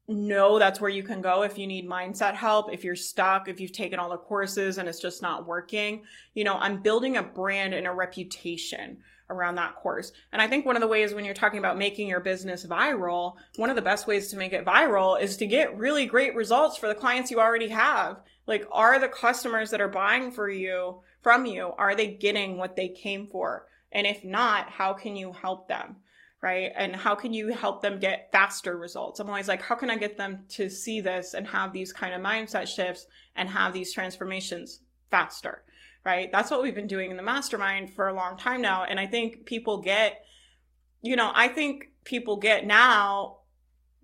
know 0.09 0.59
that's 0.59 0.81
where 0.81 0.91
you 0.91 1.03
can 1.03 1.21
go 1.21 1.43
if 1.43 1.59
you 1.59 1.67
need 1.67 1.87
mindset 1.87 2.35
help, 2.35 2.73
if 2.73 2.83
you're 2.83 2.97
stuck, 2.97 3.47
if 3.47 3.61
you've 3.61 3.73
taken 3.73 3.99
all 3.99 4.09
the 4.09 4.17
courses 4.17 4.79
and 4.79 4.89
it's 4.89 5.01
just 5.01 5.21
not 5.21 5.47
working. 5.47 6.03
You 6.33 6.45
know, 6.45 6.55
I'm 6.55 6.81
building 6.81 7.19
a 7.19 7.23
brand 7.23 7.75
and 7.75 7.87
a 7.87 7.93
reputation 7.93 8.97
around 9.29 9.57
that 9.57 9.75
course. 9.75 10.13
And 10.33 10.41
I 10.41 10.49
think 10.49 10.65
one 10.65 10.77
of 10.77 10.81
the 10.81 10.89
ways 10.89 11.13
when 11.13 11.27
you're 11.27 11.35
talking 11.35 11.59
about 11.59 11.77
making 11.77 12.09
your 12.09 12.21
business 12.21 12.65
viral, 12.65 13.35
one 13.57 13.69
of 13.69 13.77
the 13.77 13.83
best 13.83 14.07
ways 14.07 14.29
to 14.29 14.39
make 14.39 14.55
it 14.55 14.65
viral 14.65 15.21
is 15.21 15.37
to 15.39 15.47
get 15.47 15.77
really 15.77 16.07
great 16.07 16.35
results 16.35 16.79
for 16.79 16.89
the 16.89 16.95
clients 16.95 17.31
you 17.31 17.39
already 17.39 17.69
have. 17.69 18.23
Like, 18.47 18.67
are 18.73 18.99
the 18.99 19.09
customers 19.09 19.71
that 19.73 19.81
are 19.83 19.89
buying 19.89 20.31
for 20.31 20.49
you, 20.49 21.01
from 21.21 21.45
you, 21.45 21.73
are 21.77 21.95
they 21.95 22.07
getting 22.07 22.57
what 22.57 22.77
they 22.77 22.89
came 22.89 23.27
for? 23.27 23.67
And 23.97 24.07
if 24.07 24.23
not, 24.23 24.69
how 24.69 24.93
can 24.93 25.17
you 25.17 25.33
help 25.33 25.69
them? 25.69 25.97
Right. 26.43 26.71
And 26.77 26.95
how 26.95 27.15
can 27.15 27.33
you 27.33 27.49
help 27.49 27.81
them 27.81 27.99
get 27.99 28.29
faster 28.31 28.77
results? 28.77 29.19
I'm 29.19 29.29
always 29.29 29.49
like, 29.49 29.63
how 29.63 29.75
can 29.75 29.89
I 29.89 29.97
get 29.97 30.19
them 30.19 30.45
to 30.51 30.69
see 30.69 31.01
this 31.01 31.33
and 31.33 31.49
have 31.49 31.73
these 31.73 31.95
kind 31.95 32.15
of 32.15 32.21
mindset 32.21 32.69
shifts 32.69 33.07
and 33.35 33.49
have 33.49 33.73
these 33.73 33.95
transformations 33.95 34.81
faster? 35.11 35.65
Right. 36.05 36.31
That's 36.31 36.51
what 36.51 36.63
we've 36.63 36.75
been 36.75 36.87
doing 36.87 37.11
in 37.11 37.17
the 37.17 37.23
mastermind 37.23 37.95
for 37.95 38.09
a 38.09 38.15
long 38.15 38.37
time 38.37 38.61
now. 38.61 38.85
And 38.85 39.01
I 39.01 39.07
think 39.07 39.47
people 39.47 39.81
get, 39.81 40.21
you 41.01 41.17
know, 41.17 41.33
I 41.35 41.49
think 41.49 41.89
people 42.05 42.37
get 42.37 42.67
now 42.67 43.36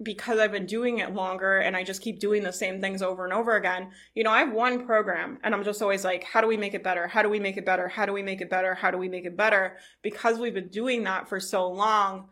because 0.02 0.38
I've 0.38 0.52
been 0.52 0.66
doing 0.66 0.98
it 0.98 1.14
longer 1.14 1.58
and 1.58 1.76
I 1.76 1.84
just 1.84 2.02
keep 2.02 2.18
doing 2.18 2.42
the 2.42 2.52
same 2.52 2.80
things 2.80 3.02
over 3.02 3.24
and 3.24 3.32
over 3.32 3.56
again, 3.56 3.90
you 4.14 4.24
know, 4.24 4.30
I 4.30 4.40
have 4.40 4.52
one 4.52 4.86
program 4.86 5.38
and 5.42 5.54
I'm 5.54 5.64
just 5.64 5.82
always 5.82 6.04
like, 6.04 6.24
how 6.24 6.40
do 6.40 6.46
we 6.46 6.56
make 6.56 6.74
it 6.74 6.82
better? 6.82 7.06
How 7.06 7.22
do 7.22 7.28
we 7.28 7.40
make 7.40 7.56
it 7.56 7.66
better? 7.66 7.88
How 7.88 8.06
do 8.06 8.12
we 8.12 8.22
make 8.22 8.40
it 8.40 8.50
better? 8.50 8.74
How 8.74 8.90
do 8.90 8.98
we 8.98 9.08
make 9.08 9.24
it 9.24 9.36
better? 9.36 9.76
Because 10.02 10.38
we've 10.38 10.54
been 10.54 10.68
doing 10.68 11.04
that 11.04 11.28
for 11.28 11.40
so 11.40 11.68
long, 11.68 12.28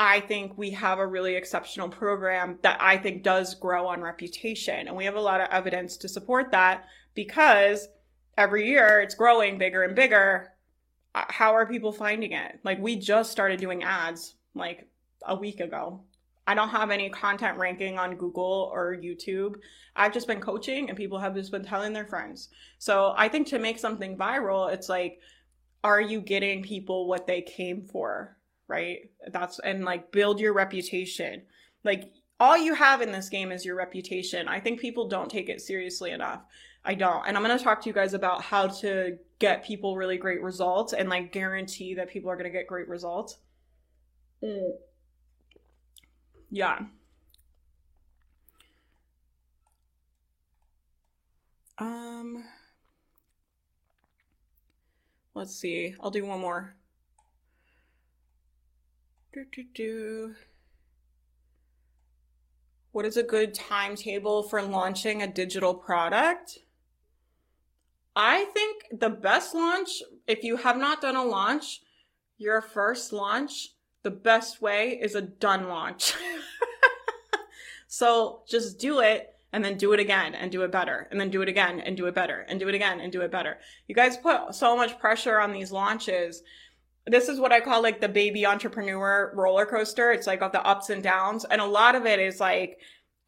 I 0.00 0.20
think 0.20 0.56
we 0.56 0.70
have 0.72 0.98
a 0.98 1.06
really 1.06 1.34
exceptional 1.34 1.88
program 1.88 2.58
that 2.62 2.80
I 2.80 2.98
think 2.98 3.24
does 3.24 3.54
grow 3.54 3.86
on 3.88 4.00
reputation. 4.00 4.86
And 4.86 4.96
we 4.96 5.06
have 5.06 5.16
a 5.16 5.20
lot 5.20 5.40
of 5.40 5.48
evidence 5.50 5.96
to 5.98 6.08
support 6.08 6.52
that 6.52 6.84
because 7.14 7.88
every 8.36 8.68
year 8.68 9.00
it's 9.00 9.16
growing 9.16 9.58
bigger 9.58 9.82
and 9.82 9.96
bigger. 9.96 10.52
Uh, 11.14 11.24
how 11.28 11.54
are 11.54 11.66
people 11.66 11.90
finding 11.90 12.32
it? 12.32 12.60
Like, 12.62 12.78
we 12.78 12.94
just 12.94 13.32
started 13.32 13.58
doing 13.58 13.82
ads 13.82 14.36
like 14.54 14.88
a 15.26 15.34
week 15.34 15.58
ago 15.58 16.02
I 16.48 16.54
don't 16.54 16.70
have 16.70 16.90
any 16.90 17.10
content 17.10 17.58
ranking 17.58 17.98
on 17.98 18.16
Google 18.16 18.70
or 18.72 18.96
YouTube. 18.96 19.56
I've 19.94 20.14
just 20.14 20.26
been 20.26 20.40
coaching 20.40 20.88
and 20.88 20.96
people 20.96 21.18
have 21.18 21.34
just 21.34 21.52
been 21.52 21.62
telling 21.62 21.92
their 21.92 22.06
friends. 22.06 22.48
So 22.78 23.12
I 23.18 23.28
think 23.28 23.48
to 23.48 23.58
make 23.58 23.78
something 23.78 24.16
viral, 24.16 24.72
it's 24.72 24.88
like, 24.88 25.20
are 25.84 26.00
you 26.00 26.22
getting 26.22 26.62
people 26.62 27.06
what 27.06 27.26
they 27.26 27.42
came 27.42 27.82
for? 27.82 28.38
Right? 28.66 29.10
That's 29.30 29.58
and 29.58 29.84
like 29.84 30.10
build 30.10 30.40
your 30.40 30.54
reputation. 30.54 31.42
Like 31.84 32.14
all 32.40 32.56
you 32.56 32.72
have 32.72 33.02
in 33.02 33.12
this 33.12 33.28
game 33.28 33.52
is 33.52 33.66
your 33.66 33.76
reputation. 33.76 34.48
I 34.48 34.58
think 34.58 34.80
people 34.80 35.06
don't 35.06 35.30
take 35.30 35.50
it 35.50 35.60
seriously 35.60 36.12
enough. 36.12 36.40
I 36.82 36.94
don't. 36.94 37.26
And 37.26 37.36
I'm 37.36 37.44
going 37.44 37.58
to 37.58 37.62
talk 37.62 37.82
to 37.82 37.90
you 37.90 37.94
guys 37.94 38.14
about 38.14 38.40
how 38.40 38.68
to 38.68 39.18
get 39.38 39.66
people 39.66 39.98
really 39.98 40.16
great 40.16 40.42
results 40.42 40.94
and 40.94 41.10
like 41.10 41.30
guarantee 41.30 41.92
that 41.96 42.08
people 42.08 42.30
are 42.30 42.36
going 42.36 42.50
to 42.50 42.58
get 42.58 42.66
great 42.66 42.88
results. 42.88 43.36
Mm. 44.42 44.70
Yeah. 46.50 46.78
Um, 51.78 52.44
let's 55.34 55.54
see. 55.54 55.94
I'll 56.00 56.10
do 56.10 56.24
one 56.24 56.40
more. 56.40 56.74
Do, 59.32 59.44
do, 59.52 59.64
do. 59.74 60.34
What 62.92 63.04
is 63.04 63.16
a 63.16 63.22
good 63.22 63.54
timetable 63.54 64.42
for 64.42 64.62
launching 64.62 65.22
a 65.22 65.26
digital 65.26 65.74
product? 65.74 66.58
I 68.16 68.46
think 68.46 68.86
the 68.90 69.10
best 69.10 69.54
launch, 69.54 70.02
if 70.26 70.42
you 70.42 70.56
have 70.56 70.76
not 70.76 71.00
done 71.00 71.14
a 71.14 71.22
launch, 71.22 71.82
your 72.38 72.60
first 72.60 73.12
launch 73.12 73.74
the 74.08 74.16
best 74.16 74.62
way 74.62 74.98
is 75.02 75.14
a 75.14 75.20
done 75.20 75.68
launch. 75.68 76.14
so 77.88 78.40
just 78.48 78.78
do 78.78 79.00
it 79.00 79.34
and 79.52 79.62
then 79.62 79.76
do 79.76 79.92
it 79.92 80.00
again 80.00 80.34
and 80.34 80.50
do 80.50 80.62
it 80.62 80.72
better 80.72 81.08
and 81.10 81.20
then 81.20 81.28
do 81.28 81.42
it 81.42 81.48
again 81.50 81.78
and 81.80 81.94
do 81.94 82.06
it 82.06 82.14
better 82.14 82.46
and 82.48 82.58
do 82.58 82.68
it 82.68 82.74
again 82.74 83.00
and 83.00 83.12
do 83.12 83.20
it 83.20 83.30
better. 83.30 83.58
You 83.86 83.94
guys 83.94 84.16
put 84.16 84.54
so 84.54 84.74
much 84.74 84.98
pressure 84.98 85.38
on 85.38 85.52
these 85.52 85.70
launches. 85.70 86.42
This 87.06 87.28
is 87.28 87.38
what 87.38 87.52
I 87.52 87.60
call 87.60 87.82
like 87.82 88.00
the 88.00 88.08
baby 88.08 88.46
entrepreneur 88.46 89.30
roller 89.34 89.66
coaster. 89.66 90.10
It's 90.10 90.26
like 90.26 90.40
of 90.40 90.52
the 90.52 90.66
ups 90.66 90.88
and 90.88 91.02
downs. 91.02 91.44
And 91.44 91.60
a 91.60 91.66
lot 91.66 91.94
of 91.94 92.06
it 92.06 92.18
is 92.18 92.40
like 92.40 92.78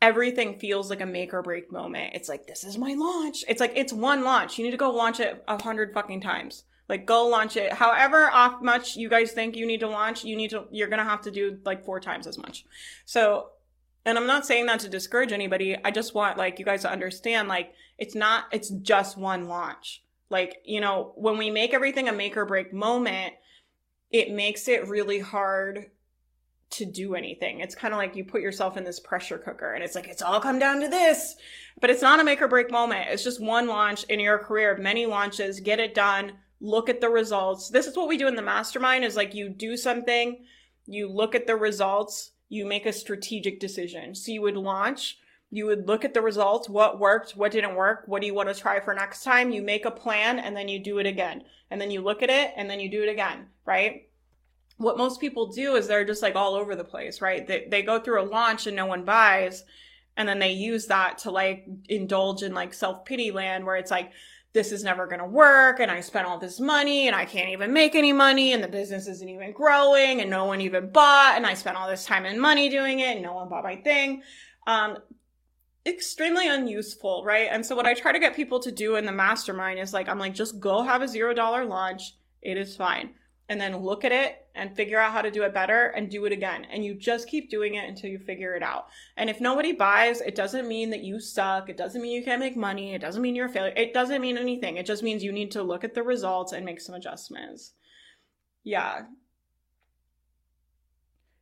everything 0.00 0.58
feels 0.58 0.88
like 0.88 1.02
a 1.02 1.06
make 1.06 1.34
or 1.34 1.42
break 1.42 1.70
moment. 1.70 2.14
It's 2.14 2.30
like, 2.30 2.46
this 2.46 2.64
is 2.64 2.78
my 2.78 2.94
launch. 2.94 3.44
It's 3.48 3.60
like, 3.60 3.74
it's 3.76 3.92
one 3.92 4.24
launch. 4.24 4.56
You 4.56 4.64
need 4.64 4.70
to 4.70 4.78
go 4.78 4.90
launch 4.90 5.20
it 5.20 5.44
a 5.46 5.62
hundred 5.62 5.92
fucking 5.92 6.22
times. 6.22 6.64
Like 6.90 7.06
go 7.06 7.26
launch 7.26 7.56
it. 7.56 7.72
However 7.72 8.30
off 8.30 8.60
much 8.60 8.96
you 8.96 9.08
guys 9.08 9.32
think 9.32 9.56
you 9.56 9.64
need 9.66 9.80
to 9.80 9.88
launch, 9.88 10.24
you 10.24 10.36
need 10.36 10.50
to 10.50 10.64
you're 10.70 10.88
gonna 10.88 11.04
have 11.04 11.22
to 11.22 11.30
do 11.30 11.58
like 11.64 11.84
four 11.84 12.00
times 12.00 12.26
as 12.26 12.36
much. 12.36 12.66
So 13.06 13.50
and 14.04 14.18
I'm 14.18 14.26
not 14.26 14.44
saying 14.44 14.66
that 14.66 14.80
to 14.80 14.88
discourage 14.88 15.32
anybody. 15.32 15.76
I 15.82 15.90
just 15.90 16.14
want 16.14 16.36
like 16.36 16.58
you 16.58 16.64
guys 16.64 16.82
to 16.82 16.90
understand 16.90 17.48
like 17.48 17.72
it's 17.96 18.14
not 18.14 18.44
it's 18.52 18.68
just 18.68 19.16
one 19.16 19.48
launch. 19.48 20.02
Like, 20.30 20.58
you 20.64 20.80
know, 20.80 21.12
when 21.16 21.36
we 21.36 21.50
make 21.50 21.74
everything 21.74 22.08
a 22.08 22.12
make 22.12 22.36
or 22.36 22.46
break 22.46 22.72
moment, 22.72 23.34
it 24.10 24.32
makes 24.32 24.68
it 24.68 24.88
really 24.88 25.18
hard 25.18 25.90
to 26.70 26.84
do 26.84 27.16
anything. 27.16 27.58
It's 27.58 27.74
kind 27.74 27.92
of 27.92 27.98
like 27.98 28.14
you 28.14 28.24
put 28.24 28.40
yourself 28.40 28.76
in 28.76 28.84
this 28.84 29.00
pressure 29.00 29.38
cooker 29.38 29.74
and 29.74 29.82
it's 29.82 29.96
like, 29.96 30.06
it's 30.06 30.22
all 30.22 30.40
come 30.40 30.60
down 30.60 30.80
to 30.80 30.88
this, 30.88 31.34
but 31.80 31.90
it's 31.90 32.02
not 32.02 32.20
a 32.20 32.24
make 32.24 32.40
or 32.40 32.46
break 32.46 32.70
moment. 32.70 33.08
It's 33.10 33.24
just 33.24 33.42
one 33.42 33.66
launch 33.66 34.04
in 34.04 34.20
your 34.20 34.38
career, 34.38 34.76
many 34.76 35.04
launches, 35.04 35.58
get 35.58 35.80
it 35.80 35.94
done, 35.94 36.34
look 36.60 36.88
at 36.88 37.00
the 37.00 37.08
results. 37.08 37.68
This 37.68 37.86
is 37.86 37.96
what 37.96 38.08
we 38.08 38.18
do 38.18 38.28
in 38.28 38.36
the 38.36 38.42
mastermind 38.42 39.04
is 39.04 39.16
like 39.16 39.34
you 39.34 39.48
do 39.48 39.76
something, 39.76 40.44
you 40.86 41.08
look 41.08 41.34
at 41.34 41.46
the 41.46 41.56
results, 41.56 42.32
you 42.48 42.66
make 42.66 42.86
a 42.86 42.92
strategic 42.92 43.60
decision. 43.60 44.14
So 44.14 44.32
you 44.32 44.42
would 44.42 44.56
launch, 44.56 45.18
you 45.50 45.66
would 45.66 45.88
look 45.88 46.04
at 46.04 46.14
the 46.14 46.20
results, 46.20 46.68
what 46.68 46.98
worked, 46.98 47.32
what 47.32 47.52
didn't 47.52 47.76
work, 47.76 48.02
what 48.06 48.20
do 48.20 48.26
you 48.26 48.34
want 48.34 48.48
to 48.48 48.54
try 48.54 48.80
for 48.80 48.94
next 48.94 49.24
time? 49.24 49.50
You 49.50 49.62
make 49.62 49.84
a 49.84 49.90
plan 49.90 50.38
and 50.38 50.56
then 50.56 50.68
you 50.68 50.78
do 50.78 50.98
it 50.98 51.06
again. 51.06 51.44
And 51.70 51.80
then 51.80 51.90
you 51.90 52.02
look 52.02 52.22
at 52.22 52.30
it 52.30 52.52
and 52.56 52.68
then 52.68 52.80
you 52.80 52.90
do 52.90 53.02
it 53.02 53.08
again, 53.08 53.46
right? 53.64 54.08
What 54.76 54.98
most 54.98 55.20
people 55.20 55.46
do 55.46 55.76
is 55.76 55.86
they're 55.86 56.04
just 56.04 56.22
like 56.22 56.36
all 56.36 56.54
over 56.54 56.74
the 56.74 56.84
place, 56.84 57.20
right? 57.20 57.46
They, 57.46 57.66
they 57.70 57.82
go 57.82 58.00
through 58.00 58.22
a 58.22 58.24
launch 58.24 58.66
and 58.66 58.76
no 58.76 58.86
one 58.86 59.04
buys. 59.04 59.64
And 60.16 60.28
then 60.28 60.38
they 60.38 60.52
use 60.52 60.86
that 60.86 61.18
to 61.18 61.30
like 61.30 61.66
indulge 61.88 62.42
in 62.42 62.52
like 62.52 62.74
self 62.74 63.04
pity 63.04 63.30
land 63.30 63.64
where 63.64 63.76
it's 63.76 63.90
like, 63.90 64.12
this 64.52 64.72
is 64.72 64.82
never 64.82 65.06
going 65.06 65.20
to 65.20 65.26
work 65.26 65.78
and 65.80 65.90
I 65.90 66.00
spent 66.00 66.26
all 66.26 66.38
this 66.38 66.58
money 66.58 67.06
and 67.06 67.14
I 67.14 67.24
can't 67.24 67.50
even 67.50 67.72
make 67.72 67.94
any 67.94 68.12
money 68.12 68.52
and 68.52 68.62
the 68.62 68.68
business 68.68 69.06
isn't 69.06 69.28
even 69.28 69.52
growing 69.52 70.20
and 70.20 70.28
no 70.28 70.44
one 70.44 70.60
even 70.60 70.90
bought 70.90 71.34
and 71.36 71.46
I 71.46 71.54
spent 71.54 71.76
all 71.76 71.88
this 71.88 72.04
time 72.04 72.24
and 72.24 72.40
money 72.40 72.68
doing 72.68 73.00
it 73.00 73.14
and 73.16 73.22
no 73.22 73.34
one 73.34 73.48
bought 73.48 73.62
my 73.62 73.76
thing. 73.76 74.22
Um, 74.66 74.98
extremely 75.86 76.48
unuseful, 76.48 77.22
right? 77.24 77.48
And 77.50 77.64
so 77.64 77.76
what 77.76 77.86
I 77.86 77.94
try 77.94 78.12
to 78.12 78.18
get 78.18 78.34
people 78.34 78.60
to 78.60 78.72
do 78.72 78.96
in 78.96 79.06
the 79.06 79.12
mastermind 79.12 79.78
is 79.78 79.94
like, 79.94 80.08
I'm 80.08 80.18
like, 80.18 80.34
just 80.34 80.58
go 80.58 80.82
have 80.82 81.00
a 81.00 81.08
zero 81.08 81.32
dollar 81.32 81.64
launch. 81.64 82.16
It 82.42 82.56
is 82.56 82.76
fine 82.76 83.10
and 83.50 83.60
then 83.60 83.76
look 83.78 84.04
at 84.04 84.12
it 84.12 84.46
and 84.54 84.76
figure 84.76 85.00
out 85.00 85.12
how 85.12 85.20
to 85.20 85.30
do 85.30 85.42
it 85.42 85.52
better 85.52 85.86
and 85.88 86.08
do 86.08 86.24
it 86.24 86.32
again. 86.32 86.64
And 86.70 86.84
you 86.84 86.94
just 86.94 87.28
keep 87.28 87.50
doing 87.50 87.74
it 87.74 87.88
until 87.88 88.08
you 88.08 88.18
figure 88.20 88.54
it 88.54 88.62
out. 88.62 88.86
And 89.16 89.28
if 89.28 89.40
nobody 89.40 89.72
buys, 89.72 90.20
it 90.20 90.36
doesn't 90.36 90.68
mean 90.68 90.88
that 90.90 91.02
you 91.02 91.18
suck. 91.18 91.68
It 91.68 91.76
doesn't 91.76 92.00
mean 92.00 92.12
you 92.12 92.22
can't 92.22 92.38
make 92.38 92.56
money. 92.56 92.94
It 92.94 93.00
doesn't 93.00 93.20
mean 93.20 93.34
you're 93.34 93.46
a 93.46 93.52
failure. 93.52 93.74
It 93.76 93.92
doesn't 93.92 94.20
mean 94.20 94.38
anything. 94.38 94.76
It 94.76 94.86
just 94.86 95.02
means 95.02 95.24
you 95.24 95.32
need 95.32 95.50
to 95.50 95.64
look 95.64 95.82
at 95.82 95.94
the 95.94 96.02
results 96.04 96.52
and 96.52 96.64
make 96.64 96.80
some 96.80 96.94
adjustments. 96.94 97.72
Yeah. 98.62 99.02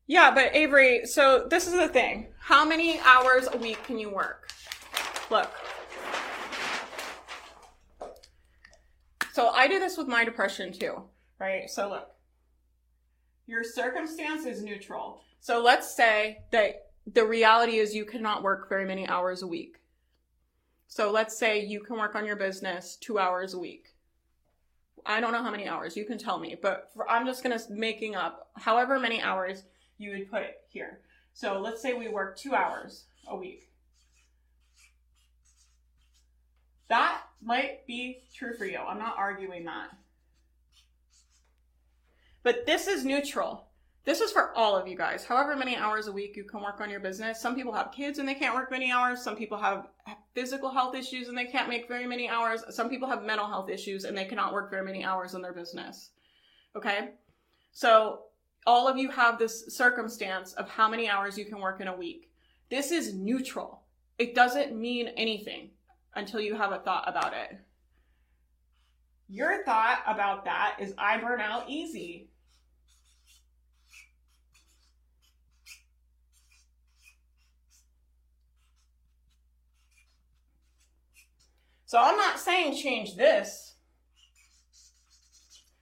Yeah, 0.06 0.30
but 0.35 0.56
Avery, 0.56 1.05
so 1.05 1.47
this 1.51 1.66
is 1.66 1.74
the 1.74 1.89
thing. 1.89 2.28
How 2.40 2.64
many 2.64 3.01
hours 3.01 3.48
a 3.52 3.59
week 3.59 3.85
can 3.85 3.98
you 3.98 4.09
work? 4.09 4.48
Look. 5.30 5.51
So 9.35 9.51
I 9.51 9.68
do 9.68 9.78
this 9.78 9.98
with 9.98 10.09
my 10.09 10.24
depression 10.24 10.72
too 10.72 11.02
right? 11.39 11.69
So 11.70 11.89
look, 11.89 12.10
your 13.47 13.65
circumstance 13.65 14.44
is 14.44 14.62
neutral. 14.62 15.20
So 15.40 15.62
let's 15.62 15.94
say 15.94 16.40
that 16.51 16.90
the 17.12 17.24
reality 17.24 17.78
is 17.78 17.94
you 17.94 18.05
cannot 18.05 18.43
work 18.43 18.69
very 18.69 18.85
many 18.85 19.06
hours 19.06 19.43
a 19.43 19.47
week. 19.47 19.77
So 20.89 21.10
let's 21.10 21.39
say 21.39 21.65
you 21.65 21.81
can 21.81 21.97
work 21.97 22.15
on 22.15 22.24
your 22.24 22.36
business 22.36 22.97
two 22.97 23.19
hours 23.19 23.55
a 23.55 23.59
week. 23.59 23.94
I 25.06 25.20
don't 25.20 25.32
know 25.32 25.43
how 25.43 25.51
many 25.51 25.69
hours, 25.69 25.97
you 25.97 26.05
can 26.05 26.19
tell 26.19 26.39
me, 26.39 26.56
but 26.60 26.90
for, 26.94 27.09
I'm 27.09 27.24
just 27.24 27.43
gonna 27.43 27.60
making 27.70 28.15
up 28.16 28.51
however 28.56 28.98
many 28.98 29.23
hours 29.23 29.65
you 29.97 30.10
would 30.10 30.31
put 30.31 30.47
here. 30.69 31.01
So 31.32 31.60
let's 31.60 31.81
say 31.81 31.94
we 31.94 32.09
work 32.09 32.36
two 32.36 32.55
hours 32.55 33.05
a 33.27 33.36
week. 33.36 33.70
That 36.89 37.23
might 37.43 37.86
be 37.86 38.23
true 38.35 38.55
for 38.55 38.65
you. 38.65 38.78
I'm 38.78 38.98
not 38.98 39.16
arguing 39.16 39.65
that. 39.66 39.90
But 42.48 42.64
this 42.64 42.86
is 42.86 43.04
neutral. 43.04 43.66
This 44.06 44.22
is 44.22 44.32
for 44.32 44.56
all 44.56 44.74
of 44.74 44.88
you 44.88 44.96
guys. 44.96 45.22
However 45.22 45.54
many 45.54 45.76
hours 45.76 46.06
a 46.06 46.12
week 46.12 46.34
you 46.34 46.44
can 46.44 46.62
work 46.62 46.80
on 46.80 46.88
your 46.88 46.98
business. 46.98 47.42
Some 47.42 47.54
people 47.54 47.74
have 47.74 47.92
kids 47.92 48.18
and 48.18 48.26
they 48.26 48.34
can't 48.34 48.54
work 48.54 48.70
many 48.70 48.90
hours. 48.90 49.22
Some 49.22 49.36
people 49.36 49.58
have 49.58 49.88
physical 50.34 50.70
health 50.70 50.94
issues 50.94 51.28
and 51.28 51.36
they 51.36 51.44
can't 51.44 51.68
make 51.68 51.88
very 51.88 52.06
many 52.06 52.26
hours. 52.26 52.64
Some 52.70 52.88
people 52.88 53.06
have 53.06 53.22
mental 53.22 53.46
health 53.46 53.68
issues 53.68 54.04
and 54.04 54.16
they 54.16 54.24
cannot 54.24 54.54
work 54.54 54.70
very 54.70 54.82
many 54.82 55.04
hours 55.04 55.34
in 55.34 55.42
their 55.42 55.52
business. 55.52 56.12
Okay? 56.74 57.10
So 57.72 58.20
all 58.66 58.88
of 58.88 58.96
you 58.96 59.10
have 59.10 59.38
this 59.38 59.66
circumstance 59.76 60.54
of 60.54 60.70
how 60.70 60.88
many 60.88 61.06
hours 61.06 61.36
you 61.36 61.44
can 61.44 61.60
work 61.60 61.82
in 61.82 61.88
a 61.88 61.94
week. 61.98 62.30
This 62.70 62.92
is 62.92 63.12
neutral. 63.12 63.82
It 64.16 64.34
doesn't 64.34 64.74
mean 64.74 65.08
anything 65.18 65.72
until 66.14 66.40
you 66.40 66.54
have 66.54 66.72
a 66.72 66.78
thought 66.78 67.04
about 67.06 67.34
it. 67.34 67.58
Your 69.28 69.62
thought 69.66 70.02
about 70.06 70.46
that 70.46 70.76
is 70.80 70.94
I 70.96 71.18
burn 71.18 71.42
out 71.42 71.68
easy. 71.68 72.30
So 81.89 81.97
I'm 81.98 82.19
not 82.19 82.39
saying 82.39 82.77
change 82.77 83.16
this. 83.16 83.73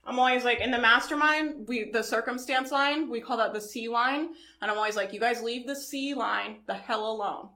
I'm 0.05 0.21
always 0.21 0.45
like 0.45 0.61
in 0.61 0.71
the 0.71 0.79
mastermind, 0.79 1.67
we 1.67 1.91
the 1.91 2.05
circumstance 2.05 2.71
line, 2.71 3.11
we 3.11 3.21
call 3.21 3.39
that 3.39 3.53
the 3.53 3.61
C 3.61 3.89
line, 3.89 4.29
and 4.63 4.71
I'm 4.71 4.77
always 4.77 4.95
like, 4.95 5.13
you 5.13 5.19
guys 5.19 5.43
leave 5.43 5.67
the 5.67 5.75
C 5.75 6.15
line 6.15 6.59
the 6.69 6.75
hell 6.75 7.11
alone. 7.11 7.49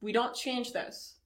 We 0.00 0.10
don't 0.10 0.34
change 0.34 0.72
this. 0.72 1.16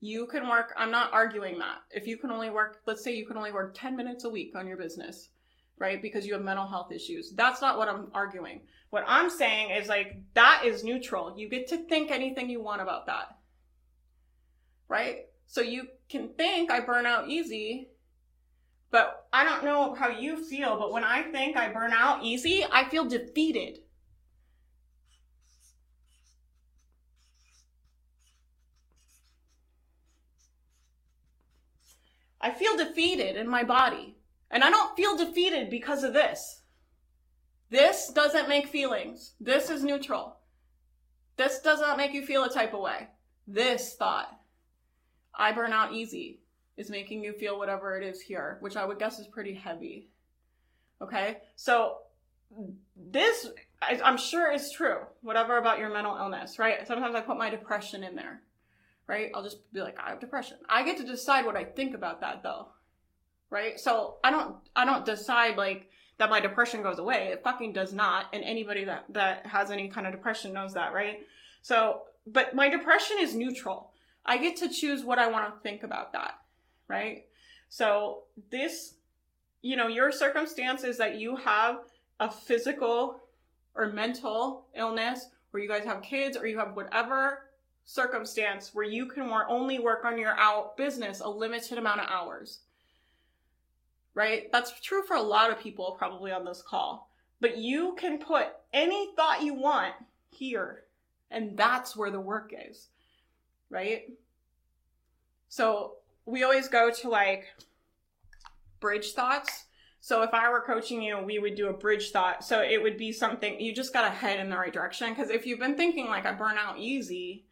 You 0.00 0.26
can 0.26 0.48
work, 0.48 0.72
I'm 0.74 0.90
not 0.90 1.12
arguing 1.12 1.58
that. 1.58 1.82
If 1.90 2.06
you 2.06 2.16
can 2.16 2.30
only 2.30 2.48
work, 2.48 2.80
let's 2.86 3.04
say 3.04 3.14
you 3.14 3.26
can 3.26 3.36
only 3.36 3.52
work 3.52 3.76
10 3.76 3.94
minutes 3.94 4.24
a 4.24 4.30
week 4.30 4.56
on 4.56 4.66
your 4.66 4.78
business, 4.78 5.28
right? 5.76 6.00
Because 6.00 6.24
you 6.24 6.32
have 6.32 6.40
mental 6.40 6.66
health 6.66 6.92
issues. 6.92 7.32
That's 7.32 7.60
not 7.60 7.76
what 7.76 7.88
I'm 7.90 8.06
arguing. 8.14 8.62
What 8.88 9.04
I'm 9.06 9.28
saying 9.28 9.68
is 9.68 9.88
like, 9.88 10.16
that 10.32 10.62
is 10.64 10.82
neutral. 10.82 11.38
You 11.38 11.50
get 11.50 11.68
to 11.68 11.76
think 11.76 12.10
anything 12.10 12.48
you 12.48 12.62
want 12.62 12.80
about 12.80 13.04
that, 13.04 13.36
right? 14.88 15.26
So 15.50 15.62
you 15.62 15.88
can 16.08 16.28
think 16.28 16.70
I 16.70 16.78
burn 16.78 17.06
out 17.06 17.28
easy, 17.28 17.88
but 18.92 19.26
I 19.32 19.42
don't 19.42 19.64
know 19.64 19.96
how 19.96 20.08
you 20.08 20.44
feel, 20.44 20.78
but 20.78 20.92
when 20.92 21.02
I 21.02 21.22
think 21.22 21.56
I 21.56 21.72
burn 21.72 21.92
out 21.92 22.22
easy, 22.22 22.64
I 22.70 22.88
feel 22.88 23.04
defeated. 23.04 23.80
I 32.40 32.52
feel 32.52 32.76
defeated 32.76 33.34
in 33.34 33.48
my 33.48 33.64
body. 33.64 34.14
And 34.52 34.62
I 34.62 34.70
don't 34.70 34.96
feel 34.96 35.16
defeated 35.16 35.68
because 35.68 36.04
of 36.04 36.12
this. 36.12 36.62
This 37.70 38.12
doesn't 38.14 38.48
make 38.48 38.68
feelings. 38.68 39.34
This 39.40 39.68
is 39.68 39.82
neutral. 39.82 40.36
This 41.36 41.60
does 41.60 41.80
not 41.80 41.96
make 41.96 42.12
you 42.12 42.24
feel 42.24 42.44
a 42.44 42.54
type 42.54 42.72
of 42.72 42.80
way. 42.80 43.08
This 43.48 43.96
thought 43.96 44.39
I 45.34 45.52
burn 45.52 45.72
out 45.72 45.92
easy 45.92 46.40
is 46.76 46.90
making 46.90 47.22
you 47.22 47.32
feel 47.32 47.58
whatever 47.58 47.96
it 47.96 48.04
is 48.04 48.20
here, 48.20 48.56
which 48.60 48.76
I 48.76 48.84
would 48.84 48.98
guess 48.98 49.18
is 49.18 49.26
pretty 49.26 49.54
heavy. 49.54 50.08
Okay? 51.02 51.38
So 51.56 51.98
this 52.96 53.48
I, 53.82 54.00
am 54.04 54.18
sure 54.18 54.52
is 54.52 54.70
true, 54.70 54.98
whatever 55.22 55.56
about 55.56 55.78
your 55.78 55.90
mental 55.90 56.16
illness, 56.16 56.58
right? 56.58 56.86
Sometimes 56.86 57.14
I 57.14 57.20
put 57.20 57.38
my 57.38 57.48
depression 57.48 58.04
in 58.04 58.14
there, 58.14 58.42
right? 59.06 59.30
I'll 59.34 59.42
just 59.42 59.72
be 59.72 59.80
like, 59.80 59.96
I 59.98 60.10
have 60.10 60.20
depression. 60.20 60.58
I 60.68 60.82
get 60.84 60.98
to 60.98 61.04
decide 61.04 61.46
what 61.46 61.56
I 61.56 61.64
think 61.64 61.94
about 61.94 62.20
that 62.20 62.42
though, 62.42 62.68
right? 63.48 63.80
So 63.80 64.16
I 64.22 64.30
don't, 64.30 64.56
I 64.76 64.84
don't 64.84 65.06
decide 65.06 65.56
like 65.56 65.88
that 66.18 66.28
my 66.28 66.40
depression 66.40 66.82
goes 66.82 66.98
away. 66.98 67.30
It 67.32 67.42
fucking 67.42 67.72
does 67.72 67.94
not. 67.94 68.26
And 68.34 68.44
anybody 68.44 68.84
that, 68.84 69.06
that 69.10 69.46
has 69.46 69.70
any 69.70 69.88
kind 69.88 70.06
of 70.06 70.12
depression 70.12 70.52
knows 70.52 70.74
that, 70.74 70.92
right? 70.92 71.20
So, 71.62 72.02
but 72.26 72.54
my 72.54 72.68
depression 72.68 73.16
is 73.20 73.34
neutral. 73.34 73.89
I 74.24 74.38
get 74.38 74.56
to 74.58 74.68
choose 74.68 75.04
what 75.04 75.18
I 75.18 75.28
want 75.28 75.54
to 75.54 75.60
think 75.60 75.82
about 75.82 76.12
that, 76.12 76.38
right? 76.88 77.24
So 77.68 78.24
this, 78.50 78.94
you 79.62 79.76
know, 79.76 79.86
your 79.86 80.12
circumstance 80.12 80.84
is 80.84 80.98
that 80.98 81.18
you 81.18 81.36
have 81.36 81.78
a 82.18 82.30
physical 82.30 83.20
or 83.74 83.88
mental 83.88 84.66
illness, 84.74 85.26
or 85.52 85.60
you 85.60 85.68
guys 85.68 85.84
have 85.84 86.02
kids, 86.02 86.36
or 86.36 86.46
you 86.46 86.58
have 86.58 86.76
whatever 86.76 87.46
circumstance 87.84 88.74
where 88.74 88.84
you 88.84 89.06
can 89.06 89.22
only 89.48 89.78
work 89.78 90.04
on 90.04 90.18
your 90.18 90.38
out 90.38 90.76
business 90.76 91.20
a 91.20 91.28
limited 91.28 91.78
amount 91.78 92.00
of 92.00 92.08
hours. 92.08 92.60
Right? 94.14 94.50
That's 94.52 94.78
true 94.80 95.02
for 95.02 95.16
a 95.16 95.22
lot 95.22 95.50
of 95.50 95.60
people 95.60 95.96
probably 95.98 96.32
on 96.32 96.44
this 96.44 96.62
call. 96.62 97.10
But 97.40 97.56
you 97.56 97.94
can 97.96 98.18
put 98.18 98.48
any 98.72 99.14
thought 99.16 99.42
you 99.42 99.54
want 99.54 99.94
here, 100.30 100.84
and 101.30 101.56
that's 101.56 101.96
where 101.96 102.10
the 102.10 102.20
work 102.20 102.52
is 102.68 102.89
right? 103.70 104.02
So 105.48 105.94
we 106.26 106.42
always 106.42 106.68
go 106.68 106.90
to 106.90 107.08
like 107.08 107.46
bridge 108.80 109.12
thoughts. 109.12 109.64
So 110.00 110.22
if 110.22 110.32
I 110.32 110.50
were 110.50 110.62
coaching 110.62 111.02
you, 111.02 111.18
we 111.18 111.38
would 111.38 111.54
do 111.54 111.68
a 111.68 111.72
bridge 111.72 112.10
thought. 112.10 112.44
So 112.44 112.62
it 112.62 112.82
would 112.82 112.96
be 112.96 113.12
something 113.12 113.60
you 113.60 113.74
just 113.74 113.92
got 113.92 114.02
to 114.02 114.10
head 114.10 114.40
in 114.40 114.50
the 114.50 114.56
right 114.56 114.72
direction. 114.72 115.10
Because 115.10 115.30
if 115.30 115.46
you've 115.46 115.58
been 115.58 115.76
thinking 115.76 116.06
like 116.06 116.26
I 116.26 116.32
burn 116.32 116.56
out 116.58 116.78
easy, 116.78 117.44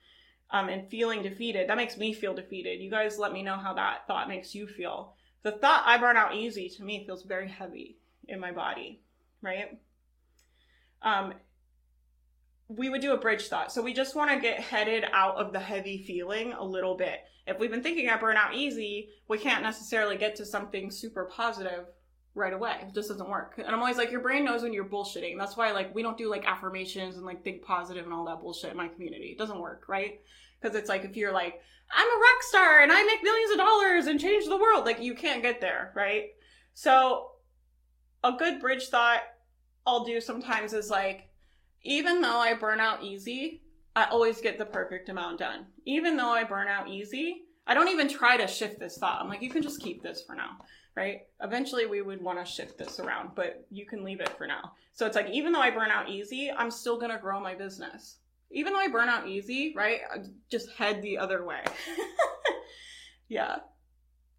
um, 0.51 0.69
and 0.69 0.89
feeling 0.89 1.23
defeated, 1.23 1.69
that 1.69 1.77
makes 1.77 1.97
me 1.97 2.12
feel 2.12 2.35
defeated. 2.35 2.81
You 2.81 2.90
guys 2.90 3.19
let 3.19 3.32
me 3.32 3.43
know 3.43 3.57
how 3.57 3.74
that 3.74 4.07
thought 4.07 4.28
makes 4.28 4.55
you 4.55 4.66
feel. 4.66 5.15
The 5.43 5.53
thought 5.53 5.85
I 5.86 5.99
burn 5.99 6.16
out 6.16 6.35
easy 6.35 6.69
to 6.70 6.82
me 6.82 7.05
feels 7.05 7.23
very 7.23 7.49
heavy 7.49 7.99
in 8.27 8.40
my 8.40 8.53
body, 8.53 9.01
right? 9.43 9.78
Um, 11.03 11.35
we 12.69 12.90
would 12.90 13.01
do 13.01 13.15
a 13.15 13.19
bridge 13.19 13.49
thought. 13.49 13.73
So 13.73 13.82
we 13.82 13.95
just 13.95 14.15
want 14.15 14.31
to 14.31 14.40
get 14.40 14.61
headed 14.61 15.05
out 15.12 15.36
of 15.36 15.53
the 15.53 15.59
heavy 15.59 16.05
feeling 16.07 16.53
a 16.53 16.65
little 16.65 16.97
bit. 16.97 17.20
If 17.47 17.59
we've 17.59 17.70
been 17.70 17.82
thinking 17.82 18.11
I 18.11 18.19
burn 18.19 18.36
out 18.36 18.55
easy, 18.55 19.09
we 19.27 19.39
can't 19.39 19.62
necessarily 19.62 20.19
get 20.19 20.36
to 20.36 20.45
something 20.45 20.90
super 20.90 21.24
positive 21.24 21.86
right 22.35 22.53
away. 22.53 22.77
It 22.82 22.95
just 22.95 23.09
doesn't 23.09 23.28
work. 23.28 23.55
And 23.57 23.69
I'm 23.69 23.81
always 23.81 23.97
like, 23.97 24.11
your 24.11 24.20
brain 24.20 24.45
knows 24.45 24.62
when 24.62 24.74
you're 24.74 24.85
bullshitting. 24.85 25.39
That's 25.39 25.57
why 25.57 25.73
like 25.73 25.95
we 25.95 26.03
don't 26.03 26.19
do 26.19 26.31
like 26.31 26.47
affirmations 26.47 27.16
and 27.16 27.24
like 27.24 27.43
think 27.43 27.62
positive 27.62 28.05
and 28.05 28.12
all 28.12 28.27
that 28.27 28.40
bullshit 28.40 28.70
in 28.70 28.77
my 28.77 28.89
community. 28.89 29.28
It 29.28 29.39
doesn't 29.39 29.61
work, 29.61 29.85
right? 29.89 30.20
Because 30.61 30.77
it's 30.77 30.90
like 30.90 31.05
if 31.05 31.16
you're 31.16 31.32
like, 31.32 31.61
I'm 31.90 32.07
a 32.07 32.20
rock 32.20 32.43
star 32.43 32.81
and 32.81 32.93
I 32.93 33.03
make 33.03 33.23
millions 33.23 33.53
of 33.53 33.57
dollars 33.57 34.07
and 34.07 34.20
change 34.20 34.45
the 34.45 34.59
world, 34.59 34.85
like 34.85 35.01
you 35.01 35.15
can't 35.15 35.43
get 35.43 35.62
there, 35.62 35.90
right? 35.97 36.27
So 36.74 37.31
a 38.23 38.32
good 38.32 38.61
bridge 38.61 38.89
thought 38.89 39.23
I'll 39.86 40.05
do 40.05 40.20
sometimes 40.20 40.74
is 40.74 40.90
like, 40.90 41.28
even 41.83 42.21
though 42.21 42.39
I 42.39 42.55
burn 42.55 42.81
out 42.81 43.03
easy, 43.03 43.63
I 43.95 44.05
always 44.05 44.41
get 44.41 44.59
the 44.59 44.65
perfect 44.65 45.09
amount 45.09 45.39
done. 45.39 45.67
Even 45.85 46.17
though 46.17 46.31
I 46.31 46.45
burn 46.45 46.69
out 46.69 46.89
easy, 46.89 47.43
I 47.67 47.75
don't 47.75 47.89
even 47.89 48.09
try 48.09 48.37
to 48.37 48.47
shift 48.47 48.79
this 48.79 48.97
thought. 48.97 49.21
I'm 49.21 49.29
like, 49.29 49.43
you 49.43 49.51
can 49.51 49.63
just 49.63 49.83
keep 49.83 50.03
this 50.03 50.23
for 50.27 50.35
now, 50.35 50.59
right? 50.97 51.23
Eventually, 51.43 51.87
we 51.87 52.03
would 52.03 52.23
want 52.23 52.39
to 52.39 52.51
shift 52.51 52.79
this 52.79 53.01
around, 53.01 53.31
but 53.35 53.67
you 53.71 53.87
can 53.87 54.05
leave 54.05 54.21
it 54.21 54.37
for 54.39 54.47
now. 54.47 54.73
So 54.93 55.07
it's 55.07 55.17
like, 55.17 55.31
even 55.31 55.53
though 55.53 55.61
I 55.61 55.71
burn 55.71 55.91
out 55.91 56.09
easy, 56.09 56.51
I'm 56.51 56.71
still 56.71 56.99
going 56.99 57.11
to 57.11 57.19
grow 57.19 57.41
my 57.41 57.55
business. 57.55 58.17
Even 58.51 58.73
though 58.73 58.81
I 58.81 58.89
burn 58.89 59.09
out 59.09 59.29
easy, 59.29 59.75
right? 59.77 60.01
I 60.11 60.19
just 60.51 60.71
head 60.73 61.03
the 61.03 61.19
other 61.19 61.45
way. 61.45 61.61
yeah. 63.29 63.57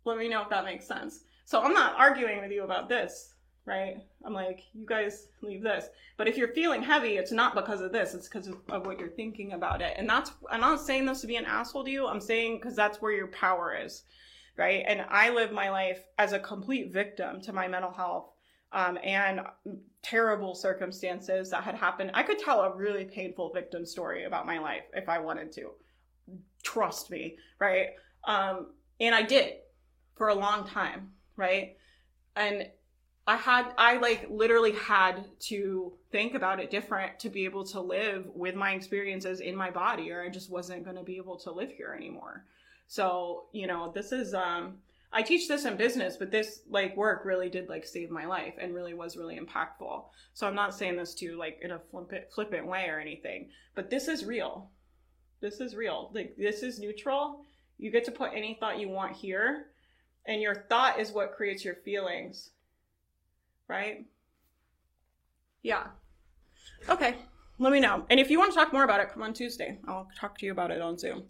Let 0.06 0.18
me 0.18 0.28
know 0.28 0.42
if 0.42 0.50
that 0.50 0.66
makes 0.66 0.88
sense. 0.88 1.20
So 1.46 1.62
I'm 1.62 1.74
not 1.74 1.96
arguing 1.98 2.42
with 2.42 2.52
you 2.52 2.64
about 2.64 2.90
this 2.90 3.34
right? 3.66 3.98
I'm 4.26 4.34
like, 4.34 4.64
you 4.74 4.86
guys 4.86 5.28
leave 5.42 5.62
this. 5.62 5.86
But 6.18 6.28
if 6.28 6.38
you're 6.38 6.54
feeling 6.54 6.82
heavy, 6.82 7.18
it's 7.18 7.32
not 7.32 7.56
because 7.56 7.82
of 7.82 7.92
this, 7.92 8.14
it's 8.14 8.28
because 8.28 8.48
of, 8.48 8.58
of, 8.70 8.86
what 8.86 9.00
you're 9.00 9.10
thinking 9.10 9.54
about 9.54 9.82
it. 9.82 9.94
And 9.98 10.10
that's, 10.10 10.32
I'm 10.50 10.62
not 10.62 10.82
saying 10.82 11.06
this 11.06 11.22
to 11.22 11.28
be 11.28 11.36
an 11.36 11.46
asshole 11.46 11.84
to 11.84 11.92
you, 11.92 12.08
I'm 12.08 12.22
saying 12.22 12.58
because 12.58 12.76
that's 12.76 13.02
where 13.02 13.12
your 13.12 13.28
power 13.28 13.76
is, 13.76 14.04
right? 14.58 14.84
And 14.88 15.06
I 15.10 15.30
live 15.30 15.52
my 15.52 15.70
life 15.70 16.04
as 16.18 16.34
a 16.34 16.40
complete 16.40 16.92
victim 16.92 17.42
to 17.42 17.54
my 17.54 17.68
mental 17.68 17.92
health. 17.92 18.32
Um, 18.72 19.00
and 19.04 19.42
terrible 20.02 20.56
circumstances 20.56 21.50
that 21.50 21.64
had 21.64 21.76
happened. 21.76 22.12
I 22.14 22.24
could 22.24 22.40
tell 22.40 22.62
a 22.62 22.76
really 22.76 23.06
painful 23.06 23.52
victim 23.52 23.86
story 23.86 24.26
about 24.26 24.46
my 24.46 24.60
life 24.60 24.84
if 24.94 25.10
I 25.10 25.20
wanted 25.20 25.52
to. 25.54 25.72
Trust 26.64 27.10
me, 27.10 27.38
right? 27.60 27.90
Um, 28.26 28.68
and 29.00 29.16
I 29.16 29.24
did 29.24 29.54
for 30.16 30.30
a 30.30 30.36
long 30.36 30.68
time, 30.68 31.12
right? 31.36 31.78
And 32.36 32.70
I 33.30 33.36
had 33.36 33.76
I 33.78 33.98
like 33.98 34.26
literally 34.32 34.72
had 34.72 35.24
to 35.42 35.94
think 36.12 36.34
about 36.34 36.60
it 36.60 36.72
different 36.72 37.20
to 37.20 37.30
be 37.30 37.46
able 37.46 37.64
to 37.66 37.80
live 37.80 38.26
with 38.34 38.56
my 38.56 38.72
experiences 38.72 39.40
in 39.40 39.56
my 39.56 39.70
body 39.70 40.12
or 40.12 40.24
I 40.24 40.30
just 40.30 40.50
wasn't 40.50 40.84
going 40.84 40.96
to 40.96 41.04
be 41.04 41.18
able 41.18 41.38
to 41.42 41.52
live 41.52 41.70
here 41.72 41.94
anymore. 41.96 42.46
So, 42.88 43.44
you 43.52 43.68
know, 43.68 43.92
this 43.94 44.12
is 44.12 44.34
um 44.34 44.80
I 45.14 45.22
teach 45.22 45.48
this 45.48 45.66
in 45.66 45.78
business, 45.78 46.18
but 46.18 46.32
this 46.32 46.62
like 46.72 46.98
work 46.98 47.24
really 47.24 47.50
did 47.50 47.70
like 47.70 47.86
save 47.86 48.10
my 48.10 48.26
life 48.26 48.56
and 48.60 48.74
really 48.74 48.96
was 48.96 49.16
really 49.16 49.40
impactful. 49.40 50.06
So 50.34 50.48
I'm 50.48 50.56
not 50.56 50.74
saying 50.74 50.98
this 50.98 51.14
to 51.16 51.38
like 51.38 51.60
in 51.62 51.70
a 51.70 51.80
flippant 51.92 52.32
flippant 52.34 52.66
way 52.66 52.88
or 52.90 53.00
anything, 53.00 53.50
but 53.76 53.92
this 53.92 54.08
is 54.08 54.26
real. 54.26 54.72
This 55.40 55.60
is 55.60 55.76
real. 55.76 56.10
Like 56.16 56.36
this 56.36 56.64
is 56.64 56.80
neutral. 56.80 57.42
You 57.78 57.92
get 57.92 58.06
to 58.06 58.12
put 58.12 58.32
any 58.34 58.58
thought 58.60 58.80
you 58.80 58.90
want 58.90 59.16
here, 59.16 59.68
and 60.26 60.42
your 60.42 60.66
thought 60.68 61.00
is 61.00 61.12
what 61.12 61.36
creates 61.36 61.64
your 61.64 61.76
feelings 61.76 62.50
right? 63.70 64.06
Yeah. 65.62 65.88
Okay. 66.90 67.16
Let 67.60 67.74
me 67.74 67.80
know. 67.80 68.06
And 68.10 68.20
if 68.20 68.32
you 68.32 68.40
want 68.40 68.52
to 68.52 68.56
talk 68.58 68.74
more 68.74 68.84
about 68.84 69.02
it, 69.02 69.10
come 69.10 69.22
on 69.22 69.34
Tuesday. 69.34 69.78
I'll 69.88 70.08
talk 70.18 70.38
to 70.40 70.46
you 70.46 70.52
about 70.52 70.72
it 70.72 70.82
on 70.82 70.98
Zoom. 70.98 71.24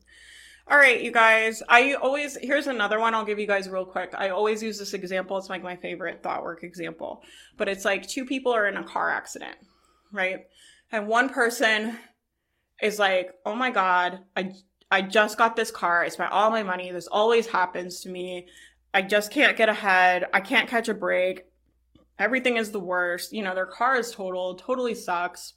All 0.68 0.78
right, 0.78 1.02
you 1.02 1.12
guys. 1.12 1.64
I 1.68 1.94
always, 1.94 2.38
here's 2.40 2.68
another 2.68 3.00
one 3.00 3.16
I'll 3.16 3.26
give 3.26 3.40
you 3.40 3.48
guys 3.48 3.68
real 3.68 3.86
quick. 3.86 4.14
I 4.16 4.30
always 4.30 4.62
use 4.62 4.78
this 4.78 4.94
example. 4.94 5.38
It's 5.40 5.50
like 5.50 5.64
my 5.64 5.76
favorite 5.76 6.22
thought 6.22 6.44
work 6.44 6.64
example. 6.64 7.24
But 7.58 7.68
it's 7.68 7.86
like 7.86 8.08
two 8.08 8.24
people 8.24 8.54
are 8.54 8.68
in 8.68 8.78
a 8.78 8.84
car 8.84 9.10
accident, 9.10 9.58
right? 10.12 10.46
And 10.92 11.08
one 11.08 11.30
person 11.30 11.98
is 12.82 13.00
like, 13.00 13.34
oh 13.48 13.56
my 13.56 13.72
God, 13.72 14.20
I, 14.38 14.52
I 14.92 15.02
just 15.02 15.40
got 15.40 15.56
this 15.56 15.72
car. 15.72 16.04
I 16.04 16.10
spent 16.10 16.32
all 16.32 16.52
my 16.52 16.62
money. 16.62 16.92
This 16.92 17.08
always 17.08 17.48
happens 17.48 18.02
to 18.02 18.10
me. 18.10 18.48
I 18.94 19.02
just 19.02 19.32
can't 19.32 19.58
get 19.58 19.70
ahead. 19.70 20.26
I 20.32 20.40
can't 20.40 20.70
catch 20.70 20.88
a 20.88 20.94
break 20.94 21.49
everything 22.20 22.58
is 22.58 22.72
the 22.72 22.80
worst. 22.80 23.34
You 23.34 23.44
know, 23.44 23.56
their 23.56 23.66
car 23.66 23.96
is 23.96 24.12
totaled, 24.12 24.60
totally 24.60 24.94
sucks. 24.94 25.54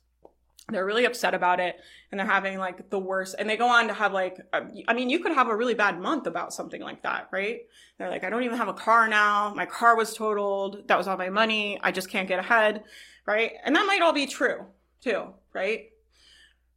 They're 0.68 0.86
really 0.86 1.04
upset 1.04 1.34
about 1.34 1.58
it 1.58 1.76
and 2.10 2.18
they're 2.18 2.26
having 2.26 2.58
like 2.58 2.88
the 2.88 2.98
worst. 2.98 3.34
And 3.38 3.50
they 3.50 3.56
go 3.56 3.68
on 3.68 3.88
to 3.88 3.94
have 3.94 4.12
like, 4.12 4.38
uh, 4.52 4.62
I 4.86 4.94
mean, 4.94 5.10
you 5.10 5.18
could 5.18 5.32
have 5.32 5.48
a 5.48 5.56
really 5.56 5.74
bad 5.74 6.00
month 6.00 6.26
about 6.26 6.54
something 6.54 6.80
like 6.80 7.02
that, 7.02 7.28
right? 7.32 7.62
They're 7.98 8.08
like, 8.08 8.22
I 8.22 8.30
don't 8.30 8.44
even 8.44 8.56
have 8.56 8.68
a 8.68 8.74
car 8.74 9.08
now. 9.08 9.52
My 9.54 9.66
car 9.66 9.96
was 9.96 10.14
totaled. 10.14 10.86
That 10.86 10.96
was 10.96 11.08
all 11.08 11.16
my 11.16 11.30
money. 11.30 11.80
I 11.82 11.90
just 11.90 12.08
can't 12.08 12.28
get 12.28 12.38
ahead, 12.38 12.84
right? 13.26 13.52
And 13.64 13.74
that 13.74 13.86
might 13.86 14.02
all 14.02 14.12
be 14.12 14.26
true 14.26 14.64
too, 15.00 15.34
right? 15.52 15.88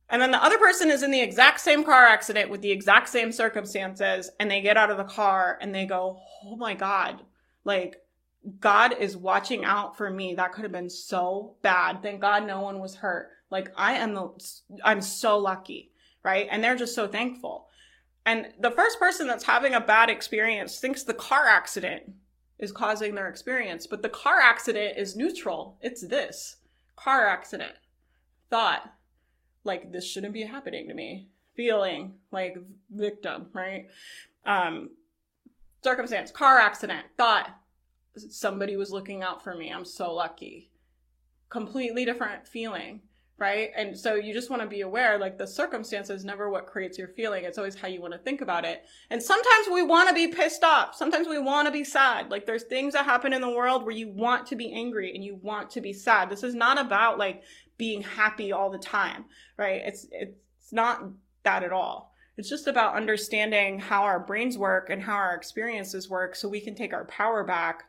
And 0.10 0.22
then 0.22 0.32
the 0.32 0.44
other 0.44 0.58
person 0.58 0.90
is 0.90 1.04
in 1.04 1.12
the 1.12 1.22
exact 1.22 1.60
same 1.60 1.84
car 1.84 2.06
accident 2.06 2.50
with 2.50 2.62
the 2.62 2.72
exact 2.72 3.10
same 3.10 3.32
circumstances 3.32 4.32
and 4.40 4.50
they 4.50 4.62
get 4.62 4.78
out 4.78 4.92
of 4.92 4.98
the 4.98 5.04
car 5.04 5.58
and 5.62 5.74
they 5.74 5.86
go, 5.86 6.20
Oh 6.44 6.56
my 6.56 6.74
God, 6.74 7.22
like 7.64 8.02
God 8.60 8.96
is 9.00 9.18
watching 9.18 9.66
out 9.66 9.98
for 9.98 10.10
me. 10.10 10.36
That 10.36 10.54
could 10.54 10.64
have 10.64 10.72
been 10.72 10.90
so 10.90 11.56
bad. 11.62 12.02
Thank 12.02 12.22
God 12.22 12.46
no 12.46 12.62
one 12.62 12.80
was 12.80 12.96
hurt. 12.96 13.30
Like 13.50 13.72
I 13.76 13.94
am 13.94 14.14
the, 14.14 14.30
I'm 14.84 15.02
so 15.02 15.38
lucky, 15.38 15.92
right? 16.24 16.48
And 16.50 16.64
they're 16.64 16.76
just 16.76 16.96
so 16.96 17.08
thankful. 17.08 17.68
And 18.26 18.48
the 18.60 18.72
first 18.72 19.00
person 19.00 19.28
that's 19.28 19.44
having 19.44 19.74
a 19.74 19.82
bad 19.82 20.10
experience 20.10 20.80
thinks 20.80 21.04
the 21.04 21.14
car 21.14 21.48
accident 21.48 22.04
is 22.58 22.72
causing 22.72 23.14
their 23.14 23.28
experience, 23.28 23.86
but 23.86 24.02
the 24.02 24.10
car 24.10 24.40
accident 24.40 24.98
is 24.98 25.16
neutral. 25.16 25.78
It's 25.82 26.08
this 26.08 26.58
car 26.96 27.28
accident 27.28 27.74
thought, 28.50 28.94
like 29.64 29.92
this 29.92 30.06
shouldn't 30.06 30.34
be 30.34 30.44
happening 30.44 30.88
to 30.88 30.94
me. 30.94 31.30
Feeling 31.56 32.16
like 32.32 32.58
victim, 32.90 33.48
right? 33.54 33.88
Um, 34.46 34.90
circumstance, 35.84 36.32
car 36.32 36.58
accident, 36.58 37.06
thought, 37.18 37.50
somebody 38.18 38.78
was 38.78 38.92
looking 38.92 39.24
out 39.24 39.44
for 39.44 39.56
me. 39.56 39.72
I'm 39.72 39.86
so 39.86 40.14
lucky. 40.14 40.72
Completely 41.50 42.06
different 42.06 42.48
feeling, 42.48 43.02
right? 43.38 43.72
And 43.76 43.98
so 43.98 44.16
you 44.16 44.34
just 44.34 44.50
want 44.50 44.62
to 44.62 44.68
be 44.68 44.82
aware 44.82 45.18
like 45.18 45.38
the 45.38 45.48
circumstance 45.48 46.10
is 46.10 46.26
never 46.26 46.50
what 46.50 46.66
creates 46.66 46.98
your 46.98 47.08
feeling. 47.10 47.44
It's 47.44 47.58
always 47.58 47.76
how 47.76 47.88
you 47.88 48.02
want 48.02 48.14
to 48.14 48.20
think 48.20 48.42
about 48.42 48.66
it. 48.66 48.86
And 49.10 49.22
sometimes 49.22 49.68
we 49.72 49.84
want 49.84 50.10
to 50.10 50.16
be 50.16 50.28
pissed 50.28 50.64
off. 50.64 50.96
Sometimes 50.96 51.28
we 51.28 51.40
want 51.40 51.68
to 51.68 51.72
be 51.72 51.84
sad. 51.84 52.32
Like 52.32 52.46
there's 52.46 52.64
things 52.64 52.94
that 52.94 53.06
happen 53.06 53.34
in 53.34 53.42
the 53.42 53.50
world 53.50 53.84
where 53.84 53.96
you 53.96 54.10
want 54.10 54.48
to 54.48 54.56
be 54.56 54.74
angry 54.74 55.14
and 55.14 55.24
you 55.24 55.36
want 55.36 55.70
to 55.72 55.82
be 55.82 55.94
sad. 55.94 56.30
This 56.30 56.44
is 56.44 56.56
not 56.56 56.80
about 56.80 57.18
like 57.18 57.44
being 57.78 58.02
happy 58.02 58.52
all 58.52 58.70
the 58.70 58.78
time, 58.78 59.26
right? 59.58 59.82
It's 59.86 60.08
it's 60.12 60.72
not 60.72 61.04
that 61.44 61.64
at 61.64 61.74
all. 61.74 62.14
It's 62.38 62.50
just 62.50 62.68
about 62.68 62.96
understanding 62.96 63.80
how 63.80 64.04
our 64.04 64.20
brains 64.20 64.58
work 64.58 64.90
and 64.90 65.02
how 65.02 65.16
our 65.16 65.36
experiences 65.36 66.10
work 66.10 66.36
so 66.36 66.50
we 66.50 66.60
can 66.60 66.76
take 66.76 66.94
our 66.94 67.06
power 67.06 67.44
back 67.44 67.86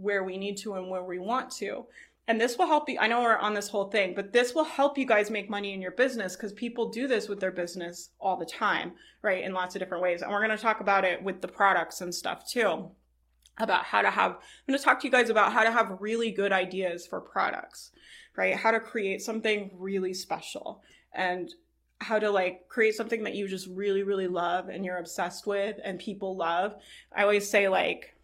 where 0.00 0.24
we 0.24 0.36
need 0.36 0.56
to 0.58 0.74
and 0.74 0.88
where 0.90 1.04
we 1.04 1.18
want 1.18 1.50
to. 1.52 1.86
And 2.28 2.40
this 2.40 2.56
will 2.56 2.66
help 2.66 2.88
you. 2.88 2.96
I 3.00 3.08
know 3.08 3.22
we're 3.22 3.36
on 3.36 3.54
this 3.54 3.68
whole 3.68 3.90
thing, 3.90 4.14
but 4.14 4.32
this 4.32 4.54
will 4.54 4.64
help 4.64 4.96
you 4.96 5.04
guys 5.04 5.30
make 5.30 5.50
money 5.50 5.74
in 5.74 5.82
your 5.82 5.90
business 5.90 6.36
because 6.36 6.52
people 6.52 6.88
do 6.88 7.08
this 7.08 7.28
with 7.28 7.40
their 7.40 7.50
business 7.50 8.10
all 8.20 8.36
the 8.36 8.46
time, 8.46 8.92
right? 9.22 9.42
In 9.42 9.52
lots 9.52 9.74
of 9.74 9.80
different 9.80 10.02
ways. 10.02 10.22
And 10.22 10.30
we're 10.30 10.44
going 10.44 10.56
to 10.56 10.62
talk 10.62 10.80
about 10.80 11.04
it 11.04 11.22
with 11.22 11.40
the 11.40 11.48
products 11.48 12.00
and 12.00 12.14
stuff 12.14 12.48
too. 12.48 12.90
About 13.58 13.84
how 13.84 14.00
to 14.00 14.10
have, 14.10 14.32
I'm 14.32 14.38
going 14.68 14.78
to 14.78 14.84
talk 14.84 15.00
to 15.00 15.06
you 15.06 15.10
guys 15.10 15.28
about 15.28 15.52
how 15.52 15.64
to 15.64 15.72
have 15.72 15.98
really 16.00 16.30
good 16.30 16.52
ideas 16.52 17.06
for 17.06 17.20
products, 17.20 17.90
right? 18.36 18.54
How 18.54 18.70
to 18.70 18.80
create 18.80 19.20
something 19.20 19.70
really 19.74 20.14
special 20.14 20.82
and 21.12 21.52
how 22.00 22.18
to 22.18 22.30
like 22.30 22.68
create 22.68 22.94
something 22.94 23.24
that 23.24 23.34
you 23.34 23.48
just 23.48 23.68
really, 23.68 24.02
really 24.02 24.28
love 24.28 24.68
and 24.68 24.84
you're 24.84 24.98
obsessed 24.98 25.46
with 25.46 25.78
and 25.84 25.98
people 25.98 26.36
love. 26.36 26.76
I 27.14 27.22
always 27.22 27.50
say, 27.50 27.68
like, 27.68 28.14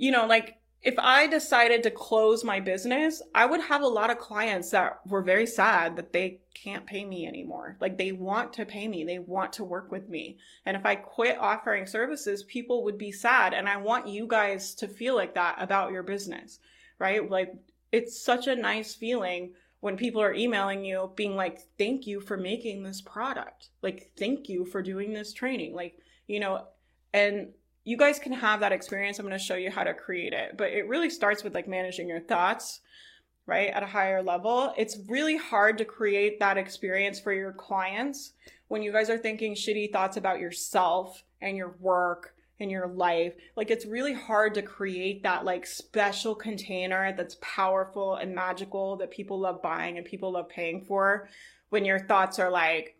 you 0.00 0.10
know, 0.10 0.26
like 0.26 0.56
if 0.82 0.94
I 0.98 1.26
decided 1.26 1.82
to 1.82 1.90
close 1.90 2.42
my 2.42 2.58
business, 2.58 3.20
I 3.34 3.44
would 3.44 3.60
have 3.60 3.82
a 3.82 3.86
lot 3.86 4.08
of 4.08 4.18
clients 4.18 4.70
that 4.70 5.00
were 5.06 5.20
very 5.20 5.44
sad 5.44 5.96
that 5.96 6.14
they 6.14 6.40
can't 6.54 6.86
pay 6.86 7.04
me 7.04 7.26
anymore. 7.26 7.76
Like 7.82 7.98
they 7.98 8.12
want 8.12 8.54
to 8.54 8.64
pay 8.64 8.88
me, 8.88 9.04
they 9.04 9.18
want 9.18 9.52
to 9.54 9.64
work 9.64 9.92
with 9.92 10.08
me. 10.08 10.38
And 10.64 10.74
if 10.74 10.86
I 10.86 10.94
quit 10.94 11.36
offering 11.38 11.84
services, 11.84 12.44
people 12.44 12.82
would 12.84 12.96
be 12.96 13.12
sad. 13.12 13.52
And 13.52 13.68
I 13.68 13.76
want 13.76 14.08
you 14.08 14.26
guys 14.26 14.74
to 14.76 14.88
feel 14.88 15.14
like 15.14 15.34
that 15.34 15.56
about 15.58 15.92
your 15.92 16.02
business, 16.02 16.60
right? 16.98 17.30
Like 17.30 17.52
it's 17.92 18.24
such 18.24 18.46
a 18.46 18.56
nice 18.56 18.94
feeling 18.94 19.52
when 19.80 19.98
people 19.98 20.22
are 20.22 20.32
emailing 20.32 20.82
you 20.82 21.12
being 21.14 21.36
like, 21.36 21.60
thank 21.78 22.06
you 22.06 22.22
for 22.22 22.38
making 22.38 22.84
this 22.84 23.02
product. 23.02 23.68
Like, 23.82 24.12
thank 24.18 24.48
you 24.48 24.64
for 24.64 24.80
doing 24.82 25.12
this 25.12 25.34
training. 25.34 25.74
Like, 25.74 25.98
you 26.26 26.40
know, 26.40 26.68
and 27.12 27.48
you 27.84 27.96
guys 27.96 28.18
can 28.18 28.32
have 28.32 28.60
that 28.60 28.72
experience. 28.72 29.18
I'm 29.18 29.26
going 29.26 29.38
to 29.38 29.44
show 29.44 29.54
you 29.54 29.70
how 29.70 29.84
to 29.84 29.94
create 29.94 30.32
it. 30.32 30.56
But 30.56 30.70
it 30.70 30.88
really 30.88 31.10
starts 31.10 31.42
with 31.42 31.54
like 31.54 31.68
managing 31.68 32.08
your 32.08 32.20
thoughts, 32.20 32.80
right? 33.46 33.70
At 33.70 33.82
a 33.82 33.86
higher 33.86 34.22
level. 34.22 34.74
It's 34.76 34.98
really 35.08 35.36
hard 35.36 35.78
to 35.78 35.84
create 35.84 36.40
that 36.40 36.58
experience 36.58 37.18
for 37.18 37.32
your 37.32 37.52
clients 37.52 38.32
when 38.68 38.82
you 38.82 38.92
guys 38.92 39.10
are 39.10 39.18
thinking 39.18 39.54
shitty 39.54 39.92
thoughts 39.92 40.16
about 40.16 40.40
yourself 40.40 41.24
and 41.40 41.56
your 41.56 41.74
work 41.80 42.34
and 42.60 42.70
your 42.70 42.86
life. 42.86 43.32
Like 43.56 43.70
it's 43.70 43.86
really 43.86 44.12
hard 44.12 44.54
to 44.54 44.62
create 44.62 45.22
that 45.22 45.44
like 45.44 45.66
special 45.66 46.34
container 46.34 47.14
that's 47.16 47.38
powerful 47.40 48.16
and 48.16 48.34
magical 48.34 48.96
that 48.98 49.10
people 49.10 49.40
love 49.40 49.62
buying 49.62 49.96
and 49.96 50.06
people 50.06 50.32
love 50.32 50.48
paying 50.50 50.84
for 50.84 51.28
when 51.70 51.84
your 51.84 51.98
thoughts 51.98 52.38
are 52.38 52.50
like, 52.50 52.96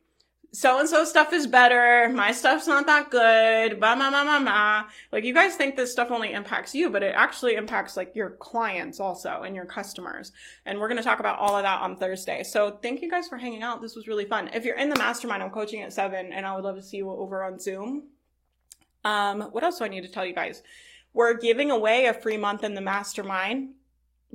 so 0.52 0.81
and 0.81 0.89
so 0.89 1.05
stuff 1.05 1.32
is 1.32 1.47
better. 1.47 2.09
My 2.09 2.32
stuff's 2.32 2.66
not 2.66 2.86
that 2.86 3.10
good. 3.10 3.78
Blah, 3.78 3.94
blah, 3.94 4.10
blah, 4.10 4.24
blah, 4.24 4.40
blah. 4.40 4.85
Like 5.12 5.24
you 5.24 5.32
guys 5.32 5.55
think 5.55 5.77
this 5.77 5.93
stuff 5.93 6.10
only 6.10 6.32
impacts 6.32 6.74
you, 6.74 6.90
but 6.90 7.05
it 7.05 7.14
actually 7.16 7.55
impacts 7.55 7.97
like 7.97 8.16
your 8.16 8.31
clients 8.31 8.98
also 8.98 9.43
and 9.43 9.55
your 9.55 9.64
customers. 9.64 10.32
And 10.66 10.78
we're 10.78 10.89
going 10.89 10.98
to 10.98 11.05
talk 11.05 11.20
about 11.20 11.39
all 11.39 11.56
of 11.56 11.62
that 11.62 11.81
on 11.81 11.97
Thursday. 11.97 12.43
So 12.43 12.78
thank 12.82 13.01
you 13.01 13.09
guys 13.09 13.28
for 13.28 13.39
hanging 13.39 13.62
out. 13.62 13.81
This 13.81 13.94
was 13.94 14.09
really 14.09 14.24
fun. 14.24 14.51
If 14.52 14.64
you're 14.64 14.77
in 14.77 14.89
the 14.89 14.97
mastermind, 14.98 15.43
I'm 15.43 15.51
coaching 15.51 15.82
at 15.82 15.93
seven 15.93 16.32
and 16.32 16.44
I 16.44 16.55
would 16.55 16.64
love 16.64 16.77
to 16.77 16.82
see 16.82 16.97
you 16.97 17.10
over 17.10 17.44
on 17.44 17.60
Zoom. 17.60 18.09
Um, 19.05 19.43
what 19.52 19.62
else 19.62 19.78
do 19.78 19.85
I 19.85 19.89
need 19.89 20.02
to 20.02 20.12
tell 20.12 20.27
you 20.27 20.35
guys? 20.35 20.62
We're 21.12 21.35
giving 21.35 21.70
away 21.70 22.06
a 22.06 22.14
free 22.14 22.36
month 22.36 22.64
in 22.64 22.74
the 22.74 22.81
mastermind 22.81 23.74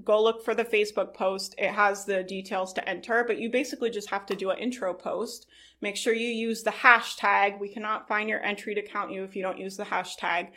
go 0.04 0.22
look 0.22 0.44
for 0.44 0.54
the 0.54 0.66
Facebook 0.66 1.14
post. 1.14 1.56
It 1.58 1.72
has 1.72 2.06
the 2.06 2.24
details 2.24 2.74
to 2.74 2.88
enter, 2.88 3.24
but 3.26 3.40
you 3.40 3.50
basically 3.50 3.90
just 3.90 4.10
have 4.10 4.26
to 4.28 4.36
do 4.36 4.50
an 4.50 4.60
intro 4.60 4.94
post. 4.94 5.48
Make 5.82 5.96
sure 5.96 6.14
you 6.14 6.28
use 6.28 6.64
the 6.64 6.72
hashtag. 6.72 7.60
We 7.60 7.70
cannot 7.70 8.08
find 8.08 8.30
your 8.30 8.44
entry 8.44 8.76
to 8.76 8.82
count 8.82 9.12
you 9.12 9.24
if 9.24 9.36
you 9.36 9.42
don't 9.42 9.60
use 9.60 9.78
the 9.78 9.84
hashtag. 9.86 10.50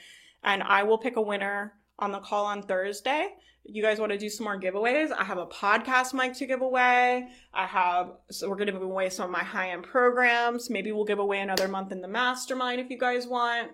And 0.43 0.63
I 0.63 0.83
will 0.83 0.99
pick 0.99 1.17
a 1.17 1.23
winner 1.23 1.75
on 1.99 2.13
the 2.13 2.21
call 2.21 2.47
on 2.47 2.63
Thursday. 2.63 3.35
You 3.65 3.83
guys 3.83 4.01
want 4.01 4.13
to 4.13 4.19
do 4.19 4.31
some 4.31 4.45
more 4.45 4.59
giveaways? 4.59 5.13
I 5.13 5.25
have 5.25 5.39
a 5.39 5.47
podcast 5.47 6.15
mic 6.15 6.33
to 6.35 6.47
give 6.47 6.63
away. 6.63 7.29
I 7.53 7.67
have, 7.67 8.13
so 8.31 8.49
we're 8.49 8.57
going 8.57 8.69
to 8.69 8.73
give 8.73 8.83
away 8.83 9.11
some 9.11 9.27
of 9.27 9.31
my 9.31 9.45
high 9.45 9.71
end 9.71 9.83
programs. 9.83 10.71
Maybe 10.71 10.91
we'll 10.91 11.05
give 11.05 11.19
away 11.19 11.41
another 11.41 11.69
month 11.69 11.93
in 11.93 12.01
the 12.01 12.09
mastermind 12.09 12.81
if 12.81 12.89
you 12.89 12.97
guys 12.97 13.27
want 13.27 13.73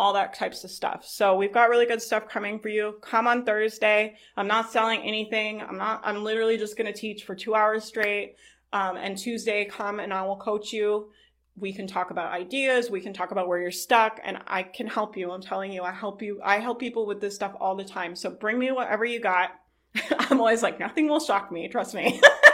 all 0.00 0.14
that 0.14 0.32
types 0.32 0.64
of 0.64 0.70
stuff. 0.70 1.04
So 1.06 1.36
we've 1.36 1.52
got 1.52 1.68
really 1.68 1.84
good 1.84 2.00
stuff 2.00 2.26
coming 2.26 2.58
for 2.58 2.70
you. 2.70 2.94
Come 3.02 3.26
on 3.26 3.44
Thursday. 3.44 4.16
I'm 4.34 4.46
not 4.46 4.72
selling 4.72 5.02
anything. 5.02 5.60
I'm 5.60 5.76
not, 5.76 6.00
I'm 6.02 6.24
literally 6.24 6.56
just 6.56 6.78
going 6.78 6.90
to 6.90 6.98
teach 6.98 7.24
for 7.24 7.34
two 7.34 7.54
hours 7.54 7.84
straight. 7.84 8.36
Um, 8.72 8.96
and 8.96 9.18
Tuesday, 9.18 9.66
come 9.66 10.00
and 10.00 10.10
I 10.14 10.22
will 10.22 10.38
coach 10.38 10.72
you. 10.72 11.10
We 11.54 11.74
can 11.74 11.86
talk 11.86 12.10
about 12.10 12.32
ideas. 12.32 12.90
We 12.90 13.02
can 13.02 13.12
talk 13.12 13.30
about 13.30 13.46
where 13.46 13.60
you're 13.60 13.70
stuck 13.70 14.18
and 14.24 14.38
I 14.46 14.62
can 14.62 14.86
help 14.86 15.18
you. 15.18 15.32
I'm 15.32 15.42
telling 15.42 15.70
you, 15.70 15.82
I 15.82 15.92
help 15.92 16.22
you. 16.22 16.40
I 16.42 16.60
help 16.60 16.80
people 16.80 17.04
with 17.04 17.20
this 17.20 17.34
stuff 17.34 17.54
all 17.60 17.76
the 17.76 17.84
time. 17.84 18.16
So 18.16 18.30
bring 18.30 18.58
me 18.58 18.72
whatever 18.72 19.04
you 19.04 19.20
got. 19.20 19.50
I'm 20.18 20.40
always 20.40 20.62
like, 20.62 20.80
nothing 20.80 21.08
will 21.08 21.20
shock 21.20 21.52
me. 21.52 21.68
Trust 21.68 21.92
me. 21.92 22.22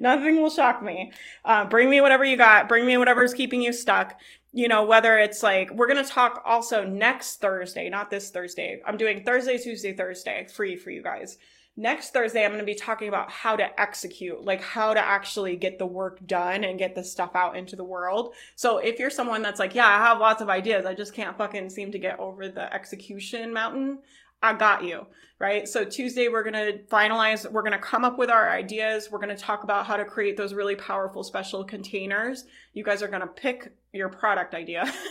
nothing 0.00 0.40
will 0.40 0.50
shock 0.50 0.82
me. 0.82 1.12
Uh, 1.44 1.64
bring 1.64 1.90
me 1.90 2.00
whatever 2.00 2.24
you 2.24 2.36
got. 2.36 2.68
Bring 2.68 2.86
me 2.86 2.96
whatever's 2.96 3.34
keeping 3.34 3.62
you 3.62 3.72
stuck 3.72 4.18
you 4.56 4.68
know, 4.68 4.84
whether 4.84 5.18
it's 5.18 5.42
like, 5.42 5.70
we're 5.70 5.86
going 5.86 6.02
to 6.02 6.10
talk 6.10 6.42
also 6.46 6.82
next 6.82 7.42
Thursday, 7.42 7.90
not 7.90 8.08
this 8.08 8.30
Thursday. 8.30 8.80
I'm 8.86 8.96
doing 8.96 9.22
Thursday, 9.22 9.58
Tuesday, 9.58 9.92
Thursday, 9.92 10.46
free 10.50 10.76
for 10.76 10.88
you 10.88 11.02
guys. 11.02 11.36
Next 11.76 12.14
Thursday, 12.14 12.42
I'm 12.42 12.52
going 12.52 12.60
to 12.60 12.64
be 12.64 12.74
talking 12.74 13.08
about 13.08 13.30
how 13.30 13.54
to 13.54 13.78
execute, 13.78 14.42
like 14.42 14.62
how 14.62 14.94
to 14.94 15.00
actually 15.00 15.56
get 15.56 15.78
the 15.78 15.84
work 15.84 16.26
done 16.26 16.64
and 16.64 16.78
get 16.78 16.94
the 16.94 17.04
stuff 17.04 17.32
out 17.34 17.54
into 17.54 17.76
the 17.76 17.84
world. 17.84 18.32
So 18.54 18.78
if 18.78 18.98
you're 18.98 19.10
someone 19.10 19.42
that's 19.42 19.60
like, 19.60 19.74
yeah, 19.74 19.88
I 19.88 19.98
have 19.98 20.20
lots 20.20 20.40
of 20.40 20.48
ideas, 20.48 20.86
I 20.86 20.94
just 20.94 21.12
can't 21.12 21.36
fucking 21.36 21.68
seem 21.68 21.92
to 21.92 21.98
get 21.98 22.18
over 22.18 22.48
the 22.48 22.72
execution 22.72 23.52
mountain, 23.52 23.98
I 24.42 24.54
got 24.54 24.84
you, 24.84 25.06
right? 25.38 25.66
So 25.66 25.84
Tuesday, 25.84 26.28
we're 26.28 26.42
going 26.42 26.54
to 26.54 26.78
finalize, 26.84 27.50
we're 27.50 27.62
going 27.62 27.72
to 27.72 27.78
come 27.78 28.04
up 28.04 28.18
with 28.18 28.30
our 28.30 28.50
ideas. 28.50 29.10
We're 29.10 29.18
going 29.18 29.34
to 29.34 29.42
talk 29.42 29.64
about 29.64 29.86
how 29.86 29.96
to 29.96 30.04
create 30.04 30.36
those 30.36 30.54
really 30.54 30.76
powerful 30.76 31.24
special 31.24 31.64
containers. 31.64 32.44
You 32.72 32.84
guys 32.84 33.02
are 33.02 33.08
going 33.08 33.22
to 33.22 33.26
pick 33.26 33.72
your 33.92 34.08
product 34.08 34.54
idea. 34.54 34.92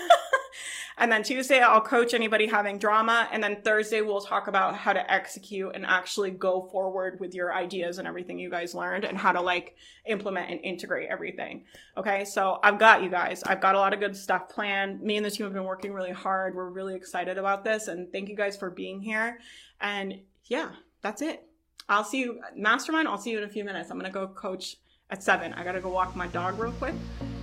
And 0.97 1.11
then 1.11 1.23
Tuesday, 1.23 1.59
I'll 1.59 1.81
coach 1.81 2.13
anybody 2.13 2.47
having 2.47 2.77
drama. 2.77 3.27
And 3.31 3.43
then 3.43 3.61
Thursday, 3.63 4.01
we'll 4.01 4.21
talk 4.21 4.47
about 4.47 4.75
how 4.75 4.93
to 4.93 5.11
execute 5.11 5.71
and 5.75 5.85
actually 5.85 6.31
go 6.31 6.69
forward 6.71 7.19
with 7.19 7.33
your 7.33 7.53
ideas 7.53 7.97
and 7.97 8.07
everything 8.07 8.39
you 8.39 8.49
guys 8.49 8.73
learned 8.73 9.03
and 9.03 9.17
how 9.17 9.31
to 9.31 9.41
like 9.41 9.75
implement 10.05 10.49
and 10.49 10.59
integrate 10.61 11.09
everything. 11.09 11.65
Okay. 11.97 12.23
So 12.23 12.59
I've 12.63 12.79
got 12.79 13.03
you 13.03 13.09
guys. 13.09 13.43
I've 13.43 13.61
got 13.61 13.75
a 13.75 13.79
lot 13.79 13.93
of 13.93 13.99
good 13.99 14.15
stuff 14.15 14.47
planned. 14.47 15.01
Me 15.01 15.17
and 15.17 15.25
the 15.25 15.31
team 15.31 15.45
have 15.45 15.53
been 15.53 15.65
working 15.65 15.93
really 15.93 16.13
hard. 16.13 16.55
We're 16.55 16.69
really 16.69 16.95
excited 16.95 17.37
about 17.37 17.63
this. 17.63 17.87
And 17.87 18.11
thank 18.11 18.29
you 18.29 18.35
guys 18.35 18.55
for 18.55 18.69
being 18.69 19.01
here. 19.01 19.39
And 19.81 20.21
yeah, 20.45 20.69
that's 21.01 21.21
it. 21.21 21.43
I'll 21.89 22.03
see 22.03 22.21
you, 22.21 22.41
Mastermind. 22.55 23.07
I'll 23.07 23.17
see 23.17 23.31
you 23.31 23.37
in 23.37 23.43
a 23.43 23.49
few 23.49 23.63
minutes. 23.63 23.91
I'm 23.91 23.99
going 23.99 24.11
to 24.11 24.13
go 24.13 24.27
coach 24.27 24.77
at 25.11 25.21
seven. 25.21 25.53
I 25.53 25.63
got 25.63 25.73
to 25.73 25.81
go 25.81 25.89
walk 25.89 26.15
my 26.15 26.27
dog 26.27 26.57
real 26.57 26.71
quick 26.73 26.95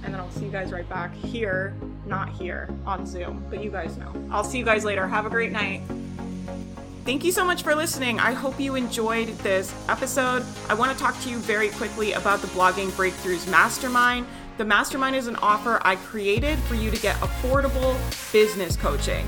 and 0.05 0.13
then 0.13 0.21
I'll 0.21 0.31
see 0.31 0.45
you 0.45 0.51
guys 0.51 0.73
right 0.73 0.89
back 0.89 1.15
here, 1.15 1.75
not 2.07 2.29
here 2.31 2.69
on 2.87 3.07
Zoom, 3.07 3.45
but 3.51 3.63
you 3.63 3.71
guys 3.71 3.97
know. 3.97 4.13
I'll 4.31 4.45
see 4.45 4.59
you 4.59 4.65
guys 4.65 4.85
later. 4.85 5.07
Have 5.07 5.27
a 5.27 5.31
great 5.31 5.53
night. 5.53 5.83
Thank 7.05 7.25
you 7.25 7.33
so 7.33 7.45
much 7.45 7.63
for 7.63 7.75
listening. 7.75 8.21
I 8.21 8.33
hope 8.33 8.61
you 8.61 8.77
enjoyed 8.77 9.29
this 9.39 9.75
episode. 9.89 10.45
I 10.69 10.75
want 10.75 10.97
to 10.97 10.99
talk 11.03 11.21
to 11.23 11.31
you 11.31 11.39
very 11.39 11.69
quickly 11.71 12.13
about 12.13 12.41
the 12.41 12.47
Blogging 12.49 12.91
Breakthroughs 12.91 13.51
Mastermind. 13.51 14.27
The 14.57 14.65
Mastermind 14.65 15.17
is 15.17 15.27
an 15.27 15.37
offer 15.37 15.81
I 15.83 15.97
created 15.97 16.59
for 16.61 16.77
you 16.77 16.91
to 16.93 17.01
get 17.01 17.17
affordable 17.17 17.97
business 18.33 18.77
coaching. 18.77 19.27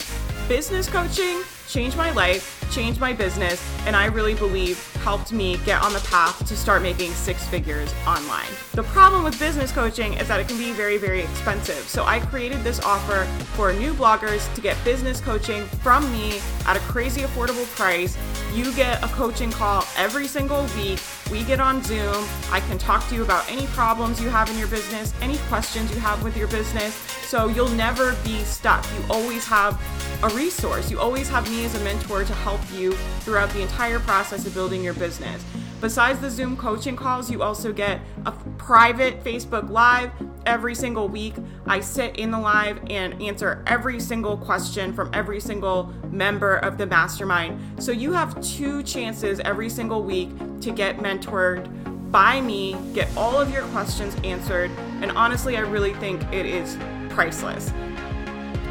Business 0.48 0.88
coaching 0.88 1.42
changed 1.66 1.96
my 1.96 2.12
life, 2.12 2.63
changed 2.74 2.98
my 3.00 3.12
business, 3.12 3.64
and 3.86 3.94
I 3.94 4.06
really 4.06 4.34
believe 4.34 4.92
helped 4.96 5.32
me 5.32 5.58
get 5.64 5.80
on 5.82 5.92
the 5.92 6.00
path 6.00 6.44
to 6.48 6.56
start 6.56 6.82
making 6.82 7.12
six 7.12 7.46
figures 7.46 7.94
online. 8.04 8.50
The 8.72 8.82
problem 8.82 9.22
with 9.22 9.38
business 9.38 9.70
coaching 9.70 10.14
is 10.14 10.26
that 10.26 10.40
it 10.40 10.48
can 10.48 10.58
be 10.58 10.72
very, 10.72 10.96
very 10.96 11.20
expensive. 11.20 11.88
So 11.88 12.04
I 12.04 12.18
created 12.18 12.64
this 12.64 12.80
offer 12.80 13.26
for 13.54 13.72
new 13.72 13.94
bloggers 13.94 14.52
to 14.54 14.60
get 14.60 14.82
business 14.82 15.20
coaching 15.20 15.64
from 15.84 16.10
me 16.10 16.40
at 16.66 16.76
a 16.76 16.80
crazy 16.80 17.20
affordable 17.20 17.66
price. 17.76 18.18
You 18.52 18.72
get 18.74 19.02
a 19.04 19.08
coaching 19.08 19.52
call 19.52 19.84
every 19.96 20.26
single 20.26 20.66
week. 20.76 21.00
We 21.30 21.44
get 21.44 21.60
on 21.60 21.82
Zoom. 21.82 22.24
I 22.50 22.60
can 22.60 22.78
talk 22.78 23.06
to 23.08 23.14
you 23.14 23.22
about 23.22 23.48
any 23.50 23.66
problems 23.68 24.20
you 24.20 24.30
have 24.30 24.50
in 24.50 24.58
your 24.58 24.68
business, 24.68 25.14
any 25.20 25.38
questions 25.48 25.92
you 25.92 26.00
have 26.00 26.22
with 26.24 26.36
your 26.36 26.48
business. 26.48 26.94
So 27.26 27.48
you'll 27.48 27.68
never 27.70 28.16
be 28.24 28.38
stuck. 28.40 28.84
You 28.96 29.04
always 29.10 29.46
have 29.46 29.80
a 30.22 30.28
resource. 30.34 30.90
You 30.90 31.00
always 31.00 31.28
have 31.28 31.48
me 31.50 31.64
as 31.64 31.74
a 31.74 31.84
mentor 31.84 32.24
to 32.24 32.34
help 32.34 32.60
you 32.72 32.92
throughout 33.20 33.50
the 33.50 33.62
entire 33.62 33.98
process 34.00 34.46
of 34.46 34.54
building 34.54 34.82
your 34.82 34.94
business. 34.94 35.44
Besides 35.80 36.20
the 36.20 36.30
Zoom 36.30 36.56
coaching 36.56 36.96
calls, 36.96 37.30
you 37.30 37.42
also 37.42 37.72
get 37.72 38.00
a 38.24 38.32
private 38.56 39.22
Facebook 39.22 39.68
Live 39.68 40.10
every 40.46 40.74
single 40.74 41.08
week. 41.08 41.34
I 41.66 41.80
sit 41.80 42.16
in 42.16 42.30
the 42.30 42.38
live 42.38 42.78
and 42.88 43.20
answer 43.20 43.62
every 43.66 44.00
single 44.00 44.36
question 44.36 44.94
from 44.94 45.10
every 45.12 45.40
single 45.40 45.92
member 46.10 46.56
of 46.56 46.78
the 46.78 46.86
mastermind. 46.86 47.82
So 47.82 47.92
you 47.92 48.12
have 48.12 48.40
two 48.40 48.82
chances 48.82 49.40
every 49.40 49.68
single 49.68 50.02
week 50.02 50.30
to 50.60 50.70
get 50.70 50.98
mentored 50.98 51.68
by 52.10 52.40
me, 52.40 52.76
get 52.94 53.08
all 53.16 53.40
of 53.40 53.52
your 53.52 53.64
questions 53.64 54.16
answered. 54.24 54.70
And 55.02 55.10
honestly, 55.12 55.56
I 55.56 55.60
really 55.60 55.94
think 55.94 56.22
it 56.32 56.46
is 56.46 56.78
priceless. 57.10 57.72